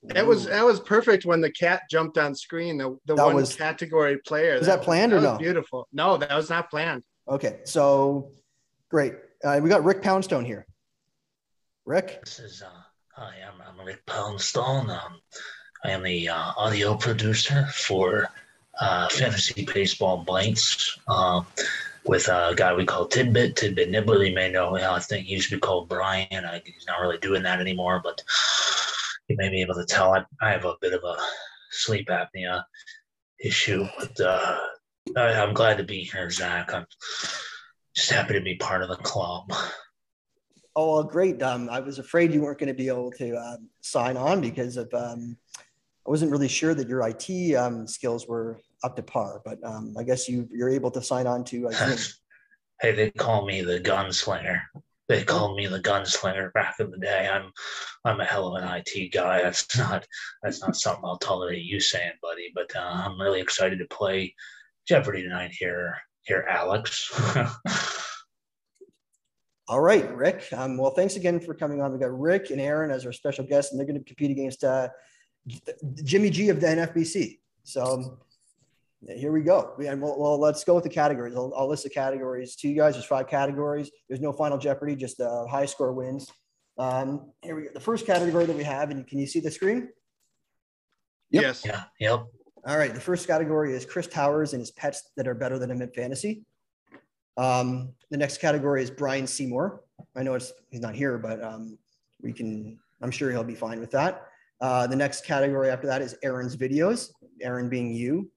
That 0.05 0.27
was 0.27 0.47
that 0.47 0.65
was 0.65 0.81
perfect 0.81 1.23
when 1.23 1.39
the 1.39 1.51
cat 1.51 1.83
jumped 1.89 2.17
on 2.17 2.35
screen. 2.35 2.77
The 2.77 2.97
the 3.05 3.15
that 3.15 3.25
one 3.25 3.35
was, 3.35 3.55
category 3.55 4.17
player. 4.17 4.57
Was 4.57 4.67
that, 4.67 4.79
that 4.79 4.83
planned 4.83 5.13
was, 5.13 5.23
or 5.23 5.27
no? 5.27 5.37
Beautiful. 5.37 5.87
No, 5.93 6.17
that 6.17 6.35
was 6.35 6.49
not 6.49 6.69
planned. 6.69 7.03
Okay, 7.29 7.61
so 7.63 8.31
great. 8.89 9.13
Uh, 9.43 9.61
we 9.63 9.69
got 9.69 9.85
Rick 9.85 10.01
Poundstone 10.01 10.43
here. 10.43 10.65
Rick. 11.85 12.19
This 12.25 12.39
is 12.39 12.61
uh, 12.61 12.81
hi, 13.15 13.35
I'm, 13.47 13.61
I'm 13.61 13.85
Rick 13.85 14.05
Poundstone. 14.05 14.89
Um, 14.89 15.21
I 15.85 15.91
am 15.91 16.03
the 16.03 16.29
uh, 16.29 16.53
audio 16.57 16.95
producer 16.95 17.67
for 17.73 18.29
uh, 18.79 19.09
Fantasy 19.09 19.65
Baseball 19.65 20.23
Bites. 20.23 20.97
Uh, 21.07 21.41
with 22.05 22.27
a 22.27 22.53
guy 22.55 22.73
we 22.73 22.85
call 22.85 23.05
Tidbit, 23.05 23.55
Tidbit 23.55 23.89
Nibbler. 23.89 24.23
You 24.23 24.33
may 24.33 24.51
know, 24.51 24.75
I 24.75 24.99
think 24.99 25.25
he 25.25 25.33
used 25.33 25.49
to 25.49 25.55
be 25.55 25.59
called 25.59 25.89
Brian. 25.89 26.27
I, 26.31 26.61
he's 26.65 26.85
not 26.87 26.99
really 27.01 27.17
doing 27.17 27.43
that 27.43 27.59
anymore, 27.59 28.01
but 28.03 28.21
you 29.27 29.35
may 29.37 29.49
be 29.49 29.61
able 29.61 29.75
to 29.75 29.85
tell 29.85 30.13
I, 30.13 30.25
I 30.41 30.51
have 30.51 30.65
a 30.65 30.75
bit 30.81 30.93
of 30.93 31.03
a 31.03 31.17
sleep 31.71 32.07
apnea 32.07 32.63
issue. 33.39 33.85
But 33.99 34.19
uh, 34.19 34.57
I, 35.17 35.31
am 35.31 35.53
glad 35.53 35.77
to 35.77 35.83
be 35.83 36.03
here, 36.03 36.29
Zach. 36.29 36.73
I'm 36.73 36.85
just 37.95 38.11
happy 38.11 38.33
to 38.33 38.41
be 38.41 38.55
part 38.55 38.83
of 38.83 38.89
the 38.89 38.97
club. 38.97 39.51
Oh, 40.75 40.93
well, 40.93 41.03
great. 41.03 41.41
Um, 41.43 41.69
I 41.69 41.79
was 41.79 41.99
afraid 41.99 42.33
you 42.33 42.41
weren't 42.41 42.57
going 42.57 42.67
to 42.67 42.73
be 42.73 42.87
able 42.87 43.11
to 43.11 43.35
um, 43.35 43.69
sign 43.81 44.17
on 44.17 44.41
because 44.41 44.75
of 44.75 44.91
um, 44.93 45.37
I 46.05 46.09
wasn't 46.09 46.31
really 46.31 46.49
sure 46.49 46.73
that 46.73 46.87
your 46.87 47.07
IT 47.07 47.55
um, 47.55 47.87
skills 47.87 48.27
were 48.27 48.59
up 48.83 48.95
to 48.97 49.03
par, 49.03 49.41
but 49.45 49.63
um, 49.63 49.95
I 49.97 50.03
guess 50.03 50.27
you 50.27 50.47
you're 50.51 50.69
able 50.69 50.91
to 50.91 51.01
sign 51.01 51.27
on 51.27 51.43
to. 51.45 51.69
Uh, 51.69 51.95
hey, 52.81 52.91
they 52.91 53.09
call 53.11 53.45
me 53.45 53.61
the 53.61 53.79
gunslinger. 53.79 54.61
They 55.07 55.23
called 55.23 55.55
me 55.57 55.67
the 55.67 55.81
gunslinger 55.81 56.51
back 56.53 56.75
in 56.79 56.91
the 56.91 56.97
day. 56.97 57.29
I'm 57.31 57.51
I'm 58.03 58.19
a 58.19 58.25
hell 58.25 58.55
of 58.55 58.61
an 58.61 58.69
IT 58.85 59.13
guy. 59.13 59.41
That's 59.41 59.77
not 59.77 60.05
that's 60.41 60.61
not 60.61 60.75
something 60.75 61.05
I'll 61.05 61.17
tolerate 61.17 61.63
you 61.63 61.79
saying, 61.79 62.13
buddy. 62.21 62.51
But 62.53 62.75
uh, 62.75 63.03
I'm 63.05 63.19
really 63.19 63.39
excited 63.39 63.79
to 63.79 63.85
play 63.85 64.35
Jeopardy 64.85 65.23
tonight 65.23 65.51
here 65.51 65.97
here, 66.23 66.45
Alex. 66.49 67.11
All 69.69 69.79
right, 69.79 70.13
Rick. 70.13 70.43
Um, 70.51 70.77
well, 70.77 70.91
thanks 70.91 71.15
again 71.15 71.39
for 71.39 71.53
coming 71.53 71.81
on. 71.81 71.93
We 71.93 71.99
got 71.99 72.17
Rick 72.17 72.49
and 72.49 72.59
Aaron 72.59 72.91
as 72.91 73.05
our 73.05 73.13
special 73.13 73.45
guests, 73.45 73.71
and 73.71 73.79
they're 73.79 73.87
going 73.87 73.97
to 73.97 74.03
compete 74.03 74.31
against 74.31 74.65
uh, 74.65 74.89
Jimmy 76.03 76.29
G 76.29 76.49
of 76.49 76.59
the 76.59 76.67
NFBC. 76.67 77.39
So 77.63 78.19
here 79.07 79.31
we 79.31 79.41
go. 79.41 79.73
And 79.85 80.01
well, 80.01 80.17
well, 80.17 80.39
let's 80.39 80.63
go 80.63 80.75
with 80.75 80.83
the 80.83 80.89
categories. 80.89 81.35
I'll, 81.35 81.53
I'll, 81.55 81.67
list 81.67 81.83
the 81.83 81.89
categories 81.89 82.55
to 82.57 82.69
you 82.69 82.75
guys. 82.75 82.93
There's 82.93 83.05
five 83.05 83.27
categories. 83.27 83.91
There's 84.07 84.21
no 84.21 84.31
final 84.31 84.57
Jeopardy, 84.57 84.95
just 84.95 85.17
the 85.17 85.47
high 85.49 85.65
score 85.65 85.93
wins. 85.93 86.31
Um, 86.77 87.31
here 87.41 87.55
we 87.55 87.63
go. 87.63 87.69
The 87.73 87.79
first 87.79 88.05
category 88.05 88.45
that 88.45 88.55
we 88.55 88.63
have, 88.63 88.91
and 88.91 89.05
can 89.05 89.19
you 89.19 89.27
see 89.27 89.39
the 89.39 89.51
screen? 89.51 89.89
Yep. 91.31 91.43
Yes. 91.43 91.65
Yeah. 91.65 91.83
Yep. 91.99 92.25
All 92.65 92.77
right. 92.77 92.93
The 92.93 93.01
first 93.01 93.27
category 93.27 93.73
is 93.73 93.85
Chris 93.85 94.07
Towers 94.07 94.53
and 94.53 94.61
his 94.61 94.71
pets 94.71 95.11
that 95.17 95.27
are 95.27 95.35
better 95.35 95.59
than 95.59 95.71
him 95.71 95.81
at 95.81 95.93
fantasy. 95.93 96.45
Um, 97.37 97.93
the 98.11 98.17
next 98.17 98.39
category 98.39 98.83
is 98.83 98.91
Brian 98.91 99.27
Seymour. 99.27 99.81
I 100.15 100.23
know 100.23 100.35
it's 100.35 100.53
he's 100.69 100.81
not 100.81 100.95
here, 100.95 101.17
but 101.17 101.43
um, 101.43 101.77
we 102.21 102.31
can. 102.31 102.79
I'm 103.01 103.11
sure 103.11 103.31
he'll 103.31 103.43
be 103.43 103.55
fine 103.55 103.79
with 103.79 103.91
that. 103.91 104.27
Uh, 104.63 104.87
the 104.87 104.95
next 104.95 105.25
category 105.25 105.69
after 105.69 105.85
that 105.87 106.01
is 106.01 106.15
Aaron's 106.23 106.55
videos. 106.55 107.09
Aaron 107.41 107.67
being 107.67 107.93
you 107.93 108.31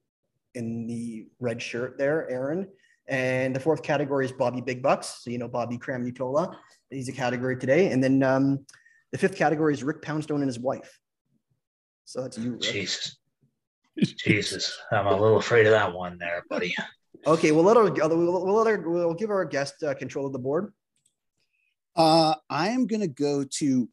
in 0.55 0.85
the 0.85 1.25
red 1.39 1.61
shirt 1.61 1.97
there, 1.97 2.29
Aaron. 2.29 2.67
And 3.07 3.55
the 3.55 3.61
fourth 3.61 3.81
category 3.81 4.25
is 4.25 4.33
Bobby 4.33 4.59
Big 4.59 4.83
Bucks. 4.83 5.21
So, 5.21 5.29
you 5.29 5.37
know, 5.37 5.47
Bobby 5.47 5.77
Cramutola. 5.77 6.53
He's 6.89 7.07
a 7.07 7.13
category 7.13 7.55
today. 7.55 7.91
And 7.91 8.03
then 8.03 8.23
um, 8.23 8.65
the 9.13 9.17
fifth 9.17 9.37
category 9.37 9.73
is 9.73 9.85
Rick 9.85 10.01
Poundstone 10.01 10.41
and 10.41 10.49
his 10.49 10.59
wife. 10.59 10.99
So 12.03 12.23
that's 12.23 12.37
you, 12.37 12.51
Rick. 12.51 12.61
Jesus. 12.61 13.19
Jesus. 14.17 14.77
I'm 14.91 15.07
a 15.07 15.11
little 15.17 15.37
afraid 15.37 15.65
of 15.65 15.71
that 15.71 15.93
one 15.93 16.17
there, 16.17 16.43
buddy. 16.49 16.75
Okay, 17.25 17.53
we'll 17.53 17.63
let 17.63 17.77
our 17.77 17.89
we'll, 17.89 18.45
we'll 18.45 18.53
let 18.53 18.67
our 18.67 18.77
we'll 18.77 19.13
give 19.13 19.29
our 19.29 19.45
guest 19.45 19.81
uh, 19.81 19.93
control 19.93 20.25
of 20.27 20.33
the 20.33 20.39
board. 20.39 20.73
Uh, 21.95 22.35
I 22.49 22.67
am 22.69 22.85
going 22.85 22.99
to 22.99 23.07
go 23.07 23.45
to 23.59 23.89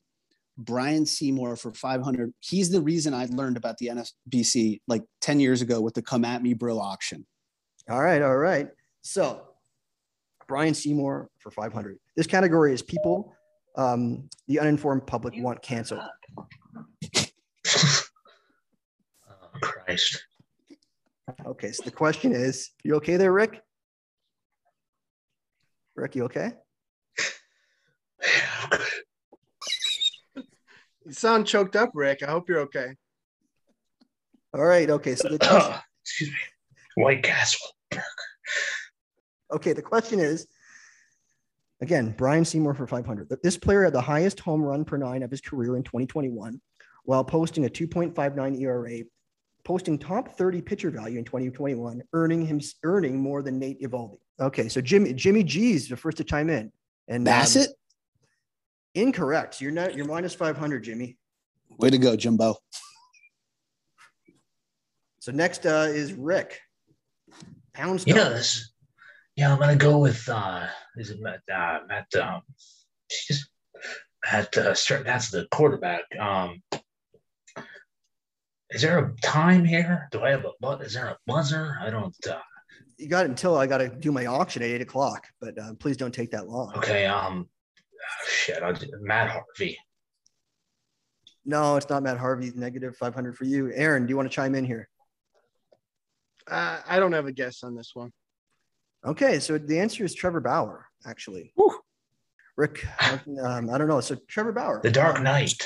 Brian 0.56 1.04
Seymour 1.04 1.56
for 1.56 1.72
500. 1.72 2.32
He's 2.40 2.70
the 2.70 2.80
reason 2.80 3.12
I 3.12 3.26
learned 3.26 3.56
about 3.56 3.78
the 3.78 3.88
NFBC 3.88 4.80
like 4.86 5.02
10 5.20 5.40
years 5.40 5.62
ago 5.62 5.80
with 5.80 5.94
the 5.94 6.02
Come 6.02 6.24
At 6.24 6.42
Me 6.42 6.54
Bro 6.54 6.78
auction. 6.78 7.26
All 7.90 8.00
right. 8.00 8.22
All 8.22 8.36
right. 8.36 8.68
So 9.02 9.42
Brian 10.46 10.74
Seymour 10.74 11.28
for 11.38 11.50
500. 11.50 11.98
This 12.16 12.26
category 12.26 12.72
is 12.72 12.82
people 12.82 13.34
um, 13.76 14.28
the 14.46 14.60
uninformed 14.60 15.06
public 15.06 15.34
want 15.36 15.60
canceled. 15.62 16.00
oh, 17.16 18.02
Christ. 19.60 20.24
Okay. 21.44 21.72
So 21.72 21.82
the 21.84 21.90
question 21.90 22.32
is 22.32 22.70
you 22.84 22.94
okay 22.96 23.16
there, 23.16 23.32
Rick? 23.32 23.60
Rick, 25.96 26.16
you 26.16 26.24
okay? 26.24 26.52
You 31.04 31.12
sound 31.12 31.46
choked 31.46 31.76
up, 31.76 31.90
Rick. 31.94 32.22
I 32.22 32.30
hope 32.30 32.48
you're 32.48 32.60
okay. 32.60 32.94
All 34.54 34.64
right. 34.64 34.88
Okay. 34.88 35.14
So 35.14 35.28
the 35.28 35.38
question, 35.40 35.74
excuse 36.02 36.30
me, 36.30 37.02
White 37.02 37.22
Castle 37.22 37.66
burger. 37.90 38.04
Okay. 39.52 39.72
The 39.72 39.82
question 39.82 40.20
is 40.20 40.46
again, 41.80 42.14
Brian 42.16 42.44
Seymour 42.44 42.74
for 42.74 42.86
500. 42.86 43.28
This 43.42 43.56
player 43.56 43.84
had 43.84 43.92
the 43.92 44.00
highest 44.00 44.40
home 44.40 44.62
run 44.62 44.84
per 44.84 44.96
nine 44.96 45.22
of 45.22 45.30
his 45.30 45.40
career 45.40 45.76
in 45.76 45.82
2021, 45.82 46.60
while 47.04 47.24
posting 47.24 47.66
a 47.66 47.68
2.59 47.68 48.60
ERA, 48.60 49.00
posting 49.64 49.98
top 49.98 50.36
30 50.36 50.62
pitcher 50.62 50.90
value 50.90 51.18
in 51.18 51.24
2021, 51.24 52.02
earning 52.12 52.46
him 52.46 52.60
earning 52.84 53.18
more 53.18 53.42
than 53.42 53.58
Nate 53.58 53.80
Eovaldi. 53.82 54.18
Okay. 54.40 54.68
So 54.68 54.80
Jimmy 54.80 55.12
Jimmy 55.12 55.42
G's 55.42 55.88
the 55.88 55.96
first 55.96 56.16
to 56.18 56.24
chime 56.24 56.50
in. 56.50 56.72
And 57.08 57.26
Bassitt. 57.26 57.68
Um, 57.68 57.74
Incorrect. 58.94 59.60
You're 59.60 59.72
not. 59.72 59.94
You're 59.94 60.06
minus 60.06 60.34
five 60.34 60.56
hundred, 60.56 60.84
Jimmy. 60.84 61.16
Way 61.78 61.90
to 61.90 61.98
go, 61.98 62.16
Jimbo. 62.16 62.56
So 65.20 65.32
next 65.32 65.66
uh, 65.66 65.88
is 65.88 66.12
Rick. 66.12 66.60
Poundstone. 67.72 68.14
Yes. 68.14 68.70
Yeah, 69.36 69.52
I'm 69.52 69.58
gonna 69.58 69.74
go 69.74 69.98
with 69.98 70.28
uh 70.28 70.66
is 70.96 71.10
it 71.10 71.18
Matt 71.20 71.40
uh, 71.52 71.80
Matt 71.88 72.06
um 72.14 72.42
just 73.26 73.48
Matt 74.30 74.56
uh, 74.56 74.74
that's 75.02 75.30
the 75.30 75.48
quarterback. 75.50 76.02
Um 76.20 76.62
is 78.70 78.82
there 78.82 78.98
a 78.98 79.14
time 79.22 79.64
here? 79.64 80.08
Do 80.12 80.22
I 80.22 80.30
have 80.30 80.44
a 80.44 80.52
but 80.60 80.82
is 80.82 80.94
there 80.94 81.08
a 81.08 81.18
buzzer? 81.26 81.76
I 81.80 81.90
don't 81.90 82.14
uh 82.28 82.38
you 82.96 83.08
got 83.08 83.26
it 83.26 83.30
until 83.30 83.56
I 83.56 83.66
got 83.66 83.78
to 83.78 83.88
do 83.88 84.12
my 84.12 84.26
auction 84.26 84.62
at 84.62 84.68
eight 84.68 84.80
o'clock, 84.80 85.26
but 85.40 85.58
uh, 85.58 85.74
please 85.80 85.96
don't 85.96 86.14
take 86.14 86.30
that 86.30 86.48
long. 86.48 86.72
Okay. 86.76 87.06
Um, 87.06 87.48
shit, 88.28 88.62
I'll 88.62 88.74
do 88.74 88.86
Matt 89.00 89.30
Harvey. 89.30 89.78
No, 91.44 91.76
it's 91.76 91.88
not 91.88 92.02
Matt 92.02 92.18
Harvey. 92.18 92.52
Negative 92.54 92.96
500 92.96 93.36
for 93.36 93.44
you. 93.44 93.70
Aaron, 93.74 94.06
do 94.06 94.10
you 94.10 94.16
want 94.16 94.30
to 94.30 94.34
chime 94.34 94.54
in 94.54 94.64
here? 94.64 94.88
Uh, 96.50 96.80
I 96.86 96.98
don't 96.98 97.12
have 97.12 97.26
a 97.26 97.32
guess 97.32 97.62
on 97.62 97.74
this 97.74 97.90
one. 97.94 98.12
Okay, 99.04 99.38
so 99.38 99.58
the 99.58 99.78
answer 99.78 100.04
is 100.04 100.14
Trevor 100.14 100.40
Bauer, 100.40 100.86
actually. 101.06 101.52
Woo. 101.56 101.74
Rick, 102.56 102.86
um, 103.42 103.68
I 103.68 103.78
don't 103.78 103.88
know. 103.88 104.00
So 104.00 104.16
Trevor 104.28 104.52
Bauer. 104.52 104.80
The 104.82 104.90
Dark 104.90 105.20
Knight. 105.20 105.62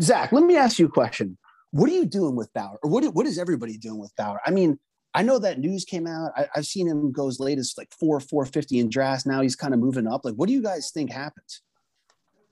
Zach, 0.00 0.32
let 0.32 0.42
me 0.42 0.56
ask 0.56 0.78
you 0.78 0.86
a 0.86 0.90
question. 0.90 1.36
What 1.70 1.90
are 1.90 1.92
you 1.92 2.06
doing 2.06 2.36
with 2.36 2.52
Bauer? 2.54 2.78
Or 2.82 2.90
what, 2.90 3.04
what 3.14 3.26
is 3.26 3.38
everybody 3.38 3.76
doing 3.76 3.98
with 3.98 4.14
Bauer? 4.16 4.40
I 4.44 4.50
mean, 4.50 4.78
I 5.14 5.22
know 5.22 5.38
that 5.38 5.58
news 5.58 5.84
came 5.84 6.06
out. 6.06 6.32
I, 6.36 6.48
have 6.54 6.66
seen 6.66 6.88
him 6.88 7.12
go 7.12 7.28
as 7.28 7.38
late 7.38 7.58
as 7.58 7.74
like 7.78 7.92
four, 7.98 8.18
450 8.18 8.80
in 8.80 8.88
drafts. 8.88 9.26
Now 9.26 9.40
he's 9.42 9.56
kind 9.56 9.72
of 9.72 9.80
moving 9.80 10.06
up. 10.06 10.24
Like, 10.24 10.34
what 10.34 10.48
do 10.48 10.52
you 10.52 10.62
guys 10.62 10.90
think 10.92 11.10
happens? 11.10 11.62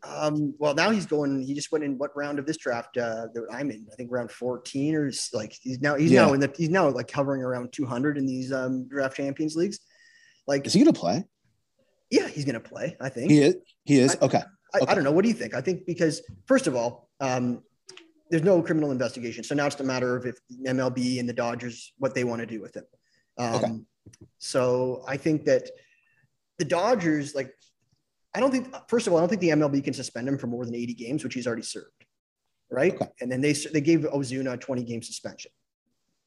Um, 0.04 0.54
well, 0.58 0.74
now 0.74 0.90
he's 0.90 1.06
going. 1.06 1.42
He 1.42 1.54
just 1.54 1.70
went 1.72 1.84
in 1.84 1.98
what 1.98 2.16
round 2.16 2.38
of 2.38 2.46
this 2.46 2.56
draft 2.56 2.96
uh, 2.96 3.26
that 3.34 3.46
I'm 3.52 3.70
in? 3.70 3.86
I 3.92 3.94
think 3.94 4.10
round 4.10 4.30
14 4.30 4.94
or 4.96 5.12
like 5.32 5.56
he's 5.60 5.80
now 5.80 5.94
he's 5.94 6.10
yeah. 6.10 6.26
now 6.26 6.32
in 6.32 6.40
the 6.40 6.52
he's 6.56 6.70
now 6.70 6.88
like 6.88 7.10
hovering 7.10 7.42
around 7.42 7.72
200 7.72 8.18
in 8.18 8.26
these 8.26 8.52
um, 8.52 8.88
draft 8.88 9.16
champions 9.16 9.54
leagues. 9.54 9.78
Like, 10.48 10.66
is 10.66 10.72
he 10.72 10.80
gonna 10.80 10.92
play? 10.92 11.24
Yeah, 12.12 12.28
he's 12.28 12.44
going 12.44 12.54
to 12.54 12.60
play. 12.60 12.94
I 13.00 13.08
think 13.08 13.30
he 13.30 13.38
is. 13.38 13.56
He 13.84 13.98
is. 13.98 14.16
I, 14.20 14.26
okay. 14.26 14.42
I, 14.74 14.78
okay. 14.78 14.92
I, 14.92 14.94
don't 14.94 15.02
know. 15.02 15.12
What 15.12 15.22
do 15.22 15.28
you 15.28 15.34
think? 15.34 15.54
I 15.54 15.62
think 15.62 15.86
because 15.86 16.20
first 16.46 16.66
of 16.66 16.76
all, 16.76 17.08
um, 17.20 17.62
there's 18.32 18.42
no 18.42 18.62
criminal 18.62 18.90
investigation, 18.92 19.44
so 19.44 19.54
now 19.54 19.66
it's 19.66 19.78
a 19.78 19.84
matter 19.84 20.16
of 20.16 20.24
if 20.24 20.38
MLB 20.66 21.20
and 21.20 21.28
the 21.28 21.34
Dodgers 21.34 21.92
what 21.98 22.14
they 22.14 22.24
want 22.24 22.40
to 22.40 22.46
do 22.46 22.62
with 22.62 22.74
him. 22.74 22.84
Um, 23.36 23.54
okay. 23.54 23.72
So 24.38 25.04
I 25.06 25.18
think 25.18 25.44
that 25.44 25.68
the 26.58 26.64
Dodgers, 26.64 27.34
like, 27.34 27.52
I 28.34 28.40
don't 28.40 28.50
think. 28.50 28.74
First 28.88 29.06
of 29.06 29.12
all, 29.12 29.18
I 29.18 29.22
don't 29.22 29.28
think 29.28 29.42
the 29.42 29.50
MLB 29.50 29.84
can 29.84 29.92
suspend 29.92 30.26
him 30.26 30.38
for 30.38 30.46
more 30.46 30.64
than 30.64 30.74
80 30.74 30.94
games, 30.94 31.22
which 31.22 31.34
he's 31.34 31.46
already 31.46 31.62
served, 31.62 32.06
right? 32.70 32.94
Okay. 32.94 33.06
And 33.20 33.30
then 33.30 33.42
they 33.42 33.52
they 33.52 33.82
gave 33.82 34.00
Ozuna 34.00 34.54
a 34.54 34.56
20 34.56 34.82
game 34.82 35.02
suspension. 35.02 35.50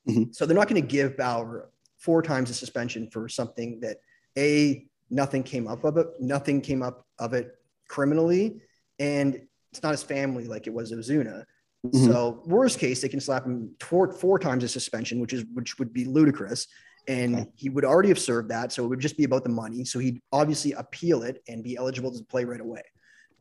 Mm-hmm. 0.08 0.32
So 0.32 0.46
they're 0.46 0.56
not 0.56 0.70
going 0.70 0.80
to 0.80 0.88
give 0.88 1.18
Bauer 1.18 1.72
four 1.98 2.22
times 2.22 2.52
a 2.52 2.54
suspension 2.54 3.10
for 3.10 3.28
something 3.28 3.80
that 3.80 3.98
a 4.38 4.86
nothing 5.10 5.42
came 5.42 5.68
up 5.68 5.84
of 5.84 5.98
it, 5.98 6.06
nothing 6.20 6.62
came 6.62 6.84
up 6.84 7.08
of 7.18 7.34
it 7.34 7.56
criminally, 7.88 8.62
and 9.00 9.42
it's 9.72 9.82
not 9.82 9.90
his 9.90 10.04
family 10.04 10.46
like 10.46 10.68
it 10.68 10.74
was 10.74 10.92
Ozuna. 10.92 11.46
Mm-hmm. 11.92 12.12
So 12.12 12.42
worst 12.46 12.80
case, 12.80 13.02
they 13.02 13.10
can 13.10 13.20
slap 13.20 13.46
him 13.46 13.76
four, 13.80 14.12
four 14.12 14.40
times 14.40 14.64
a 14.64 14.68
suspension, 14.68 15.20
which 15.20 15.34
is 15.34 15.46
which 15.54 15.80
would 15.80 15.94
be 15.94 16.06
ludicrous. 16.06 16.68
And 17.08 17.36
okay. 17.36 17.50
he 17.56 17.70
would 17.70 17.86
already 17.86 18.10
have 18.10 18.20
served 18.20 18.50
that, 18.50 18.72
so 18.72 18.84
it 18.84 18.88
would 18.88 19.00
just 19.00 19.16
be 19.16 19.26
about 19.26 19.44
the 19.44 19.50
money. 19.50 19.86
So 19.86 20.00
he'd 20.00 20.22
obviously 20.32 20.72
appeal 20.72 21.22
it 21.22 21.44
and 21.48 21.64
be 21.64 21.76
eligible 21.76 22.12
to 22.12 22.24
play 22.24 22.46
right 22.46 22.62
away. 22.62 22.82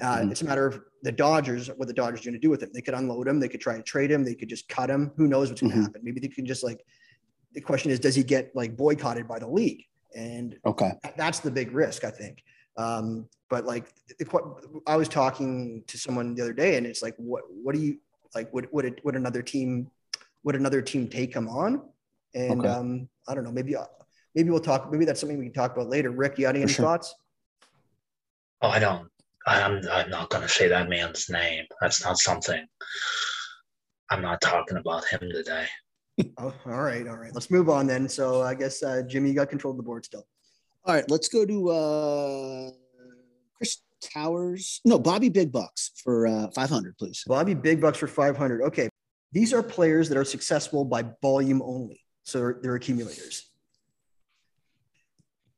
Uh, 0.00 0.18
mm-hmm. 0.18 0.32
It's 0.32 0.42
a 0.42 0.44
matter 0.44 0.66
of 0.66 0.80
the 1.02 1.12
Dodgers, 1.12 1.68
what 1.76 1.88
the 1.88 1.94
Dodgers 1.94 2.20
are 2.20 2.24
going 2.24 2.34
to 2.34 2.40
do 2.40 2.50
with 2.50 2.62
him. 2.62 2.70
They 2.74 2.82
could 2.82 2.94
unload 2.94 3.26
him. 3.26 3.40
They 3.40 3.48
could 3.48 3.60
try 3.60 3.76
to 3.76 3.82
trade 3.82 4.10
him. 4.10 4.24
They 4.24 4.34
could 4.34 4.48
just 4.48 4.68
cut 4.68 4.90
him. 4.90 5.12
Who 5.16 5.28
knows 5.28 5.48
what's 5.48 5.62
going 5.62 5.70
to 5.70 5.76
mm-hmm. 5.76 5.84
happen? 5.86 6.00
Maybe 6.04 6.20
they 6.20 6.28
can 6.28 6.46
just 6.46 6.62
like. 6.62 6.84
The 7.54 7.60
question 7.60 7.90
is, 7.90 8.00
does 8.00 8.16
he 8.16 8.24
get 8.24 8.50
like 8.54 8.76
boycotted 8.76 9.28
by 9.28 9.38
the 9.38 9.48
league? 9.48 9.84
And 10.14 10.56
okay, 10.66 10.92
that's 11.16 11.38
the 11.38 11.50
big 11.50 11.72
risk, 11.72 12.04
I 12.04 12.10
think. 12.10 12.42
Um, 12.76 13.28
but 13.48 13.64
like, 13.64 13.86
the, 14.18 14.82
I 14.86 14.96
was 14.96 15.08
talking 15.08 15.84
to 15.86 15.96
someone 15.96 16.34
the 16.34 16.42
other 16.42 16.52
day, 16.52 16.76
and 16.76 16.86
it's 16.86 17.02
like, 17.02 17.14
what 17.16 17.44
what 17.48 17.74
do 17.74 17.80
you 17.80 17.98
like? 18.34 18.52
Would 18.52 18.68
would 18.72 18.84
it, 18.84 19.04
would 19.04 19.16
another 19.16 19.42
team 19.42 19.90
would 20.42 20.56
another 20.56 20.82
team 20.82 21.08
take 21.08 21.34
him 21.34 21.48
on? 21.48 21.82
And 22.34 22.60
okay. 22.60 22.68
um, 22.68 23.08
I 23.28 23.34
don't 23.34 23.44
know. 23.44 23.52
Maybe 23.52 23.74
maybe 24.34 24.50
we'll 24.50 24.60
talk. 24.60 24.90
Maybe 24.90 25.04
that's 25.04 25.20
something 25.20 25.38
we 25.38 25.46
can 25.46 25.54
talk 25.54 25.72
about 25.76 25.88
later. 25.88 26.10
Rick, 26.10 26.38
you 26.38 26.44
got 26.46 26.56
any 26.56 26.66
sure. 26.66 26.84
thoughts? 26.84 27.14
Oh, 28.62 28.68
I 28.68 28.78
don't. 28.78 29.08
I'm 29.46 29.82
I'm 29.90 30.10
not 30.10 30.30
going 30.30 30.42
to 30.42 30.48
say 30.48 30.68
that 30.68 30.88
man's 30.88 31.28
name. 31.28 31.64
That's 31.80 32.04
not 32.04 32.18
something. 32.18 32.64
I'm 34.10 34.22
not 34.22 34.40
talking 34.40 34.76
about 34.76 35.04
him 35.06 35.20
today. 35.20 35.66
oh, 36.38 36.54
all 36.66 36.82
right, 36.82 37.06
all 37.08 37.16
right. 37.16 37.34
Let's 37.34 37.50
move 37.50 37.68
on 37.68 37.86
then. 37.86 38.08
So 38.08 38.42
I 38.42 38.54
guess 38.54 38.82
uh, 38.82 39.02
Jimmy, 39.06 39.30
you 39.30 39.34
got 39.34 39.48
control 39.48 39.72
of 39.72 39.76
the 39.76 39.82
board 39.82 40.04
still. 40.04 40.26
All 40.84 40.94
right, 40.94 41.08
let's 41.10 41.28
go 41.28 41.46
to 41.46 41.70
uh, 41.70 42.70
Chris 43.56 43.78
Towers. 44.12 44.80
No, 44.84 44.98
Bobby 44.98 45.28
Big 45.28 45.52
Bucks 45.52 45.92
for 46.02 46.26
uh, 46.26 46.48
500, 46.54 46.96
please. 46.98 47.24
Bobby 47.26 47.54
Big 47.54 47.80
Bucks 47.80 47.98
for 47.98 48.06
500. 48.06 48.62
Okay. 48.62 48.88
These 49.32 49.52
are 49.52 49.62
players 49.62 50.08
that 50.08 50.18
are 50.18 50.24
successful 50.24 50.84
by 50.84 51.04
volume 51.20 51.60
only. 51.62 52.00
So 52.22 52.38
they're, 52.38 52.58
they're 52.62 52.74
accumulators. 52.76 53.50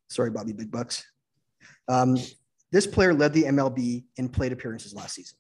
Sorry, 0.09 0.30
Bobby 0.30 0.53
Big 0.53 0.70
Bucks. 0.70 1.05
Um, 1.88 2.16
this 2.72 2.86
player 2.86 3.14
led 3.14 3.32
the 3.32 3.44
MLB 3.44 4.05
in 4.16 4.28
plate 4.28 4.53
appearances 4.53 4.94
last 4.94 5.14
season. 5.14 5.38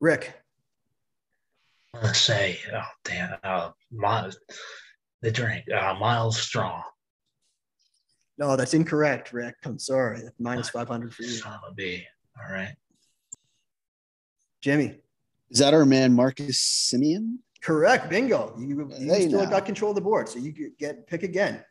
Rick. 0.00 0.34
I'm 1.94 2.02
gonna 2.02 2.14
say, 2.14 2.58
oh 2.72 2.82
damn, 3.04 3.36
uh, 3.42 3.70
Miles, 3.90 4.38
the 5.22 5.30
drink, 5.30 5.64
uh, 5.70 5.94
Myles 5.94 6.38
Straw. 6.38 6.82
No, 8.40 8.56
that's 8.56 8.72
incorrect, 8.72 9.34
Rick. 9.34 9.56
I'm 9.64 9.78
sorry. 9.78 10.22
Minus 10.38 10.70
500 10.70 11.14
for 11.14 11.22
you. 11.22 11.28
Son 11.28 11.52
of 11.52 11.60
a 11.70 11.74
B. 11.74 12.02
All 12.38 12.50
right. 12.50 12.74
Jimmy. 14.62 14.98
Is 15.50 15.58
that 15.58 15.74
our 15.74 15.84
man, 15.84 16.14
Marcus 16.14 16.90
Semien? 16.90 17.36
Correct. 17.62 18.08
Bingo. 18.08 18.54
You, 18.58 18.90
you 18.98 19.12
hey, 19.12 19.28
still 19.28 19.44
now. 19.44 19.50
got 19.50 19.66
control 19.66 19.90
of 19.90 19.96
the 19.96 20.00
board. 20.00 20.26
So 20.26 20.38
you 20.38 20.72
get 20.78 21.06
pick 21.06 21.22
again. 21.22 21.62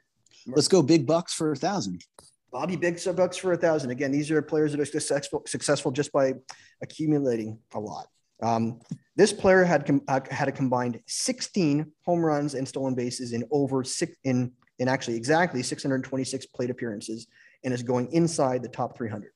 Let's 0.45 0.67
go 0.67 0.83
big 0.83 1.07
bucks 1.07 1.33
for 1.33 1.51
a 1.51 1.55
thousand. 1.55 2.03
Bobby 2.51 2.75
Big 2.75 2.99
Bucks 3.15 3.37
for 3.37 3.53
a 3.53 3.57
thousand. 3.57 3.91
Again, 3.91 4.11
these 4.11 4.31
are 4.31 4.41
players 4.41 4.71
that 4.71 4.79
are 4.79 4.85
successful, 4.85 5.43
successful 5.45 5.91
just 5.91 6.11
by 6.11 6.33
accumulating 6.81 7.59
a 7.73 7.79
lot. 7.79 8.07
Um, 8.41 8.79
this 9.15 9.33
player 9.33 9.63
had 9.63 9.85
com- 9.85 10.01
uh, 10.07 10.21
had 10.31 10.47
a 10.47 10.51
combined 10.51 10.99
16 11.05 11.91
home 12.05 12.25
runs 12.25 12.55
and 12.55 12.67
stolen 12.67 12.95
bases 12.95 13.33
in 13.33 13.43
over 13.51 13.83
six 13.83 14.15
in 14.23 14.51
in 14.79 14.87
actually 14.87 15.15
exactly 15.15 15.61
626 15.61 16.45
plate 16.47 16.69
appearances 16.69 17.27
and 17.63 17.73
is 17.73 17.83
going 17.83 18.11
inside 18.11 18.63
the 18.63 18.69
top 18.69 18.97
300. 18.97 19.31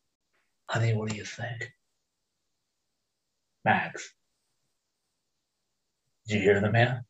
I 0.69 0.79
mean, 0.79 0.97
what 0.97 1.09
do 1.09 1.15
you 1.15 1.25
think? 1.25 1.71
Max, 3.65 4.13
did 6.27 6.35
you 6.35 6.41
hear 6.41 6.59
the 6.59 6.71
man? 6.71 7.03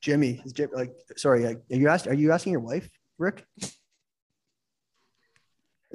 Jimmy, 0.00 0.42
is 0.44 0.52
Jim, 0.52 0.70
like, 0.74 0.92
sorry, 1.16 1.46
are 1.46 1.56
you 1.70 1.88
asked? 1.88 2.06
Are 2.06 2.14
you 2.14 2.30
asking 2.32 2.52
your 2.52 2.60
wife, 2.60 2.88
Rick? 3.18 3.46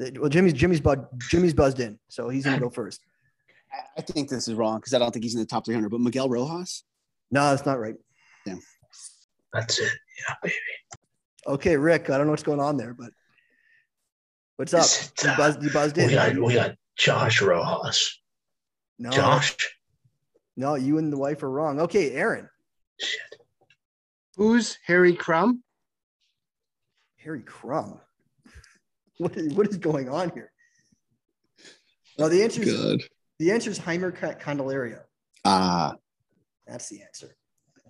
Uh, 0.02 0.10
well, 0.20 0.30
Jimmy's 0.30 0.54
Jimmy's 0.54 0.82
bud 0.82 1.06
Jimmy's 1.30 1.54
buzzed 1.54 1.80
in, 1.80 2.00
so 2.08 2.30
he's 2.30 2.46
gonna 2.46 2.60
go 2.60 2.70
first. 2.72 3.02
I 3.98 4.02
think 4.02 4.30
this 4.30 4.48
is 4.48 4.56
wrong 4.56 4.80
because 4.80 4.96
I 4.96 5.00
don't 5.00 5.12
think 5.12 5.24
he's 5.24 5.36
in 5.36 5.42
the 5.42 5.46
top 5.46 5.66
300. 5.66 5.90
But 5.90 6.02
Miguel 6.02 6.28
Rojas? 6.28 6.84
No, 7.30 7.52
that's 7.52 7.68
not 7.68 7.80
right. 7.80 7.96
Yeah, 8.48 8.56
that's 9.54 9.78
it. 9.78 9.92
Yeah, 10.28 10.36
baby. 10.42 10.56
Okay, 11.50 11.76
Rick. 11.76 12.12
I 12.12 12.18
don't 12.18 12.28
know 12.28 12.32
what's 12.32 12.44
going 12.44 12.60
on 12.60 12.78
there, 12.78 12.94
but 12.94 13.10
what's 14.58 14.74
up? 14.74 14.86
It, 14.86 15.26
uh, 15.26 15.32
you, 15.32 15.38
buzzed, 15.38 15.64
you 15.64 15.70
buzzed 15.72 15.98
in. 15.98 16.08
We 16.08 16.14
got, 16.14 16.38
we 16.38 16.54
got 16.54 16.76
Josh 16.96 17.42
Rojas. 17.42 18.22
No, 19.00 19.10
Josh. 19.10 19.56
No, 20.56 20.76
you 20.76 21.00
and 21.00 21.12
the 21.12 21.18
wife 21.18 21.42
are 21.42 21.50
wrong. 21.50 21.80
Okay, 21.82 22.12
Aaron. 22.12 22.48
Shit. 23.00 23.42
Who's 24.36 24.78
Harry 24.86 25.14
Crumb? 25.14 25.64
Harry 27.18 27.42
Crumb. 27.42 28.00
What 29.18 29.36
is, 29.36 29.54
what 29.54 29.68
is 29.68 29.76
going 29.76 30.08
on 30.08 30.32
here? 30.34 30.50
Well, 32.18 32.30
the 32.30 32.42
answer 32.42 32.62
is 32.62 32.74
Good. 32.74 33.04
the 33.38 33.52
answer 33.52 33.70
is 33.70 33.78
Jeimer 33.78 34.18
Candelario. 34.40 35.02
Ah, 35.44 35.96
that's 36.66 36.88
the 36.88 37.02
answer. 37.02 37.36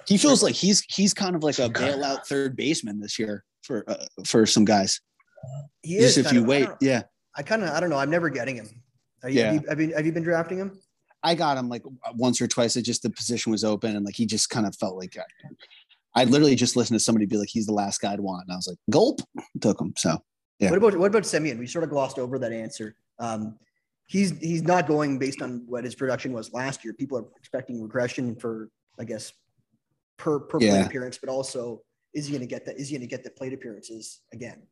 He 0.07 0.17
feels 0.17 0.41
like 0.41 0.55
he's 0.55 0.83
he's 0.89 1.13
kind 1.13 1.35
of 1.35 1.43
like 1.43 1.59
a 1.59 1.69
bailout 1.69 2.25
third 2.25 2.55
baseman 2.55 2.99
this 2.99 3.19
year 3.19 3.43
for 3.69 3.83
uh, 3.87 4.05
for 4.25 4.45
some 4.45 4.65
guys. 4.65 4.99
He 5.83 5.97
is. 5.97 6.15
Just 6.15 6.27
if 6.27 6.33
you 6.33 6.41
of, 6.41 6.47
wait, 6.47 6.67
yeah. 6.81 7.03
I 7.37 7.43
kind 7.43 7.63
of 7.63 7.69
I 7.69 7.79
don't 7.79 7.89
know. 7.89 7.97
I'm 7.97 8.09
never 8.09 8.29
getting 8.29 8.55
him. 8.55 8.67
You, 9.23 9.29
yeah. 9.29 9.53
Have 9.53 9.53
you, 9.53 9.69
have 9.69 9.81
you, 9.81 9.95
have 9.95 10.05
you 10.07 10.11
been 10.11 10.23
drafting 10.23 10.57
him? 10.57 10.79
I 11.21 11.35
got 11.35 11.57
him 11.57 11.69
like 11.69 11.83
once 12.15 12.41
or 12.41 12.47
twice. 12.47 12.75
It 12.75 12.81
just 12.81 13.03
the 13.03 13.09
position 13.09 13.51
was 13.51 13.63
open 13.63 13.95
and 13.95 14.05
like 14.05 14.15
he 14.15 14.25
just 14.25 14.49
kind 14.49 14.65
of 14.65 14.75
felt 14.75 14.97
like 14.97 15.15
I, 15.17 16.21
I 16.21 16.23
literally 16.23 16.55
just 16.55 16.75
listened 16.75 16.97
to 16.97 17.03
somebody 17.03 17.25
be 17.25 17.37
like, 17.37 17.49
he's 17.49 17.67
the 17.67 17.73
last 17.73 18.01
guy 18.01 18.13
I'd 18.13 18.19
want. 18.19 18.45
And 18.47 18.53
I 18.53 18.55
was 18.55 18.67
like, 18.67 18.77
gulp, 18.89 19.21
took 19.61 19.79
him. 19.79 19.93
So 19.97 20.17
yeah. 20.59 20.71
What 20.71 20.77
about 20.77 20.97
what 20.97 21.07
about 21.07 21.23
Semien? 21.23 21.59
We 21.59 21.67
sort 21.67 21.83
of 21.83 21.89
glossed 21.91 22.17
over 22.17 22.39
that 22.39 22.51
answer. 22.51 22.95
Um, 23.19 23.57
he's 24.07 24.37
he's 24.39 24.63
not 24.63 24.87
going 24.87 25.19
based 25.19 25.41
on 25.41 25.63
what 25.67 25.83
his 25.83 25.95
production 25.95 26.33
was 26.33 26.51
last 26.53 26.83
year. 26.83 26.93
People 26.93 27.17
are 27.19 27.25
expecting 27.37 27.81
regression 27.81 28.35
for, 28.35 28.69
I 28.99 29.03
guess, 29.03 29.31
per 30.17 30.39
per 30.39 30.59
yeah. 30.59 30.85
appearance, 30.85 31.17
but 31.17 31.29
also 31.29 31.81
is 32.13 32.25
he 32.25 32.31
going 32.31 32.41
to 32.41 32.47
get 32.47 32.65
that? 32.65 32.79
Is 32.79 32.89
he 32.89 32.95
going 32.95 33.07
to 33.07 33.15
get 33.15 33.23
the 33.23 33.29
plate 33.29 33.53
appearances 33.53 34.21
again? 34.33 34.63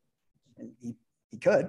And 0.56 0.72
he 0.80 0.94
he 1.30 1.38
could. 1.38 1.68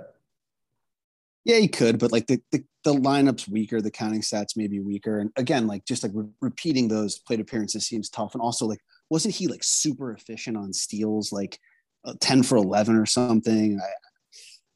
Yeah, 1.46 1.58
he 1.58 1.68
could, 1.68 2.00
but 2.00 2.12
like 2.12 2.28
the, 2.28 2.42
the, 2.52 2.64
the 2.84 2.94
lineup's 2.94 3.48
weaker, 3.48 3.82
the 3.82 3.90
counting 3.90 4.22
stats 4.22 4.58
may 4.58 4.68
be 4.68 4.82
weaker, 4.82 5.20
and 5.20 5.32
again, 5.36 5.68
like 5.68 5.86
just 5.86 6.04
like 6.04 6.12
re- 6.14 6.28
repeating 6.42 6.88
those 6.88 7.18
plate 7.18 7.40
appearances 7.40 7.88
seems 7.88 8.10
tough. 8.10 8.34
And 8.34 8.42
also, 8.42 8.66
like, 8.66 8.82
wasn't 9.10 9.36
he 9.36 9.48
like 9.48 9.64
super 9.64 10.12
efficient 10.12 10.58
on 10.58 10.74
steals, 10.74 11.32
like 11.32 11.60
uh, 12.06 12.14
ten 12.20 12.44
for 12.44 12.58
eleven 12.58 12.96
or 12.96 13.06
something? 13.06 13.80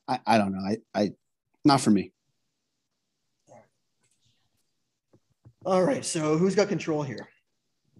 I, 0.07 0.13
I, 0.13 0.19
I 0.25 0.37
don't 0.37 0.53
know. 0.53 0.65
I, 0.65 0.77
I, 0.95 1.11
not 1.65 1.81
for 1.81 1.91
me. 1.91 2.11
All 5.65 5.83
right. 5.83 6.03
So 6.03 6.37
who's 6.37 6.55
got 6.55 6.67
control 6.67 7.03
here? 7.03 7.29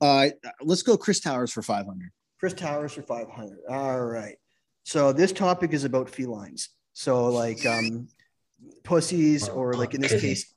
Uh, 0.02 0.30
let's 0.62 0.84
go 0.84 0.98
Chris 0.98 1.22
Towers 1.22 1.52
for 1.52 1.62
500. 1.62 2.12
Chris 2.44 2.54
Towers 2.54 2.92
for 2.92 3.04
500. 3.04 3.60
All 3.70 4.02
right. 4.04 4.36
So 4.84 5.14
this 5.14 5.32
topic 5.32 5.72
is 5.72 5.86
about 5.86 6.10
felines. 6.10 6.68
So 6.92 7.28
like 7.28 7.66
um, 7.66 8.10
pussies, 8.84 9.48
or 9.48 9.76
like 9.76 9.94
in 9.94 10.02
this 10.02 10.20
case, 10.20 10.54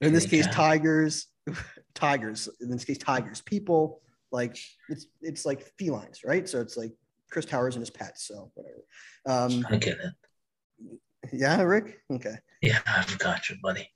in 0.00 0.12
this 0.12 0.26
case, 0.26 0.46
tigers, 0.46 1.26
tigers. 1.94 2.48
In 2.60 2.70
this 2.70 2.84
case, 2.84 2.98
tigers. 2.98 3.40
People 3.40 4.00
like 4.30 4.56
it's 4.88 5.08
it's 5.20 5.44
like 5.44 5.68
felines, 5.76 6.22
right? 6.24 6.48
So 6.48 6.60
it's 6.60 6.76
like 6.76 6.92
Chris 7.32 7.46
Towers 7.46 7.74
and 7.74 7.82
his 7.82 7.90
pets. 7.90 8.22
So 8.28 8.52
whatever. 8.54 8.84
Um, 9.26 9.66
I 9.68 9.76
get 9.78 9.98
it. 9.98 11.00
Yeah, 11.32 11.60
Rick? 11.62 11.98
Okay. 12.12 12.36
Yeah, 12.62 12.78
I've 12.86 13.18
got 13.18 13.50
you, 13.50 13.56
buddy. 13.60 13.90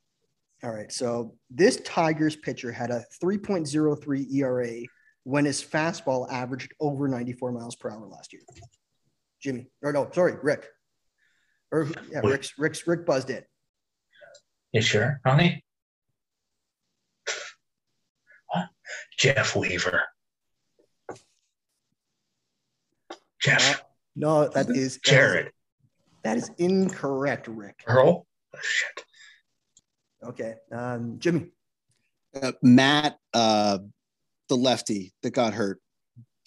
All 0.61 0.71
right. 0.71 0.91
So 0.91 1.35
this 1.49 1.77
Tigers 1.85 2.35
pitcher 2.35 2.73
had 2.73 2.91
a 2.91 3.05
3.03 3.23 4.33
ERA 4.33 4.81
when 5.23 5.45
his 5.45 5.63
fastball 5.63 6.31
averaged 6.31 6.73
over 6.79 7.07
94 7.07 7.51
miles 7.51 7.75
per 7.75 7.89
hour 7.89 8.05
last 8.07 8.33
year. 8.33 8.41
Jimmy, 9.41 9.67
or 9.81 9.93
no, 9.93 10.09
sorry, 10.13 10.35
Rick. 10.41 10.67
Or 11.71 11.89
yeah, 12.11 12.19
Rick's 12.23 12.53
Rick's 12.57 12.85
Rick 12.87 13.05
buzzed 13.05 13.29
in. 13.29 13.43
You 14.71 14.81
sure, 14.81 15.19
honey? 15.25 15.63
What? 18.47 18.69
Jeff 19.17 19.55
Weaver. 19.55 20.03
Jeff. 23.41 23.83
No, 24.15 24.47
that 24.47 24.69
is 24.69 24.99
Jared. 25.03 25.51
That 26.23 26.37
is 26.37 26.49
incorrect, 26.57 27.47
Rick. 27.47 27.83
Earl? 27.85 28.25
Oh, 28.55 28.59
shit. 28.61 29.03
Okay. 30.23 30.55
Um, 30.71 31.19
Jimmy. 31.19 31.51
Uh, 32.33 32.53
Matt, 32.61 33.17
uh, 33.33 33.79
the 34.53 34.61
lefty 34.61 35.11
that 35.23 35.31
got 35.31 35.53
hurt. 35.53 35.79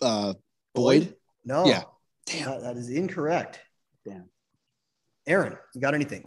Uh, 0.00 0.34
Boyd? 0.74 1.16
No. 1.44 1.66
Yeah. 1.66 1.82
Damn. 2.26 2.50
That, 2.50 2.62
that 2.62 2.76
is 2.76 2.88
incorrect. 2.90 3.58
Damn. 4.04 4.28
Aaron, 5.26 5.56
you 5.74 5.80
got 5.80 5.94
anything? 5.94 6.24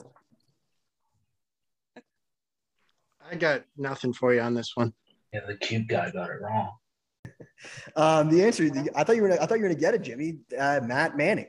I 3.31 3.35
got 3.35 3.63
nothing 3.77 4.11
for 4.13 4.33
you 4.33 4.41
on 4.41 4.53
this 4.55 4.75
one. 4.75 4.93
Yeah, 5.33 5.41
the 5.47 5.55
cute 5.55 5.87
guy 5.87 6.09
got 6.11 6.29
it 6.29 6.41
wrong. 6.41 6.71
Um, 7.95 8.29
the 8.29 8.43
answer, 8.43 8.69
I 8.95 9.03
thought 9.03 9.15
you 9.17 9.21
were, 9.21 9.31
I 9.33 9.45
thought 9.45 9.55
you 9.57 9.63
were 9.63 9.69
gonna 9.69 9.79
get 9.79 9.93
it, 9.93 10.01
Jimmy. 10.01 10.39
Uh, 10.57 10.79
Matt 10.83 11.15
Manning. 11.17 11.47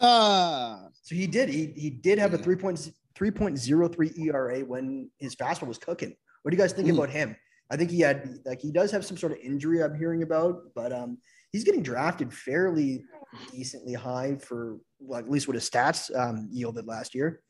Ah. 0.00 0.88
So 1.02 1.14
he 1.14 1.26
did. 1.28 1.48
He 1.48 1.72
he 1.76 1.88
did 1.90 2.18
have 2.18 2.34
a 2.34 2.38
3.03 2.38 4.18
ERA 4.18 4.60
when 4.64 5.08
his 5.18 5.34
fastball 5.36 5.68
was 5.68 5.78
cooking. 5.78 6.14
What 6.42 6.50
do 6.50 6.56
you 6.56 6.60
guys 6.62 6.72
think 6.72 6.88
Mm. 6.88 6.94
about 6.94 7.10
him? 7.10 7.36
I 7.72 7.76
think 7.76 7.90
he 7.90 8.00
had 8.00 8.38
like 8.44 8.60
he 8.60 8.70
does 8.70 8.90
have 8.90 9.04
some 9.04 9.16
sort 9.16 9.32
of 9.32 9.38
injury 9.38 9.82
I'm 9.82 9.94
hearing 9.94 10.22
about, 10.22 10.60
but 10.74 10.92
um 10.92 11.16
he's 11.52 11.64
getting 11.64 11.82
drafted 11.82 12.32
fairly 12.32 13.02
decently 13.50 13.94
high 13.94 14.36
for 14.36 14.76
well, 15.00 15.18
at 15.18 15.30
least 15.30 15.48
what 15.48 15.54
his 15.54 15.68
stats 15.68 16.14
um, 16.14 16.48
yielded 16.52 16.86
last 16.86 17.14
year. 17.14 17.42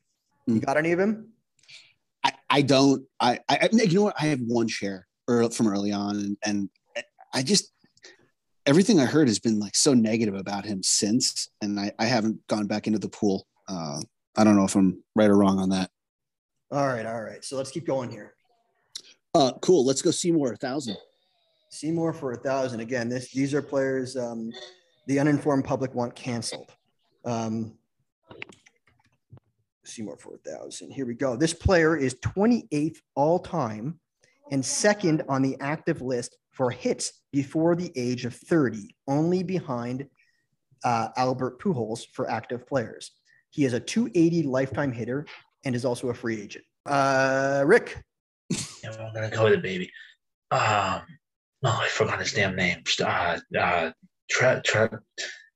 You 0.47 0.55
Mm. 0.61 0.65
got 0.65 0.77
any 0.77 0.93
of 0.93 0.99
him? 1.01 1.33
I, 2.25 2.33
I 2.49 2.63
don't 2.63 3.05
I, 3.19 3.41
I 3.49 3.69
you 3.73 3.95
know 3.95 4.03
what 4.05 4.17
I 4.21 4.27
have 4.27 4.41
one 4.41 4.69
share 4.69 5.09
from 5.27 5.67
early 5.67 5.93
on 5.93 6.17
and, 6.17 6.37
and 6.45 6.69
I 7.35 7.43
just 7.43 7.73
everything 8.65 9.01
I 9.01 9.07
heard 9.07 9.27
has 9.27 9.41
been 9.41 9.59
like 9.59 9.75
so 9.75 9.93
negative 9.93 10.35
about 10.35 10.65
him 10.65 10.83
since 10.85 11.49
and 11.61 11.81
I, 11.81 11.93
I 11.99 12.05
haven't 12.05 12.47
gone 12.47 12.67
back 12.67 12.87
into 12.87 13.01
the 13.01 13.09
pool. 13.09 13.47
Uh, 13.69 14.01
I 14.37 14.45
don't 14.45 14.57
know 14.57 14.65
if 14.65 14.77
I'm 14.77 15.03
right 15.17 15.31
or 15.31 15.37
wrong 15.37 15.59
on 15.59 15.71
that. 15.71 15.91
All 16.71 16.87
right, 16.87 17.07
all 17.07 17.21
right. 17.21 17.45
So 17.45 17.57
let's 17.57 17.71
keep 17.71 17.87
going 17.87 18.11
here. 18.11 18.35
Uh, 19.35 19.53
cool. 19.63 19.85
Let's 19.85 20.03
go 20.03 20.11
Seymour 20.11 20.53
a 20.53 20.57
thousand. 20.57 20.97
Seymour 21.71 22.13
for 22.13 22.33
a 22.33 22.37
thousand. 22.37 22.81
Again, 22.81 23.09
this 23.09 23.33
these 23.33 23.55
are 23.55 23.63
players 23.63 24.15
um, 24.17 24.53
the 25.07 25.19
uninformed 25.19 25.65
public 25.65 25.95
want 25.95 26.15
canceled. 26.15 26.71
Um, 27.25 27.79
Seymour 29.85 30.19
for 30.19 30.35
a 30.35 30.51
thousand. 30.51 30.91
Here 30.91 31.07
we 31.07 31.15
go. 31.15 31.35
This 31.35 31.55
player 31.55 31.97
is 31.97 32.15
28th 32.17 32.99
all 33.15 33.39
time 33.39 33.99
and 34.51 34.65
second 34.65 35.23
on 35.29 35.41
the 35.41 35.57
active 35.61 36.03
list 36.03 36.37
for 36.51 36.71
hits 36.71 37.23
before 37.33 37.75
the 37.75 37.91
age 37.97 38.27
of 38.27 38.35
30, 38.35 38.95
only 39.09 39.43
behind 39.43 40.07
uh, 40.85 41.09
Albert 41.17 41.59
Pujols 41.59 42.07
for 42.13 42.31
active 42.31 42.67
players. 42.67 43.13
He 43.51 43.65
is 43.65 43.73
a 43.73 43.81
280 43.81 44.43
lifetime 44.43 44.93
hitter 44.93 45.27
and 45.65 45.75
is 45.75 45.87
also 45.87 46.11
a 46.11 46.15
free 46.15 46.41
agent. 46.41 46.65
Uh, 46.85 47.63
Rick, 47.67 48.03
Yeah, 48.83 48.91
I'm 48.99 49.13
gonna 49.15 49.31
go 49.31 49.45
with 49.45 49.53
it, 49.55 49.63
baby. 49.63 49.91
Um, 50.51 51.03
oh, 51.65 51.79
I 51.83 51.89
forgot 51.89 52.19
his 52.21 52.33
damn 52.33 52.55
name. 52.57 52.83
Uh, 53.01 53.39
uh, 53.59 53.93
Tre- 54.31 54.61
Tre- 54.65 54.89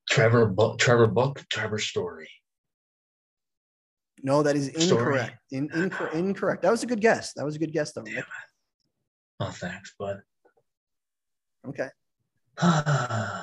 Trevor 0.09 0.47
Book, 0.47 0.79
Trevor 0.79 1.07
Book, 1.07 1.43
Trevor 1.51 1.79
Story. 1.79 2.29
no, 4.23 4.43
that 4.43 4.57
is 4.57 4.69
incorrect. 4.69 5.37
In, 5.51 5.69
incor- 5.71 6.13
incorrect. 6.15 6.63
That 6.63 6.71
was 6.71 6.83
a 6.83 6.87
good 6.87 7.01
guess. 7.01 7.33
That 7.35 7.45
was 7.45 7.57
a 7.57 7.59
good 7.59 7.73
guess, 7.73 7.93
though. 7.93 8.03
Damn 8.03 8.15
Rick. 8.17 8.25
it. 8.25 8.33
Oh, 9.41 9.51
thanks, 9.51 9.95
bud. 9.99 10.23
Okay. 11.69 11.89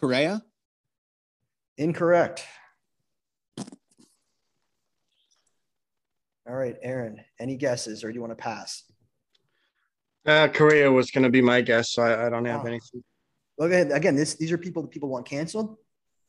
Correa? 0.00 0.42
Incorrect. 1.76 2.44
All 6.46 6.54
right, 6.54 6.76
Aaron, 6.82 7.20
any 7.40 7.56
guesses 7.56 8.04
or 8.04 8.08
do 8.10 8.14
you 8.14 8.20
want 8.20 8.32
to 8.32 8.42
pass? 8.42 8.84
Uh, 10.26 10.48
Correa 10.48 10.90
was 10.90 11.10
going 11.10 11.24
to 11.24 11.30
be 11.30 11.40
my 11.42 11.60
guess, 11.60 11.92
so 11.92 12.02
I, 12.02 12.26
I 12.26 12.30
don't 12.30 12.44
have 12.44 12.62
Oh. 12.64 12.68
anything. 12.68 13.02
Okay, 13.60 13.82
again, 13.82 14.16
this 14.16 14.34
these 14.34 14.50
are 14.52 14.58
people 14.58 14.82
that 14.82 14.90
people 14.90 15.08
want 15.08 15.26
canceled. 15.26 15.76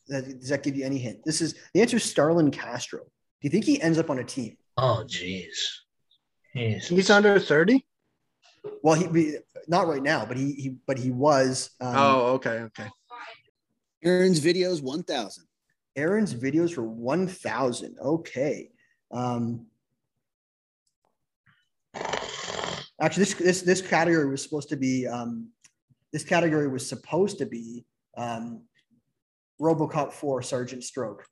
Does 0.08 0.50
that 0.50 0.62
give 0.64 0.76
you 0.76 0.86
any 0.86 1.00
hint? 1.00 1.20
This 1.26 1.42
is 1.42 1.56
the 1.74 1.82
answer 1.82 1.98
is 1.98 2.04
Starlin 2.04 2.52
Castro. 2.52 3.00
Do 3.02 3.08
you 3.42 3.50
think 3.50 3.66
he 3.66 3.82
ends 3.82 3.98
up 3.98 4.10
on 4.10 4.20
a 4.20 4.24
team? 4.24 4.58
oh, 4.78 5.04
jeez. 5.08 5.56
Jeez. 6.56 6.84
He's 6.88 7.10
under 7.10 7.40
30? 7.40 7.84
Well, 8.84 8.96
he 8.96 9.08
be, 9.08 9.38
not 9.68 9.88
right 9.88 10.04
now, 10.04 10.26
but 10.26 10.38
he 10.38 10.52
he 10.54 10.76
but 10.86 10.98
he 11.00 11.10
was. 11.12 11.72
Um, 11.82 11.94
oh, 11.98 12.22
okay, 12.36 12.60
okay. 12.70 12.88
Aaron's 14.04 14.40
videos 14.40 14.82
1000. 14.84 15.46
Aaron's 15.96 16.34
videos 16.34 16.74
for 16.74 16.84
one 16.84 17.28
thousand. 17.28 17.98
Okay. 18.00 18.70
Um, 19.12 19.66
actually, 23.02 23.26
this 23.26 23.34
this 23.34 23.62
this 23.62 23.82
category 23.82 24.30
was 24.30 24.42
supposed 24.42 24.70
to 24.70 24.78
be 24.78 25.08
um, 25.08 25.50
this 26.14 26.24
category 26.24 26.68
was 26.68 26.88
supposed 26.88 27.38
to 27.40 27.46
be 27.46 27.86
um, 28.18 28.62
RoboCop 29.62 30.12
four 30.12 30.42
Sergeant 30.42 30.84
Stroke. 30.84 31.26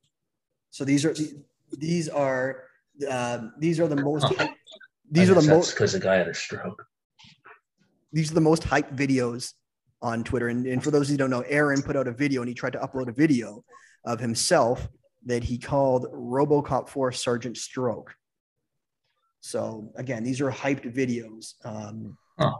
So 0.71 0.83
these 0.85 1.05
are 1.05 1.15
these 1.71 2.09
are 2.09 2.63
um, 3.09 3.53
these 3.59 3.79
are 3.79 3.87
the 3.87 3.95
most 3.95 4.33
these 5.09 5.29
are 5.29 5.35
the 5.35 5.47
most 5.47 5.71
because 5.71 5.93
the 5.93 5.99
guy 5.99 6.15
had 6.15 6.27
a 6.27 6.33
stroke. 6.33 6.85
these 8.11 8.31
are 8.31 8.35
the 8.35 8.41
most 8.41 8.63
hyped 8.63 8.95
videos 8.95 9.53
on 10.01 10.23
Twitter. 10.23 10.49
And, 10.49 10.67
and 10.67 10.83
for 10.83 10.91
those 10.91 11.07
who 11.07 11.17
don't 11.17 11.29
know, 11.29 11.41
Aaron 11.47 11.81
put 11.81 11.95
out 11.95 12.07
a 12.07 12.11
video 12.11 12.41
and 12.41 12.49
he 12.49 12.53
tried 12.53 12.73
to 12.73 12.79
upload 12.79 13.07
a 13.07 13.13
video 13.13 13.63
of 14.05 14.19
himself 14.19 14.87
that 15.25 15.43
he 15.43 15.57
called 15.57 16.07
RoboCop 16.13 16.89
4 16.89 17.11
Sergeant 17.13 17.57
Stroke. 17.57 18.13
So 19.43 19.91
again, 19.97 20.23
these 20.23 20.39
are 20.39 20.49
hyped 20.49 20.95
videos. 20.95 21.53
Um, 21.65 22.17
Huh. 22.39 22.55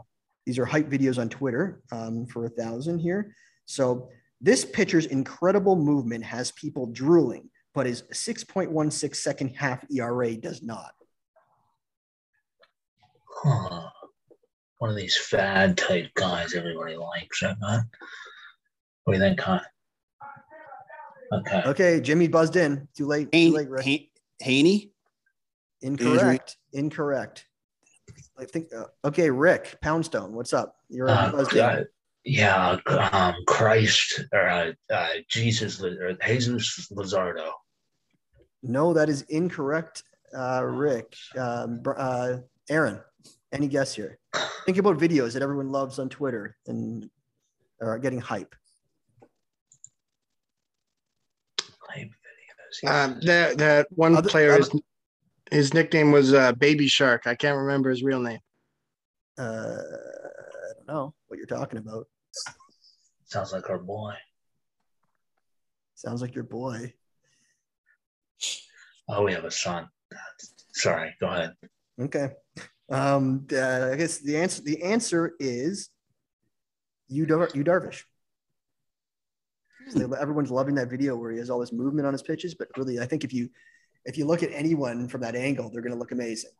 These 0.46 0.58
are 0.58 0.66
hyped 0.66 0.90
videos 0.90 1.18
on 1.18 1.28
Twitter 1.28 1.82
um, 1.90 2.26
for 2.26 2.46
a 2.46 2.50
thousand 2.50 2.98
here. 2.98 3.34
So 3.66 4.08
this 4.40 4.64
pitcher's 4.64 5.06
incredible 5.06 5.76
movement 5.76 6.24
has 6.24 6.52
people 6.52 6.86
drooling, 6.86 7.48
but 7.74 7.86
his 7.86 8.02
6.16 8.12 9.14
second 9.14 9.56
half 9.56 9.84
ERA 9.90 10.36
does 10.36 10.62
not. 10.62 10.92
Huh. 13.42 13.88
One 14.78 14.90
of 14.90 14.96
these 14.96 15.16
fad 15.16 15.78
type 15.78 16.12
guys 16.14 16.54
everybody 16.54 16.96
likes, 16.96 17.42
right, 17.42 17.56
man? 17.60 17.88
What 19.04 19.14
do 19.14 19.18
you 19.18 19.24
think, 19.24 19.38
Con? 19.38 19.60
Okay. 21.32 21.62
Okay, 21.66 22.00
Jimmy 22.00 22.28
buzzed 22.28 22.56
in. 22.56 22.86
Too 22.96 23.06
late. 23.06 23.32
Too 23.32 23.50
late, 23.50 23.68
Rick. 23.70 24.10
Haney? 24.40 24.90
Haney? 25.84 25.96
Incorrect. 26.02 26.56
Incorrect. 26.72 27.46
I 28.38 28.44
think. 28.44 28.68
Uh, 28.76 28.84
okay, 29.06 29.30
Rick 29.30 29.78
Poundstone, 29.82 30.32
what's 30.32 30.52
up? 30.52 30.76
You're 30.88 31.08
on 31.10 31.34
Uh, 31.34 31.38
uh, 31.60 31.84
yeah, 32.24 32.78
um, 33.12 33.34
Christ 33.46 34.24
or 34.32 34.48
uh, 34.48 34.72
uh, 34.92 35.08
Jesus 35.28 35.82
or 35.82 36.14
Jesus 36.26 36.88
Luzardo. 36.90 37.50
No, 38.62 38.94
that 38.94 39.08
is 39.08 39.22
incorrect. 39.22 40.02
Uh, 40.36 40.64
Rick, 40.64 41.14
um, 41.38 41.82
uh, 41.86 42.38
Aaron, 42.70 43.00
any 43.52 43.68
guess 43.68 43.94
here? 43.94 44.18
Think 44.64 44.78
about 44.78 44.96
videos 44.98 45.34
that 45.34 45.42
everyone 45.42 45.70
loves 45.70 45.98
on 45.98 46.08
Twitter 46.08 46.56
and 46.66 47.08
are 47.80 47.98
getting 47.98 48.20
hype. 48.20 48.54
Hype 51.80 52.08
videos. 52.08 52.90
Um, 52.90 53.20
that 53.24 53.58
that 53.58 53.86
one 53.90 54.16
Other- 54.16 54.28
player, 54.30 54.56
his, 54.56 54.70
other- 54.70 54.78
his 55.50 55.74
nickname 55.74 56.10
was 56.12 56.32
uh, 56.32 56.52
Baby 56.52 56.88
Shark. 56.88 57.26
I 57.26 57.34
can't 57.34 57.58
remember 57.58 57.90
his 57.90 58.02
real 58.02 58.20
name. 58.20 58.40
Uh, 59.38 59.42
I 59.42 60.72
don't 60.76 60.86
know 60.88 61.14
what 61.26 61.38
you're 61.38 61.46
talking 61.46 61.78
about. 61.78 62.06
Sounds 63.24 63.52
like 63.52 63.68
our 63.68 63.78
boy. 63.78 64.14
Sounds 65.94 66.22
like 66.22 66.34
your 66.34 66.44
boy. 66.44 66.92
Oh, 69.08 69.24
we 69.24 69.32
have 69.32 69.44
a 69.44 69.50
son. 69.50 69.88
Sorry, 70.72 71.14
go 71.20 71.28
ahead. 71.28 71.54
Okay. 72.00 72.30
Um, 72.90 73.46
uh, 73.52 73.90
I 73.92 73.96
guess 73.96 74.18
the 74.18 74.36
answer 74.36 74.62
the 74.62 74.82
answer 74.82 75.32
is 75.38 75.88
you 77.08 77.26
Dar- 77.26 77.50
Yu 77.54 77.64
Darvish. 77.64 78.02
Everyone's 79.96 80.50
loving 80.50 80.74
that 80.76 80.90
video 80.90 81.16
where 81.16 81.30
he 81.30 81.38
has 81.38 81.50
all 81.50 81.60
this 81.60 81.72
movement 81.72 82.06
on 82.06 82.14
his 82.14 82.22
pitches, 82.22 82.54
but 82.54 82.68
really, 82.76 82.98
I 82.98 83.06
think 83.06 83.24
if 83.24 83.32
you 83.32 83.50
if 84.04 84.18
you 84.18 84.24
look 84.26 84.42
at 84.42 84.50
anyone 84.52 85.08
from 85.08 85.20
that 85.22 85.34
angle, 85.34 85.70
they're 85.70 85.82
going 85.82 85.92
to 85.92 85.98
look 85.98 86.12
amazing. 86.12 86.50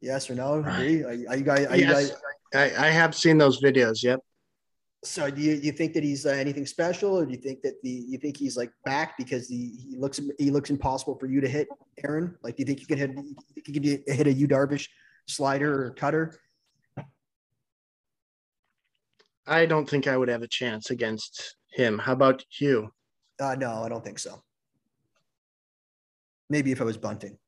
Yes 0.00 0.28
or 0.30 0.34
no? 0.34 0.58
Right. 0.58 0.78
Agree? 0.80 1.04
Are, 1.04 1.12
you- 1.12 1.28
are 1.28 1.36
you 1.36 1.44
guys? 1.44 1.66
Are 1.66 1.76
you 1.76 1.84
Yes. 1.86 2.10
guys? 2.10 2.74
I, 2.76 2.86
I 2.88 2.90
have 2.90 3.14
seen 3.14 3.38
those 3.38 3.62
videos. 3.62 4.02
Yep. 4.02 4.20
So 5.04 5.30
do 5.30 5.40
you, 5.40 5.54
you 5.54 5.72
think 5.72 5.94
that 5.94 6.04
he's 6.04 6.26
uh, 6.26 6.30
anything 6.30 6.64
special, 6.66 7.18
or 7.18 7.24
do 7.26 7.32
you 7.32 7.38
think 7.38 7.62
that 7.62 7.74
the 7.82 7.90
you 7.90 8.18
think 8.18 8.36
he's 8.36 8.56
like 8.56 8.70
back 8.84 9.16
because 9.18 9.48
he, 9.48 9.74
he 9.90 9.96
looks 9.96 10.20
he 10.38 10.50
looks 10.52 10.70
impossible 10.70 11.16
for 11.18 11.26
you 11.26 11.40
to 11.40 11.48
hit, 11.48 11.66
Aaron? 12.04 12.36
Like, 12.42 12.56
do 12.56 12.62
you 12.62 12.66
think 12.66 12.80
you 12.80 12.86
can 12.86 12.98
hit 12.98 13.10
you 13.56 13.72
can 13.72 13.82
hit 14.14 14.26
a 14.28 14.32
Yu 14.32 14.46
Darvish 14.46 14.88
slider 15.26 15.86
or 15.86 15.90
cutter? 15.90 16.34
I 19.46 19.66
don't 19.66 19.88
think 19.88 20.06
I 20.06 20.16
would 20.16 20.28
have 20.28 20.42
a 20.42 20.48
chance 20.48 20.90
against 20.90 21.56
him. 21.72 21.98
How 21.98 22.12
about 22.12 22.44
you? 22.60 22.92
Uh, 23.40 23.56
no, 23.56 23.82
I 23.82 23.88
don't 23.88 24.04
think 24.04 24.20
so. 24.20 24.40
Maybe 26.52 26.70
if 26.70 26.82
I 26.82 26.84
was 26.84 26.98
bunting. 26.98 27.38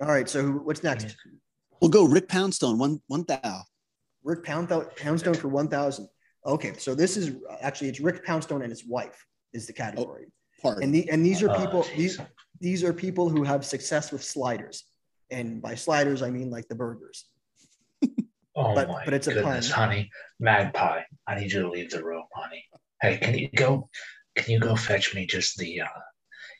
All 0.00 0.08
right. 0.08 0.28
So 0.28 0.50
what's 0.66 0.82
next? 0.82 1.16
We'll 1.80 1.88
go 1.88 2.02
Rick 2.04 2.28
Poundstone, 2.28 2.76
one 2.76 3.00
one 3.06 3.24
thou. 3.28 3.62
Rick 4.24 4.42
Pound 4.42 4.72
Poundstone 4.96 5.34
for 5.34 5.46
one 5.46 5.68
thousand. 5.68 6.08
Okay, 6.44 6.72
so 6.78 6.96
this 6.96 7.16
is 7.16 7.36
actually 7.60 7.90
it's 7.90 8.00
Rick 8.00 8.24
Poundstone 8.24 8.62
and 8.62 8.70
his 8.70 8.84
wife 8.84 9.24
is 9.52 9.68
the 9.68 9.72
category. 9.72 10.26
Oh, 10.64 10.70
and 10.82 10.92
the 10.92 11.08
and 11.10 11.24
these 11.24 11.42
are 11.42 11.50
oh, 11.50 11.56
people 11.56 11.84
oh, 11.86 11.96
these 11.96 12.18
these 12.60 12.82
are 12.82 12.92
people 12.92 13.28
who 13.28 13.44
have 13.44 13.64
success 13.64 14.10
with 14.10 14.24
sliders, 14.24 14.84
and 15.30 15.62
by 15.62 15.76
sliders 15.76 16.22
I 16.22 16.30
mean 16.30 16.50
like 16.50 16.66
the 16.66 16.74
burgers. 16.74 17.26
oh 18.56 18.74
but, 18.74 18.88
my 18.88 19.04
but 19.04 19.14
it's 19.14 19.28
a 19.28 19.34
goodness, 19.34 19.70
pun. 19.70 19.88
honey, 19.88 20.10
magpie! 20.40 21.02
I 21.28 21.36
need 21.36 21.52
you 21.52 21.62
to 21.62 21.70
leave 21.70 21.90
the 21.90 22.02
room, 22.02 22.24
honey. 22.34 22.64
Hey, 23.00 23.18
can 23.18 23.38
you 23.38 23.48
go? 23.54 23.88
Can 24.34 24.50
you 24.50 24.58
go 24.58 24.74
fetch 24.74 25.14
me 25.14 25.24
just 25.26 25.56
the? 25.56 25.82
uh 25.82 26.00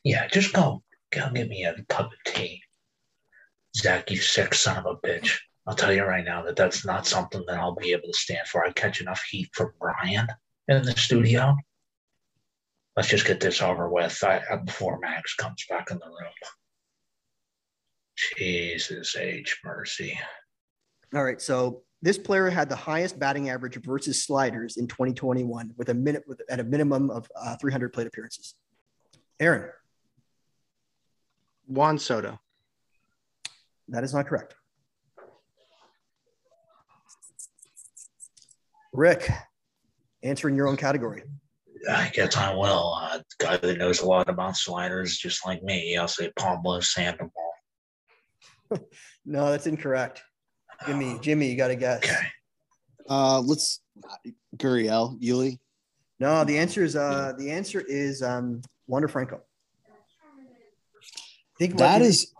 Yeah, 0.04 0.28
just 0.28 0.52
go. 0.52 0.84
Go 1.12 1.30
get 1.30 1.48
me 1.48 1.64
a 1.64 1.74
cup 1.88 2.12
of 2.12 2.32
tea. 2.32 2.62
Zach, 3.76 4.10
you 4.10 4.18
sick 4.18 4.54
son 4.54 4.78
of 4.78 4.86
a 4.86 5.06
bitch. 5.06 5.38
I'll 5.66 5.76
tell 5.76 5.92
you 5.92 6.04
right 6.04 6.24
now 6.24 6.42
that 6.42 6.56
that's 6.56 6.84
not 6.84 7.06
something 7.06 7.44
that 7.46 7.58
I'll 7.58 7.74
be 7.74 7.92
able 7.92 8.08
to 8.08 8.18
stand 8.18 8.46
for. 8.48 8.64
I 8.64 8.72
catch 8.72 9.00
enough 9.00 9.22
heat 9.30 9.48
from 9.52 9.72
Brian 9.78 10.26
in 10.68 10.82
the 10.82 10.96
studio. 10.96 11.56
Let's 12.96 13.08
just 13.08 13.26
get 13.26 13.40
this 13.40 13.62
over 13.62 13.88
with 13.88 14.22
I, 14.22 14.38
uh, 14.50 14.56
before 14.56 14.98
Max 14.98 15.34
comes 15.34 15.64
back 15.68 15.90
in 15.90 15.98
the 15.98 16.06
room. 16.06 16.32
Jesus 18.36 19.16
H. 19.16 19.60
Mercy. 19.64 20.18
All 21.14 21.24
right. 21.24 21.40
So 21.40 21.82
this 22.02 22.18
player 22.18 22.50
had 22.50 22.68
the 22.68 22.76
highest 22.76 23.18
batting 23.18 23.48
average 23.48 23.76
versus 23.82 24.24
sliders 24.24 24.76
in 24.76 24.88
2021 24.88 25.72
with 25.76 25.88
a 25.88 25.94
minute 25.94 26.24
with 26.26 26.42
at 26.50 26.60
a 26.60 26.64
minimum 26.64 27.10
of 27.10 27.28
uh, 27.36 27.56
300 27.56 27.92
plate 27.92 28.06
appearances. 28.06 28.54
Aaron. 29.40 29.70
Juan 31.74 31.98
Soto. 31.98 32.38
That 33.88 34.04
is 34.04 34.14
not 34.14 34.26
correct. 34.26 34.54
Rick, 38.92 39.30
answering 40.22 40.54
your 40.54 40.68
own 40.68 40.76
category. 40.76 41.22
I 41.90 42.10
guess 42.12 42.36
I 42.36 42.54
will. 42.54 42.94
A 42.94 43.14
uh, 43.14 43.20
guy 43.38 43.56
that 43.56 43.78
knows 43.78 44.02
a 44.02 44.06
lot 44.06 44.28
about 44.28 44.56
sliders, 44.56 45.16
just 45.16 45.46
like 45.46 45.62
me. 45.62 45.96
I'll 45.96 46.06
say 46.06 46.30
Pablo 46.38 46.80
Sandoval. 46.80 47.32
no, 49.24 49.50
that's 49.50 49.66
incorrect. 49.66 50.22
Jimmy, 50.86 51.18
Jimmy, 51.20 51.50
you 51.50 51.56
got 51.56 51.68
to 51.68 51.76
guess. 51.76 51.98
Okay. 52.04 52.26
Uh, 53.08 53.40
let's 53.40 53.80
Gurriel, 54.56 55.20
Yuli. 55.20 55.58
No, 56.20 56.44
the 56.44 56.58
answer 56.58 56.84
is 56.84 56.94
uh, 56.94 57.32
the 57.38 57.50
answer 57.50 57.80
is 57.80 58.22
um, 58.22 58.62
Wander 58.86 59.08
Franco. 59.08 59.40
Think 61.62 61.78
that 61.78 62.02
is. 62.02 62.32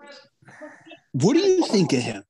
What 1.12 1.34
do 1.34 1.38
you 1.38 1.64
think 1.66 1.92
of 1.92 2.00
him? 2.00 2.24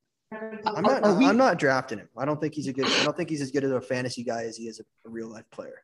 I'm 0.66 0.82
not. 0.82 1.16
We, 1.16 1.27
I'm 1.27 1.39
not 1.39 1.59
drafting 1.59 1.98
him. 1.98 2.09
I 2.19 2.27
don't 2.27 2.39
think 2.39 2.55
he's 2.55 2.66
a 2.66 2.73
good. 2.73 2.85
I 2.85 3.05
don't 3.05 3.16
think 3.16 3.31
he's 3.31 3.40
as 3.40 3.51
good 3.51 3.64
as 3.64 3.70
a 3.70 3.81
fantasy 3.81 4.23
guy 4.23 4.43
as 4.44 4.59
he 4.59 4.64
is 4.64 4.78
a, 4.78 5.09
a 5.09 5.10
real 5.10 5.28
life 5.28 5.47
player. 5.51 5.82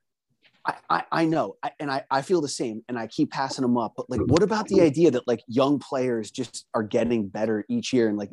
I, 0.66 0.74
I, 0.90 1.02
I 1.10 1.24
know, 1.24 1.56
I, 1.62 1.70
and 1.80 1.90
I, 1.90 2.04
I 2.10 2.20
feel 2.20 2.42
the 2.42 2.48
same, 2.48 2.82
and 2.88 2.98
I 2.98 3.06
keep 3.06 3.30
passing 3.30 3.64
him 3.64 3.78
up. 3.78 3.94
But 3.96 4.10
like, 4.10 4.20
what 4.26 4.42
about 4.42 4.68
the 4.68 4.82
idea 4.82 5.10
that 5.12 5.26
like 5.26 5.40
young 5.46 5.78
players 5.78 6.30
just 6.30 6.66
are 6.74 6.82
getting 6.82 7.28
better 7.28 7.64
each 7.70 7.94
year, 7.94 8.08
and 8.08 8.18
like, 8.18 8.30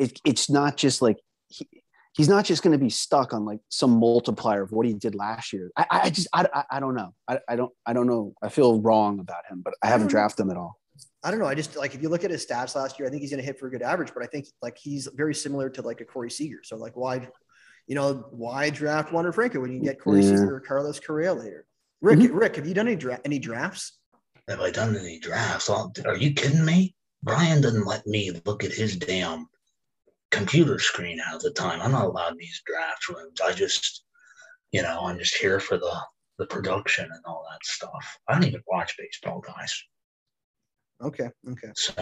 it, 0.00 0.20
it's 0.24 0.50
not 0.50 0.76
just 0.76 1.00
like 1.00 1.18
he, 1.46 1.68
he's 2.14 2.28
not 2.28 2.44
just 2.44 2.64
going 2.64 2.76
to 2.76 2.84
be 2.84 2.90
stuck 2.90 3.32
on 3.32 3.44
like 3.44 3.60
some 3.68 3.92
multiplier 4.00 4.62
of 4.62 4.72
what 4.72 4.86
he 4.86 4.94
did 4.94 5.14
last 5.14 5.52
year. 5.52 5.70
I, 5.76 5.86
I 5.90 6.10
just 6.10 6.26
I, 6.32 6.48
I, 6.52 6.64
I 6.72 6.80
don't 6.80 6.96
know. 6.96 7.14
I, 7.28 7.38
I 7.48 7.54
don't 7.54 7.72
I 7.86 7.92
don't 7.92 8.08
know. 8.08 8.34
I 8.42 8.48
feel 8.48 8.80
wrong 8.80 9.20
about 9.20 9.46
him, 9.48 9.62
but 9.62 9.74
I 9.80 9.86
haven't 9.86 10.08
mm. 10.08 10.10
drafted 10.10 10.46
him 10.46 10.50
at 10.50 10.56
all. 10.56 10.80
I 11.24 11.30
don't 11.30 11.40
know. 11.40 11.46
I 11.46 11.54
just 11.54 11.76
like 11.76 11.94
if 11.94 12.02
you 12.02 12.08
look 12.08 12.24
at 12.24 12.30
his 12.30 12.46
stats 12.46 12.76
last 12.76 12.98
year, 12.98 13.08
I 13.08 13.10
think 13.10 13.22
he's 13.22 13.30
going 13.30 13.40
to 13.40 13.46
hit 13.46 13.58
for 13.58 13.66
a 13.66 13.70
good 13.70 13.82
average, 13.82 14.12
but 14.14 14.22
I 14.22 14.26
think 14.26 14.46
like 14.62 14.78
he's 14.78 15.08
very 15.14 15.34
similar 15.34 15.68
to 15.70 15.82
like 15.82 16.00
a 16.00 16.04
Corey 16.04 16.30
Seager. 16.30 16.60
So 16.62 16.76
like 16.76 16.96
why, 16.96 17.28
you 17.86 17.94
know, 17.94 18.26
why 18.30 18.70
draft 18.70 19.12
Wander 19.12 19.32
Franco 19.32 19.60
when 19.60 19.72
you 19.72 19.78
can 19.78 19.86
get 19.86 20.00
Corey 20.00 20.20
yeah. 20.20 20.28
Seager 20.30 20.56
or 20.56 20.60
Carlos 20.60 21.00
Correa 21.00 21.34
later? 21.34 21.66
Rick, 22.00 22.20
mm-hmm. 22.20 22.36
Rick, 22.36 22.56
have 22.56 22.66
you 22.66 22.74
done 22.74 22.86
any 22.86 22.96
dra- 22.96 23.20
any 23.24 23.40
drafts? 23.40 23.98
Have 24.46 24.60
I 24.60 24.70
done 24.70 24.96
any 24.96 25.18
drafts? 25.18 25.68
Are 25.68 26.16
you 26.16 26.32
kidding 26.34 26.64
me? 26.64 26.94
Brian 27.22 27.60
doesn't 27.60 27.86
let 27.86 28.06
me 28.06 28.30
look 28.44 28.62
at 28.62 28.72
his 28.72 28.96
damn 28.96 29.48
computer 30.30 30.78
screen 30.78 31.18
half 31.18 31.40
the 31.40 31.50
time. 31.50 31.80
I'm 31.80 31.92
not 31.92 32.06
allowed 32.06 32.32
in 32.32 32.38
these 32.38 32.62
draft 32.64 33.08
rooms. 33.08 33.40
I 33.40 33.52
just, 33.52 34.04
you 34.70 34.82
know, 34.82 35.00
I'm 35.02 35.18
just 35.18 35.36
here 35.36 35.58
for 35.58 35.78
the 35.78 36.00
the 36.38 36.46
production 36.46 37.04
and 37.04 37.22
all 37.26 37.44
that 37.50 37.64
stuff. 37.64 38.18
I 38.28 38.34
don't 38.34 38.44
even 38.44 38.62
watch 38.68 38.94
baseball, 38.96 39.40
guys. 39.40 39.82
Okay. 41.02 41.30
Okay. 41.50 41.68
So. 41.74 41.92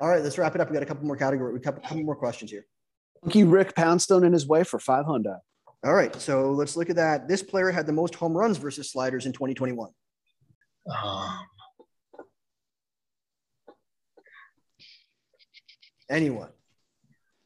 All 0.00 0.08
right, 0.08 0.22
let's 0.22 0.38
wrap 0.38 0.54
it 0.54 0.60
up. 0.60 0.70
We 0.70 0.74
got 0.74 0.82
a 0.82 0.86
couple 0.86 1.04
more 1.06 1.16
category. 1.16 1.52
We 1.52 1.60
got 1.60 1.76
a 1.76 1.80
couple 1.80 2.02
more 2.04 2.14
questions 2.14 2.50
here. 2.50 2.64
Thank 3.22 3.34
you, 3.34 3.46
Rick 3.46 3.74
Poundstone 3.74 4.24
and 4.24 4.32
his 4.32 4.46
wife 4.46 4.68
for 4.68 4.78
five 4.78 5.06
hundred. 5.06 5.38
All 5.84 5.94
right, 5.94 6.14
so 6.16 6.52
let's 6.52 6.76
look 6.76 6.90
at 6.90 6.96
that. 6.96 7.28
This 7.28 7.42
player 7.42 7.70
had 7.70 7.86
the 7.86 7.92
most 7.92 8.14
home 8.14 8.36
runs 8.36 8.58
versus 8.58 8.90
sliders 8.90 9.26
in 9.26 9.32
2021. 9.32 9.90
Um, 10.90 11.38
Anyone? 16.10 16.48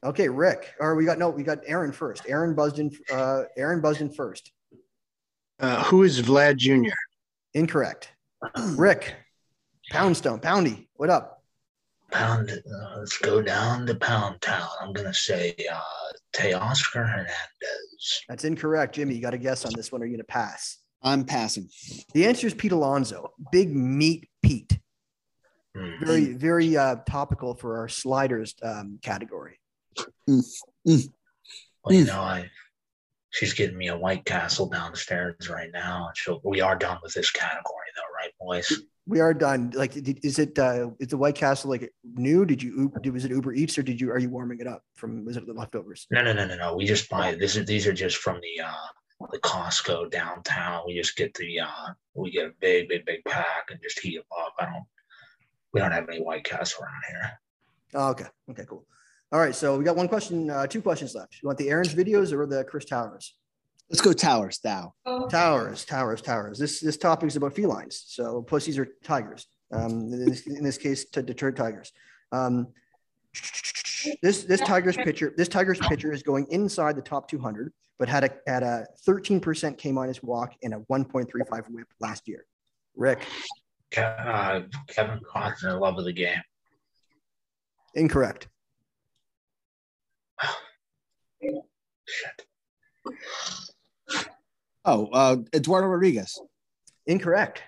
Okay, 0.04 0.28
Rick. 0.28 0.74
Or 0.80 0.94
we 0.94 1.04
got 1.04 1.18
no, 1.18 1.30
we 1.30 1.42
got 1.42 1.58
Aaron 1.66 1.92
first. 1.92 2.24
Aaron 2.28 2.54
Busden. 2.54 2.94
Uh, 3.12 3.44
Aaron 3.56 3.80
Busden 3.80 4.14
first. 4.14 4.52
Uh, 5.60 5.82
who 5.84 6.02
is 6.02 6.20
Vlad 6.20 6.56
Jr.? 6.56 6.90
Incorrect. 7.54 8.10
Rick. 8.76 9.14
Poundstone, 9.92 10.40
Poundy, 10.40 10.86
what 10.94 11.10
up? 11.10 11.42
Pound, 12.10 12.50
uh, 12.50 12.98
let's 12.98 13.18
go 13.18 13.42
down 13.42 13.86
to 13.86 13.94
Pound 13.94 14.40
Town. 14.40 14.66
I'm 14.80 14.94
gonna 14.94 15.12
say 15.12 15.54
uh, 15.70 15.80
Teoscar 16.34 17.06
Hernandez. 17.06 18.22
That's 18.26 18.44
incorrect, 18.44 18.94
Jimmy. 18.94 19.14
You 19.14 19.20
got 19.20 19.30
to 19.32 19.38
guess 19.38 19.66
on 19.66 19.72
this 19.76 19.92
one. 19.92 20.00
Or 20.00 20.04
are 20.04 20.06
you 20.06 20.16
gonna 20.16 20.24
pass? 20.24 20.78
I'm 21.02 21.24
passing. 21.24 21.68
The 22.14 22.24
answer 22.24 22.46
is 22.46 22.54
Pete 22.54 22.72
Alonso. 22.72 23.32
Big 23.52 23.76
meat 23.76 24.30
Pete. 24.42 24.78
Mm. 25.76 26.06
Very, 26.06 26.32
very 26.32 26.74
uh, 26.74 26.96
topical 27.06 27.54
for 27.54 27.76
our 27.76 27.88
sliders 27.88 28.54
um, 28.62 28.98
category. 29.02 29.60
Mm. 30.26 30.42
Mm. 30.88 31.08
Well, 31.84 31.94
you 31.94 32.06
know, 32.06 32.22
I 32.22 32.48
she's 33.28 33.52
getting 33.52 33.76
me 33.76 33.88
a 33.88 33.98
White 33.98 34.24
Castle 34.24 34.70
downstairs 34.70 35.50
right 35.50 35.70
now, 35.70 36.06
and 36.06 36.16
she'll. 36.16 36.40
We 36.44 36.62
are 36.62 36.76
done 36.76 36.96
with 37.02 37.12
this 37.12 37.30
category, 37.30 37.88
though, 37.94 38.14
right, 38.16 38.32
boys? 38.40 38.82
We 39.06 39.20
are 39.20 39.34
done. 39.34 39.72
Like, 39.74 39.96
is 39.96 40.38
it 40.38 40.58
uh, 40.58 40.90
is 41.00 41.08
the 41.08 41.16
White 41.16 41.34
Castle 41.34 41.70
like 41.70 41.92
new? 42.14 42.44
Did 42.44 42.62
you 42.62 42.92
do 43.02 43.12
was 43.12 43.24
it 43.24 43.30
Uber 43.30 43.52
Eats 43.54 43.76
or 43.78 43.82
did 43.82 44.00
you 44.00 44.10
are 44.10 44.18
you 44.18 44.30
warming 44.30 44.60
it 44.60 44.66
up 44.66 44.82
from 44.94 45.24
was 45.24 45.36
it 45.36 45.46
the 45.46 45.52
leftovers? 45.52 46.06
No, 46.10 46.22
no, 46.22 46.32
no, 46.32 46.46
no, 46.46 46.56
no. 46.56 46.76
We 46.76 46.84
just 46.84 47.08
buy 47.08 47.34
this. 47.34 47.56
Is, 47.56 47.66
these 47.66 47.86
are 47.86 47.92
just 47.92 48.18
from 48.18 48.40
the 48.40 48.64
uh, 48.64 49.26
the 49.32 49.38
Costco 49.40 50.10
downtown. 50.10 50.82
We 50.86 50.94
just 50.94 51.16
get 51.16 51.34
the 51.34 51.60
uh, 51.60 51.92
we 52.14 52.30
get 52.30 52.46
a 52.46 52.52
big, 52.60 52.88
big, 52.88 53.04
big 53.04 53.24
pack 53.24 53.68
and 53.70 53.80
just 53.82 53.98
heat 53.98 54.16
them 54.16 54.24
up. 54.38 54.54
I 54.60 54.66
don't. 54.66 54.84
We 55.72 55.80
don't 55.80 55.92
have 55.92 56.08
any 56.08 56.20
White 56.20 56.44
Castle 56.44 56.84
around 56.84 57.02
here. 57.08 57.40
Oh, 57.94 58.10
okay. 58.10 58.26
Okay. 58.50 58.64
Cool. 58.68 58.84
All 59.32 59.40
right. 59.40 59.54
So 59.54 59.78
we 59.78 59.84
got 59.84 59.96
one 59.96 60.08
question, 60.08 60.50
uh, 60.50 60.66
two 60.66 60.82
questions 60.82 61.14
left. 61.14 61.38
You 61.42 61.46
want 61.46 61.58
the 61.58 61.70
Aaron's 61.70 61.94
videos 61.94 62.32
or 62.32 62.46
the 62.46 62.64
Chris 62.64 62.84
Towers? 62.84 63.34
Let's 63.92 64.00
go 64.00 64.14
towers, 64.14 64.58
Thou. 64.60 64.94
Towers, 65.28 65.84
towers, 65.84 66.22
towers. 66.22 66.58
This 66.58 66.80
this 66.80 66.96
topic 66.96 67.28
is 67.28 67.36
about 67.36 67.54
felines. 67.54 68.04
So 68.06 68.40
pussies 68.40 68.78
are 68.78 68.88
tigers. 69.04 69.46
Um, 69.70 70.10
in, 70.12 70.24
this, 70.24 70.46
in 70.46 70.64
this 70.64 70.78
case, 70.78 71.04
to 71.10 71.22
deter 71.22 71.52
tigers. 71.52 71.92
Um, 72.32 72.68
this 74.22 74.44
this 74.44 74.62
tiger's 74.62 74.96
pitcher 74.96 75.34
this 75.36 75.48
tiger's 75.48 75.78
pitcher 75.78 76.10
is 76.10 76.22
going 76.22 76.46
inside 76.48 76.96
the 76.96 77.02
top 77.02 77.28
200, 77.28 77.70
but 77.98 78.08
had 78.08 78.24
a 78.24 78.30
had 78.46 78.62
a 78.62 78.86
13% 79.06 79.76
K 79.76 79.92
minus 79.92 80.22
walk 80.22 80.54
and 80.62 80.72
a 80.72 80.78
1.35 80.90 81.68
WHIP 81.68 81.86
last 82.00 82.26
year. 82.26 82.46
Rick. 82.96 83.26
Uh, 83.94 84.62
Kevin 84.88 85.20
Costner, 85.20 85.78
love 85.78 85.98
of 85.98 86.06
the 86.06 86.14
game. 86.14 86.40
Incorrect. 87.94 88.48
Shit. 91.42 92.46
Oh, 94.84 95.06
uh, 95.12 95.36
Eduardo 95.54 95.88
Rodriguez. 95.88 96.40
Incorrect. 97.06 97.62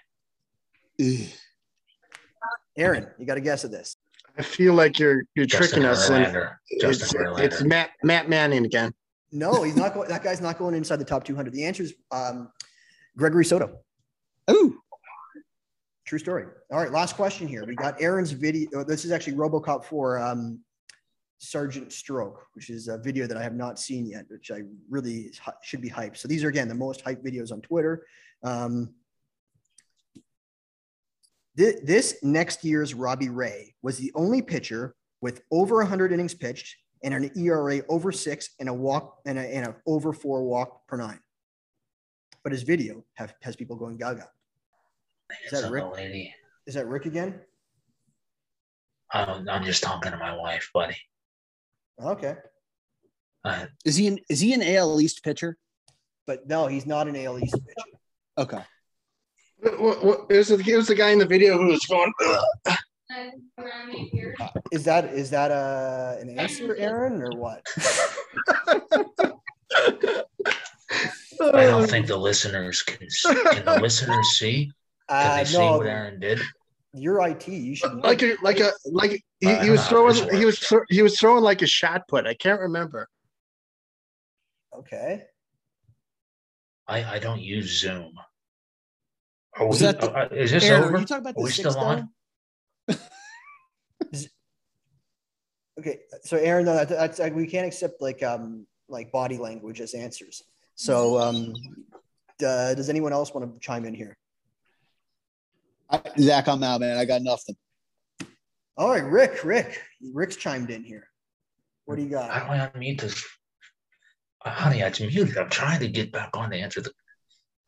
Aaron, 2.76 3.06
you 3.18 3.26
got 3.26 3.36
a 3.36 3.40
guess 3.40 3.64
at 3.64 3.70
this. 3.70 3.96
I 4.36 4.42
feel 4.42 4.74
like 4.74 4.98
you're 4.98 5.22
you're 5.36 5.46
Justin 5.46 5.82
tricking 5.82 5.84
us. 5.84 6.10
And 6.10 6.48
it's, 6.70 7.14
it's 7.14 7.62
Matt 7.62 7.90
Matt 8.02 8.28
Manning 8.28 8.64
again. 8.64 8.92
No, 9.30 9.62
he's 9.62 9.76
not 9.76 9.94
going. 9.94 10.08
That 10.08 10.22
guy's 10.24 10.40
not 10.40 10.58
going 10.58 10.74
inside 10.74 10.96
the 10.96 11.04
top 11.04 11.24
200. 11.24 11.52
The 11.52 11.64
answer 11.64 11.84
is 11.84 11.94
um, 12.10 12.50
Gregory 13.16 13.44
Soto. 13.44 13.78
Oh, 14.48 14.74
true 16.04 16.18
story. 16.18 16.46
All 16.72 16.78
right, 16.80 16.90
last 16.90 17.16
question 17.16 17.46
here. 17.46 17.64
We 17.64 17.74
got 17.76 18.00
Aaron's 18.00 18.32
video. 18.32 18.84
This 18.84 19.04
is 19.04 19.12
actually 19.12 19.34
RoboCop 19.34 19.84
4. 19.84 20.18
um, 20.18 20.60
Sergeant 21.38 21.92
Stroke, 21.92 22.46
which 22.54 22.70
is 22.70 22.88
a 22.88 22.98
video 22.98 23.26
that 23.26 23.36
I 23.36 23.42
have 23.42 23.54
not 23.54 23.78
seen 23.78 24.06
yet, 24.06 24.24
which 24.28 24.50
I 24.50 24.62
really 24.88 25.30
should 25.62 25.80
be 25.80 25.90
hyped. 25.90 26.16
So 26.16 26.28
these 26.28 26.44
are 26.44 26.48
again 26.48 26.68
the 26.68 26.74
most 26.74 27.04
hyped 27.04 27.24
videos 27.24 27.52
on 27.52 27.60
Twitter. 27.60 28.06
Um, 28.42 28.94
th- 31.56 31.80
this 31.82 32.18
next 32.22 32.64
year's 32.64 32.94
Robbie 32.94 33.28
Ray 33.28 33.74
was 33.82 33.98
the 33.98 34.12
only 34.14 34.42
pitcher 34.42 34.94
with 35.20 35.42
over 35.50 35.76
100 35.76 36.12
innings 36.12 36.34
pitched 36.34 36.76
and 37.02 37.14
an 37.14 37.30
ERA 37.36 37.82
over 37.88 38.10
six 38.12 38.50
and 38.58 38.68
a 38.68 38.74
walk 38.74 39.18
and 39.26 39.38
a, 39.38 39.42
and 39.42 39.66
a 39.66 39.76
over 39.86 40.12
four 40.12 40.42
walk 40.42 40.86
per 40.86 40.96
nine. 40.96 41.20
But 42.42 42.52
his 42.52 42.62
video 42.62 43.04
have, 43.14 43.34
has 43.42 43.56
people 43.56 43.76
going 43.76 43.96
gaga. 43.96 44.28
Is 45.50 45.62
that 45.62 45.70
Rick? 45.70 45.84
Lady. 45.94 46.34
Is 46.66 46.74
that 46.74 46.86
Rick 46.86 47.06
again? 47.06 47.40
I'm, 49.12 49.48
I'm 49.48 49.64
just 49.64 49.82
talking 49.82 50.12
to 50.12 50.18
my 50.18 50.36
wife, 50.36 50.70
buddy. 50.74 50.96
Okay. 52.02 52.36
Uh, 53.44 53.66
is 53.84 53.96
he 53.96 54.06
an 54.08 54.18
is 54.28 54.40
he 54.40 54.52
an 54.54 54.62
AL 54.62 55.00
East 55.00 55.22
pitcher? 55.22 55.56
But 56.26 56.48
no, 56.48 56.66
he's 56.66 56.86
not 56.86 57.08
an 57.08 57.16
AL 57.16 57.38
East 57.38 57.54
pitcher. 57.54 57.98
Okay. 58.38 58.62
What, 59.78 60.04
what, 60.04 60.26
it, 60.30 60.36
was, 60.36 60.50
it 60.50 60.76
was 60.76 60.88
the 60.88 60.94
guy 60.94 61.10
in 61.10 61.18
the 61.18 61.26
video 61.26 61.56
who 61.56 61.66
was 61.68 61.84
going. 61.86 62.12
Is 64.72 64.84
that 64.84 65.06
is 65.06 65.30
that 65.30 65.50
a 65.50 65.54
uh, 65.54 66.16
an 66.20 66.38
answer, 66.38 66.74
Aaron, 66.76 67.22
or 67.22 67.30
what? 67.36 67.62
I 71.40 71.64
don't 71.64 71.88
think 71.88 72.06
the 72.06 72.16
listeners 72.16 72.82
can. 72.82 73.06
Can 73.52 73.64
the 73.64 73.78
listeners 73.80 74.26
see? 74.38 74.72
Can 75.08 75.30
uh, 75.30 75.36
they 75.36 75.44
see 75.44 75.58
what 75.58 75.86
Aaron 75.86 76.18
did? 76.18 76.40
Your 76.94 77.26
IT, 77.26 77.48
you 77.48 77.74
should 77.74 77.94
like 77.96 78.22
a 78.22 78.36
like 78.42 78.60
a 78.60 78.70
like 78.86 79.20
he, 79.40 79.54
he 79.56 79.70
was 79.70 79.84
throwing 79.88 80.14
he 80.30 80.44
was 80.44 80.72
he 80.88 81.02
was 81.02 81.18
throwing 81.18 81.42
like 81.42 81.60
a 81.62 81.66
shot 81.66 82.06
put. 82.08 82.26
I 82.26 82.34
can't 82.34 82.60
remember. 82.60 83.08
Okay. 84.78 85.24
I 86.86 87.04
I 87.04 87.18
don't 87.18 87.40
use 87.40 87.80
Zoom. 87.80 88.12
Are 89.56 89.68
we, 89.68 89.76
that 89.78 90.00
the, 90.00 90.10
uh, 90.10 90.28
is 90.32 90.50
this 90.50 90.64
Aaron, 90.64 90.84
over? 90.84 90.96
Are 90.96 91.00
you 91.00 91.06
talking 91.06 91.22
about 91.22 91.36
are 91.36 91.44
we 91.44 91.50
still 91.50 91.78
on? 91.78 92.08
okay, 95.78 96.00
so 96.24 96.36
Aaron, 96.36 96.64
no, 96.66 96.74
that's, 96.74 97.18
that's 97.18 97.34
we 97.34 97.46
can't 97.46 97.66
accept 97.66 98.02
like 98.02 98.22
um 98.22 98.66
like 98.88 99.12
body 99.12 99.38
language 99.38 99.80
as 99.80 99.94
answers. 99.94 100.42
So 100.74 101.18
um, 101.20 101.54
uh, 102.44 102.74
does 102.74 102.88
anyone 102.88 103.12
else 103.12 103.32
want 103.32 103.52
to 103.52 103.60
chime 103.60 103.84
in 103.84 103.94
here? 103.94 104.16
I, 105.94 106.00
Zach, 106.18 106.48
I'm 106.48 106.62
out, 106.62 106.80
man. 106.80 106.98
I 106.98 107.04
got 107.04 107.22
nothing. 107.22 107.56
All 108.76 108.90
right, 108.90 109.04
Rick, 109.04 109.44
Rick, 109.44 109.80
Rick's 110.12 110.36
chimed 110.36 110.70
in 110.70 110.82
here. 110.82 111.08
What 111.84 111.96
do 111.96 112.02
you 112.02 112.08
got? 112.08 112.30
How 112.30 112.46
do 112.46 112.52
I 112.52 112.70
unmute 112.74 113.00
this? 113.00 113.24
Uh, 114.44 114.50
honey, 114.50 114.80
it's 114.80 115.00
muted. 115.00 115.38
I'm 115.38 115.50
trying 115.50 115.80
to 115.80 115.88
get 115.88 116.10
back 116.10 116.30
on 116.34 116.50
to 116.50 116.56
answer 116.56 116.80
the. 116.80 116.90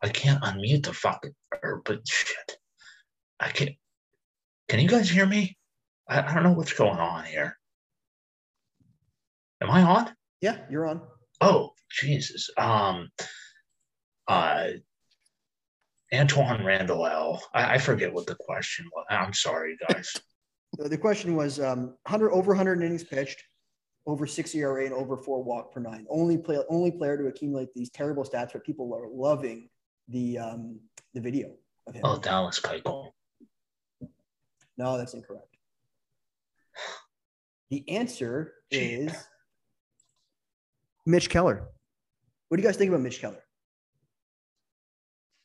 I 0.03 0.09
can't 0.09 0.43
unmute 0.43 0.85
the 0.85 0.93
fucking. 0.93 1.33
But 1.85 2.01
shit, 2.09 2.59
I 3.39 3.49
can't. 3.51 3.77
Can 4.69 4.81
you 4.81 4.89
guys 4.89 5.09
hear 5.09 5.27
me? 5.27 5.57
I, 6.09 6.23
I 6.23 6.35
don't 6.35 6.43
know 6.43 6.53
what's 6.53 6.73
going 6.73 6.99
on 6.99 7.25
here. 7.25 7.57
Am 9.61 9.71
I 9.71 9.83
on? 9.83 10.11
Yeah, 10.41 10.59
you're 10.69 10.87
on. 10.87 11.03
Oh, 11.41 11.71
Jesus. 11.91 12.51
Um, 12.59 13.09
uh, 14.27 14.69
Antwaan 16.13 16.65
Randle 16.65 17.07
El. 17.07 17.43
I, 17.55 17.75
I 17.75 17.79
forget 17.79 18.13
what 18.13 18.27
the 18.27 18.37
question 18.37 18.87
was. 18.95 19.07
I'm 19.11 19.33
sorry, 19.33 19.77
guys. 19.89 20.15
the 20.79 20.99
question 20.99 21.35
was 21.35 21.61
um, 21.61 21.95
100 22.05 22.31
over 22.33 22.53
100 22.53 22.83
innings 22.83 23.05
pitched, 23.05 23.43
over 24.07 24.27
six 24.27 24.55
ERA, 24.55 24.85
and 24.85 24.95
over 24.95 25.17
four 25.17 25.43
walk 25.43 25.73
per 25.73 25.81
nine. 25.81 26.07
Only 26.09 26.39
play, 26.39 26.59
only 26.69 26.93
player 26.93 27.17
to 27.17 27.27
accumulate 27.27 27.69
these 27.75 27.91
terrible 27.91 28.25
stats, 28.25 28.53
but 28.53 28.65
people 28.65 28.95
are 28.95 29.09
loving 29.09 29.69
the 30.09 30.39
um, 30.39 30.79
the 31.15 31.21
video 31.21 31.55
of 31.87 31.95
him. 31.95 32.03
Oh, 32.05 32.19
Dallas 32.19 32.61
Keuchel. 32.61 33.11
No, 34.79 34.99
that's 34.99 35.15
incorrect. 35.15 35.57
The 37.71 37.89
answer 37.89 38.55
is 38.71 39.13
Mitch 41.05 41.31
Keller. 41.31 41.69
What 42.49 42.59
do 42.59 42.63
you 42.63 42.69
guys 42.69 42.77
think 42.77 42.91
about 42.91 43.01
Mitch 43.01 43.21
Keller? 43.21 43.43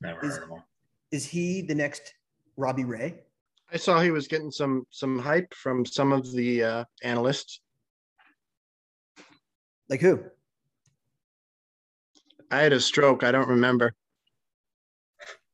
Never 0.02 0.26
is, 0.26 0.36
heard 0.36 0.44
of 0.44 0.50
him. 0.50 0.64
Is 1.12 1.26
he 1.26 1.62
the 1.62 1.76
next 1.76 2.14
Robbie 2.58 2.86
Ray? 2.86 3.22
I 3.72 3.78
saw 3.78 4.02
he 4.02 4.12
was 4.12 4.28
getting 4.28 4.52
some 4.52 4.86
some 4.90 5.18
hype 5.20 5.54
from 5.54 5.86
some 5.86 6.12
of 6.12 6.32
the 6.34 6.64
uh, 6.64 6.84
analysts. 7.04 7.62
Like 9.90 10.02
who? 10.02 10.24
I 12.50 12.60
had 12.60 12.74
a 12.74 12.80
stroke. 12.80 13.24
I 13.24 13.32
don't 13.32 13.48
remember. 13.48 13.94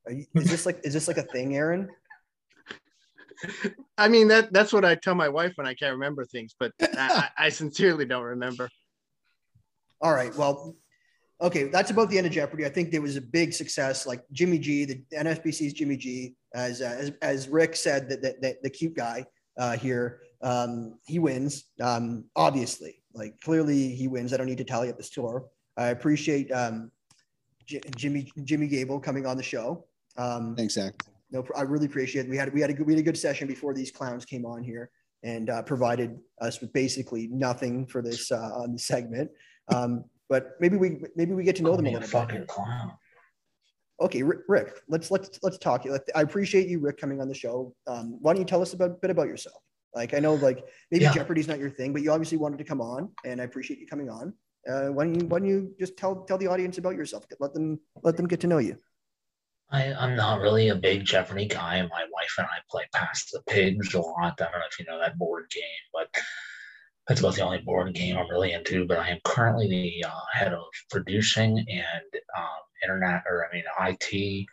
You, 0.09 0.25
is 0.35 0.49
this 0.49 0.65
like 0.65 0.79
is 0.83 0.93
this 0.93 1.07
like 1.07 1.17
a 1.17 1.23
thing, 1.23 1.55
Aaron? 1.55 1.89
I 3.97 4.07
mean 4.07 4.29
that 4.29 4.51
that's 4.53 4.73
what 4.73 4.85
I 4.85 4.95
tell 4.95 5.15
my 5.15 5.29
wife 5.29 5.53
when 5.55 5.67
I 5.67 5.73
can't 5.73 5.93
remember 5.93 6.25
things, 6.25 6.55
but 6.59 6.71
I, 6.79 7.29
I 7.37 7.49
sincerely 7.49 8.05
don't 8.05 8.23
remember. 8.23 8.69
All 10.01 10.13
right. 10.13 10.35
Well, 10.35 10.75
okay. 11.41 11.65
That's 11.65 11.91
about 11.91 12.09
the 12.09 12.17
end 12.17 12.27
of 12.27 12.33
Jeopardy. 12.33 12.65
I 12.65 12.69
think 12.69 12.91
there 12.91 13.01
was 13.01 13.15
a 13.15 13.21
big 13.21 13.53
success. 13.53 14.05
Like 14.05 14.23
Jimmy 14.31 14.59
G, 14.59 14.85
the 14.85 15.03
NFBC's 15.13 15.73
Jimmy 15.73 15.97
G, 15.97 16.35
as 16.53 16.81
uh, 16.81 16.95
as, 16.97 17.11
as 17.21 17.47
Rick 17.49 17.75
said, 17.75 18.09
that 18.09 18.21
the, 18.21 18.35
the, 18.41 18.57
the, 18.63 18.69
cute 18.69 18.95
guy 18.95 19.25
uh, 19.57 19.77
here, 19.77 20.21
um, 20.41 20.97
he 21.05 21.19
wins. 21.19 21.65
Um, 21.81 22.25
obviously, 22.35 23.01
like 23.13 23.39
clearly 23.41 23.89
he 23.95 24.07
wins. 24.07 24.33
I 24.33 24.37
don't 24.37 24.47
need 24.47 24.57
to 24.59 24.63
tally 24.63 24.89
up 24.89 24.97
the 24.97 25.03
score. 25.03 25.47
I 25.77 25.87
appreciate 25.87 26.51
um, 26.51 26.91
J- 27.65 27.81
Jimmy 27.95 28.31
Jimmy 28.43 28.67
Gable 28.67 28.99
coming 28.99 29.25
on 29.25 29.37
the 29.37 29.43
show. 29.43 29.85
Um, 30.17 30.55
Thanks, 30.55 30.73
Zach. 30.73 30.93
No, 31.29 31.45
I 31.55 31.61
really 31.63 31.85
appreciate 31.85 32.25
it. 32.25 32.29
We 32.29 32.37
had 32.37 32.53
we 32.53 32.61
had 32.61 32.69
a 32.69 32.73
good 32.73 32.87
we 32.87 32.93
had 32.93 32.99
a 32.99 33.03
good 33.03 33.17
session 33.17 33.47
before 33.47 33.73
these 33.73 33.91
clowns 33.91 34.25
came 34.25 34.45
on 34.45 34.63
here 34.63 34.89
and 35.23 35.49
uh, 35.49 35.61
provided 35.63 36.17
us 36.41 36.61
with 36.61 36.71
basically 36.73 37.27
nothing 37.27 37.85
for 37.85 38.01
this 38.01 38.31
uh, 38.31 38.51
on 38.55 38.73
the 38.73 38.79
segment. 38.79 39.29
Um, 39.73 40.05
but 40.29 40.55
maybe 40.59 40.77
we 40.77 41.01
maybe 41.15 41.33
we 41.33 41.43
get 41.43 41.55
to 41.57 41.63
know 41.63 41.75
them 41.75 41.87
a 41.87 41.91
little 41.91 42.07
fucking 42.07 42.39
bit. 42.39 42.47
clown. 42.47 42.93
Okay, 43.99 44.21
Rick, 44.21 44.81
let's 44.87 45.09
let's 45.09 45.39
let's 45.41 45.57
talk. 45.57 45.85
I 46.15 46.21
appreciate 46.21 46.67
you, 46.67 46.79
Rick, 46.79 46.97
coming 46.97 47.19
on 47.19 47.27
the 47.27 47.33
show. 47.33 47.73
Um, 47.87 48.17
why 48.21 48.33
don't 48.33 48.41
you 48.41 48.45
tell 48.45 48.61
us 48.61 48.73
a 48.73 48.77
bit 48.77 49.09
about 49.09 49.27
yourself? 49.27 49.61
Like 49.95 50.13
I 50.13 50.19
know, 50.19 50.35
like 50.35 50.63
maybe 50.91 51.05
yeah. 51.05 51.13
Jeopardy's 51.13 51.47
not 51.47 51.57
your 51.57 51.71
thing, 51.71 51.93
but 51.93 52.03
you 52.03 52.11
obviously 52.11 52.37
wanted 52.37 52.59
to 52.59 52.63
come 52.63 52.81
on, 52.81 53.09
and 53.25 53.41
I 53.41 53.45
appreciate 53.45 53.79
you 53.79 53.87
coming 53.87 54.09
on. 54.09 54.33
Uh, 54.69 54.87
why 54.87 55.05
don't 55.05 55.19
you 55.19 55.25
why 55.27 55.39
don't 55.39 55.47
you 55.47 55.73
just 55.79 55.97
tell 55.97 56.23
tell 56.25 56.37
the 56.37 56.47
audience 56.47 56.77
about 56.77 56.95
yourself? 56.95 57.25
Let 57.39 57.53
them 57.53 57.79
let 58.03 58.17
them 58.17 58.27
get 58.27 58.39
to 58.41 58.47
know 58.47 58.59
you. 58.59 58.77
I, 59.69 59.93
I'm 59.93 60.15
not 60.15 60.39
really 60.39 60.69
a 60.69 60.75
big 60.75 61.03
Jeopardy 61.03 61.45
guy. 61.45 61.81
My 61.81 62.05
wife 62.13 62.33
and 62.37 62.47
I 62.47 62.59
play 62.69 62.85
Pass 62.93 63.29
the 63.31 63.41
Pigs 63.47 63.93
a 63.93 63.99
lot. 63.99 64.39
I 64.39 64.43
don't 64.43 64.51
know 64.53 64.65
if 64.69 64.79
you 64.79 64.85
know 64.85 64.99
that 64.99 65.17
board 65.17 65.49
game, 65.53 65.63
but 65.91 66.07
that's 67.07 67.21
about 67.21 67.35
the 67.35 67.41
only 67.41 67.59
board 67.59 67.93
game 67.93 68.17
I'm 68.17 68.29
really 68.29 68.51
into. 68.51 68.85
But 68.85 68.99
I 68.99 69.09
am 69.09 69.19
currently 69.23 69.67
the 69.67 70.07
uh, 70.07 70.19
head 70.33 70.53
of 70.53 70.65
producing 70.89 71.57
and 71.57 72.21
um, 72.37 72.45
internet, 72.83 73.23
or 73.29 73.47
I 73.47 73.55
mean 73.55 73.63
IT, 73.81 74.47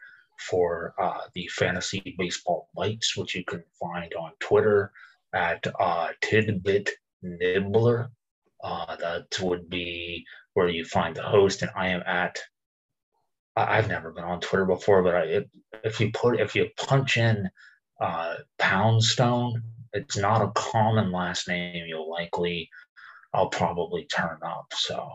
for 0.48 0.94
uh, 0.98 1.22
the 1.35 1.48
Fantasy 1.48 2.14
Baseball 2.18 2.68
Bites, 2.76 3.16
which 3.16 3.35
you 3.35 3.44
can 3.44 3.62
find 3.81 4.12
on 4.14 4.32
Twitter 4.40 4.93
at 5.32 5.66
uh, 5.81 6.09
Tidbit 6.20 6.90
Nibbler. 7.22 8.10
Uh, 8.62 8.97
that 8.97 9.26
would 9.43 9.68
be 9.68 10.24
where 10.55 10.68
you 10.68 10.85
find 10.85 11.16
the 11.16 11.22
host, 11.22 11.62
and 11.62 11.70
I 11.76 11.89
am 11.89 12.02
at. 12.06 12.39
I've 13.56 13.89
never 13.89 14.10
been 14.10 14.24
on 14.24 14.40
Twitter 14.40 14.64
before, 14.64 15.02
but 15.02 15.14
I, 15.14 15.44
if 15.85 16.01
you 16.01 16.10
put 16.12 16.40
if 16.40 16.55
you 16.55 16.68
punch 16.76 17.16
in 17.16 17.48
uh, 18.01 18.36
Poundstone 18.59 19.62
it's 19.94 20.16
not 20.16 20.42
a 20.42 20.52
common 20.52 21.12
last 21.12 21.48
name, 21.48 21.86
you'll 21.86 22.10
likely, 22.10 22.68
I'll 23.32 23.48
probably 23.48 24.06
turn 24.06 24.38
up. 24.44 24.66
So, 24.74 25.08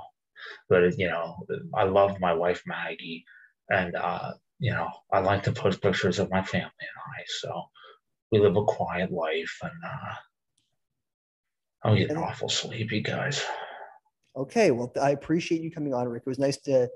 but 0.70 0.98
you 0.98 1.08
know, 1.08 1.36
I 1.76 1.84
love 1.84 2.20
my 2.20 2.34
wife 2.34 2.64
Maggie, 2.66 3.26
and 3.70 3.96
uh, 3.96 4.32
you 4.60 4.72
know, 4.72 4.88
I 5.12 5.20
like 5.20 5.44
to 5.44 5.52
post 5.52 5.82
pictures 5.82 6.18
of 6.18 6.32
my 6.32 6.42
family 6.42 6.64
and 6.64 7.18
I. 7.18 7.24
So 7.28 7.64
we 8.32 8.40
live 8.40 8.56
a 8.56 8.64
quiet 8.64 9.12
life, 9.12 9.58
and 9.62 9.84
uh, 9.86 10.16
I'm 11.84 11.98
getting 11.98 12.18
awful 12.18 12.50
sleepy, 12.50 13.02
guys. 13.02 13.44
Okay, 14.36 14.72
well, 14.72 14.92
I 15.02 15.12
appreciate 15.12 15.62
you 15.62 15.72
coming 15.72 15.94
on, 15.94 16.08
Rick. 16.08 16.24
It 16.26 16.30
was 16.30 16.40
nice 16.40 16.58
to 16.62 16.84
it 16.84 16.92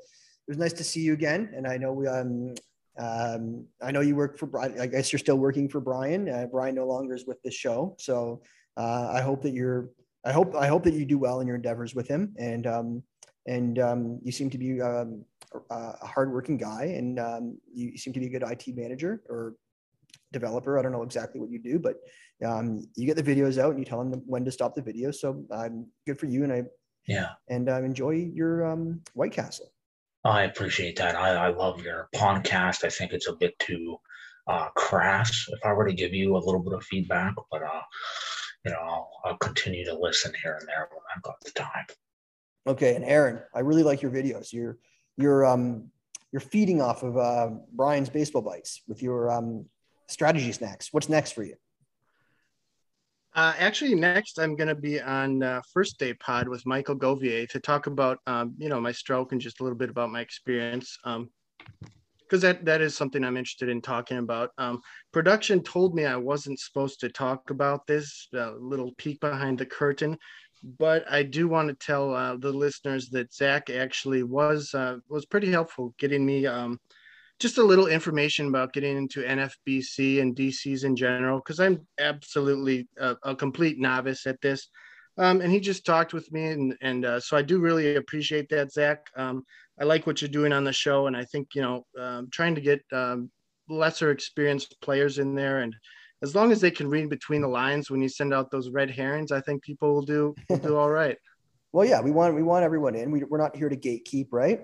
was 0.47 0.57
nice 0.57 0.73
to 0.73 0.84
see 0.84 1.01
you 1.01 1.14
again, 1.14 1.51
and 1.55 1.68
I 1.68 1.77
know 1.77 1.91
we 1.91 2.07
um 2.07 2.53
um, 2.99 3.65
I 3.82 3.91
know 3.91 4.02
you 4.02 4.15
work 4.15 4.38
for 4.38 4.45
Brian. 4.45 4.80
I 4.80 4.88
guess 4.88 5.11
you're 5.11 5.20
still 5.20 5.38
working 5.38 5.68
for 5.68 5.80
Brian. 5.80 6.30
Uh, 6.30 6.45
Brian 6.52 6.76
no 6.76 6.86
longer 6.86 7.15
is 7.15 7.26
with 7.26 7.41
the 7.41 7.52
show, 7.52 7.95
so 7.98 8.41
uh, 8.78 9.10
I 9.11 9.22
hope 9.22 9.41
that 9.44 9.53
you're. 9.53 9.90
I 10.26 10.32
hope 10.32 10.56
I 10.56 10.68
hope 10.68 10.84
that 10.84 10.94
you 10.94 11.06
do 11.06 11.18
well 11.18 11.41
in 11.41 11.48
your 11.48 11.56
endeavors 11.56 11.95
with 11.95 12.07
him, 12.07 12.34
and 12.38 12.68
um, 12.68 13.03
and 13.48 13.80
um, 13.80 14.20
you 14.24 14.32
seem 14.32 14.49
to 14.52 14.57
be 14.57 14.80
um, 14.82 15.26
a 15.70 16.06
hardworking 16.06 16.57
guy, 16.57 16.94
and 16.95 17.20
um, 17.20 17.57
you 17.74 17.98
seem 17.98 18.14
to 18.14 18.20
be 18.20 18.28
a 18.28 18.30
good 18.30 18.44
IT 18.44 18.76
manager 18.76 19.24
or 19.28 19.56
developer. 20.32 20.78
I 20.78 20.82
don't 20.82 20.91
know 20.91 21.03
exactly 21.03 21.41
what 21.41 21.49
you 21.49 21.60
do, 21.60 21.80
but 21.80 21.95
um, 22.45 22.86
you 22.95 23.06
get 23.06 23.15
the 23.15 23.24
videos 23.24 23.57
out 23.57 23.72
and 23.72 23.80
you 23.80 23.86
tell 23.86 24.03
them 24.03 24.22
when 24.26 24.45
to 24.45 24.52
stop 24.52 24.76
the 24.76 24.82
video. 24.82 25.11
So 25.11 25.44
um, 25.52 25.88
good 26.06 26.20
for 26.20 26.28
you, 26.28 26.44
and 26.44 26.53
I 26.53 26.64
yeah, 27.07 27.30
and 27.49 27.70
um, 27.70 27.86
enjoy 27.86 28.11
your 28.34 28.72
um, 28.72 29.02
White 29.14 29.32
Castle. 29.32 29.74
I 30.26 30.44
appreciate 30.44 30.98
that. 30.98 31.16
I, 31.16 31.48
I 31.48 31.50
love 31.50 31.82
your 31.82 32.10
podcast. 32.16 32.84
I 32.84 32.90
think 32.90 33.12
it's 33.12 33.28
a 33.28 33.36
bit 33.36 33.58
too 33.60 33.98
uh, 34.48 34.70
crass 34.76 35.48
if 35.50 35.60
I 35.66 35.74
were 35.74 35.88
to 35.88 35.94
give 35.94 36.14
you 36.14 36.36
a 36.36 36.40
little 36.40 36.62
bit 36.62 36.74
of 36.74 36.84
feedback, 36.84 37.34
but 37.52 37.62
uh, 37.62 37.82
you 38.66 38.72
know, 38.72 38.78
I'll, 38.82 39.10
I'll 39.26 39.38
continue 39.38 39.86
to 39.86 39.98
listen 39.98 40.34
here 40.41 40.58
and 40.60 40.68
there 40.68 40.88
when 40.91 41.02
I've 41.16 41.24
got 41.24 41.40
the 41.41 41.52
time. 41.52 41.86
Okay, 42.66 42.95
and 42.95 43.04
Aaron, 43.04 43.41
I 43.54 43.60
really 43.60 43.84
like 43.84 44.02
your 44.02 44.12
videos. 44.12 44.54
You're 44.54 44.78
you're 45.18 45.45
um 45.45 45.91
you're 46.32 46.40
feeding 46.40 46.82
off 46.82 47.04
of 47.04 47.18
uh, 47.18 47.50
Brian's 47.74 48.10
baseball 48.10 48.41
bites 48.41 48.82
with 48.88 49.04
your 49.04 49.32
um, 49.32 49.66
strategy 50.08 50.52
snacks. 50.52 50.90
What's 50.91 51.08
next 51.08 51.34
for 51.34 51.44
you? 51.44 51.56
Uh, 53.35 53.53
actually, 53.57 53.95
next 53.95 54.39
I'm 54.39 54.55
going 54.55 54.68
to 54.68 54.76
be 54.76 55.01
on 55.01 55.41
uh, 55.41 55.61
First 55.73 55.97
Day 55.97 56.14
Pod 56.14 56.47
with 56.47 56.65
Michael 56.68 56.95
Govier 56.95 57.49
to 57.49 57.60
talk 57.60 57.88
about, 57.88 58.19
um, 58.27 58.53
you 58.57 58.69
know, 58.69 58.80
my 58.80 58.91
stroke 58.91 59.31
and 59.31 59.41
just 59.41 59.60
a 59.60 59.64
little 59.64 59.77
bit 59.77 59.89
about 59.89 60.11
my 60.11 60.22
experience. 60.22 60.97
Um, 61.03 61.30
because 62.19 62.41
that 62.41 62.65
that 62.65 62.81
is 62.81 62.95
something 62.95 63.23
I'm 63.23 63.38
interested 63.38 63.69
in 63.69 63.81
talking 63.81 64.18
about. 64.18 64.51
Um, 64.57 64.81
production 65.11 65.61
told 65.61 65.93
me 65.93 66.05
I 66.05 66.15
wasn't 66.15 66.60
supposed 66.60 66.99
to 67.01 67.10
talk 67.10 67.51
about 67.51 67.85
this. 67.85 68.27
A 68.34 68.53
little 68.60 68.91
peek 68.97 69.19
behind 69.19 69.60
the 69.60 69.68
curtain, 69.68 70.18
but 70.80 71.03
I 71.11 71.22
do 71.22 71.47
want 71.47 71.68
to 71.69 71.85
tell 71.85 72.14
uh, 72.14 72.35
the 72.38 72.51
listeners 72.51 73.10
that 73.10 73.34
Zach 73.34 73.69
actually 73.69 74.23
was 74.23 74.73
uh, 74.73 74.97
was 75.10 75.26
pretty 75.26 75.51
helpful 75.51 75.93
getting 75.99 76.26
me 76.26 76.47
um, 76.47 76.80
just 77.39 77.57
a 77.57 77.64
little 77.64 77.88
information 77.88 78.47
about 78.47 78.73
getting 78.73 78.95
into 78.95 79.22
NFBC 79.22 80.22
and 80.22 80.35
DCs 80.35 80.84
in 80.85 80.95
general 80.95 81.39
because 81.39 81.60
I'm 81.60 81.85
absolutely 81.99 82.88
a, 82.97 83.15
a, 83.23 83.35
complete 83.35 83.80
novice 83.80 84.26
at 84.26 84.39
this. 84.41 84.69
Um, 85.18 85.41
and 85.41 85.51
he 85.51 85.60
just 85.60 85.85
talked 85.85 86.14
with 86.14 86.31
me, 86.31 86.45
and 86.45 86.76
and 86.81 87.05
uh, 87.05 87.19
so 87.19 87.38
I 87.38 87.43
do 87.43 87.60
really 87.60 87.95
appreciate 87.95 88.49
that, 88.49 88.72
Zach. 88.72 89.05
Um, 89.15 89.43
I 89.80 89.84
like 89.84 90.07
what 90.07 90.22
you're 90.22 90.30
doing 90.30 90.53
on 90.53 90.64
the 90.64 90.73
show, 90.73 91.07
and 91.07 91.15
I 91.15 91.23
think 91.26 91.49
you 91.53 91.61
know 91.61 91.85
um, 91.99 92.30
trying 92.31 92.55
to 92.55 92.61
get 92.61 92.81
um, 92.91 93.30
lesser 93.69 94.10
experienced 94.10 94.76
players 94.81 95.19
in 95.19 95.35
there, 95.35 95.60
and 95.60 95.76
as 96.23 96.34
long 96.34 96.51
as 96.51 96.61
they 96.61 96.72
can 96.72 96.89
read 96.89 97.10
between 97.10 97.41
the 97.41 97.47
lines 97.47 97.91
when 97.91 98.01
you 98.01 98.10
send 98.10 98.34
out 98.34 98.49
those 98.49 98.69
red 98.69 98.89
herrings, 98.89 99.31
I 99.31 99.41
think 99.41 99.61
people 99.61 99.93
will 99.93 100.01
do 100.01 100.34
will 100.49 100.57
do 100.57 100.77
all 100.77 100.89
right. 100.89 101.18
well, 101.73 101.85
yeah, 101.85 102.01
we 102.01 102.10
want 102.10 102.34
we 102.34 102.41
want 102.41 102.64
everyone 102.64 102.95
in. 102.95 103.11
We, 103.11 103.23
we're 103.23 103.38
not 103.38 103.55
here 103.55 103.69
to 103.69 103.77
gatekeep, 103.77 104.27
right? 104.31 104.61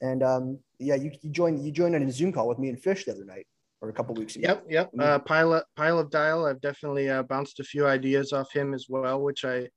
And 0.00 0.22
um, 0.22 0.58
yeah, 0.78 0.94
you, 0.94 1.10
you 1.22 1.30
joined 1.30 1.64
you 1.64 1.72
joined 1.72 1.94
on 1.94 2.02
a 2.02 2.12
Zoom 2.12 2.32
call 2.32 2.48
with 2.48 2.58
me 2.58 2.68
and 2.68 2.80
Fish 2.80 3.04
the 3.04 3.12
other 3.12 3.24
night 3.24 3.46
or 3.80 3.88
a 3.88 3.92
couple 3.92 4.14
weeks 4.14 4.36
ago. 4.36 4.48
Yep, 4.48 4.64
yep. 4.68 4.86
Mm-hmm. 4.88 5.00
Uh, 5.00 5.18
pile 5.20 5.52
of, 5.54 5.62
pile 5.76 5.98
of 5.98 6.10
dial. 6.10 6.46
I've 6.46 6.60
definitely 6.60 7.08
uh, 7.08 7.22
bounced 7.22 7.60
a 7.60 7.64
few 7.64 7.86
ideas 7.86 8.32
off 8.32 8.52
him 8.52 8.74
as 8.74 8.86
well, 8.88 9.20
which 9.20 9.44
I 9.44 9.68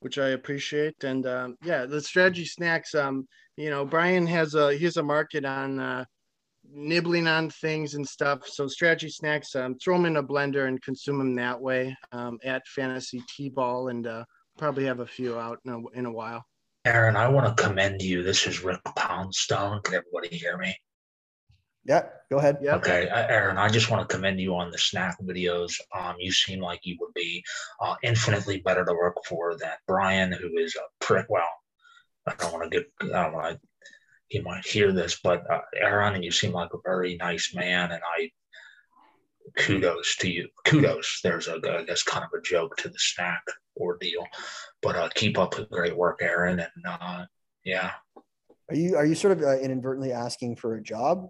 which 0.00 0.18
I 0.18 0.28
appreciate. 0.28 1.04
And 1.04 1.26
um, 1.26 1.56
yeah, 1.62 1.86
the 1.86 2.00
strategy 2.00 2.44
snacks. 2.44 2.94
Um, 2.94 3.26
you 3.56 3.70
know, 3.70 3.84
Brian 3.84 4.26
has 4.26 4.54
a 4.54 4.74
he 4.74 4.84
has 4.84 4.98
a 4.98 5.02
market 5.02 5.44
on 5.44 5.80
uh, 5.80 6.04
nibbling 6.70 7.26
on 7.26 7.50
things 7.50 7.94
and 7.94 8.06
stuff. 8.06 8.46
So 8.46 8.66
strategy 8.66 9.08
snacks, 9.08 9.54
um, 9.54 9.76
throw 9.78 9.96
them 9.96 10.06
in 10.06 10.16
a 10.16 10.22
blender 10.22 10.68
and 10.68 10.82
consume 10.82 11.18
them 11.18 11.34
that 11.36 11.60
way. 11.60 11.96
Um, 12.12 12.38
at 12.44 12.66
Fantasy 12.66 13.22
T-ball, 13.34 13.88
and 13.88 14.06
uh, 14.06 14.24
probably 14.58 14.84
have 14.84 15.00
a 15.00 15.06
few 15.06 15.38
out 15.38 15.58
in 15.64 15.72
a, 15.72 15.98
in 15.98 16.06
a 16.06 16.12
while. 16.12 16.44
Aaron, 16.86 17.16
I 17.16 17.26
want 17.26 17.48
to 17.48 17.64
commend 17.64 18.00
you. 18.00 18.22
This 18.22 18.46
is 18.46 18.62
Rick 18.62 18.78
Poundstone. 18.94 19.82
Can 19.82 19.94
everybody 19.94 20.36
hear 20.36 20.56
me? 20.56 20.78
Yeah, 21.84 22.04
go 22.30 22.38
ahead. 22.38 22.58
Yeah. 22.62 22.76
Okay, 22.76 23.08
Aaron, 23.10 23.58
I 23.58 23.68
just 23.68 23.90
want 23.90 24.08
to 24.08 24.14
commend 24.14 24.40
you 24.40 24.54
on 24.54 24.70
the 24.70 24.78
snack 24.78 25.16
videos. 25.20 25.72
Um, 25.92 26.14
you 26.20 26.30
seem 26.30 26.60
like 26.60 26.78
you 26.84 26.96
would 27.00 27.12
be 27.12 27.42
uh, 27.80 27.96
infinitely 28.04 28.60
better 28.60 28.84
to 28.84 28.92
work 28.92 29.16
for 29.28 29.56
than 29.56 29.72
Brian, 29.88 30.30
who 30.30 30.58
is 30.58 30.76
a 30.76 31.04
prick. 31.04 31.26
Well, 31.28 31.42
I 32.28 32.34
don't 32.38 32.52
want 32.52 32.70
to 32.70 32.78
get. 32.78 32.86
I 33.12 33.24
don't 33.24 33.32
want 33.32 33.54
to. 33.54 33.60
He 34.28 34.40
might 34.40 34.64
hear 34.64 34.92
this, 34.92 35.18
but 35.24 35.42
uh, 35.50 35.62
Aaron, 35.80 36.22
you 36.22 36.30
seem 36.30 36.52
like 36.52 36.72
a 36.72 36.78
very 36.84 37.16
nice 37.16 37.52
man, 37.52 37.90
and 37.90 38.02
I 38.16 38.30
kudos 39.56 40.16
to 40.16 40.30
you. 40.30 40.48
Kudos. 40.64 41.20
There's 41.22 41.48
a, 41.48 41.54
I 41.54 41.84
guess, 41.84 42.02
kind 42.02 42.24
of 42.24 42.30
a 42.38 42.42
joke 42.42 42.76
to 42.78 42.88
the 42.88 42.98
snack 42.98 43.42
ordeal. 43.76 44.26
But 44.82 44.96
uh, 44.96 45.08
keep 45.14 45.38
up 45.38 45.54
the 45.54 45.66
great 45.66 45.96
work, 45.96 46.20
Aaron. 46.22 46.60
And 46.60 46.86
uh, 46.86 47.26
yeah. 47.64 47.92
Are 48.68 48.76
you 48.76 48.96
are 48.96 49.06
you 49.06 49.14
sort 49.14 49.38
of 49.38 49.42
uh, 49.42 49.58
inadvertently 49.58 50.12
asking 50.12 50.56
for 50.56 50.74
a 50.74 50.82
job, 50.82 51.28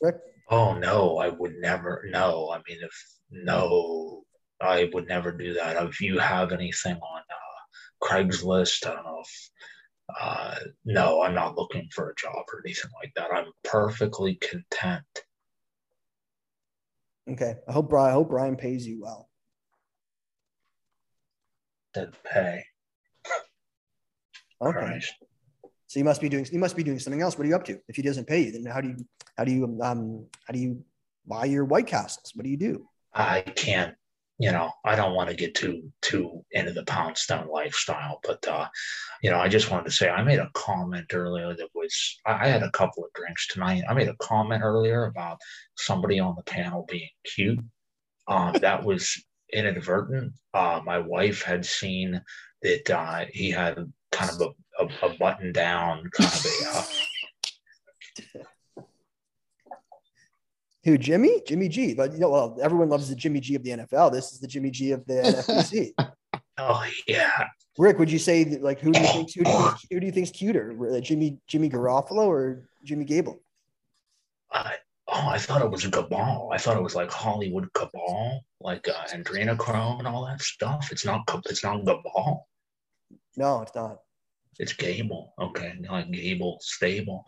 Rick? 0.00 0.16
Oh 0.50 0.74
no, 0.74 1.18
I 1.18 1.28
would 1.28 1.54
never. 1.60 2.04
No, 2.10 2.50
I 2.52 2.56
mean, 2.68 2.78
if 2.82 3.04
no, 3.30 4.24
I 4.60 4.90
would 4.92 5.06
never 5.06 5.30
do 5.30 5.54
that. 5.54 5.80
If 5.84 6.00
you 6.00 6.18
have 6.18 6.52
anything 6.52 6.96
on 6.96 7.20
uh, 7.20 8.06
Craigslist, 8.06 8.86
I 8.86 8.94
don't 8.94 9.04
know 9.04 9.22
if. 9.22 9.50
Uh, 10.20 10.56
no, 10.84 11.22
I'm 11.22 11.36
not 11.36 11.56
looking 11.56 11.88
for 11.94 12.10
a 12.10 12.14
job 12.16 12.44
or 12.52 12.62
anything 12.66 12.90
like 13.00 13.12
that. 13.14 13.30
I'm 13.32 13.52
perfectly 13.62 14.34
content. 14.36 15.04
Okay, 17.28 17.54
I 17.68 17.72
hope 17.72 17.88
Brian. 17.90 18.10
I 18.10 18.14
hope 18.14 18.30
Brian 18.30 18.56
pays 18.56 18.86
you 18.86 19.00
well 19.00 19.28
to 21.94 22.10
pay. 22.24 22.64
Okay. 24.62 24.78
Christ. 24.78 25.14
So 25.86 25.98
you 25.98 26.04
must 26.04 26.20
be 26.20 26.28
doing 26.28 26.46
you 26.52 26.58
must 26.58 26.76
be 26.76 26.84
doing 26.84 26.98
something 26.98 27.20
else. 27.20 27.36
What 27.36 27.46
are 27.46 27.48
you 27.48 27.56
up 27.56 27.64
to? 27.64 27.78
If 27.88 27.96
he 27.96 28.02
doesn't 28.02 28.26
pay 28.26 28.44
you, 28.44 28.52
then 28.52 28.64
how 28.64 28.80
do 28.80 28.88
you 28.88 28.96
how 29.36 29.44
do 29.44 29.52
you 29.52 29.64
um 29.82 30.26
how 30.46 30.52
do 30.52 30.58
you 30.58 30.84
buy 31.26 31.46
your 31.46 31.64
White 31.64 31.86
Castles? 31.86 32.32
What 32.34 32.44
do 32.44 32.50
you 32.50 32.56
do? 32.56 32.88
I 33.12 33.40
can't. 33.40 33.94
You 34.40 34.52
know, 34.52 34.72
I 34.86 34.96
don't 34.96 35.14
want 35.14 35.28
to 35.28 35.36
get 35.36 35.54
too 35.54 35.92
too 36.00 36.42
into 36.52 36.72
the 36.72 36.82
Poundstone 36.84 37.48
lifestyle, 37.48 38.20
but 38.24 38.46
uh, 38.48 38.68
you 39.22 39.30
know, 39.30 39.38
I 39.38 39.48
just 39.48 39.70
wanted 39.70 39.84
to 39.84 39.90
say 39.90 40.08
I 40.08 40.22
made 40.22 40.38
a 40.38 40.50
comment 40.54 41.12
earlier 41.12 41.54
that 41.54 41.68
was 41.74 42.18
I 42.24 42.48
had 42.48 42.62
a 42.62 42.70
couple 42.70 43.04
of 43.04 43.12
drinks 43.12 43.46
tonight. 43.48 43.82
I 43.86 43.92
made 43.92 44.08
a 44.08 44.16
comment 44.16 44.62
earlier 44.64 45.04
about 45.04 45.36
somebody 45.76 46.20
on 46.20 46.36
the 46.36 46.42
panel 46.44 46.86
being 46.88 47.10
cute. 47.24 47.60
Um, 48.28 48.54
that 48.62 48.82
was 48.90 49.22
inadvertent. 49.52 50.32
Uh, 50.54 50.80
my 50.86 50.98
wife 50.98 51.42
had 51.42 51.66
seen 51.66 52.22
that 52.62 52.90
uh, 52.90 53.26
he 53.30 53.50
had 53.50 53.92
kind 54.10 54.30
of 54.30 54.40
a, 54.40 54.84
a, 54.84 55.10
a 55.10 55.18
button 55.18 55.52
down 55.52 56.08
kind 56.14 56.32
of 56.32 56.46
a. 56.46 58.38
Uh, 58.38 58.42
Who 60.84 60.96
Jimmy? 60.96 61.42
Jimmy 61.46 61.68
G. 61.68 61.94
But 61.94 62.12
you 62.12 62.18
know, 62.18 62.30
well, 62.30 62.58
everyone 62.62 62.88
loves 62.88 63.08
the 63.08 63.14
Jimmy 63.14 63.40
G 63.40 63.54
of 63.54 63.62
the 63.62 63.70
NFL. 63.70 64.12
This 64.12 64.32
is 64.32 64.40
the 64.40 64.46
Jimmy 64.46 64.70
G 64.70 64.92
of 64.92 65.04
the 65.06 65.14
NFBC. 65.46 66.10
oh 66.58 66.84
yeah. 67.06 67.48
Rick, 67.78 67.98
would 67.98 68.10
you 68.10 68.18
say 68.18 68.44
like 68.60 68.80
who 68.80 68.92
do 68.92 69.00
you 69.00 69.06
think 69.06 69.34
who 69.34 69.44
do 69.44 69.50
you, 69.50 69.56
think, 69.56 69.76
who 69.90 70.00
do 70.00 70.06
you 70.06 70.12
think's 70.12 70.30
cuter, 70.30 71.00
Jimmy 71.00 71.38
Jimmy 71.46 71.70
Garoppolo 71.70 72.26
or 72.26 72.68
Jimmy 72.84 73.04
Gable? 73.04 73.40
Uh, 74.52 74.70
oh, 75.08 75.28
I 75.28 75.38
thought 75.38 75.62
it 75.62 75.70
was 75.70 75.86
Cabal. 75.86 76.50
I 76.52 76.58
thought 76.58 76.76
it 76.76 76.82
was 76.82 76.94
like 76.94 77.10
Hollywood 77.10 77.72
Cabal 77.72 78.44
like 78.60 78.86
uh, 78.88 79.06
adrenochrome 79.14 79.98
and 79.98 80.08
all 80.08 80.26
that 80.26 80.42
stuff. 80.42 80.90
It's 80.92 81.04
not 81.04 81.22
it's 81.46 81.62
not 81.62 81.86
Cabal. 81.86 82.46
No, 83.36 83.62
it's 83.62 83.74
not. 83.74 83.98
It's 84.58 84.72
Gable. 84.72 85.32
Okay, 85.38 85.74
like 85.88 86.10
Gable 86.10 86.58
stable. 86.60 87.26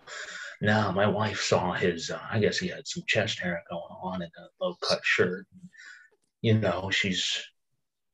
No, 0.62 0.92
my 0.92 1.08
wife 1.08 1.42
saw 1.42 1.72
his. 1.72 2.08
Uh, 2.08 2.20
I 2.30 2.38
guess 2.38 2.56
he 2.56 2.68
had 2.68 2.86
some 2.86 3.02
chest 3.08 3.40
hair 3.40 3.60
going 3.68 3.82
on 4.00 4.22
and 4.22 4.30
a 4.38 4.64
low 4.64 4.76
cut 4.80 5.00
shirt. 5.02 5.44
You 6.40 6.56
know, 6.58 6.88
she's 6.92 7.36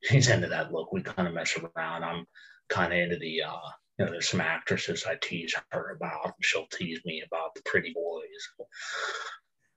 she's 0.03 0.29
into 0.29 0.47
that 0.47 0.73
look. 0.73 0.91
We 0.91 1.03
kind 1.03 1.27
of 1.27 1.35
mess 1.35 1.55
around. 1.55 2.03
I'm 2.03 2.25
kind 2.67 2.91
of 2.91 2.99
into 2.99 3.17
the. 3.17 3.43
uh 3.43 3.69
you 3.99 4.05
know, 4.05 4.11
there's 4.11 4.29
some 4.29 4.39
actresses 4.39 5.05
I 5.05 5.17
tease 5.21 5.53
her 5.71 5.97
about, 5.97 6.23
and 6.23 6.33
she'll 6.41 6.67
tease 6.67 7.01
me 7.05 7.21
about 7.27 7.53
the 7.53 7.61
pretty 7.65 7.93
boys. 7.93 8.67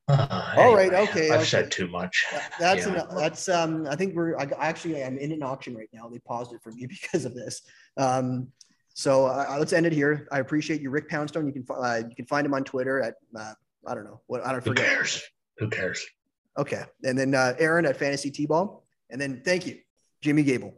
Uh, 0.08 0.54
All 0.56 0.74
right. 0.74 0.94
Okay. 0.94 1.28
I've 1.28 1.40
okay. 1.40 1.44
said 1.44 1.70
too 1.72 1.88
much. 1.88 2.24
That's 2.60 2.86
yeah. 2.86 3.02
an, 3.02 3.16
that's 3.16 3.48
um. 3.48 3.86
I 3.90 3.96
think 3.96 4.14
we're 4.14 4.38
I, 4.38 4.48
actually 4.58 5.02
I'm 5.02 5.18
in 5.18 5.32
an 5.32 5.42
auction 5.42 5.74
right 5.74 5.88
now. 5.92 6.08
They 6.08 6.20
paused 6.20 6.52
it 6.52 6.60
for 6.62 6.70
me 6.72 6.86
because 7.02 7.24
of 7.24 7.34
this. 7.34 7.62
Um. 7.98 8.48
So 8.94 9.26
uh, 9.26 9.56
let's 9.58 9.72
end 9.72 9.86
it 9.86 9.92
here. 9.92 10.28
I 10.30 10.40
appreciate 10.40 10.80
you, 10.80 10.90
Rick 10.90 11.08
Poundstone. 11.08 11.46
You 11.46 11.52
can 11.52 11.64
uh, 11.70 12.02
you 12.08 12.14
can 12.14 12.26
find 12.26 12.46
him 12.46 12.54
on 12.54 12.64
Twitter 12.64 13.00
at 13.00 13.14
uh, 13.38 13.54
I 13.86 13.94
don't 13.94 14.04
know 14.04 14.20
what 14.26 14.44
I 14.44 14.52
don't 14.52 14.62
forget. 14.62 14.86
Who 14.86 14.94
cares? 14.94 15.22
Who 15.58 15.68
cares? 15.68 16.06
Okay. 16.58 16.82
And 17.04 17.18
then 17.18 17.34
uh, 17.34 17.54
Aaron 17.58 17.86
at 17.86 17.96
Fantasy 17.96 18.30
T-ball. 18.30 18.84
And 19.10 19.20
then 19.20 19.42
thank 19.44 19.66
you, 19.66 19.78
Jimmy 20.20 20.42
Gable. 20.42 20.74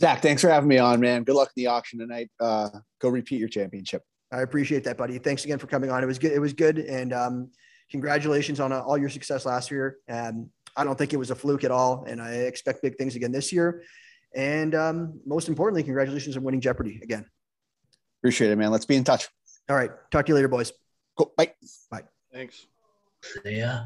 Zach, 0.00 0.20
thanks 0.20 0.42
for 0.42 0.48
having 0.48 0.68
me 0.68 0.78
on, 0.78 1.00
man. 1.00 1.24
Good 1.24 1.36
luck 1.36 1.50
in 1.56 1.62
the 1.62 1.68
auction 1.68 1.98
tonight. 1.98 2.30
Uh, 2.40 2.68
go 3.00 3.08
repeat 3.08 3.38
your 3.38 3.48
championship. 3.48 4.02
I 4.32 4.42
appreciate 4.42 4.84
that, 4.84 4.98
buddy. 4.98 5.18
Thanks 5.18 5.44
again 5.44 5.58
for 5.58 5.66
coming 5.66 5.90
on. 5.90 6.02
It 6.02 6.06
was 6.06 6.18
good. 6.18 6.32
It 6.32 6.40
was 6.40 6.52
good. 6.52 6.78
And 6.78 7.12
um, 7.12 7.50
congratulations 7.90 8.60
on 8.60 8.72
uh, 8.72 8.80
all 8.80 8.98
your 8.98 9.08
success 9.08 9.46
last 9.46 9.70
year. 9.70 9.98
And 10.08 10.50
I 10.76 10.84
don't 10.84 10.98
think 10.98 11.12
it 11.12 11.16
was 11.16 11.30
a 11.30 11.34
fluke 11.34 11.64
at 11.64 11.70
all. 11.70 12.04
And 12.08 12.20
I 12.20 12.32
expect 12.32 12.82
big 12.82 12.96
things 12.96 13.14
again 13.14 13.30
this 13.30 13.52
year. 13.52 13.84
And 14.34 14.74
um, 14.74 15.20
most 15.26 15.48
importantly, 15.48 15.82
congratulations 15.82 16.36
on 16.36 16.42
winning 16.42 16.60
Jeopardy 16.60 17.00
again. 17.02 17.24
Appreciate 18.20 18.50
it, 18.50 18.56
man. 18.56 18.70
Let's 18.70 18.86
be 18.86 18.96
in 18.96 19.04
touch. 19.04 19.28
All 19.68 19.76
right. 19.76 19.90
Talk 20.10 20.26
to 20.26 20.30
you 20.30 20.34
later, 20.34 20.48
boys. 20.48 20.72
Cool. 21.16 21.32
Bye. 21.36 21.52
Bye. 21.90 22.02
Thanks. 22.32 22.66
See 23.44 23.58
ya. 23.58 23.84